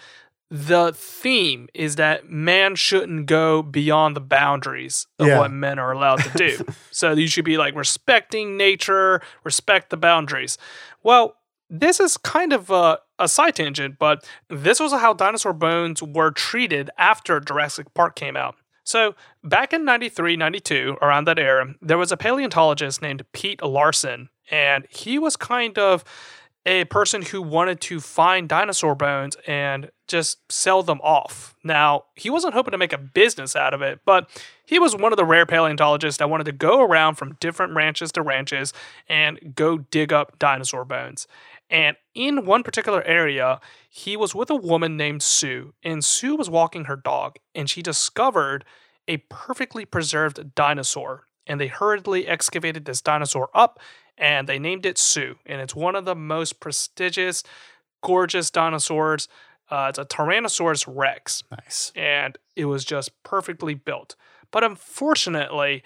the 0.51 0.93
theme 0.95 1.69
is 1.75 1.97
that 1.97 2.31
man 2.31 2.75
shouldn't 2.75 3.27
go 3.27 3.63
beyond 3.63 4.17
the 4.17 4.21
boundaries 4.21 5.07
of 5.19 5.27
Yeah. 5.27 5.39
what 5.41 5.51
men 5.51 5.79
are 5.79 5.93
allowed 5.93 6.23
to 6.25 6.31
do. 6.31 6.65
so, 6.91 7.13
you 7.13 7.27
should 7.27 7.45
be 7.45 7.59
like 7.59 7.75
respecting 7.75 8.57
nature, 8.57 9.21
respect 9.45 9.91
the 9.91 9.97
boundaries. 9.99 10.57
Well, 11.03 11.35
this 11.71 12.01
is 12.01 12.17
kind 12.17 12.55
of 12.55 12.71
a, 12.71 12.99
a 13.19 13.29
side 13.29 13.57
tangent, 13.57 13.99
but 13.99 14.27
this 14.49 14.81
was 14.81 14.93
how 14.93 15.13
dinosaur 15.13 15.53
bones 15.53 16.03
were 16.03 16.31
treated 16.31 16.89
after 16.97 17.41
Jurassic 17.41 17.93
Park 17.93 18.17
came 18.17 18.37
out. 18.37 18.55
So, 18.85 19.15
back 19.45 19.75
in 19.75 19.85
93, 19.85 20.37
92, 20.37 20.97
around 21.03 21.27
that 21.27 21.39
era, 21.39 21.75
there 21.83 21.99
was 21.99 22.11
a 22.11 22.17
paleontologist 22.17 23.03
named 23.03 23.23
Pete 23.35 23.63
Larson, 23.63 24.31
and 24.51 24.87
he 24.89 25.19
was 25.19 25.37
kind 25.37 25.79
of 25.79 26.05
a 26.69 26.85
person 26.85 27.23
who 27.23 27.41
wanted 27.41 27.81
to 27.81 27.99
find 27.99 28.47
dinosaur 28.47 28.95
bones 28.95 29.39
and 29.47 29.91
just 30.07 30.53
sell 30.53 30.83
them 30.83 31.01
off. 31.03 31.55
Now, 31.64 32.05
he 32.14 32.29
wasn't 32.29 32.53
hoping 32.53 32.73
to 32.73 32.79
make 32.79 32.93
a 32.93 32.99
business 32.99 33.57
out 33.57 33.73
of 33.73 33.81
it, 33.81 34.01
but 34.05 34.29
he 34.66 34.79
was 34.79 34.95
one 34.95 35.11
of 35.11 35.16
the 35.16 35.25
rare 35.25 35.47
paleontologists 35.47 36.19
that 36.19 36.29
wanted 36.29 36.45
to 36.45 36.53
go 36.53 36.83
around 36.83 37.14
from 37.14 37.39
different 37.41 37.75
ranches 37.75 38.12
to 38.12 38.23
ranches 38.23 38.75
and 39.09 39.55
go 39.55 39.79
dig 39.79 40.12
up 40.12 40.39
dinosaur 40.39 40.85
bones. 40.85 41.27
And 41.71 41.97
in 42.14 42.45
one 42.45 42.62
particular 42.62 43.03
area, 43.03 43.61
he 43.89 44.14
was 44.14 44.35
with 44.35 44.51
a 44.51 44.55
woman 44.55 44.99
named 44.99 45.23
Sue, 45.23 45.73
and 45.83 46.05
Sue 46.05 46.37
was 46.37 46.51
walking 46.51 46.85
her 46.85 46.97
dog, 46.97 47.37
and 47.55 47.71
she 47.71 47.81
discovered 47.81 48.66
a 49.07 49.16
perfectly 49.31 49.87
preserved 49.87 50.55
dinosaur. 50.55 51.25
And 51.47 51.59
they 51.59 51.69
hurriedly 51.69 52.27
excavated 52.27 52.85
this 52.85 53.01
dinosaur 53.01 53.49
up, 53.55 53.81
and 54.19 54.49
they 54.49 54.59
named 54.59 54.85
it 54.85 54.99
Sue. 54.99 55.37
And 55.47 55.61
it's 55.61 55.75
one 55.75 55.95
of 55.95 56.05
the 56.05 56.14
most 56.14 56.61
prestigious, 56.61 57.43
gorgeous 58.03 58.51
dinosaurs. 58.51 59.29
Uh, 59.71 59.87
it's 59.91 59.99
a 59.99 60.05
Tyrannosaurus 60.05 60.85
Rex 60.87 61.45
nice. 61.51 61.93
and 61.95 62.39
it 62.57 62.66
was 62.66 62.85
just 62.85 63.23
perfectly 63.23 63.75
built. 63.75 64.16
But 64.51 64.64
unfortunately, 64.64 65.83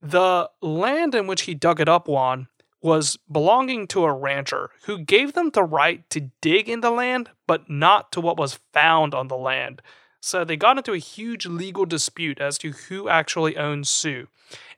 the 0.00 0.50
land 0.60 1.14
in 1.14 1.26
which 1.26 1.42
he 1.42 1.54
dug 1.54 1.80
it 1.80 1.88
up 1.88 2.08
on 2.08 2.48
was 2.82 3.16
belonging 3.30 3.86
to 3.86 4.04
a 4.04 4.12
rancher 4.12 4.70
who 4.84 4.98
gave 4.98 5.32
them 5.32 5.50
the 5.50 5.62
right 5.62 6.08
to 6.10 6.30
dig 6.40 6.68
in 6.68 6.80
the 6.80 6.90
land, 6.90 7.30
but 7.46 7.70
not 7.70 8.10
to 8.12 8.20
what 8.20 8.36
was 8.36 8.58
found 8.72 9.14
on 9.14 9.28
the 9.28 9.36
land. 9.36 9.80
So 10.24 10.44
they 10.44 10.56
got 10.56 10.78
into 10.78 10.92
a 10.92 10.98
huge 10.98 11.46
legal 11.46 11.84
dispute 11.84 12.40
as 12.40 12.56
to 12.58 12.70
who 12.70 13.08
actually 13.08 13.56
owns 13.56 13.88
Sue. 13.88 14.28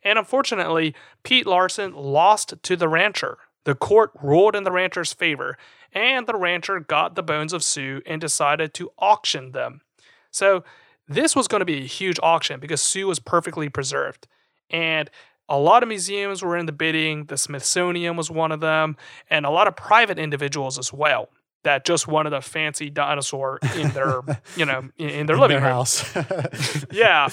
And 0.02 0.18
unfortunately, 0.18 0.94
Pete 1.22 1.46
Larson 1.46 1.92
lost 1.94 2.54
to 2.62 2.76
the 2.76 2.88
rancher. 2.88 3.36
The 3.64 3.74
court 3.74 4.10
ruled 4.22 4.56
in 4.56 4.64
the 4.64 4.72
rancher's 4.72 5.12
favor, 5.12 5.58
and 5.92 6.26
the 6.26 6.34
rancher 6.34 6.80
got 6.80 7.14
the 7.14 7.22
bones 7.22 7.52
of 7.52 7.62
Sue 7.62 8.00
and 8.06 8.22
decided 8.22 8.72
to 8.74 8.90
auction 8.98 9.52
them. 9.52 9.82
So 10.30 10.64
this 11.06 11.36
was 11.36 11.46
going 11.46 11.60
to 11.60 11.66
be 11.66 11.82
a 11.82 11.86
huge 11.86 12.18
auction 12.22 12.58
because 12.58 12.80
Sue 12.80 13.06
was 13.06 13.18
perfectly 13.18 13.68
preserved. 13.68 14.26
And 14.70 15.10
a 15.46 15.58
lot 15.58 15.82
of 15.82 15.90
museums 15.90 16.42
were 16.42 16.56
in 16.56 16.64
the 16.64 16.72
bidding. 16.72 17.26
The 17.26 17.36
Smithsonian 17.36 18.16
was 18.16 18.30
one 18.30 18.50
of 18.50 18.60
them, 18.60 18.96
and 19.28 19.44
a 19.44 19.50
lot 19.50 19.68
of 19.68 19.76
private 19.76 20.18
individuals 20.18 20.78
as 20.78 20.90
well 20.90 21.28
that 21.64 21.84
just 21.84 22.06
wanted 22.06 22.32
a 22.32 22.40
fancy 22.40 22.90
dinosaur 22.90 23.58
in 23.76 23.90
their, 23.90 24.20
you 24.56 24.64
know, 24.64 24.88
in, 24.98 25.08
in 25.08 25.26
their 25.26 25.36
In 25.36 25.42
living 25.42 25.56
their 25.56 25.66
room 25.66 25.76
house. 25.76 26.16
yeah. 26.92 27.28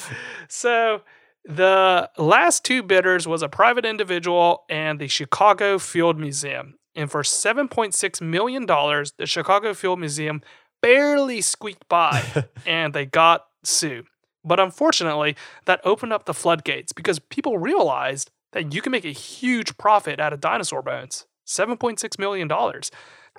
So 0.48 1.02
the 1.46 2.10
last 2.18 2.66
two 2.66 2.84
bidders 2.84 3.28
was 3.28 3.42
a 3.42 3.50
private 3.50 3.86
individual 3.86 4.64
and 4.70 5.00
the 5.00 5.08
Chicago 5.08 5.78
Field 5.78 6.20
Museum. 6.20 6.76
And 6.96 7.10
for 7.10 7.24
$7.6 7.24 8.22
million, 8.22 8.66
the 8.66 9.26
Chicago 9.26 9.74
Field 9.74 10.00
Museum 10.00 10.42
barely 10.82 11.42
squeaked 11.42 11.88
by 11.88 12.46
and 12.66 12.94
they 12.94 13.06
got 13.06 13.46
Sue. 13.64 14.04
But 14.44 14.60
unfortunately, 14.60 15.36
that 15.66 15.82
opened 15.84 16.14
up 16.14 16.26
the 16.26 16.34
floodgates 16.34 16.92
because 16.92 17.20
people 17.20 17.60
realized 17.60 18.32
that 18.54 18.74
you 18.74 18.82
can 18.82 18.92
make 18.92 19.06
a 19.06 19.12
huge 19.12 19.78
profit 19.78 20.20
out 20.20 20.34
of 20.34 20.42
dinosaur 20.42 20.82
bones. 20.82 21.26
$7.6 21.48 22.20
million. 22.20 22.50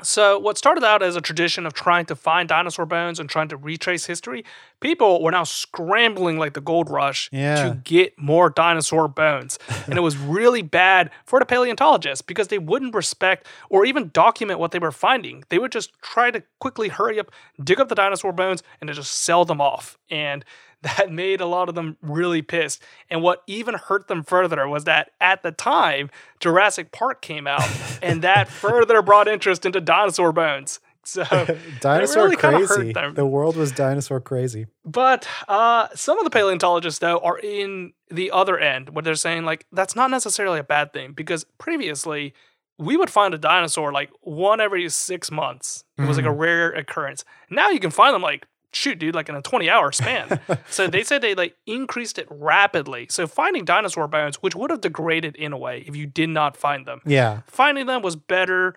So, 0.03 0.39
what 0.39 0.59
started 0.59 0.85
out 0.85 1.03
as 1.03 1.17
a 1.17 1.21
tradition 1.21 1.67
of 1.67 1.73
trying 1.75 2.07
to 2.07 2.17
find 2.17 2.49
dinosaur 2.49 2.87
bones 2.87 3.21
and 3.21 3.29
trying 3.29 3.49
to 3.49 3.57
retrace 3.57 4.07
history, 4.07 4.45
people 4.81 5.23
were 5.23 5.31
now 5.31 5.45
scrambling 5.45 6.39
like 6.39 6.55
the 6.55 6.61
gold 6.61 6.91
rush 6.91 7.29
Yeah. 7.33 7.63
to 7.69 7.75
get 7.85 8.19
more 8.19 8.51
dinosaur 8.51 9.09
bones. 9.09 9.59
and 9.87 9.97
it 9.97 10.01
was 10.03 10.17
really 10.39 10.63
bad 10.63 11.11
for 11.25 11.39
the 11.39 11.47
paleontologists 11.47 12.23
because 12.23 12.49
they 12.49 12.59
wouldn't 12.59 12.95
respect 12.95 13.47
or 13.71 13.85
even 13.85 14.11
document 14.13 14.59
what 14.59 14.73
they 14.73 14.79
were 14.79 14.93
finding. 14.93 15.45
They 15.49 15.59
would 15.59 15.73
just 15.73 15.93
try 16.03 16.31
to 16.31 16.43
quickly 16.61 16.89
hurry 16.89 17.19
up, 17.21 17.31
dig 17.63 17.81
up 17.81 17.89
the 17.89 17.95
dinosaur 17.95 18.33
bones, 18.33 18.63
and 18.81 18.89
to 18.89 18.95
just 18.95 19.13
sell 19.13 19.45
them 19.45 19.61
off. 19.61 19.99
And 20.11 20.45
that 20.83 21.11
made 21.11 21.41
a 21.41 21.47
lot 21.47 21.69
of 21.69 21.75
them 21.75 21.97
really 22.03 22.43
pissed. 22.43 22.83
And 23.11 23.23
what 23.23 23.43
even 23.47 23.75
hurt 23.75 24.09
them 24.09 24.23
further 24.23 24.69
was 24.69 24.85
that 24.85 25.11
at 25.21 25.43
the 25.43 25.53
time, 25.53 26.11
Jurassic 26.41 26.93
Park 26.93 27.23
came 27.23 27.47
out, 27.47 27.69
and 28.03 28.23
that 28.23 28.49
further 28.49 29.03
brought 29.03 29.29
interest 29.29 29.65
into 29.65 29.81
dinosaur 29.81 30.33
bones. 30.33 30.81
So 31.05 31.25
dinosaur 31.81 32.25
really 32.25 32.37
crazy. 32.37 32.93
The 32.93 33.27
world 33.27 33.57
was 33.57 33.73
dinosaur 33.73 34.21
crazy. 34.21 34.67
but 34.85 35.27
uh, 35.49 35.89
some 35.95 36.19
of 36.19 36.25
the 36.25 36.31
paleontologists, 36.31 37.01
though, 37.01 37.19
are 37.19 37.39
in 37.39 37.93
the 38.09 38.31
other 38.31 38.59
end 38.59 38.91
where 38.91 39.03
they're 39.03 39.15
saying, 39.17 39.45
like, 39.45 39.67
that's 39.73 39.97
not 39.97 40.11
necessarily 40.11 40.61
a 40.61 40.65
bad 40.65 40.93
thing 40.93 41.13
because 41.13 41.45
previously 41.59 42.35
we 42.79 42.97
would 42.97 43.11
find 43.11 43.35
a 43.35 43.39
dinosaur 43.39 43.93
like 43.93 44.11
one 44.21 44.61
every 44.61 44.89
six 44.89 45.31
months. 45.31 45.85
It 45.99 46.07
was 46.07 46.17
like 46.17 46.27
a 46.27 46.33
rare 46.33 46.71
occurrence. 46.73 47.25
Now 47.51 47.71
you 47.71 47.79
can 47.79 47.91
find 47.91 48.15
them 48.15 48.23
like, 48.23 48.47
shoot, 48.73 48.99
dude, 48.99 49.15
like 49.15 49.29
in 49.29 49.35
a 49.35 49.43
20 49.43 49.69
hour 49.71 49.93
span. 49.93 50.41
so 50.71 50.87
they 50.87 51.03
said 51.05 51.23
they 51.23 51.35
like 51.35 51.57
increased 51.67 52.19
it 52.19 52.27
rapidly. 52.31 53.07
So 53.11 53.27
finding 53.27 53.65
dinosaur 53.65 54.09
bones, 54.09 54.37
which 54.37 54.55
would 54.55 54.71
have 54.71 54.81
degraded 54.81 55.37
in 55.37 55.53
a 55.53 55.59
way 55.59 55.85
if 55.87 55.95
you 55.97 56.07
did 56.07 56.29
not 56.31 56.57
find 56.57 56.87
them, 56.87 57.01
Yeah. 57.05 57.41
finding 57.47 57.87
them 57.87 58.03
was 58.03 58.17
better 58.17 58.75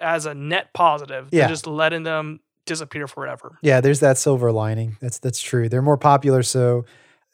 as 0.00 0.24
a 0.26 0.34
net 0.34 0.72
positive 0.72 1.28
Yeah. 1.30 1.42
than 1.42 1.48
just 1.50 1.66
letting 1.66 2.04
them 2.04 2.40
disappear 2.64 3.06
forever. 3.06 3.58
Yeah, 3.62 3.80
there's 3.80 4.00
that 4.00 4.18
silver 4.18 4.50
lining. 4.50 4.96
That's 5.00 5.18
that's 5.18 5.40
true. 5.40 5.68
They're 5.68 5.82
more 5.82 5.98
popular, 5.98 6.42
so 6.42 6.84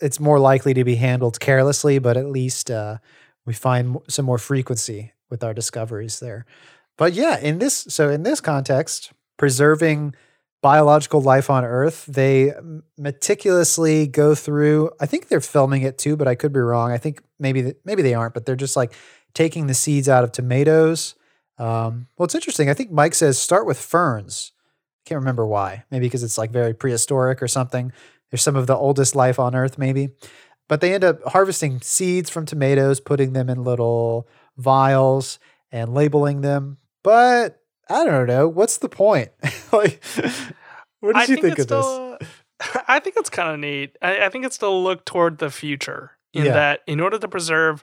it's 0.00 0.18
more 0.18 0.38
likely 0.40 0.74
to 0.74 0.84
be 0.84 0.96
handled 0.96 1.38
carelessly, 1.40 1.98
but 2.00 2.16
at 2.16 2.26
least 2.26 2.70
uh, 2.70 2.98
we 3.46 3.52
find 3.54 3.96
some 4.08 4.24
more 4.24 4.38
frequency 4.38 5.12
with 5.30 5.42
our 5.44 5.54
discoveries 5.54 6.20
there. 6.20 6.44
But 6.98 7.14
yeah, 7.14 7.38
in 7.38 7.60
this 7.60 7.74
so 7.88 8.10
in 8.10 8.24
this 8.24 8.40
context, 8.40 9.12
preserving 9.38 10.14
biological 10.62 11.20
life 11.20 11.50
on 11.50 11.64
Earth. 11.64 12.06
They 12.06 12.52
meticulously 12.96 14.06
go 14.06 14.34
through. 14.34 14.90
I 15.00 15.06
think 15.06 15.28
they're 15.28 15.40
filming 15.40 15.82
it 15.82 15.98
too, 15.98 16.16
but 16.16 16.28
I 16.28 16.34
could 16.34 16.52
be 16.52 16.60
wrong. 16.60 16.92
I 16.92 16.98
think 16.98 17.22
maybe 17.38 17.74
maybe 17.84 18.02
they 18.02 18.14
aren't, 18.14 18.32
but 18.32 18.46
they're 18.46 18.56
just 18.56 18.76
like 18.76 18.94
taking 19.34 19.66
the 19.66 19.74
seeds 19.74 20.08
out 20.08 20.24
of 20.24 20.32
tomatoes. 20.32 21.14
Um, 21.58 22.06
well, 22.16 22.24
it's 22.24 22.34
interesting. 22.34 22.70
I 22.70 22.74
think 22.74 22.90
Mike 22.90 23.14
says 23.14 23.38
start 23.38 23.66
with 23.66 23.78
ferns. 23.78 24.52
Can't 25.04 25.20
remember 25.20 25.46
why. 25.46 25.84
Maybe 25.90 26.06
because 26.06 26.22
it's 26.22 26.38
like 26.38 26.50
very 26.50 26.74
prehistoric 26.74 27.42
or 27.42 27.48
something. 27.48 27.92
There's 28.30 28.42
some 28.42 28.56
of 28.56 28.66
the 28.66 28.76
oldest 28.76 29.14
life 29.14 29.38
on 29.38 29.54
Earth, 29.54 29.76
maybe. 29.76 30.10
But 30.68 30.80
they 30.80 30.94
end 30.94 31.04
up 31.04 31.22
harvesting 31.24 31.80
seeds 31.80 32.30
from 32.30 32.46
tomatoes, 32.46 33.00
putting 33.00 33.32
them 33.32 33.50
in 33.50 33.64
little 33.64 34.28
vials 34.56 35.38
and 35.70 35.92
labeling 35.92 36.40
them. 36.40 36.78
But 37.02 37.61
I 37.92 38.04
don't 38.04 38.26
know. 38.26 38.48
What's 38.48 38.78
the 38.78 38.88
point? 38.88 39.30
like, 39.72 40.02
what 41.00 41.14
did 41.14 41.16
I 41.16 41.20
you 41.22 41.26
think, 41.26 41.40
think, 41.42 41.58
of 41.58 41.68
this? 41.68 41.84
still, 41.84 42.18
I 42.88 42.98
think 43.00 43.16
it's 43.16 43.30
kind 43.30 43.52
of 43.52 43.58
neat. 43.60 43.96
I, 44.02 44.26
I 44.26 44.28
think 44.28 44.44
it's 44.44 44.54
still 44.56 44.82
look 44.82 45.04
toward 45.04 45.38
the 45.38 45.50
future 45.50 46.12
in 46.32 46.46
Yeah. 46.46 46.52
that 46.52 46.80
in 46.86 47.00
order 47.00 47.18
to 47.18 47.28
preserve 47.28 47.82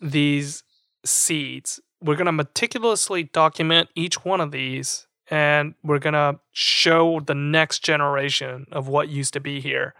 these 0.00 0.62
seeds, 1.04 1.80
we're 2.02 2.16
going 2.16 2.26
to 2.26 2.32
meticulously 2.32 3.24
document 3.24 3.88
each 3.94 4.24
one 4.24 4.40
of 4.40 4.52
these 4.52 5.06
and 5.30 5.74
we're 5.84 5.98
going 5.98 6.14
to 6.14 6.40
show 6.52 7.20
the 7.20 7.34
next 7.34 7.84
generation 7.84 8.66
of 8.72 8.88
what 8.88 9.08
used 9.08 9.32
to 9.34 9.40
be 9.40 9.60
here. 9.60 9.94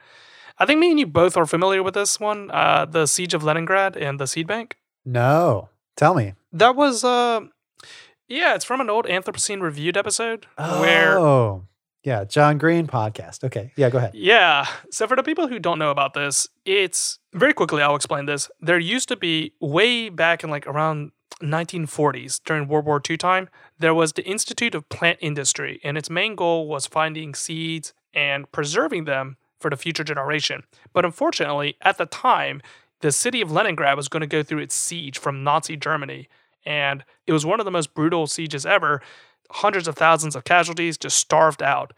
I 0.58 0.66
think 0.66 0.80
me 0.80 0.90
and 0.90 0.98
you 0.98 1.06
both 1.06 1.36
are 1.36 1.46
familiar 1.46 1.82
with 1.82 1.94
this 1.94 2.18
one, 2.18 2.50
uh, 2.50 2.84
the 2.84 3.06
Siege 3.06 3.32
of 3.32 3.42
Leningrad 3.44 3.96
and 3.96 4.18
the 4.18 4.26
seed 4.26 4.46
bank. 4.46 4.76
No. 5.04 5.68
Tell 5.96 6.14
me. 6.14 6.34
That 6.52 6.74
was, 6.76 7.04
uh, 7.04 7.40
yeah, 8.30 8.54
it's 8.54 8.64
from 8.64 8.80
an 8.80 8.88
old 8.88 9.04
Anthropocene 9.06 9.60
reviewed 9.60 9.96
episode 9.96 10.46
where 10.56 11.18
Oh, 11.18 11.66
yeah. 12.02 12.24
John 12.24 12.56
Green 12.56 12.86
podcast. 12.86 13.44
Okay. 13.44 13.72
Yeah, 13.76 13.90
go 13.90 13.98
ahead. 13.98 14.14
Yeah. 14.14 14.66
So 14.90 15.06
for 15.06 15.16
the 15.16 15.22
people 15.22 15.48
who 15.48 15.58
don't 15.58 15.78
know 15.78 15.90
about 15.90 16.14
this, 16.14 16.48
it's 16.64 17.18
very 17.34 17.52
quickly 17.52 17.82
I'll 17.82 17.96
explain 17.96 18.24
this. 18.24 18.50
There 18.60 18.78
used 18.78 19.08
to 19.08 19.16
be 19.16 19.52
way 19.60 20.08
back 20.08 20.42
in 20.42 20.48
like 20.48 20.66
around 20.66 21.12
1940s 21.42 22.40
during 22.44 22.68
World 22.68 22.86
War 22.86 23.00
II 23.08 23.16
time, 23.16 23.48
there 23.78 23.94
was 23.94 24.12
the 24.12 24.24
Institute 24.24 24.74
of 24.74 24.88
Plant 24.88 25.18
Industry 25.20 25.80
and 25.82 25.98
its 25.98 26.08
main 26.10 26.34
goal 26.34 26.68
was 26.68 26.86
finding 26.86 27.34
seeds 27.34 27.92
and 28.14 28.50
preserving 28.52 29.04
them 29.04 29.36
for 29.58 29.70
the 29.70 29.76
future 29.76 30.04
generation. 30.04 30.62
But 30.92 31.04
unfortunately, 31.04 31.76
at 31.82 31.98
the 31.98 32.06
time, 32.06 32.62
the 33.00 33.12
city 33.12 33.40
of 33.40 33.50
Leningrad 33.50 33.96
was 33.96 34.08
going 34.08 34.20
to 34.22 34.26
go 34.26 34.42
through 34.42 34.58
its 34.60 34.74
siege 34.74 35.18
from 35.18 35.44
Nazi 35.44 35.76
Germany 35.76 36.28
and 36.64 37.04
it 37.26 37.32
was 37.32 37.46
one 37.46 37.60
of 37.60 37.64
the 37.64 37.70
most 37.70 37.94
brutal 37.94 38.26
sieges 38.26 38.66
ever. 38.66 39.02
Hundreds 39.50 39.88
of 39.88 39.96
thousands 39.96 40.36
of 40.36 40.44
casualties 40.44 40.96
just 40.96 41.16
starved 41.16 41.62
out. 41.62 41.92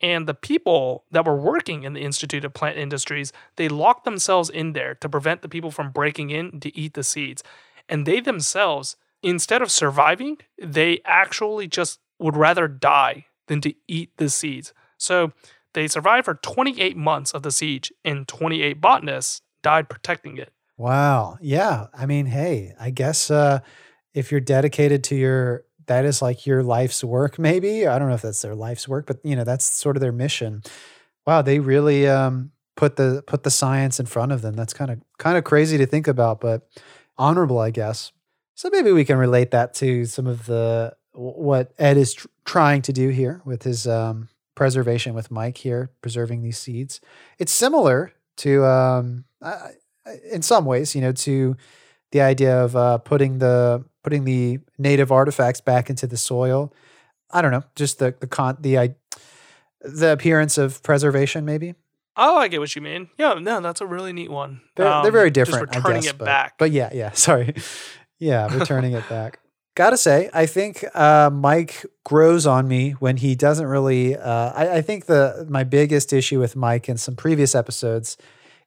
And 0.00 0.26
the 0.26 0.34
people 0.34 1.04
that 1.10 1.24
were 1.24 1.36
working 1.36 1.84
in 1.84 1.92
the 1.92 2.02
Institute 2.02 2.44
of 2.44 2.54
Plant 2.54 2.76
Industries, 2.76 3.32
they 3.56 3.68
locked 3.68 4.04
themselves 4.04 4.50
in 4.50 4.72
there 4.72 4.94
to 4.96 5.08
prevent 5.08 5.42
the 5.42 5.48
people 5.48 5.70
from 5.70 5.90
breaking 5.92 6.30
in 6.30 6.60
to 6.60 6.76
eat 6.76 6.94
the 6.94 7.04
seeds. 7.04 7.42
And 7.88 8.04
they 8.04 8.20
themselves, 8.20 8.96
instead 9.22 9.62
of 9.62 9.70
surviving, 9.70 10.38
they 10.60 11.00
actually 11.04 11.68
just 11.68 12.00
would 12.18 12.36
rather 12.36 12.66
die 12.66 13.26
than 13.46 13.60
to 13.60 13.74
eat 13.86 14.10
the 14.16 14.28
seeds. 14.28 14.72
So 14.98 15.32
they 15.74 15.88
survived 15.88 16.24
for 16.24 16.34
28 16.34 16.96
months 16.96 17.32
of 17.32 17.42
the 17.42 17.50
siege, 17.50 17.92
and 18.04 18.26
28 18.26 18.80
botanists 18.80 19.42
died 19.62 19.88
protecting 19.88 20.36
it. 20.36 20.52
Wow. 20.76 21.38
Yeah. 21.40 21.86
I 21.94 22.06
mean, 22.06 22.26
hey, 22.26 22.74
I 22.78 22.90
guess 22.90 23.30
uh, 23.30 23.60
if 24.14 24.30
you're 24.30 24.40
dedicated 24.40 25.04
to 25.04 25.14
your, 25.14 25.64
that 25.86 26.04
is 26.04 26.22
like 26.22 26.46
your 26.46 26.62
life's 26.62 27.02
work, 27.02 27.38
maybe. 27.38 27.86
I 27.86 27.98
don't 27.98 28.08
know 28.08 28.14
if 28.14 28.22
that's 28.22 28.42
their 28.42 28.54
life's 28.54 28.86
work, 28.86 29.06
but 29.06 29.18
you 29.24 29.36
know, 29.36 29.44
that's 29.44 29.64
sort 29.64 29.96
of 29.96 30.00
their 30.00 30.12
mission. 30.12 30.62
Wow. 31.26 31.42
They 31.42 31.58
really 31.58 32.08
um, 32.08 32.52
put 32.76 32.96
the 32.96 33.22
put 33.26 33.42
the 33.42 33.50
science 33.50 34.00
in 34.00 34.06
front 34.06 34.32
of 34.32 34.42
them. 34.42 34.54
That's 34.54 34.72
kind 34.72 34.90
of 34.90 35.00
kind 35.18 35.36
of 35.36 35.44
crazy 35.44 35.78
to 35.78 35.86
think 35.86 36.08
about, 36.08 36.40
but 36.40 36.68
honorable, 37.18 37.58
I 37.58 37.70
guess. 37.70 38.12
So 38.54 38.68
maybe 38.70 38.92
we 38.92 39.04
can 39.04 39.18
relate 39.18 39.50
that 39.50 39.74
to 39.74 40.04
some 40.04 40.26
of 40.26 40.46
the 40.46 40.94
what 41.12 41.72
Ed 41.78 41.96
is 41.96 42.14
tr- 42.14 42.28
trying 42.44 42.82
to 42.82 42.92
do 42.92 43.08
here 43.08 43.42
with 43.44 43.62
his 43.62 43.86
um, 43.86 44.28
preservation 44.54 45.14
with 45.14 45.30
Mike 45.30 45.58
here, 45.58 45.90
preserving 46.00 46.42
these 46.42 46.58
seeds. 46.58 47.00
It's 47.38 47.52
similar 47.52 48.12
to, 48.38 48.64
um, 48.64 49.24
I, 49.42 49.72
in 50.30 50.42
some 50.42 50.64
ways, 50.64 50.94
you 50.94 51.00
know, 51.00 51.12
to 51.12 51.56
the 52.12 52.20
idea 52.20 52.62
of 52.62 52.76
uh, 52.76 52.98
putting 52.98 53.38
the 53.38 53.84
putting 54.02 54.24
the 54.24 54.58
native 54.78 55.10
artifacts 55.12 55.60
back 55.60 55.88
into 55.90 56.06
the 56.06 56.16
soil. 56.16 56.72
I 57.30 57.40
don't 57.42 57.50
know, 57.52 57.64
just 57.74 57.98
the 57.98 58.14
the 58.20 58.26
con 58.26 58.56
the 58.60 58.78
I 58.78 58.94
the 59.80 60.12
appearance 60.12 60.58
of 60.58 60.82
preservation, 60.82 61.44
maybe. 61.44 61.74
Oh, 62.16 62.36
I 62.36 62.48
get 62.48 62.60
what 62.60 62.76
you 62.76 62.82
mean. 62.82 63.08
Yeah, 63.18 63.34
no, 63.34 63.60
that's 63.60 63.80
a 63.80 63.86
really 63.86 64.12
neat 64.12 64.30
one. 64.30 64.60
They're, 64.76 64.84
they're 64.84 65.06
Um, 65.06 65.12
very 65.12 65.30
just 65.30 65.50
different. 65.50 65.74
returning 65.74 65.96
I 65.98 66.00
guess, 66.02 66.10
it 66.10 66.18
but, 66.18 66.24
back. 66.26 66.54
But 66.58 66.70
yeah, 66.70 66.90
yeah. 66.92 67.10
Sorry. 67.14 67.54
Yeah, 68.18 68.54
returning 68.58 68.92
it 68.92 69.08
back. 69.08 69.38
Gotta 69.74 69.96
say, 69.96 70.28
I 70.34 70.44
think 70.44 70.84
uh, 70.94 71.30
Mike 71.32 71.86
grows 72.04 72.46
on 72.46 72.68
me 72.68 72.90
when 72.92 73.16
he 73.16 73.34
doesn't 73.34 73.66
really. 73.66 74.14
Uh, 74.14 74.52
I, 74.54 74.68
I 74.76 74.82
think 74.82 75.06
the 75.06 75.46
my 75.48 75.64
biggest 75.64 76.12
issue 76.12 76.38
with 76.38 76.54
Mike 76.54 76.88
in 76.90 76.98
some 76.98 77.16
previous 77.16 77.54
episodes 77.54 78.18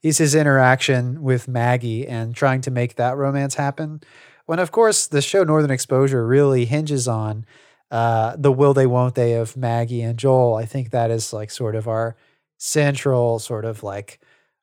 is 0.02 0.18
his 0.18 0.34
interaction 0.34 1.22
with 1.22 1.48
Maggie 1.48 2.07
and 2.07 2.36
trying 2.36 2.62
to 2.62 2.72
make 2.72 2.95
that 2.95 3.16
romance 3.18 3.53
happen. 3.56 4.02
When 4.45 4.59
of 4.59 4.72
course 4.72 5.07
the 5.07 5.22
show 5.22 5.43
Northern 5.43 5.72
Exposure 5.72 6.26
really 6.26 6.65
hinges 6.65 7.07
on 7.07 7.45
uh, 7.91 8.35
the 8.38 8.51
will 8.51 8.73
they 8.73 8.88
won't 8.88 9.15
they 9.15 9.34
of 9.34 9.55
Maggie 9.55 10.01
and 10.01 10.17
Joel. 10.17 10.55
I 10.55 10.65
think 10.65 10.91
that 10.91 11.11
is 11.11 11.31
like 11.34 11.51
sort 11.51 11.76
of 11.76 11.88
our 11.88 12.15
central 12.57 13.39
sort 13.39 13.65
of 13.65 13.84
like 13.84 14.19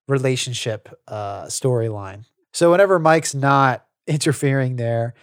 relationship 0.09 0.89
uh, 1.09 1.45
storyline. 1.45 2.25
So 2.53 2.71
whenever 2.71 2.99
Mike's 2.99 3.35
not 3.35 3.87
interfering 4.07 4.77
there, 4.77 5.15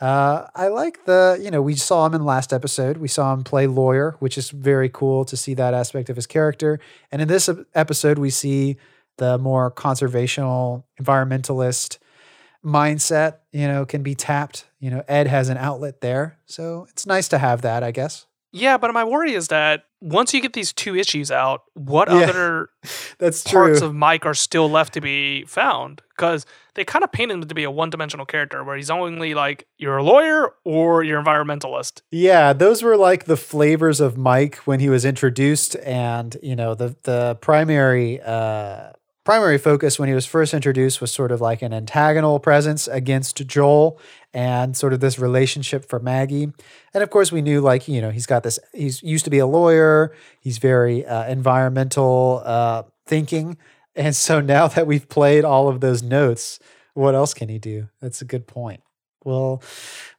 uh, 0.00 0.46
I 0.54 0.68
like 0.68 1.04
the, 1.06 1.40
you 1.42 1.50
know, 1.50 1.60
we 1.60 1.74
saw 1.74 2.06
him 2.06 2.14
in 2.14 2.24
last 2.24 2.52
episode. 2.52 2.98
We 2.98 3.08
saw 3.08 3.32
him 3.34 3.42
play 3.42 3.66
lawyer, 3.66 4.14
which 4.20 4.38
is 4.38 4.50
very 4.50 4.88
cool 4.88 5.24
to 5.24 5.36
see 5.36 5.54
that 5.54 5.74
aspect 5.74 6.08
of 6.08 6.14
his 6.14 6.26
character. 6.26 6.78
And 7.10 7.20
in 7.20 7.26
this 7.26 7.50
episode, 7.74 8.18
we 8.18 8.30
see 8.30 8.76
the 9.16 9.38
more 9.38 9.72
conservational, 9.72 10.84
environmentalist 11.00 11.98
mindset, 12.68 13.38
you 13.52 13.66
know, 13.66 13.84
can 13.84 14.02
be 14.02 14.14
tapped. 14.14 14.66
You 14.78 14.90
know, 14.90 15.02
Ed 15.08 15.26
has 15.26 15.48
an 15.48 15.56
outlet 15.56 16.00
there. 16.00 16.38
So 16.46 16.86
it's 16.90 17.06
nice 17.06 17.28
to 17.28 17.38
have 17.38 17.62
that, 17.62 17.82
I 17.82 17.90
guess. 17.90 18.26
Yeah, 18.50 18.78
but 18.78 18.92
my 18.94 19.04
worry 19.04 19.34
is 19.34 19.48
that 19.48 19.84
once 20.00 20.32
you 20.32 20.40
get 20.40 20.54
these 20.54 20.72
two 20.72 20.96
issues 20.96 21.30
out, 21.30 21.64
what 21.74 22.08
Yeah, 22.08 22.20
other 22.20 22.68
That's 23.18 23.42
parts 23.42 23.80
true. 23.80 23.88
of 23.88 23.94
Mike 23.94 24.24
are 24.24 24.32
still 24.32 24.70
left 24.70 24.94
to 24.94 25.02
be 25.02 25.44
found? 25.44 26.00
Because 26.16 26.46
they 26.74 26.82
kind 26.84 27.04
of 27.04 27.12
paint 27.12 27.30
him 27.30 27.42
to 27.42 27.54
be 27.54 27.64
a 27.64 27.70
one 27.70 27.90
dimensional 27.90 28.24
character 28.24 28.64
where 28.64 28.76
he's 28.76 28.88
only 28.90 29.34
like, 29.34 29.66
you're 29.76 29.98
a 29.98 30.02
lawyer 30.02 30.54
or 30.64 31.02
you're 31.02 31.22
environmentalist. 31.22 32.00
Yeah, 32.10 32.54
those 32.54 32.82
were 32.82 32.96
like 32.96 33.24
the 33.26 33.36
flavors 33.36 34.00
of 34.00 34.16
Mike 34.16 34.56
when 34.64 34.80
he 34.80 34.88
was 34.88 35.04
introduced, 35.04 35.76
and 35.84 36.34
you 36.42 36.56
know 36.56 36.74
the 36.74 36.96
the 37.02 37.36
primary 37.42 38.20
uh, 38.22 38.92
primary 39.28 39.58
focus 39.58 39.98
when 39.98 40.08
he 40.08 40.14
was 40.14 40.24
first 40.24 40.54
introduced 40.54 41.02
was 41.02 41.12
sort 41.12 41.30
of 41.30 41.38
like 41.38 41.60
an 41.60 41.74
antagonal 41.74 42.40
presence 42.40 42.88
against 42.88 43.36
Joel, 43.46 44.00
and 44.32 44.74
sort 44.74 44.94
of 44.94 45.00
this 45.00 45.18
relationship 45.18 45.84
for 45.84 46.00
Maggie, 46.00 46.44
and 46.94 47.02
of 47.02 47.10
course 47.10 47.30
we 47.30 47.42
knew 47.42 47.60
like 47.60 47.86
you 47.88 48.00
know 48.00 48.10
he's 48.10 48.24
got 48.24 48.42
this 48.42 48.58
he's 48.72 49.02
used 49.02 49.26
to 49.26 49.30
be 49.30 49.38
a 49.38 49.46
lawyer, 49.46 50.14
he's 50.40 50.56
very 50.56 51.04
uh, 51.04 51.26
environmental 51.26 52.40
uh, 52.42 52.84
thinking, 53.04 53.58
and 53.94 54.16
so 54.16 54.40
now 54.40 54.66
that 54.66 54.86
we've 54.86 55.06
played 55.10 55.44
all 55.44 55.68
of 55.68 55.80
those 55.80 56.02
notes, 56.02 56.58
what 56.94 57.14
else 57.14 57.34
can 57.34 57.50
he 57.50 57.58
do? 57.58 57.90
That's 58.00 58.22
a 58.22 58.24
good 58.24 58.46
point. 58.46 58.80
Well, 59.26 59.62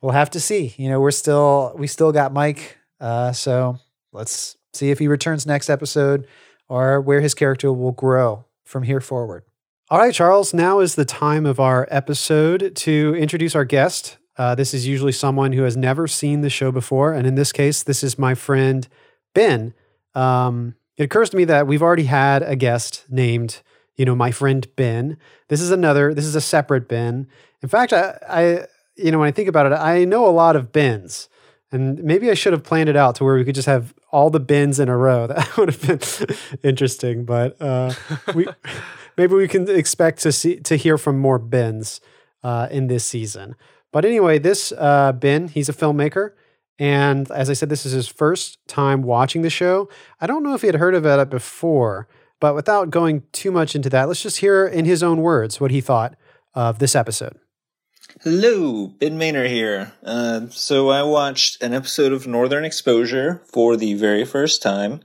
we'll 0.03 0.11
have 0.11 0.29
to 0.29 0.39
see. 0.39 0.75
You 0.77 0.87
know, 0.87 0.99
we're 0.99 1.09
still 1.09 1.73
we 1.75 1.87
still 1.87 2.11
got 2.11 2.31
Mike, 2.31 2.77
uh, 3.01 3.31
so 3.31 3.79
let's 4.11 4.55
see 4.71 4.91
if 4.91 4.99
he 4.99 5.07
returns 5.07 5.47
next 5.47 5.67
episode 5.67 6.27
or 6.67 7.01
where 7.01 7.21
his 7.21 7.33
character 7.33 7.73
will 7.73 7.91
grow 7.91 8.45
from 8.69 8.83
here 8.83 9.01
forward. 9.01 9.43
All 9.89 9.97
right, 9.97 10.13
Charles. 10.13 10.53
Now 10.53 10.79
is 10.79 10.93
the 10.93 11.03
time 11.03 11.47
of 11.47 11.59
our 11.59 11.87
episode 11.89 12.75
to 12.75 13.15
introduce 13.17 13.55
our 13.55 13.65
guest. 13.65 14.17
Uh, 14.37 14.53
this 14.53 14.73
is 14.75 14.87
usually 14.87 15.11
someone 15.11 15.53
who 15.53 15.63
has 15.63 15.75
never 15.75 16.07
seen 16.07 16.41
the 16.41 16.49
show 16.49 16.71
before, 16.71 17.11
and 17.11 17.25
in 17.25 17.33
this 17.33 17.51
case, 17.51 17.81
this 17.81 18.03
is 18.03 18.19
my 18.19 18.35
friend 18.35 18.87
Ben. 19.33 19.73
Um, 20.13 20.75
it 20.97 21.03
occurs 21.05 21.31
to 21.31 21.37
me 21.37 21.45
that 21.45 21.65
we've 21.65 21.81
already 21.81 22.03
had 22.03 22.43
a 22.43 22.55
guest 22.55 23.05
named, 23.09 23.63
you 23.97 24.05
know, 24.05 24.15
my 24.15 24.29
friend 24.29 24.67
Ben. 24.75 25.17
This 25.47 25.61
is 25.61 25.71
another. 25.71 26.13
This 26.13 26.25
is 26.25 26.35
a 26.35 26.41
separate 26.41 26.87
Ben. 26.87 27.27
In 27.63 27.69
fact, 27.69 27.91
I, 27.91 28.19
I 28.29 28.65
you 28.95 29.11
know, 29.11 29.17
when 29.17 29.27
I 29.27 29.31
think 29.31 29.49
about 29.49 29.65
it, 29.65 29.73
I 29.73 30.05
know 30.05 30.27
a 30.27 30.29
lot 30.29 30.55
of 30.55 30.71
bins. 30.71 31.27
And 31.71 32.03
maybe 32.03 32.29
I 32.29 32.33
should 32.35 32.53
have 32.53 32.63
planned 32.63 32.89
it 32.89 32.95
out 32.95 33.15
to 33.15 33.23
where 33.23 33.35
we 33.35 33.45
could 33.45 33.55
just 33.55 33.67
have 33.67 33.93
all 34.11 34.29
the 34.29 34.39
bins 34.39 34.79
in 34.79 34.89
a 34.89 34.97
row. 34.97 35.27
That 35.39 35.57
would 35.57 35.69
have 35.73 35.81
been 35.87 36.37
interesting. 36.63 37.25
But 37.25 37.61
uh, 37.61 37.93
we 38.33 38.47
maybe 39.17 39.35
we 39.35 39.47
can 39.47 39.69
expect 39.69 40.21
to 40.21 40.31
see 40.31 40.59
to 40.61 40.75
hear 40.75 40.97
from 40.97 41.19
more 41.19 41.39
bins 41.39 42.01
uh, 42.43 42.67
in 42.71 42.87
this 42.87 43.05
season. 43.05 43.55
But 43.91 44.05
anyway, 44.05 44.39
this 44.39 44.71
uh, 44.77 45.13
Ben, 45.13 45.47
he's 45.47 45.69
a 45.69 45.73
filmmaker, 45.73 46.33
And 46.77 47.29
as 47.31 47.49
I 47.49 47.53
said, 47.53 47.69
this 47.69 47.85
is 47.85 47.91
his 47.91 48.07
first 48.07 48.59
time 48.67 49.01
watching 49.01 49.41
the 49.41 49.49
show. 49.49 49.89
I 50.21 50.27
don't 50.27 50.43
know 50.43 50.53
if 50.53 50.61
he 50.61 50.67
had 50.67 50.75
heard 50.75 50.95
about 50.95 51.19
it 51.19 51.29
before, 51.29 52.07
but 52.39 52.53
without 52.55 52.91
going 52.91 53.23
too 53.31 53.51
much 53.51 53.75
into 53.75 53.89
that, 53.89 54.07
let's 54.07 54.21
just 54.21 54.37
hear 54.37 54.65
in 54.67 54.85
his 54.85 55.01
own 55.01 55.21
words 55.21 55.59
what 55.59 55.71
he 55.71 55.81
thought 55.81 56.15
of 56.53 56.79
this 56.79 56.95
episode. 56.95 57.37
Hello, 58.23 58.87
Ben 58.87 59.17
Maynor 59.17 59.47
here. 59.47 59.93
Uh, 60.03 60.47
so 60.49 60.89
I 60.89 61.03
watched 61.03 61.63
an 61.63 61.73
episode 61.73 62.11
of 62.11 62.27
Northern 62.27 62.65
Exposure 62.65 63.41
for 63.45 63.77
the 63.77 63.93
very 63.93 64.25
first 64.25 64.61
time. 64.61 64.99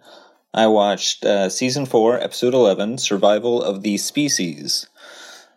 I 0.52 0.66
watched 0.66 1.24
uh, 1.24 1.48
season 1.48 1.86
four, 1.86 2.18
episode 2.18 2.54
eleven, 2.54 2.98
"Survival 2.98 3.62
of 3.62 3.84
the 3.84 3.98
Species," 3.98 4.88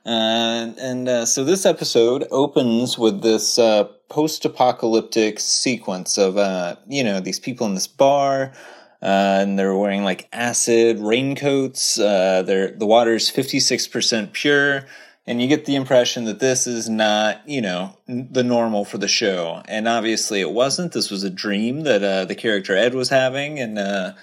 uh, 0.06 0.70
and 0.80 1.28
so 1.28 1.44
this 1.44 1.66
episode 1.66 2.28
opens 2.30 3.00
with 3.00 3.24
this 3.24 3.58
uh, 3.58 3.86
post-apocalyptic 4.08 5.40
sequence 5.40 6.20
of 6.20 6.38
uh, 6.38 6.76
you 6.88 7.04
know 7.04 7.20
these 7.20 7.40
people 7.40 7.66
in 7.66 7.74
this 7.74 7.88
bar. 7.88 8.54
Uh, 9.00 9.42
and 9.42 9.60
they're 9.60 9.76
wearing 9.76 10.04
like 10.04 10.28
acid 10.34 11.00
raincoats. 11.00 12.00
Uh, 12.00 12.42
they're, 12.42 12.72
the 12.72 12.88
water's 12.88 13.32
56% 13.32 14.32
pure 14.34 14.88
and 15.28 15.42
you 15.42 15.48
get 15.48 15.66
the 15.66 15.76
impression 15.76 16.24
that 16.26 16.40
this 16.40 16.66
is 16.66 16.90
not 16.90 17.48
you 17.48 17.62
know 17.62 17.96
the 18.08 18.44
normal 18.44 18.86
for 18.86 18.98
the 18.98 19.08
show 19.08 19.62
and 19.68 19.88
obviously 19.88 20.42
it 20.42 20.52
wasn't 20.52 20.94
this 20.94 21.12
was 21.12 21.24
a 21.24 21.30
dream 21.30 21.82
that 21.82 22.04
uh, 22.04 22.26
the 22.26 22.36
character 22.36 22.76
ed 22.76 22.94
was 22.94 23.10
having 23.10 23.60
and 23.60 23.78
uh, 23.78 24.14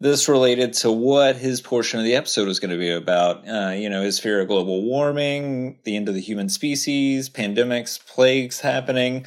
this 0.00 0.28
related 0.28 0.72
to 0.72 0.90
what 0.90 1.36
his 1.36 1.60
portion 1.60 2.00
of 2.00 2.04
the 2.04 2.14
episode 2.14 2.48
was 2.48 2.58
going 2.58 2.70
to 2.70 2.78
be 2.78 2.90
about 2.90 3.48
uh, 3.48 3.70
you 3.70 3.88
know 3.88 4.02
his 4.02 4.18
fear 4.18 4.40
of 4.40 4.48
global 4.48 4.82
warming 4.82 5.78
the 5.84 5.96
end 5.96 6.08
of 6.08 6.14
the 6.14 6.20
human 6.20 6.48
species 6.48 7.30
pandemics 7.30 8.04
plagues 8.04 8.60
happening 8.60 9.24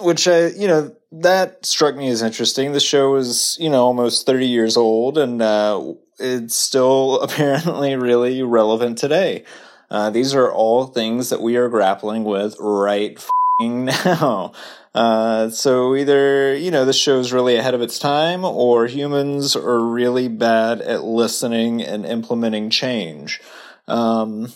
which 0.00 0.28
I, 0.28 0.48
you 0.48 0.68
know, 0.68 0.94
that 1.10 1.64
struck 1.64 1.96
me 1.96 2.08
as 2.08 2.22
interesting. 2.22 2.72
The 2.72 2.80
show 2.80 3.16
is, 3.16 3.56
you 3.60 3.70
know, 3.70 3.84
almost 3.84 4.26
30 4.26 4.46
years 4.46 4.76
old 4.76 5.18
and 5.18 5.42
uh, 5.42 5.94
it's 6.18 6.54
still 6.54 7.20
apparently 7.22 7.96
really 7.96 8.42
relevant 8.42 8.98
today. 8.98 9.44
Uh, 9.90 10.10
these 10.10 10.34
are 10.34 10.52
all 10.52 10.86
things 10.86 11.30
that 11.30 11.40
we 11.40 11.56
are 11.56 11.68
grappling 11.68 12.24
with 12.24 12.56
right 12.60 13.24
now. 13.60 14.52
Uh, 14.94 15.48
so 15.50 15.94
either, 15.94 16.54
you 16.56 16.70
know, 16.70 16.84
this 16.84 16.98
show's 16.98 17.32
really 17.32 17.56
ahead 17.56 17.74
of 17.74 17.82
its 17.82 17.98
time 17.98 18.44
or 18.44 18.86
humans 18.86 19.54
are 19.54 19.80
really 19.80 20.28
bad 20.28 20.80
at 20.80 21.04
listening 21.04 21.82
and 21.82 22.04
implementing 22.04 22.70
change. 22.70 23.40
Um, 23.86 24.52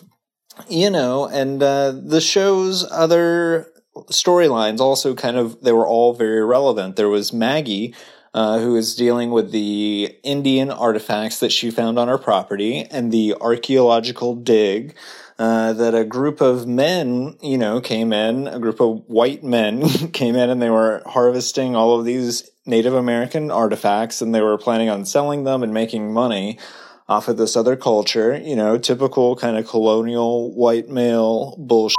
you 0.69 0.91
know, 0.91 1.27
and 1.29 1.63
uh, 1.63 1.93
the 1.93 2.21
show's 2.21 2.87
other 2.91 3.69
storylines 4.11 4.81
also 4.81 5.15
kind 5.15 5.37
of 5.37 5.61
they 5.63 5.73
were 5.73 5.87
all 5.87 6.15
very 6.15 6.45
relevant. 6.45 6.97
There 6.97 7.09
was 7.09 7.33
Maggie, 7.33 7.95
uh, 8.35 8.59
who 8.59 8.77
is 8.77 8.95
dealing 8.95 9.31
with 9.31 9.51
the 9.53 10.17
Indian 10.23 10.71
artifacts 10.71 11.41
that 11.41 11.53
she 11.53 11.71
found 11.71 11.99
on 11.99 12.09
her 12.09 12.19
property 12.19 12.85
and 12.91 13.13
the 13.13 13.35
archaeological 13.41 14.35
dig. 14.35 14.95
Uh, 15.43 15.73
that 15.73 15.93
a 15.93 16.05
group 16.05 16.41
of 16.41 16.69
men, 16.69 17.37
you 17.43 17.59
know, 17.59 17.81
came 17.81 18.13
in, 18.13 18.47
a 18.47 18.61
group 18.61 18.79
of 18.79 19.03
white 19.09 19.43
men 19.43 19.89
came 20.13 20.37
in 20.37 20.49
and 20.49 20.63
they 20.63 20.71
were 20.71 21.03
harvesting 21.05 21.75
all 21.75 21.99
of 21.99 22.05
these 22.05 22.49
Native 22.65 22.95
American 22.95 23.51
artifacts 23.51 24.23
and 24.23 24.33
they 24.33 24.41
were 24.41 24.57
planning 24.57 24.89
on 24.89 25.05
selling 25.05 25.43
them 25.43 25.65
and 25.65 25.75
making 25.75 26.13
money 26.13 26.61
off 27.09 27.27
of 27.27 27.39
this 27.39 27.57
other 27.57 27.75
culture, 27.75 28.37
you 28.39 28.55
know, 28.55 28.79
typical 28.79 29.35
kind 29.35 29.57
of 29.57 29.67
colonial 29.67 30.55
white 30.55 30.89
male 30.89 31.57
bullshit 31.59 31.97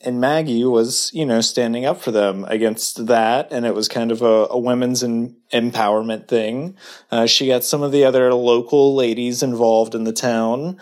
and 0.00 0.20
Maggie 0.20 0.64
was, 0.64 1.10
you 1.14 1.24
know, 1.24 1.40
standing 1.40 1.86
up 1.86 2.00
for 2.00 2.12
them 2.12 2.44
against 2.48 3.06
that, 3.06 3.48
and 3.50 3.64
it 3.64 3.74
was 3.74 3.88
kind 3.88 4.12
of 4.12 4.20
a, 4.20 4.46
a 4.50 4.58
women's 4.58 5.02
in, 5.02 5.34
empowerment 5.52 6.28
thing. 6.28 6.76
Uh, 7.10 7.26
she 7.26 7.46
got 7.46 7.64
some 7.64 7.82
of 7.82 7.90
the 7.90 8.04
other 8.04 8.32
local 8.34 8.94
ladies 8.94 9.42
involved 9.42 9.94
in 9.94 10.04
the 10.04 10.12
town, 10.12 10.78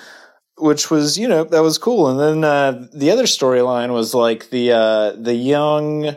which 0.62 0.90
was, 0.90 1.18
you 1.18 1.26
know, 1.26 1.44
that 1.44 1.60
was 1.60 1.76
cool. 1.76 2.08
And 2.08 2.20
then 2.20 2.44
uh, 2.44 2.86
the 2.94 3.10
other 3.10 3.24
storyline 3.24 3.92
was 3.92 4.14
like 4.14 4.50
the 4.50 4.72
uh, 4.72 5.12
the 5.12 5.34
young. 5.34 6.16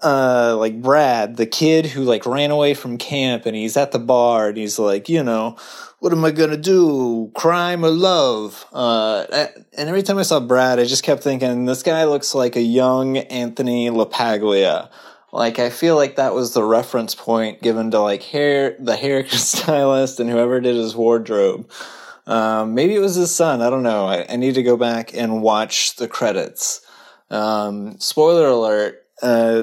Uh, 0.00 0.54
like 0.56 0.80
Brad, 0.80 1.38
the 1.38 1.46
kid 1.46 1.84
who 1.84 2.02
like 2.02 2.24
ran 2.24 2.52
away 2.52 2.72
from 2.72 2.98
camp 2.98 3.46
and 3.46 3.56
he's 3.56 3.76
at 3.76 3.90
the 3.90 3.98
bar 3.98 4.48
and 4.48 4.56
he's 4.56 4.78
like, 4.78 5.08
you 5.08 5.24
know, 5.24 5.56
what 5.98 6.12
am 6.12 6.24
I 6.24 6.30
gonna 6.30 6.58
do? 6.58 7.32
Crime 7.34 7.84
or 7.84 7.90
love? 7.90 8.64
Uh, 8.72 9.24
and 9.76 9.88
every 9.88 10.04
time 10.04 10.18
I 10.18 10.22
saw 10.22 10.38
Brad, 10.38 10.78
I 10.78 10.84
just 10.84 11.02
kept 11.02 11.24
thinking, 11.24 11.64
this 11.64 11.82
guy 11.82 12.04
looks 12.04 12.32
like 12.32 12.54
a 12.54 12.60
young 12.60 13.16
Anthony 13.16 13.90
LaPaglia. 13.90 14.88
Like 15.32 15.58
I 15.58 15.70
feel 15.70 15.96
like 15.96 16.16
that 16.16 16.34
was 16.34 16.54
the 16.54 16.62
reference 16.62 17.16
point 17.16 17.60
given 17.60 17.90
to 17.90 18.00
like 18.00 18.22
hair, 18.22 18.76
the 18.78 18.94
hair 18.94 19.26
stylist 19.28 20.20
and 20.20 20.30
whoever 20.30 20.60
did 20.60 20.76
his 20.76 20.94
wardrobe. 20.94 21.68
Um, 22.28 22.74
maybe 22.74 22.94
it 22.94 23.00
was 23.00 23.14
his 23.14 23.34
son. 23.34 23.62
I 23.62 23.70
don't 23.70 23.82
know. 23.82 24.06
I, 24.06 24.26
I, 24.28 24.36
need 24.36 24.54
to 24.56 24.62
go 24.62 24.76
back 24.76 25.14
and 25.14 25.40
watch 25.40 25.96
the 25.96 26.06
credits. 26.06 26.82
Um, 27.30 27.98
spoiler 28.00 28.48
alert. 28.48 29.02
Uh, 29.22 29.62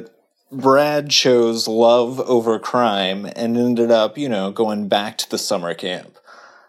Brad 0.51 1.11
chose 1.11 1.67
love 1.67 2.19
over 2.21 2.57
crime 2.57 3.25
and 3.35 3.55
ended 3.55 3.91
up, 3.91 4.17
you 4.17 4.27
know, 4.27 4.51
going 4.51 4.87
back 4.87 5.19
to 5.19 5.29
the 5.29 5.37
summer 5.37 5.75
camp. 5.75 6.17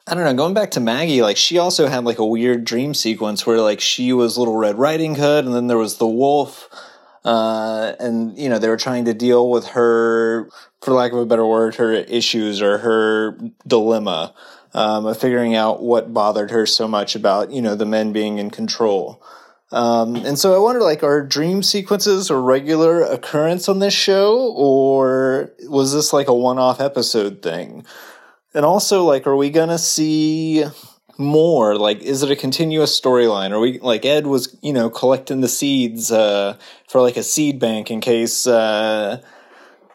I 0.06 0.14
don't 0.14 0.24
know, 0.24 0.34
going 0.34 0.54
back 0.54 0.70
to 0.72 0.80
Maggie, 0.80 1.22
like 1.22 1.38
she 1.38 1.56
also 1.56 1.86
had 1.86 2.04
like 2.04 2.18
a 2.18 2.26
weird 2.26 2.64
dream 2.64 2.92
sequence 2.92 3.46
where 3.46 3.60
like 3.60 3.80
she 3.80 4.12
was 4.12 4.36
Little 4.36 4.56
Red 4.56 4.78
Riding 4.78 5.14
Hood 5.14 5.46
and 5.46 5.54
then 5.54 5.66
there 5.66 5.78
was 5.78 5.96
the 5.96 6.06
wolf. 6.06 6.68
Uh, 7.24 7.94
and 7.98 8.36
you 8.38 8.50
know, 8.50 8.58
they 8.58 8.68
were 8.68 8.76
trying 8.76 9.06
to 9.06 9.14
deal 9.14 9.50
with 9.50 9.68
her, 9.68 10.48
for 10.82 10.92
lack 10.92 11.12
of 11.12 11.18
a 11.18 11.26
better 11.26 11.46
word, 11.46 11.74
her 11.76 11.92
issues 11.92 12.60
or 12.60 12.78
her 12.78 13.38
dilemma, 13.66 14.34
um, 14.76 15.06
of 15.06 15.18
figuring 15.18 15.54
out 15.54 15.82
what 15.82 16.12
bothered 16.12 16.50
her 16.50 16.66
so 16.66 16.86
much 16.86 17.16
about, 17.16 17.50
you 17.50 17.62
know, 17.62 17.74
the 17.74 17.86
men 17.86 18.12
being 18.12 18.38
in 18.38 18.50
control. 18.50 19.22
Um, 19.72 20.16
and 20.16 20.38
so 20.38 20.54
I 20.54 20.58
wonder, 20.58 20.82
like, 20.82 21.02
are 21.02 21.22
dream 21.22 21.62
sequences 21.62 22.30
a 22.30 22.36
regular 22.36 23.02
occurrence 23.02 23.70
on 23.70 23.78
this 23.78 23.94
show, 23.94 24.52
or 24.54 25.52
was 25.62 25.92
this 25.94 26.12
like 26.12 26.28
a 26.28 26.34
one-off 26.34 26.80
episode 26.80 27.42
thing? 27.42 27.86
And 28.54 28.64
also, 28.66 29.02
like, 29.02 29.26
are 29.26 29.34
we 29.34 29.48
gonna 29.48 29.78
see 29.78 30.64
more? 31.18 31.76
Like, 31.76 32.02
is 32.02 32.22
it 32.22 32.30
a 32.30 32.36
continuous 32.36 33.00
storyline? 33.00 33.52
Are 33.52 33.58
we 33.58 33.78
like 33.80 34.04
Ed 34.04 34.26
was, 34.26 34.56
you 34.62 34.74
know, 34.74 34.90
collecting 34.90 35.40
the 35.40 35.48
seeds 35.48 36.12
uh, 36.12 36.58
for 36.86 37.00
like 37.00 37.16
a 37.16 37.22
seed 37.22 37.58
bank 37.58 37.90
in 37.90 38.02
case 38.02 38.46
uh, 38.46 39.22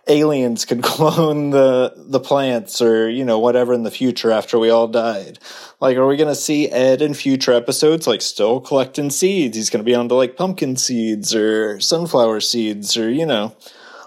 aliens 0.08 0.66
could 0.66 0.84
clone 0.84 1.52
the 1.52 1.94
the 1.98 2.20
plants 2.20 2.82
or 2.82 3.10
you 3.10 3.26
know 3.26 3.40
whatever 3.40 3.74
in 3.74 3.84
the 3.84 3.92
future 3.92 4.32
after 4.32 4.60
we 4.60 4.70
all 4.70 4.88
died? 4.88 5.40
Like, 5.80 5.98
are 5.98 6.08
we 6.08 6.18
gonna 6.18 6.36
see 6.36 6.70
Ed 6.70 7.02
in 7.02 7.14
future 7.14 7.54
episodes 7.54 8.08
like 8.08 8.22
still 8.22 8.60
collecting 8.60 9.10
seeds? 9.10 9.58
He's 9.58 9.70
gonna 9.70 9.84
be 9.84 9.96
onto 9.96 10.16
like 10.16 10.38
pumpkin 10.38 10.76
seeds 10.76 11.36
or 11.36 11.80
sunflower 11.80 12.42
seeds 12.42 12.98
or 12.98 13.10
you 13.10 13.26
know 13.26 13.56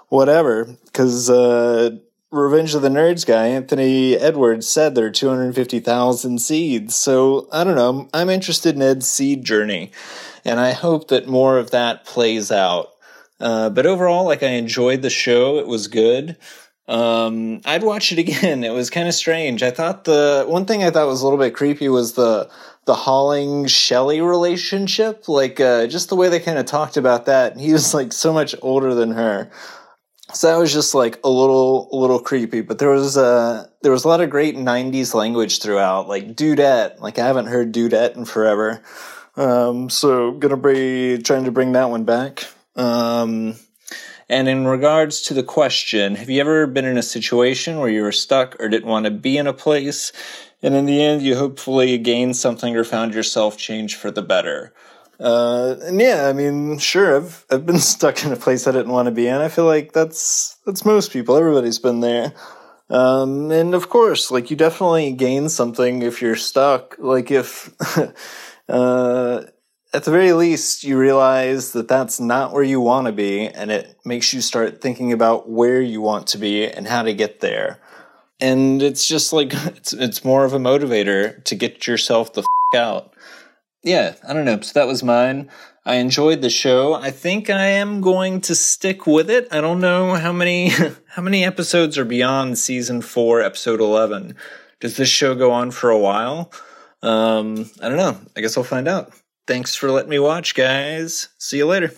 whatever 0.08 0.76
because. 0.86 1.30
Uh, 1.30 1.98
Revenge 2.34 2.74
of 2.74 2.82
the 2.82 2.88
Nerds 2.88 3.24
guy, 3.24 3.46
Anthony 3.46 4.16
Edwards, 4.16 4.66
said 4.66 4.96
there 4.96 5.06
are 5.06 5.10
250,000 5.10 6.40
seeds. 6.40 6.96
So 6.96 7.46
I 7.52 7.62
don't 7.62 7.76
know. 7.76 8.08
I'm 8.12 8.28
interested 8.28 8.74
in 8.74 8.82
Ed's 8.82 9.06
seed 9.06 9.44
journey, 9.44 9.92
and 10.44 10.58
I 10.58 10.72
hope 10.72 11.06
that 11.08 11.28
more 11.28 11.58
of 11.58 11.70
that 11.70 12.04
plays 12.04 12.50
out. 12.50 12.88
Uh, 13.40 13.70
but 13.70 13.86
overall, 13.86 14.24
like 14.24 14.42
I 14.42 14.50
enjoyed 14.50 15.02
the 15.02 15.10
show. 15.10 15.58
It 15.58 15.66
was 15.66 15.88
good. 15.88 16.36
Um, 16.86 17.60
I'd 17.64 17.82
watch 17.82 18.12
it 18.12 18.18
again. 18.24 18.64
It 18.64 18.72
was 18.72 18.90
kind 18.90 19.08
of 19.08 19.14
strange. 19.14 19.62
I 19.62 19.70
thought 19.70 20.04
the 20.04 20.44
one 20.46 20.66
thing 20.66 20.82
I 20.82 20.90
thought 20.90 21.06
was 21.06 21.22
a 21.22 21.24
little 21.24 21.38
bit 21.38 21.54
creepy 21.54 21.88
was 21.88 22.14
the 22.14 22.50
the 22.86 22.94
Holling 22.94 23.66
Shelly 23.66 24.20
relationship. 24.20 25.28
Like 25.28 25.60
uh, 25.60 25.86
just 25.86 26.08
the 26.08 26.16
way 26.16 26.28
they 26.28 26.40
kind 26.40 26.58
of 26.58 26.66
talked 26.66 26.96
about 26.96 27.26
that. 27.26 27.56
He 27.56 27.72
was 27.72 27.94
like 27.94 28.12
so 28.12 28.32
much 28.32 28.54
older 28.62 28.94
than 28.94 29.12
her 29.12 29.50
so 30.32 30.48
that 30.48 30.58
was 30.58 30.72
just 30.72 30.94
like 30.94 31.18
a 31.22 31.28
little 31.28 31.88
a 31.92 31.96
little 31.96 32.18
creepy 32.18 32.60
but 32.60 32.78
there 32.78 32.88
was 32.88 33.16
a 33.16 33.68
there 33.82 33.92
was 33.92 34.04
a 34.04 34.08
lot 34.08 34.20
of 34.20 34.30
great 34.30 34.56
90s 34.56 35.14
language 35.14 35.60
throughout 35.60 36.08
like 36.08 36.34
dudette 36.34 36.98
like 37.00 37.18
i 37.18 37.26
haven't 37.26 37.46
heard 37.46 37.72
dudette 37.72 38.16
in 38.16 38.24
forever 38.24 38.82
um 39.36 39.90
so 39.90 40.32
gonna 40.32 40.56
be 40.56 41.18
trying 41.18 41.44
to 41.44 41.52
bring 41.52 41.72
that 41.72 41.90
one 41.90 42.04
back 42.04 42.46
um 42.76 43.54
and 44.28 44.48
in 44.48 44.66
regards 44.66 45.20
to 45.20 45.34
the 45.34 45.42
question 45.42 46.14
have 46.16 46.30
you 46.30 46.40
ever 46.40 46.66
been 46.66 46.84
in 46.84 46.98
a 46.98 47.02
situation 47.02 47.78
where 47.78 47.90
you 47.90 48.02
were 48.02 48.12
stuck 48.12 48.56
or 48.60 48.68
didn't 48.68 48.88
want 48.88 49.04
to 49.04 49.10
be 49.10 49.36
in 49.36 49.46
a 49.46 49.52
place 49.52 50.12
and 50.62 50.74
in 50.74 50.86
the 50.86 51.02
end 51.02 51.22
you 51.22 51.36
hopefully 51.36 51.98
gained 51.98 52.36
something 52.36 52.76
or 52.76 52.84
found 52.84 53.14
yourself 53.14 53.56
changed 53.56 53.96
for 53.96 54.10
the 54.10 54.22
better 54.22 54.72
uh, 55.20 55.76
and 55.82 56.00
yeah, 56.00 56.26
I 56.26 56.32
mean, 56.32 56.78
sure, 56.78 57.16
I've 57.16 57.44
I've 57.50 57.64
been 57.64 57.78
stuck 57.94 58.24
in 58.24 58.32
a 58.32 58.36
place 58.36 58.66
I 58.66 58.72
didn't 58.72 58.92
want 58.92 59.06
to 59.06 59.12
be 59.12 59.28
in. 59.28 59.36
I 59.36 59.48
feel 59.48 59.64
like 59.64 59.92
that's 59.92 60.56
that's 60.66 60.84
most 60.84 61.12
people. 61.12 61.36
Everybody's 61.36 61.78
been 61.78 62.00
there. 62.00 62.32
Um, 62.90 63.50
and 63.50 63.74
of 63.74 63.88
course, 63.88 64.30
like 64.30 64.50
you 64.50 64.56
definitely 64.56 65.12
gain 65.12 65.48
something 65.48 66.02
if 66.02 66.20
you're 66.20 66.36
stuck. 66.36 66.96
Like 66.98 67.30
if, 67.30 67.70
uh, 68.68 69.42
at 69.94 70.02
the 70.02 70.10
very 70.10 70.32
least, 70.32 70.82
you 70.82 70.98
realize 70.98 71.72
that 71.72 71.86
that's 71.86 72.18
not 72.18 72.52
where 72.52 72.64
you 72.64 72.80
want 72.80 73.06
to 73.06 73.12
be, 73.12 73.46
and 73.46 73.70
it 73.70 73.96
makes 74.04 74.34
you 74.34 74.40
start 74.40 74.80
thinking 74.80 75.12
about 75.12 75.48
where 75.48 75.80
you 75.80 76.00
want 76.00 76.26
to 76.28 76.38
be 76.38 76.66
and 76.66 76.88
how 76.88 77.04
to 77.04 77.14
get 77.14 77.38
there. 77.38 77.78
And 78.40 78.82
it's 78.82 79.06
just 79.06 79.32
like 79.32 79.54
it's 79.76 79.92
it's 79.92 80.24
more 80.24 80.44
of 80.44 80.52
a 80.52 80.58
motivator 80.58 81.42
to 81.44 81.54
get 81.54 81.86
yourself 81.86 82.32
the 82.32 82.44
out. 82.74 83.14
Yeah, 83.84 84.16
I 84.26 84.32
don't 84.32 84.44
know. 84.44 84.60
So 84.62 84.72
that 84.74 84.88
was 84.88 85.04
mine. 85.04 85.48
I 85.86 85.96
enjoyed 85.96 86.40
the 86.40 86.50
show. 86.50 86.94
I 86.94 87.10
think 87.10 87.48
I 87.48 87.66
am 87.66 88.00
going 88.00 88.40
to 88.42 88.54
stick 88.54 89.06
with 89.06 89.30
it. 89.30 89.46
I 89.52 89.60
don't 89.60 89.80
know 89.80 90.14
how 90.14 90.32
many 90.32 90.68
how 91.06 91.22
many 91.22 91.44
episodes 91.44 91.96
are 91.98 92.04
beyond 92.04 92.58
season 92.58 93.00
4, 93.00 93.42
episode 93.42 93.80
11. 93.80 94.34
Does 94.80 94.96
this 94.96 95.08
show 95.08 95.36
go 95.36 95.52
on 95.52 95.70
for 95.70 95.90
a 95.90 95.98
while? 95.98 96.50
Um, 97.00 97.70
I 97.80 97.88
don't 97.88 97.98
know. 97.98 98.18
I 98.36 98.40
guess 98.40 98.56
I'll 98.56 98.64
find 98.64 98.88
out. 98.88 99.12
Thanks 99.46 99.74
for 99.74 99.90
letting 99.90 100.10
me 100.10 100.18
watch, 100.18 100.54
guys. 100.54 101.28
See 101.38 101.58
you 101.58 101.66
later. 101.66 101.92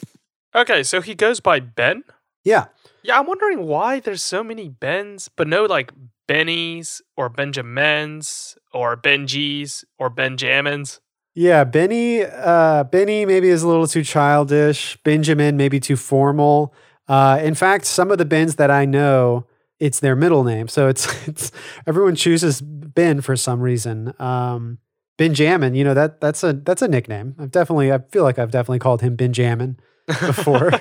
Okay, 0.55 0.82
so 0.82 1.01
he 1.01 1.14
goes 1.14 1.40
by 1.40 1.60
Ben. 1.60 2.02
Yeah. 2.44 2.66
Yeah, 3.02 3.18
I'm 3.18 3.27
wondering 3.27 3.66
why 3.66 4.01
there's 4.01 4.24
so 4.24 4.43
many 4.43 4.68
Bens, 4.68 5.28
but 5.28 5.47
no 5.47 5.64
like 5.64 5.93
Bennies 6.28 7.01
or 7.16 7.28
Benjamins 7.28 8.56
or 8.73 8.97
Benjis 8.97 9.85
or 9.98 10.10
Benjamins. 10.10 11.01
Yeah, 11.35 11.64
Benny 11.64 12.24
uh 12.24 12.85
Benny 12.85 13.27
maybe 13.27 13.48
is 13.48 13.62
a 13.62 13.68
little 13.68 13.86
too 13.86 14.02
childish. 14.02 14.97
Benjamin 15.05 15.56
maybe 15.56 15.78
too 15.78 15.97
formal. 15.97 16.74
Uh 17.09 17.39
in 17.43 17.55
fact, 17.55 17.85
some 17.85 18.10
of 18.10 18.18
the 18.18 18.24
Bens 18.24 18.56
that 18.56 18.70
I 18.70 18.86
know, 18.86 19.47
it's 19.78 20.01
their 20.01 20.16
middle 20.16 20.43
name. 20.44 20.66
So 20.66 20.89
it's 20.89 21.06
it's 21.28 21.52
everyone 21.86 22.16
chooses 22.16 22.60
Ben 22.60 23.20
for 23.20 23.36
some 23.36 23.60
reason. 23.60 24.14
Um 24.18 24.78
Benjamin, 25.17 25.75
you 25.75 25.85
know 25.85 25.95
that 25.95 26.21
that's 26.21 26.43
a 26.45 26.53
that's 26.53 26.83
a 26.83 26.89
nickname. 26.89 27.35
I've 27.39 27.51
definitely 27.51 27.93
I 27.93 27.99
feel 27.99 28.23
like 28.23 28.39
I've 28.39 28.51
definitely 28.51 28.81
called 28.81 29.01
him 29.01 29.17
Benjamin 29.17 29.79
before. 30.07 30.73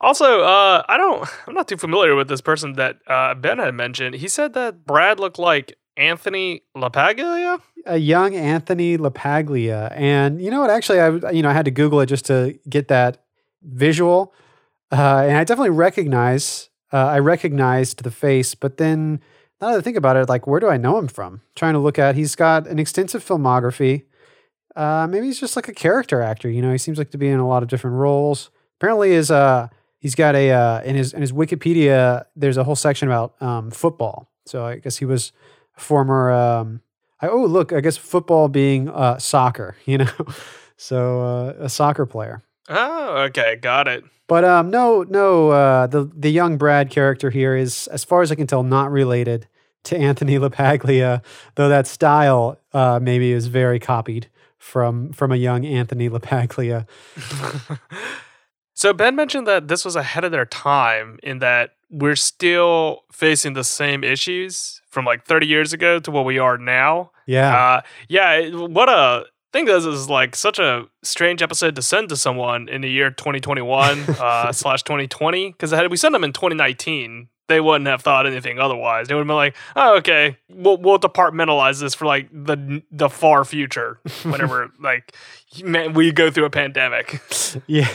Also, 0.00 0.42
uh, 0.42 0.82
I 0.86 0.98
don't, 0.98 1.26
I'm 1.46 1.54
not 1.54 1.66
too 1.68 1.78
familiar 1.78 2.14
with 2.14 2.28
this 2.28 2.42
person 2.42 2.74
that 2.74 2.98
uh, 3.06 3.34
Ben 3.34 3.58
had 3.58 3.72
mentioned. 3.72 4.16
He 4.16 4.28
said 4.28 4.52
that 4.52 4.84
Brad 4.84 5.18
looked 5.18 5.38
like 5.38 5.78
Anthony 5.96 6.62
LaPaglia. 6.76 7.60
a 7.86 7.96
young 7.96 8.34
Anthony 8.34 8.98
LaPaglia. 8.98 9.92
And 9.96 10.42
you 10.42 10.50
know 10.50 10.60
what? 10.60 10.70
Actually, 10.70 11.00
I 11.00 11.30
you 11.30 11.42
know 11.42 11.48
I 11.48 11.52
had 11.52 11.64
to 11.64 11.70
Google 11.70 12.00
it 12.00 12.06
just 12.06 12.26
to 12.26 12.58
get 12.68 12.88
that 12.88 13.24
visual, 13.62 14.34
uh, 14.92 15.24
and 15.26 15.36
I 15.36 15.44
definitely 15.44 15.70
recognize 15.70 16.68
uh, 16.92 16.98
I 16.98 17.18
recognized 17.20 18.02
the 18.02 18.10
face. 18.10 18.54
But 18.54 18.76
then 18.76 19.20
now 19.64 19.72
that 19.72 19.78
I 19.78 19.80
think 19.80 19.96
about 19.96 20.16
it, 20.16 20.28
like 20.28 20.46
where 20.46 20.60
do 20.60 20.68
I 20.68 20.76
know 20.76 20.98
him 20.98 21.08
from? 21.08 21.40
trying 21.54 21.72
to 21.72 21.78
look 21.78 21.98
at. 21.98 22.16
He's 22.16 22.34
got 22.34 22.66
an 22.66 22.78
extensive 22.78 23.24
filmography. 23.24 24.04
Uh, 24.76 25.06
maybe 25.08 25.26
he's 25.26 25.40
just 25.40 25.56
like 25.56 25.68
a 25.68 25.72
character 25.72 26.20
actor. 26.20 26.50
You 26.50 26.60
know, 26.60 26.70
he 26.70 26.78
seems 26.78 26.98
like 26.98 27.10
to 27.12 27.18
be 27.18 27.28
in 27.28 27.40
a 27.40 27.48
lot 27.48 27.62
of 27.62 27.68
different 27.70 27.96
roles. 27.96 28.50
Apparently, 28.78 29.12
is 29.12 29.30
uh 29.30 29.68
he's 30.00 30.14
got 30.14 30.34
a 30.34 30.50
uh, 30.50 30.82
in 30.82 30.96
his 30.96 31.14
in 31.14 31.22
his 31.22 31.32
Wikipedia. 31.32 32.26
There's 32.36 32.58
a 32.58 32.64
whole 32.64 32.76
section 32.76 33.08
about 33.08 33.40
um, 33.40 33.70
football. 33.70 34.28
So 34.44 34.66
I 34.66 34.76
guess 34.76 34.98
he 34.98 35.06
was 35.06 35.32
a 35.78 35.80
former. 35.80 36.30
Um, 36.30 36.82
I, 37.22 37.28
oh 37.28 37.44
look, 37.44 37.72
I 37.72 37.80
guess 37.80 37.96
football 37.96 38.48
being 38.48 38.90
uh, 38.90 39.18
soccer. 39.18 39.76
You 39.86 39.98
know, 39.98 40.10
so 40.76 41.22
uh, 41.22 41.64
a 41.64 41.68
soccer 41.70 42.04
player. 42.04 42.42
Oh, 42.68 43.16
okay, 43.28 43.56
got 43.56 43.88
it. 43.88 44.04
But 44.26 44.44
um, 44.44 44.70
no, 44.70 45.04
no. 45.04 45.50
Uh, 45.50 45.86
the 45.86 46.10
the 46.14 46.30
young 46.30 46.58
Brad 46.58 46.90
character 46.90 47.30
here 47.30 47.56
is, 47.56 47.86
as 47.86 48.04
far 48.04 48.20
as 48.20 48.30
I 48.30 48.34
can 48.34 48.46
tell, 48.46 48.62
not 48.62 48.90
related 48.90 49.46
to 49.84 49.96
Anthony 49.96 50.38
LaPaglia, 50.38 51.22
though 51.54 51.68
that 51.68 51.86
style 51.86 52.58
uh, 52.72 52.98
maybe 53.00 53.32
is 53.32 53.46
very 53.46 53.78
copied 53.78 54.28
from 54.58 55.12
from 55.12 55.30
a 55.32 55.36
young 55.36 55.64
Anthony 55.64 56.08
LaPaglia. 56.08 56.86
So 58.74 58.92
Ben 58.92 59.14
mentioned 59.14 59.46
that 59.46 59.68
this 59.68 59.84
was 59.84 59.94
ahead 59.94 60.24
of 60.24 60.32
their 60.32 60.46
time 60.46 61.18
in 61.22 61.38
that 61.38 61.76
we're 61.90 62.16
still 62.16 63.04
facing 63.12 63.52
the 63.52 63.62
same 63.62 64.02
issues 64.02 64.82
from 64.90 65.04
like 65.04 65.24
30 65.24 65.46
years 65.46 65.72
ago 65.72 66.00
to 66.00 66.10
what 66.10 66.24
we 66.24 66.38
are 66.40 66.58
now. 66.58 67.12
Yeah, 67.26 67.56
Uh, 67.56 67.80
yeah, 68.08 68.50
what 68.50 68.88
a 68.88 69.26
thing 69.52 69.66
this 69.66 69.86
is 69.86 70.10
like 70.10 70.34
such 70.34 70.58
a 70.58 70.86
strange 71.04 71.40
episode 71.40 71.76
to 71.76 71.82
send 71.82 72.08
to 72.08 72.16
someone 72.16 72.68
in 72.68 72.80
the 72.80 72.90
year 72.90 73.10
2021 73.10 74.00
uh, 74.20 74.50
slash 74.50 74.82
2020 74.82 75.52
because 75.52 75.70
had 75.70 75.88
we 75.88 75.96
sent 75.96 76.12
them 76.12 76.24
in 76.24 76.32
2019 76.32 77.28
they 77.48 77.60
wouldn't 77.60 77.86
have 77.86 78.02
thought 78.02 78.26
anything 78.26 78.58
otherwise 78.58 79.08
they 79.08 79.14
would 79.14 79.20
have 79.20 79.26
been 79.26 79.36
like 79.36 79.56
oh 79.76 79.96
okay 79.96 80.36
we'll, 80.48 80.76
we'll 80.78 80.98
departmentalize 80.98 81.80
this 81.80 81.94
for 81.94 82.06
like 82.06 82.28
the 82.32 82.82
the 82.90 83.08
far 83.08 83.44
future 83.44 84.00
whenever 84.22 84.70
like 84.80 85.14
man, 85.62 85.92
we 85.92 86.12
go 86.12 86.30
through 86.30 86.44
a 86.44 86.50
pandemic 86.50 87.20
yeah, 87.66 87.88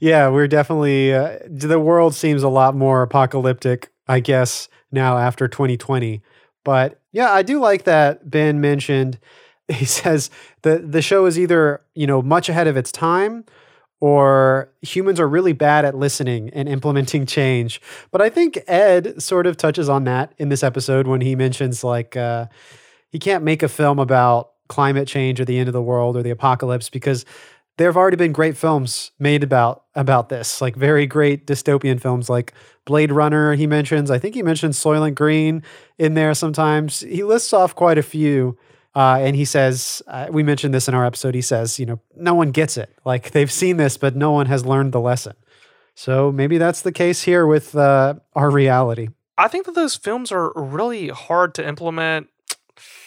yeah. 0.00 0.28
We're 0.28 0.48
definitely 0.48 1.12
uh, 1.12 1.38
the 1.48 1.78
world 1.78 2.14
seems 2.14 2.42
a 2.42 2.48
lot 2.48 2.74
more 2.74 3.02
apocalyptic, 3.02 3.90
I 4.08 4.20
guess, 4.20 4.68
now 4.90 5.18
after 5.18 5.48
2020. 5.48 6.22
But 6.64 7.00
yeah, 7.12 7.32
I 7.32 7.42
do 7.42 7.60
like 7.60 7.84
that 7.84 8.28
Ben 8.28 8.60
mentioned. 8.60 9.18
He 9.68 9.84
says 9.84 10.30
the 10.62 10.78
the 10.78 11.02
show 11.02 11.26
is 11.26 11.36
either 11.36 11.82
you 11.96 12.06
know 12.06 12.22
much 12.22 12.48
ahead 12.48 12.68
of 12.68 12.76
its 12.76 12.92
time, 12.92 13.44
or 14.00 14.70
humans 14.82 15.18
are 15.18 15.28
really 15.28 15.52
bad 15.52 15.84
at 15.84 15.96
listening 15.96 16.50
and 16.50 16.68
implementing 16.68 17.26
change. 17.26 17.80
But 18.10 18.20
I 18.20 18.28
think 18.28 18.58
Ed 18.66 19.20
sort 19.22 19.46
of 19.46 19.56
touches 19.56 19.88
on 19.88 20.04
that 20.04 20.34
in 20.38 20.48
this 20.48 20.62
episode 20.62 21.06
when 21.06 21.20
he 21.20 21.34
mentions 21.34 21.82
like 21.82 22.16
uh, 22.16 22.46
he 23.10 23.18
can't 23.18 23.44
make 23.44 23.62
a 23.62 23.68
film 23.68 23.98
about 23.98 24.50
climate 24.68 25.08
change 25.08 25.40
or 25.40 25.44
the 25.44 25.58
end 25.58 25.68
of 25.68 25.72
the 25.72 25.82
world 25.82 26.16
or 26.16 26.22
the 26.22 26.30
apocalypse 26.30 26.90
because 26.90 27.24
there 27.78 27.88
have 27.88 27.96
already 27.96 28.16
been 28.16 28.32
great 28.32 28.56
films 28.56 29.12
made 29.18 29.42
about 29.42 29.84
about 29.94 30.28
this, 30.28 30.60
like 30.60 30.76
very 30.76 31.06
great 31.06 31.46
dystopian 31.46 32.00
films 32.00 32.30
like 32.30 32.52
Blade 32.84 33.12
Runner. 33.12 33.54
He 33.54 33.66
mentions, 33.66 34.10
I 34.10 34.18
think 34.18 34.34
he 34.34 34.42
mentions 34.42 34.82
Soylent 34.82 35.14
Green 35.14 35.62
in 35.98 36.14
there 36.14 36.34
sometimes. 36.34 37.00
He 37.00 37.22
lists 37.22 37.52
off 37.52 37.74
quite 37.74 37.98
a 37.98 38.02
few. 38.02 38.56
Uh, 38.96 39.18
and 39.20 39.36
he 39.36 39.44
says, 39.44 40.02
uh, 40.08 40.26
we 40.30 40.42
mentioned 40.42 40.72
this 40.72 40.88
in 40.88 40.94
our 40.94 41.04
episode. 41.04 41.34
He 41.34 41.42
says, 41.42 41.78
you 41.78 41.84
know, 41.84 42.00
no 42.16 42.34
one 42.34 42.50
gets 42.50 42.78
it. 42.78 42.88
Like 43.04 43.32
they've 43.32 43.52
seen 43.52 43.76
this, 43.76 43.98
but 43.98 44.16
no 44.16 44.32
one 44.32 44.46
has 44.46 44.64
learned 44.64 44.92
the 44.92 45.00
lesson. 45.00 45.34
So 45.94 46.32
maybe 46.32 46.56
that's 46.58 46.80
the 46.80 46.92
case 46.92 47.22
here 47.22 47.46
with 47.46 47.76
uh, 47.76 48.14
our 48.34 48.50
reality. 48.50 49.08
i 49.38 49.48
think 49.48 49.66
that 49.66 49.74
those 49.74 49.96
films 49.96 50.32
are 50.32 50.50
really 50.56 51.08
hard 51.08 51.54
to 51.56 51.66
implement 51.66 52.28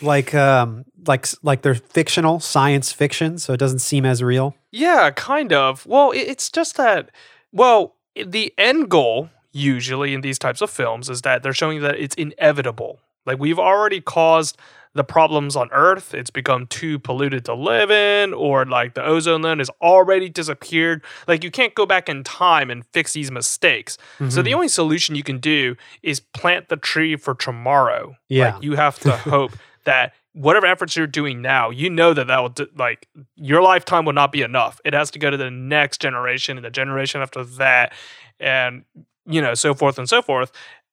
Like, 0.01 0.33
um, 0.35 0.85
like, 1.07 1.27
like 1.43 1.61
they're 1.63 1.75
fictional, 1.75 2.39
science 2.39 2.91
fiction, 2.91 3.37
so 3.39 3.53
it 3.53 3.59
doesn't 3.59 3.79
seem 3.79 4.05
as 4.05 4.21
real. 4.23 4.55
Yeah, 4.71 5.09
kind 5.11 5.51
of. 5.53 5.85
Well, 5.85 6.11
it's 6.15 6.49
just 6.51 6.77
that, 6.77 7.09
well, 7.51 7.95
the 8.15 8.53
end 8.57 8.89
goal 8.89 9.29
usually 9.51 10.13
in 10.13 10.21
these 10.21 10.39
types 10.39 10.61
of 10.61 10.69
films 10.69 11.09
is 11.09 11.21
that 11.23 11.41
they're 11.43 11.53
showing 11.61 11.81
that 11.81 11.95
it's 11.99 12.15
inevitable. 12.15 12.99
Like 13.25 13.39
we've 13.39 13.59
already 13.59 14.01
caused 14.01 14.57
the 14.95 15.03
problems 15.03 15.55
on 15.55 15.69
Earth. 15.71 16.13
It's 16.13 16.29
become 16.29 16.67
too 16.67 16.99
polluted 16.99 17.45
to 17.45 17.53
live 17.53 17.91
in, 17.91 18.33
or 18.33 18.65
like 18.65 18.95
the 18.95 19.03
ozone 19.03 19.41
layer 19.41 19.57
has 19.57 19.69
already 19.81 20.29
disappeared. 20.29 21.03
Like 21.27 21.43
you 21.43 21.51
can't 21.51 21.75
go 21.75 21.85
back 21.85 22.09
in 22.09 22.23
time 22.23 22.69
and 22.69 22.85
fix 22.87 23.13
these 23.13 23.31
mistakes. 23.31 23.97
So 24.17 24.25
the 24.25 24.49
mm-hmm. 24.49 24.55
only 24.55 24.67
solution 24.67 25.15
you 25.15 25.23
can 25.23 25.37
do 25.39 25.75
is 26.01 26.19
plant 26.19 26.69
the 26.69 26.77
tree 26.77 27.15
for 27.15 27.35
tomorrow. 27.35 28.15
Yeah. 28.27 28.55
Like 28.55 28.63
you 28.63 28.75
have 28.75 28.99
to 28.99 29.11
hope 29.17 29.51
that 29.85 30.13
whatever 30.33 30.65
efforts 30.65 30.95
you're 30.95 31.07
doing 31.07 31.41
now, 31.41 31.69
you 31.69 31.89
know 31.89 32.13
that 32.13 32.27
that 32.27 32.39
will 32.39 32.49
d- 32.49 32.67
like 32.75 33.07
your 33.35 33.61
lifetime 33.61 34.05
will 34.05 34.13
not 34.13 34.31
be 34.31 34.41
enough. 34.41 34.79
It 34.85 34.93
has 34.93 35.11
to 35.11 35.19
go 35.19 35.29
to 35.29 35.37
the 35.37 35.51
next 35.51 36.01
generation 36.01 36.57
and 36.57 36.65
the 36.65 36.71
generation 36.71 37.21
after 37.21 37.43
that, 37.43 37.93
and 38.39 38.83
you 39.25 39.41
know 39.41 39.53
so 39.53 39.73
forth 39.73 39.97
and 39.97 40.09
so 40.09 40.21
forth. 40.21 40.51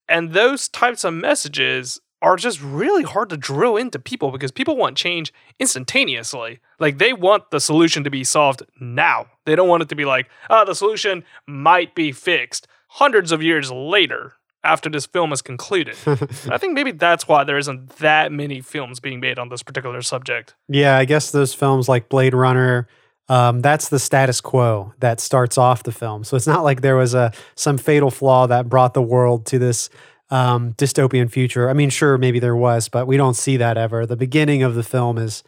And 0.08 0.32
those 0.32 0.68
types 0.68 1.04
of 1.04 1.14
messages 1.14 2.00
are 2.22 2.36
just 2.36 2.62
really 2.62 3.02
hard 3.02 3.28
to 3.30 3.36
drill 3.36 3.76
into 3.76 3.98
people 3.98 4.30
because 4.30 4.50
people 4.50 4.76
want 4.76 4.96
change 4.96 5.32
instantaneously. 5.58 6.60
Like 6.80 6.98
they 6.98 7.12
want 7.12 7.50
the 7.50 7.60
solution 7.60 8.04
to 8.04 8.10
be 8.10 8.24
solved 8.24 8.62
now. 8.80 9.26
They 9.44 9.54
don't 9.54 9.68
want 9.68 9.82
it 9.82 9.88
to 9.90 9.94
be 9.94 10.04
like, 10.04 10.28
oh, 10.48 10.64
the 10.64 10.74
solution 10.74 11.24
might 11.46 11.94
be 11.94 12.12
fixed 12.12 12.66
hundreds 12.88 13.32
of 13.32 13.42
years 13.42 13.70
later 13.70 14.34
after 14.64 14.90
this 14.90 15.06
film 15.06 15.32
is 15.32 15.42
concluded. 15.42 15.96
I 16.50 16.58
think 16.58 16.72
maybe 16.72 16.92
that's 16.92 17.28
why 17.28 17.44
there 17.44 17.58
isn't 17.58 17.96
that 17.98 18.32
many 18.32 18.60
films 18.60 19.00
being 19.00 19.20
made 19.20 19.38
on 19.38 19.48
this 19.48 19.62
particular 19.62 20.02
subject. 20.02 20.54
Yeah, 20.68 20.98
I 20.98 21.04
guess 21.04 21.30
those 21.30 21.54
films 21.54 21.88
like 21.88 22.08
Blade 22.08 22.34
Runner, 22.34 22.88
um, 23.28 23.60
that's 23.60 23.88
the 23.88 23.98
status 23.98 24.40
quo 24.40 24.92
that 25.00 25.20
starts 25.20 25.56
off 25.58 25.82
the 25.82 25.92
film. 25.92 26.24
So 26.24 26.36
it's 26.36 26.46
not 26.46 26.64
like 26.64 26.80
there 26.80 26.96
was 26.96 27.14
a 27.14 27.32
some 27.54 27.78
fatal 27.78 28.10
flaw 28.10 28.46
that 28.46 28.68
brought 28.68 28.94
the 28.94 29.02
world 29.02 29.46
to 29.46 29.58
this 29.58 29.88
um, 30.30 30.72
dystopian 30.74 31.30
future. 31.30 31.68
I 31.70 31.72
mean, 31.72 31.90
sure, 31.90 32.18
maybe 32.18 32.38
there 32.38 32.56
was, 32.56 32.88
but 32.88 33.06
we 33.06 33.16
don't 33.16 33.34
see 33.34 33.56
that 33.56 33.76
ever. 33.76 34.06
The 34.06 34.16
beginning 34.16 34.62
of 34.62 34.74
the 34.74 34.82
film 34.82 35.18
is 35.18 35.42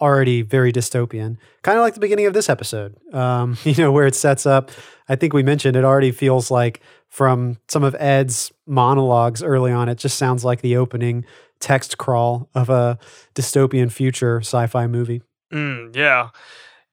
already 0.00 0.42
very 0.42 0.72
dystopian, 0.72 1.36
kind 1.62 1.78
of 1.78 1.82
like 1.82 1.94
the 1.94 2.00
beginning 2.00 2.26
of 2.26 2.34
this 2.34 2.48
episode. 2.48 2.96
Um, 3.14 3.56
you 3.64 3.74
know, 3.76 3.92
where 3.92 4.06
it 4.06 4.14
sets 4.14 4.46
up. 4.46 4.70
I 5.08 5.16
think 5.16 5.32
we 5.32 5.42
mentioned 5.42 5.76
it 5.76 5.84
already 5.84 6.10
feels 6.10 6.50
like 6.50 6.80
from 7.08 7.58
some 7.68 7.84
of 7.84 7.94
Ed's 7.96 8.52
monologues 8.66 9.42
early 9.42 9.70
on. 9.70 9.88
It 9.88 9.98
just 9.98 10.16
sounds 10.16 10.44
like 10.44 10.62
the 10.62 10.76
opening 10.76 11.24
text 11.60 11.98
crawl 11.98 12.48
of 12.54 12.70
a 12.70 12.98
dystopian 13.34 13.92
future 13.92 14.38
sci-fi 14.38 14.86
movie. 14.86 15.22
Mm, 15.52 15.94
yeah. 15.94 16.30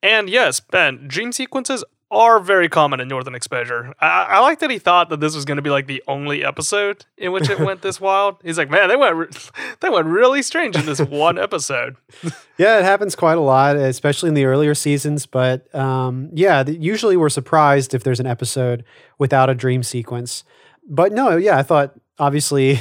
And 0.03 0.29
yes, 0.29 0.59
Ben, 0.59 1.07
dream 1.07 1.31
sequences 1.31 1.83
are 2.11 2.39
very 2.39 2.67
common 2.67 2.99
in 2.99 3.07
Northern 3.07 3.35
Exposure. 3.35 3.93
I, 3.99 4.25
I 4.29 4.39
like 4.39 4.59
that 4.59 4.71
he 4.71 4.79
thought 4.79 5.09
that 5.09 5.19
this 5.19 5.35
was 5.35 5.45
going 5.45 5.57
to 5.57 5.61
be 5.61 5.69
like 5.69 5.85
the 5.85 6.03
only 6.07 6.43
episode 6.43 7.05
in 7.17 7.31
which 7.31 7.49
it 7.49 7.59
went 7.59 7.81
this 7.81 8.01
wild. 8.01 8.37
He's 8.43 8.57
like, 8.57 8.69
man, 8.69 8.89
they 8.89 8.95
went 8.95 9.15
re- 9.15 9.27
they 9.79 9.89
went 9.89 10.07
really 10.07 10.41
strange 10.41 10.75
in 10.75 10.85
this 10.85 10.99
one 10.99 11.37
episode. 11.37 11.95
Yeah, 12.57 12.77
it 12.77 12.83
happens 12.83 13.15
quite 13.15 13.37
a 13.37 13.41
lot, 13.41 13.77
especially 13.77 14.27
in 14.27 14.33
the 14.33 14.43
earlier 14.43 14.75
seasons. 14.75 15.25
But 15.25 15.73
um, 15.73 16.29
yeah, 16.33 16.67
usually 16.67 17.15
we're 17.15 17.29
surprised 17.29 17.93
if 17.93 18.03
there's 18.03 18.19
an 18.19 18.27
episode 18.27 18.83
without 19.17 19.49
a 19.49 19.55
dream 19.55 19.81
sequence. 19.81 20.43
But 20.85 21.13
no, 21.13 21.37
yeah, 21.37 21.57
I 21.57 21.63
thought 21.63 21.93
obviously 22.17 22.73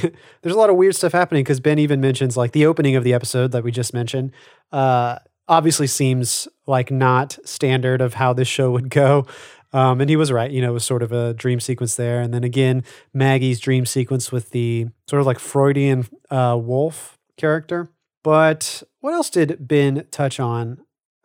there's 0.42 0.55
a 0.55 0.59
lot 0.59 0.68
of 0.68 0.74
weird 0.74 0.96
stuff 0.96 1.12
happening 1.12 1.44
because 1.44 1.60
Ben 1.60 1.78
even 1.78 2.00
mentions 2.00 2.36
like 2.36 2.50
the 2.50 2.66
opening 2.66 2.96
of 2.96 3.05
the 3.05 3.14
episode 3.14 3.52
that 3.52 3.62
we 3.62 3.70
just 3.70 3.94
mentioned. 3.94 4.32
Uh, 4.72 5.20
obviously 5.49 5.87
seems 5.87 6.47
like 6.66 6.91
not 6.91 7.39
standard 7.45 8.01
of 8.01 8.15
how 8.15 8.33
this 8.33 8.49
show 8.49 8.70
would 8.70 8.91
go. 8.91 9.27
Um, 9.73 10.01
and 10.01 10.09
he 10.09 10.16
was 10.16 10.33
right, 10.33 10.51
you 10.51 10.62
know, 10.62 10.70
it 10.70 10.75
was 10.75 10.85
sort 10.85 11.03
of 11.03 11.12
a 11.12 11.35
dream 11.35 11.61
sequence 11.61 11.97
there. 11.97 12.20
And 12.20 12.33
then 12.33 12.45
again, 12.45 12.85
Maggie's 13.12 13.61
dream 13.61 13.85
sequence 13.85 14.33
with 14.33 14.51
the 14.51 14.87
sort 15.07 15.20
of 15.20 15.27
like 15.27 15.39
Freudian 15.39 16.07
uh, 16.31 16.59
wolf 16.61 17.19
character. 17.37 17.89
But 18.23 18.83
what 19.01 19.15
else 19.15 19.31
did 19.31 19.69
Ben 19.69 20.07
touch 20.11 20.41
on? 20.41 20.79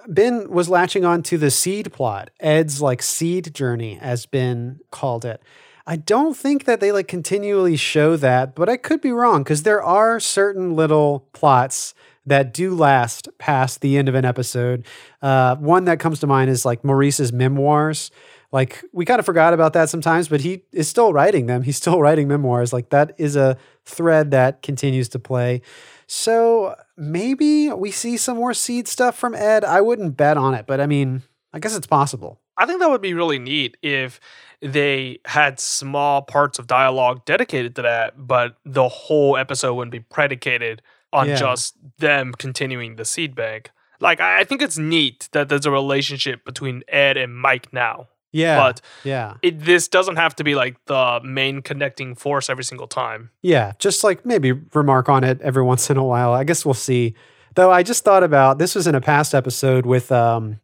Ben 0.08 0.50
was 0.50 0.70
latching 0.70 1.06
on 1.06 1.24
to 1.24 1.38
the 1.38 1.50
seed 1.50 1.94
plot, 1.94 2.30
Ed's 2.40 2.82
like 2.82 3.02
seed 3.02 3.54
journey, 3.54 3.98
as 4.02 4.26
Ben 4.26 4.80
called 4.92 5.24
it. 5.24 5.42
I 5.86 5.98
don't 5.98 6.36
think 6.36 6.66
that 6.66 6.80
they 6.80 6.92
like 6.92 7.08
continually 7.08 7.76
show 7.76 8.16
that, 8.18 8.56
but 8.56 8.70
I 8.70 8.78
could 8.78 9.02
be 9.02 9.12
wrong 9.12 9.44
because 9.44 9.64
there 9.64 9.84
are 9.84 10.20
certain 10.20 10.76
little 10.76 11.28
plots 11.34 11.94
that 12.26 12.54
do 12.54 12.74
last 12.76 13.28
past 13.38 13.82
the 13.82 13.98
end 13.98 14.10
of 14.10 14.16
an 14.16 14.26
episode. 14.26 14.86
Uh, 15.22 15.56
one 15.58 15.86
that 15.86 16.00
comes 16.00 16.20
to 16.20 16.28
mind 16.28 16.50
is 16.50 16.66
like 16.66 16.84
Maurice's 16.84 17.34
memoirs. 17.34 18.12
Like 18.52 18.84
we 18.94 19.04
kind 19.04 19.20
of 19.20 19.26
forgot 19.26 19.54
about 19.54 19.74
that 19.74 19.90
sometimes, 19.90 20.28
but 20.28 20.42
he 20.42 20.64
is 20.72 20.88
still 20.88 21.12
writing 21.12 21.48
them. 21.48 21.64
He's 21.64 21.78
still 21.78 22.00
writing 22.02 22.28
memoirs. 22.28 22.72
Like 22.72 22.90
that 22.90 23.14
is 23.18 23.36
a 23.36 23.58
thread 23.86 24.32
that 24.32 24.62
continues 24.62 25.10
to 25.10 25.20
play. 25.20 25.62
So 26.08 26.76
maybe 26.96 27.72
we 27.72 27.92
see 27.92 28.18
some 28.18 28.38
more 28.38 28.54
seed 28.54 28.88
stuff 28.88 29.18
from 29.18 29.34
Ed. 29.34 29.64
I 29.64 29.82
wouldn't 29.82 30.16
bet 30.16 30.38
on 30.38 30.54
it, 30.54 30.68
but 30.68 30.80
I 30.80 30.86
mean, 30.86 31.24
I 31.52 31.60
guess 31.60 31.76
it's 31.76 31.88
possible. 31.88 32.40
I 32.56 32.68
think 32.68 32.80
that 32.80 32.90
would 32.90 33.02
be 33.02 33.16
really 33.16 33.40
neat 33.40 33.78
if 33.82 34.20
they 34.62 35.20
had 35.26 35.60
small 35.60 36.22
parts 36.22 36.60
of 36.60 36.68
dialogue 36.68 37.26
dedicated 37.26 37.76
to 37.78 37.82
that, 37.82 38.28
but 38.28 38.58
the 38.64 38.88
whole 38.88 39.36
episode 39.36 39.74
wouldn't 39.74 39.92
be 39.92 40.00
predicated 40.00 40.82
on 41.14 41.30
Yeah. 41.30 41.36
just 41.36 41.76
them 42.00 42.34
continuing 42.34 42.96
the 42.98 43.06
seed 43.06 43.36
bank. 43.36 43.72
Like 44.00 44.20
I 44.20 44.42
I 44.42 44.44
think 44.44 44.62
it's 44.62 44.78
neat 44.78 45.30
that 45.32 45.48
there's 45.50 45.66
a 45.66 45.72
relationship 45.72 46.44
between 46.44 46.84
Ed 46.88 47.16
and 47.16 47.36
Mike 47.36 47.72
now. 47.72 48.08
Yeah. 48.32 48.58
But 48.58 48.82
yeah. 49.04 49.36
it 49.44 49.60
this 49.60 49.88
doesn't 49.88 50.16
have 50.16 50.36
to 50.38 50.44
be 50.44 50.56
like 50.56 50.76
the 50.88 51.22
main 51.24 51.62
connecting 51.62 52.16
force 52.16 52.50
every 52.50 52.64
single 52.64 52.88
time. 52.88 53.30
Yeah, 53.44 53.74
just 53.78 54.04
like 54.04 54.26
maybe 54.26 54.52
remark 54.74 55.08
on 55.08 55.24
it 55.24 55.40
every 55.42 55.62
once 55.64 55.90
in 55.90 55.98
a 55.98 56.04
while. 56.04 56.34
I 56.34 56.44
guess 56.44 56.66
we'll 56.66 56.74
see. 56.74 57.14
Though 57.56 57.72
I 57.72 57.84
just 57.84 58.04
thought 58.04 58.24
about 58.24 58.58
this 58.58 58.74
was 58.74 58.88
in 58.88 58.96
a 58.96 59.02
past 59.02 59.36
episode 59.36 59.86
with 59.86 60.12
um, 60.12 60.60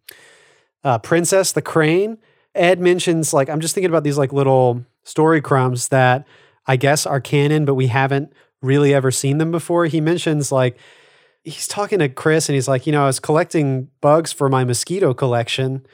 uh, 0.84 0.98
Princess 0.98 1.52
the 1.52 1.62
Crane. 1.62 2.18
Ed 2.56 2.80
mentions 2.80 3.32
like 3.34 3.48
I'm 3.50 3.60
just 3.60 3.76
thinking 3.76 3.92
about 3.92 4.04
these 4.04 4.18
like 4.18 4.34
little 4.34 4.84
story 5.04 5.40
crumbs 5.40 5.90
that 5.90 6.26
I 6.66 6.76
guess 6.76 7.06
are 7.06 7.22
canon, 7.22 7.66
but 7.66 7.76
we 7.76 7.88
haven't 7.88 8.34
really 8.62 8.94
ever 8.94 9.12
seen 9.12 9.38
them 9.38 9.52
before. 9.52 9.86
He 9.86 10.02
mentions 10.02 10.52
like 10.52 10.78
he's 11.44 11.68
talking 11.68 12.00
to 12.00 12.10
Chris 12.10 12.50
and 12.50 12.56
he's 12.56 12.68
like, 12.68 12.86
you 12.86 12.92
know, 12.92 13.04
I 13.04 13.08
was 13.08 13.20
collecting 13.20 13.90
bugs 14.02 14.32
for 14.32 14.50
my 14.50 14.64
mosquito 14.64 15.14
collection. 15.14 15.86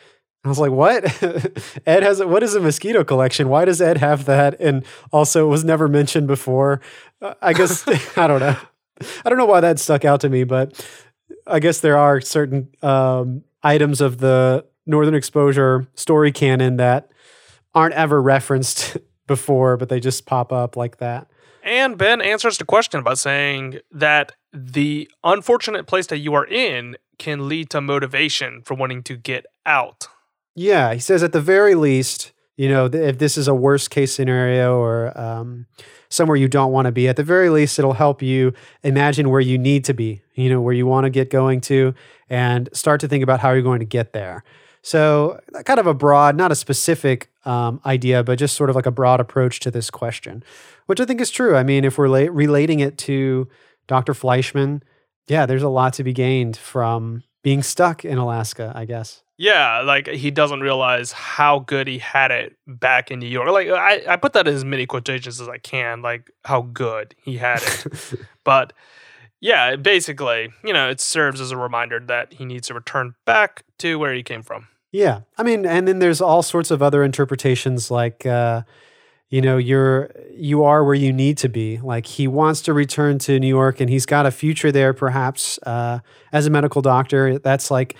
I 0.43 0.49
was 0.49 0.59
like, 0.59 0.71
what? 0.71 1.03
Ed 1.87 2.03
has 2.03 2.19
a, 2.19 2.27
what 2.27 2.43
is 2.43 2.53
a 2.53 2.59
mosquito 2.59 3.03
collection? 3.03 3.49
Why 3.49 3.65
does 3.65 3.81
Ed 3.81 3.97
have 3.97 4.25
that? 4.25 4.59
And 4.59 4.85
also, 5.11 5.47
it 5.47 5.49
was 5.49 5.63
never 5.63 5.87
mentioned 5.87 6.27
before. 6.27 6.81
Uh, 7.21 7.33
I 7.41 7.53
guess 7.53 7.87
I 8.17 8.27
don't 8.27 8.39
know. 8.39 8.57
I 9.25 9.29
don't 9.29 9.37
know 9.37 9.45
why 9.45 9.59
that 9.59 9.79
stuck 9.79 10.05
out 10.05 10.21
to 10.21 10.29
me, 10.29 10.43
but 10.43 10.87
I 11.47 11.59
guess 11.59 11.79
there 11.79 11.97
are 11.97 12.21
certain 12.21 12.69
um, 12.81 13.43
items 13.63 14.01
of 14.01 14.19
the 14.19 14.65
Northern 14.85 15.15
Exposure 15.15 15.87
story 15.95 16.31
canon 16.31 16.77
that 16.77 17.09
aren't 17.73 17.95
ever 17.95 18.21
referenced 18.21 18.97
before, 19.27 19.77
but 19.77 19.89
they 19.89 19.99
just 19.99 20.25
pop 20.25 20.53
up 20.53 20.77
like 20.77 20.97
that. 20.97 21.27
And 21.65 21.97
Ben 21.97 22.21
answers 22.21 22.59
the 22.59 22.63
question 22.63 23.01
by 23.01 23.15
saying 23.15 23.79
that 23.91 24.33
the 24.53 25.09
unfortunate 25.23 25.87
place 25.87 26.05
that 26.07 26.19
you 26.19 26.35
are 26.35 26.45
in 26.45 26.95
can 27.17 27.49
lead 27.49 27.71
to 27.71 27.81
motivation 27.81 28.61
for 28.61 28.75
wanting 28.75 29.01
to 29.03 29.17
get 29.17 29.47
out. 29.65 30.07
Yeah, 30.53 30.93
he 30.93 30.99
says 30.99 31.23
at 31.23 31.33
the 31.33 31.41
very 31.41 31.73
least, 31.73 32.33
you 32.55 32.69
know, 32.69 32.85
if 32.85 33.17
this 33.17 33.35
is 33.35 33.47
a 33.47 33.55
worst 33.55 33.89
case 33.89 34.13
scenario 34.13 34.77
or 34.77 35.17
um, 35.19 35.65
somewhere 36.09 36.37
you 36.37 36.47
don't 36.47 36.71
want 36.71 36.85
to 36.85 36.91
be, 36.91 37.07
at 37.07 37.15
the 37.15 37.23
very 37.23 37.49
least, 37.49 37.79
it'll 37.79 37.93
help 37.93 38.21
you 38.21 38.53
imagine 38.83 39.31
where 39.31 39.41
you 39.41 39.57
need 39.57 39.83
to 39.85 39.93
be, 39.93 40.21
you 40.35 40.49
know, 40.49 40.61
where 40.61 40.73
you 40.73 40.85
want 40.85 41.05
to 41.05 41.09
get 41.09 41.31
going 41.31 41.61
to, 41.61 41.95
and 42.29 42.69
start 42.73 43.01
to 43.01 43.07
think 43.07 43.23
about 43.23 43.39
how 43.39 43.51
you're 43.51 43.63
going 43.63 43.79
to 43.79 43.85
get 43.85 44.13
there. 44.13 44.43
So, 44.83 45.41
uh, 45.55 45.63
kind 45.63 45.79
of 45.79 45.87
a 45.87 45.95
broad, 45.95 46.37
not 46.37 46.51
a 46.51 46.55
specific 46.55 47.31
um, 47.43 47.81
idea, 47.87 48.23
but 48.23 48.37
just 48.37 48.55
sort 48.55 48.69
of 48.69 48.75
like 48.75 48.85
a 48.85 48.91
broad 48.91 49.19
approach 49.19 49.59
to 49.61 49.71
this 49.71 49.89
question, 49.89 50.43
which 50.85 50.99
I 50.99 51.05
think 51.05 51.21
is 51.21 51.29
true. 51.29 51.55
I 51.55 51.63
mean, 51.63 51.83
if 51.85 51.97
we're 51.97 52.07
la- 52.07 52.31
relating 52.31 52.79
it 52.79 52.97
to 52.99 53.47
Dr. 53.87 54.13
Fleischman, 54.13 54.81
yeah, 55.27 55.45
there's 55.45 55.63
a 55.63 55.69
lot 55.69 55.93
to 55.93 56.03
be 56.03 56.13
gained 56.13 56.57
from 56.57 57.23
being 57.43 57.63
stuck 57.63 58.05
in 58.05 58.17
Alaska, 58.17 58.71
I 58.75 58.85
guess. 58.85 59.23
Yeah, 59.37 59.81
like 59.81 60.07
he 60.07 60.31
doesn't 60.31 60.61
realize 60.61 61.11
how 61.11 61.59
good 61.59 61.87
he 61.87 61.97
had 61.97 62.31
it 62.31 62.55
back 62.65 63.11
in 63.11 63.19
New 63.19 63.27
York. 63.27 63.49
Like 63.49 63.67
I, 63.67 64.01
I 64.07 64.15
put 64.15 64.33
that 64.33 64.47
in 64.47 64.53
as 64.53 64.63
many 64.63 64.85
quotations 64.85 65.41
as 65.41 65.49
I 65.49 65.57
can, 65.57 66.01
like 66.01 66.31
how 66.45 66.61
good 66.61 67.15
he 67.21 67.37
had 67.37 67.61
it. 67.61 68.13
but 68.45 68.71
yeah, 69.41 69.75
basically, 69.75 70.53
you 70.63 70.71
know, 70.71 70.89
it 70.89 71.01
serves 71.01 71.41
as 71.41 71.51
a 71.51 71.57
reminder 71.57 71.99
that 72.07 72.33
he 72.33 72.45
needs 72.45 72.67
to 72.69 72.73
return 72.73 73.15
back 73.25 73.63
to 73.79 73.99
where 73.99 74.13
he 74.13 74.23
came 74.23 74.41
from. 74.41 74.69
Yeah. 74.91 75.21
I 75.37 75.43
mean, 75.43 75.65
and 75.65 75.85
then 75.85 75.99
there's 75.99 76.21
all 76.21 76.41
sorts 76.41 76.71
of 76.71 76.81
other 76.81 77.03
interpretations 77.03 77.91
like 77.91 78.25
uh 78.25 78.61
you 79.35 79.41
know, 79.41 79.57
you're 79.57 80.11
you 80.33 80.63
are 80.63 80.85
where 80.85 80.95
you 80.95 81.11
need 81.11 81.37
to 81.39 81.49
be. 81.49 81.77
Like 81.79 82.05
he 82.05 82.25
wants 82.25 82.61
to 82.61 82.73
return 82.73 83.19
to 83.19 83.37
New 83.37 83.49
York 83.49 83.81
and 83.81 83.89
he's 83.89 84.05
got 84.05 84.25
a 84.25 84.31
future 84.31 84.71
there 84.71 84.93
perhaps 84.93 85.59
uh 85.63 85.99
as 86.31 86.45
a 86.45 86.49
medical 86.49 86.81
doctor. 86.81 87.37
That's 87.37 87.69
like 87.69 87.97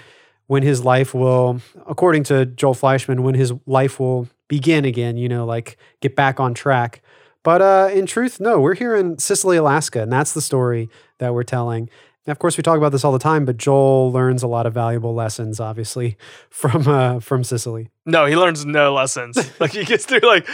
when 0.47 0.63
his 0.63 0.85
life 0.85 1.13
will 1.13 1.59
according 1.87 2.23
to 2.25 2.45
Joel 2.45 2.73
Fleischman 2.73 3.19
when 3.19 3.35
his 3.35 3.51
life 3.65 3.99
will 3.99 4.29
begin 4.47 4.85
again, 4.85 5.17
you 5.17 5.27
know, 5.27 5.45
like 5.45 5.77
get 5.99 6.15
back 6.15 6.39
on 6.39 6.53
track. 6.53 7.01
But 7.43 7.61
uh 7.61 7.89
in 7.91 8.05
truth, 8.05 8.39
no, 8.39 8.61
we're 8.61 8.75
here 8.75 8.95
in 8.95 9.17
Cicely, 9.17 9.57
Alaska, 9.57 10.03
and 10.03 10.13
that's 10.13 10.31
the 10.31 10.41
story 10.41 10.87
that 11.17 11.33
we're 11.33 11.43
telling. 11.43 11.89
And 12.25 12.31
of 12.31 12.39
course, 12.39 12.57
we 12.57 12.63
talk 12.63 12.77
about 12.77 12.91
this 12.91 13.03
all 13.03 13.11
the 13.11 13.19
time, 13.19 13.45
but 13.45 13.57
Joel 13.57 14.11
learns 14.11 14.41
a 14.41 14.47
lot 14.47 14.65
of 14.65 14.73
valuable 14.73 15.13
lessons, 15.13 15.59
obviously, 15.59 16.17
from 16.49 16.87
uh, 16.87 17.19
from 17.19 17.43
Cicely. 17.43 17.89
No, 18.05 18.25
he 18.25 18.35
learns 18.35 18.65
no 18.65 18.93
lessons. 18.93 19.37
like 19.59 19.71
he 19.71 19.85
gets 19.85 20.05
through 20.05 20.21
like 20.21 20.47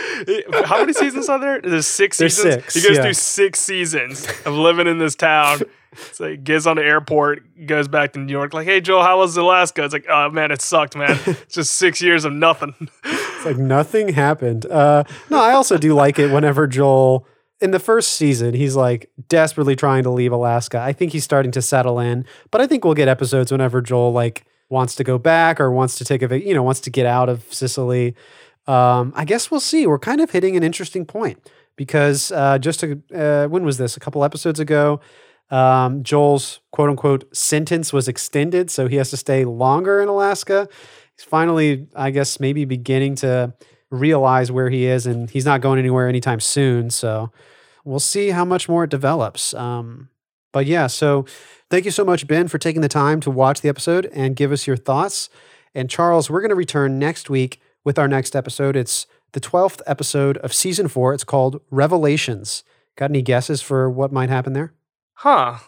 how 0.66 0.80
many 0.80 0.94
seasons 0.94 1.30
are 1.30 1.40
there? 1.40 1.62
There's 1.62 1.88
six 1.88 2.18
There's 2.18 2.36
seasons. 2.36 2.56
six, 2.56 2.74
he 2.74 2.82
goes 2.82 2.98
yeah. 2.98 3.04
through 3.04 3.14
six 3.14 3.60
seasons 3.60 4.28
of 4.46 4.54
living 4.54 4.88
in 4.88 4.98
this 4.98 5.16
town. 5.16 5.62
So 6.14 6.30
he 6.30 6.38
gets 6.38 6.66
on 6.66 6.78
the 6.78 6.84
airport, 6.84 7.66
goes 7.66 7.90
back 7.90 8.14
to 8.14 8.20
New 8.20 8.32
York, 8.32 8.54
like, 8.54 8.66
hey 8.66 8.80
Joel, 8.80 9.04
how 9.04 9.20
was 9.20 9.36
Alaska? 9.36 9.84
It's 9.84 9.94
like, 9.94 10.06
oh 10.10 10.30
man, 10.30 10.52
it 10.52 10.62
sucked, 10.62 10.96
man. 10.96 11.20
It's 11.28 11.56
just 11.56 11.76
six 11.76 12.02
years 12.02 12.24
of 12.24 12.32
nothing. 12.32 12.74
It's 13.04 13.46
like 13.46 13.58
nothing 13.58 14.10
happened. 14.10 14.66
Uh, 14.66 15.04
no, 15.30 15.40
I 15.40 15.54
also 15.54 15.78
do 15.78 15.94
like 15.94 16.18
it 16.18 16.32
whenever 16.32 16.68
Joel, 16.68 17.28
in 17.62 17.72
the 17.72 17.80
first 17.80 18.14
season, 18.14 18.54
he's 18.54 18.76
like 18.76 19.10
desperately 19.30 19.76
trying 19.76 20.04
to 20.04 20.10
leave 20.10 20.32
Alaska. 20.32 20.80
I 20.80 20.94
think 20.94 21.12
he's 21.12 21.24
starting 21.24 21.52
to 21.52 21.62
settle 21.62 22.00
in, 22.00 22.26
but 22.50 22.60
I 22.60 22.68
think 22.68 22.84
we'll 22.84 22.96
get 22.96 23.08
episodes 23.08 23.52
whenever 23.52 23.82
Joel 23.82 24.12
like 24.12 24.46
wants 24.70 24.96
to 24.96 25.04
go 25.04 25.18
back 25.18 25.60
or 25.60 25.72
wants 25.72 25.98
to 25.98 26.06
take 26.06 26.24
a, 26.24 26.44
you 26.44 26.54
know, 26.54 26.64
wants 26.64 26.80
to 26.82 26.90
get 26.90 27.06
out 27.06 27.30
of 27.30 27.44
Cicely. 27.54 28.16
Um, 28.68 29.14
I 29.16 29.26
guess 29.26 29.52
we'll 29.52 29.60
see. 29.60 29.86
We're 29.86 30.00
kind 30.00 30.22
of 30.22 30.32
hitting 30.32 30.56
an 30.56 30.64
interesting 30.64 31.06
point 31.06 31.50
because 31.76 32.32
uh, 32.32 32.58
just 32.58 32.84
a, 32.84 33.00
uh, 33.14 33.48
when 33.48 33.64
was 33.64 33.78
this? 33.78 33.98
A 33.98 34.00
couple 34.00 34.24
episodes 34.24 34.60
ago, 34.60 35.02
um, 35.50 36.04
Joel's 36.04 36.62
quote 36.72 36.90
unquote 36.90 37.36
sentence 37.36 37.92
was 37.92 38.08
extended, 38.08 38.72
so 38.72 38.88
he 38.88 38.96
has 38.96 39.10
to 39.12 39.18
stay 39.18 39.46
longer 39.46 40.02
in 40.02 40.08
Alaska. 40.08 40.68
He's 41.18 41.26
finally, 41.26 41.88
I 41.96 42.12
guess, 42.12 42.40
maybe 42.40 42.66
beginning 42.66 43.16
to 43.16 43.54
realize 43.90 44.52
where 44.52 44.70
he 44.70 44.86
is, 44.86 45.06
and 45.06 45.30
he's 45.30 45.46
not 45.46 45.62
going 45.62 45.78
anywhere 45.78 46.08
anytime 46.08 46.40
soon. 46.40 46.90
So 46.90 47.32
we'll 47.86 48.00
see 48.00 48.30
how 48.30 48.46
much 48.46 48.68
more 48.70 48.84
it 48.86 48.90
develops. 48.90 49.54
Um, 49.54 50.10
but 50.54 50.66
yeah, 50.66 50.88
so 50.88 51.26
thank 51.70 51.86
you 51.86 51.92
so 51.92 52.04
much, 52.04 52.28
Ben, 52.28 52.48
for 52.48 52.58
taking 52.58 52.82
the 52.82 52.90
time 52.90 53.20
to 53.22 53.32
watch 53.32 53.62
the 53.62 53.70
episode 53.70 54.06
and 54.14 54.36
give 54.36 54.52
us 54.52 54.68
your 54.68 54.78
thoughts. 54.78 55.30
And 55.74 55.90
Charles, 55.90 56.30
we're 56.30 56.42
going 56.42 56.50
to 56.50 56.56
return 56.56 57.00
next 57.00 57.30
week 57.30 57.62
with 57.86 57.98
our 57.98 58.08
next 58.08 58.36
episode. 58.36 58.76
It's 58.76 59.08
the 59.32 59.40
12th 59.40 59.82
episode 59.88 60.38
of 60.40 60.54
season 60.54 60.88
four. 60.90 61.14
It's 61.14 61.24
called 61.24 61.62
Revelations. 61.72 62.64
Got 62.98 63.12
any 63.12 63.22
guesses 63.22 63.62
for 63.62 63.90
what 63.90 64.12
might 64.12 64.30
happen 64.30 64.52
there? 64.54 64.74
Huh. 65.14 65.60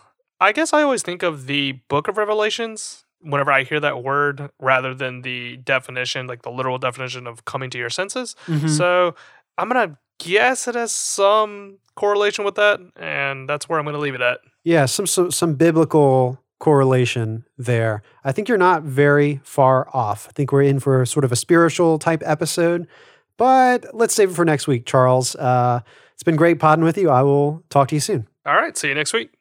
I 0.42 0.52
guess 0.52 0.74
I 0.74 0.82
always 0.82 1.04
think 1.04 1.24
of 1.24 1.46
the 1.48 1.74
Book 1.88 2.10
of 2.10 2.18
Revelations 2.18 3.06
whenever 3.22 3.52
I 3.54 3.64
hear 3.64 3.80
that 3.80 4.04
word 4.04 4.50
rather 4.60 4.94
than 4.94 5.22
the 5.22 5.56
definition, 5.56 6.28
like 6.28 6.42
the 6.42 6.52
literal 6.52 6.78
definition 6.78 7.26
of 7.26 7.46
coming 7.46 7.70
to 7.70 7.78
your 7.78 7.90
senses. 7.90 8.36
Mhm. 8.48 8.70
So 8.70 9.16
I'm 9.58 9.70
gonna 9.70 9.98
guess 10.20 10.68
it 10.68 10.76
has 10.76 10.92
some 10.92 11.78
correlation 11.96 12.46
with 12.46 12.56
that, 12.56 12.80
and 12.96 13.48
that's 13.48 13.68
where 13.70 13.80
I'm 13.80 13.86
gonna 13.86 13.98
leave 13.98 14.16
it 14.16 14.22
at. 14.22 14.40
Yeah, 14.64 14.86
some, 14.86 15.08
some 15.08 15.32
some 15.32 15.56
biblical 15.56 16.40
correlation 16.60 17.46
there. 17.58 18.02
I 18.24 18.32
think 18.32 18.48
you're 18.48 18.58
not 18.58 18.84
very 18.84 19.42
far 19.44 19.88
off. 19.94 20.28
I 20.30 20.32
think 20.32 20.52
we're 20.52 20.62
in 20.64 20.80
for 20.80 21.06
sort 21.06 21.26
of 21.26 21.32
a 21.32 21.36
spiritual 21.36 22.00
type 22.00 22.24
episode, 22.26 22.88
but 23.38 23.86
let's 23.94 24.14
save 24.14 24.32
it 24.32 24.34
for 24.34 24.46
next 24.46 24.68
week, 24.68 24.86
Charles. 24.86 25.36
Uh, 25.36 25.82
it's 26.14 26.24
been 26.24 26.38
great 26.38 26.60
podding 26.60 26.86
with 26.86 26.98
you. 26.98 27.10
I 27.10 27.22
will 27.24 27.64
talk 27.70 27.90
to 27.90 27.96
you 27.96 28.02
soon. 28.02 28.28
All 28.46 28.56
right, 28.56 28.78
see 28.78 28.88
you 28.88 28.96
next 28.96 29.14
week. 29.14 29.34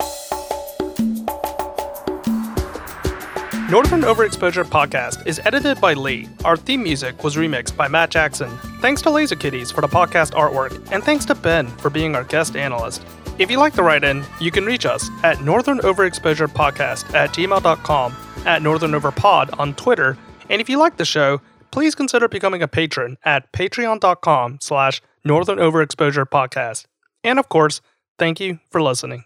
Northern 3.73 4.03
Overexposure 4.03 4.67
Podcast 4.67 5.27
is 5.27 5.41
edited 5.47 5.81
by 5.81 5.95
Lee. 5.95 6.29
Our 6.45 6.59
theme 6.59 6.83
music 6.83 7.25
was 7.25 7.37
remixed 7.37 7.75
by 7.75 7.89
Matt 7.89 8.11
Jackson. 8.11 8.51
Thanks 8.83 9.01
to 9.01 9.11
Laser 9.11 9.35
Kitties 9.35 9.71
for 9.71 9.81
the 9.81 9.87
podcast 9.87 10.33
artwork, 10.33 10.73
and 10.93 11.03
thanks 11.03 11.25
to 11.25 11.35
Ben 11.35 11.69
for 11.79 11.89
being 11.89 12.15
our 12.15 12.23
guest 12.23 12.55
analyst. 12.55 13.03
If 13.39 13.51
you 13.51 13.57
like 13.59 13.73
to 13.77 13.83
write 13.83 14.05
in, 14.05 14.25
you 14.39 14.51
can 14.51 14.67
reach 14.67 14.85
us 14.85 15.09
at 15.23 15.41
Northern 15.41 15.79
Overexposure 15.79 16.49
Podcast 16.49 17.15
at 17.15 17.31
gmail.com, 17.31 18.15
at 18.45 18.61
Northern 18.61 18.91
Overpod 18.91 19.59
on 19.59 19.73
Twitter, 19.73 20.19
and 20.51 20.61
if 20.61 20.69
you 20.69 20.77
like 20.77 20.99
the 20.99 21.07
show, 21.07 21.41
please 21.71 21.95
consider 21.95 22.29
becoming 22.29 22.61
a 22.61 22.69
patron 22.69 23.17
at 23.25 23.51
patreon.com 23.55 24.59
slash 24.61 25.01
Northern 25.25 25.57
Overexposure 25.57 26.27
Podcast. 26.27 26.85
And 27.25 27.39
of 27.39 27.49
course, 27.49 27.81
thank 28.19 28.39
you 28.39 28.59
for 28.71 28.83
listening. 28.83 29.25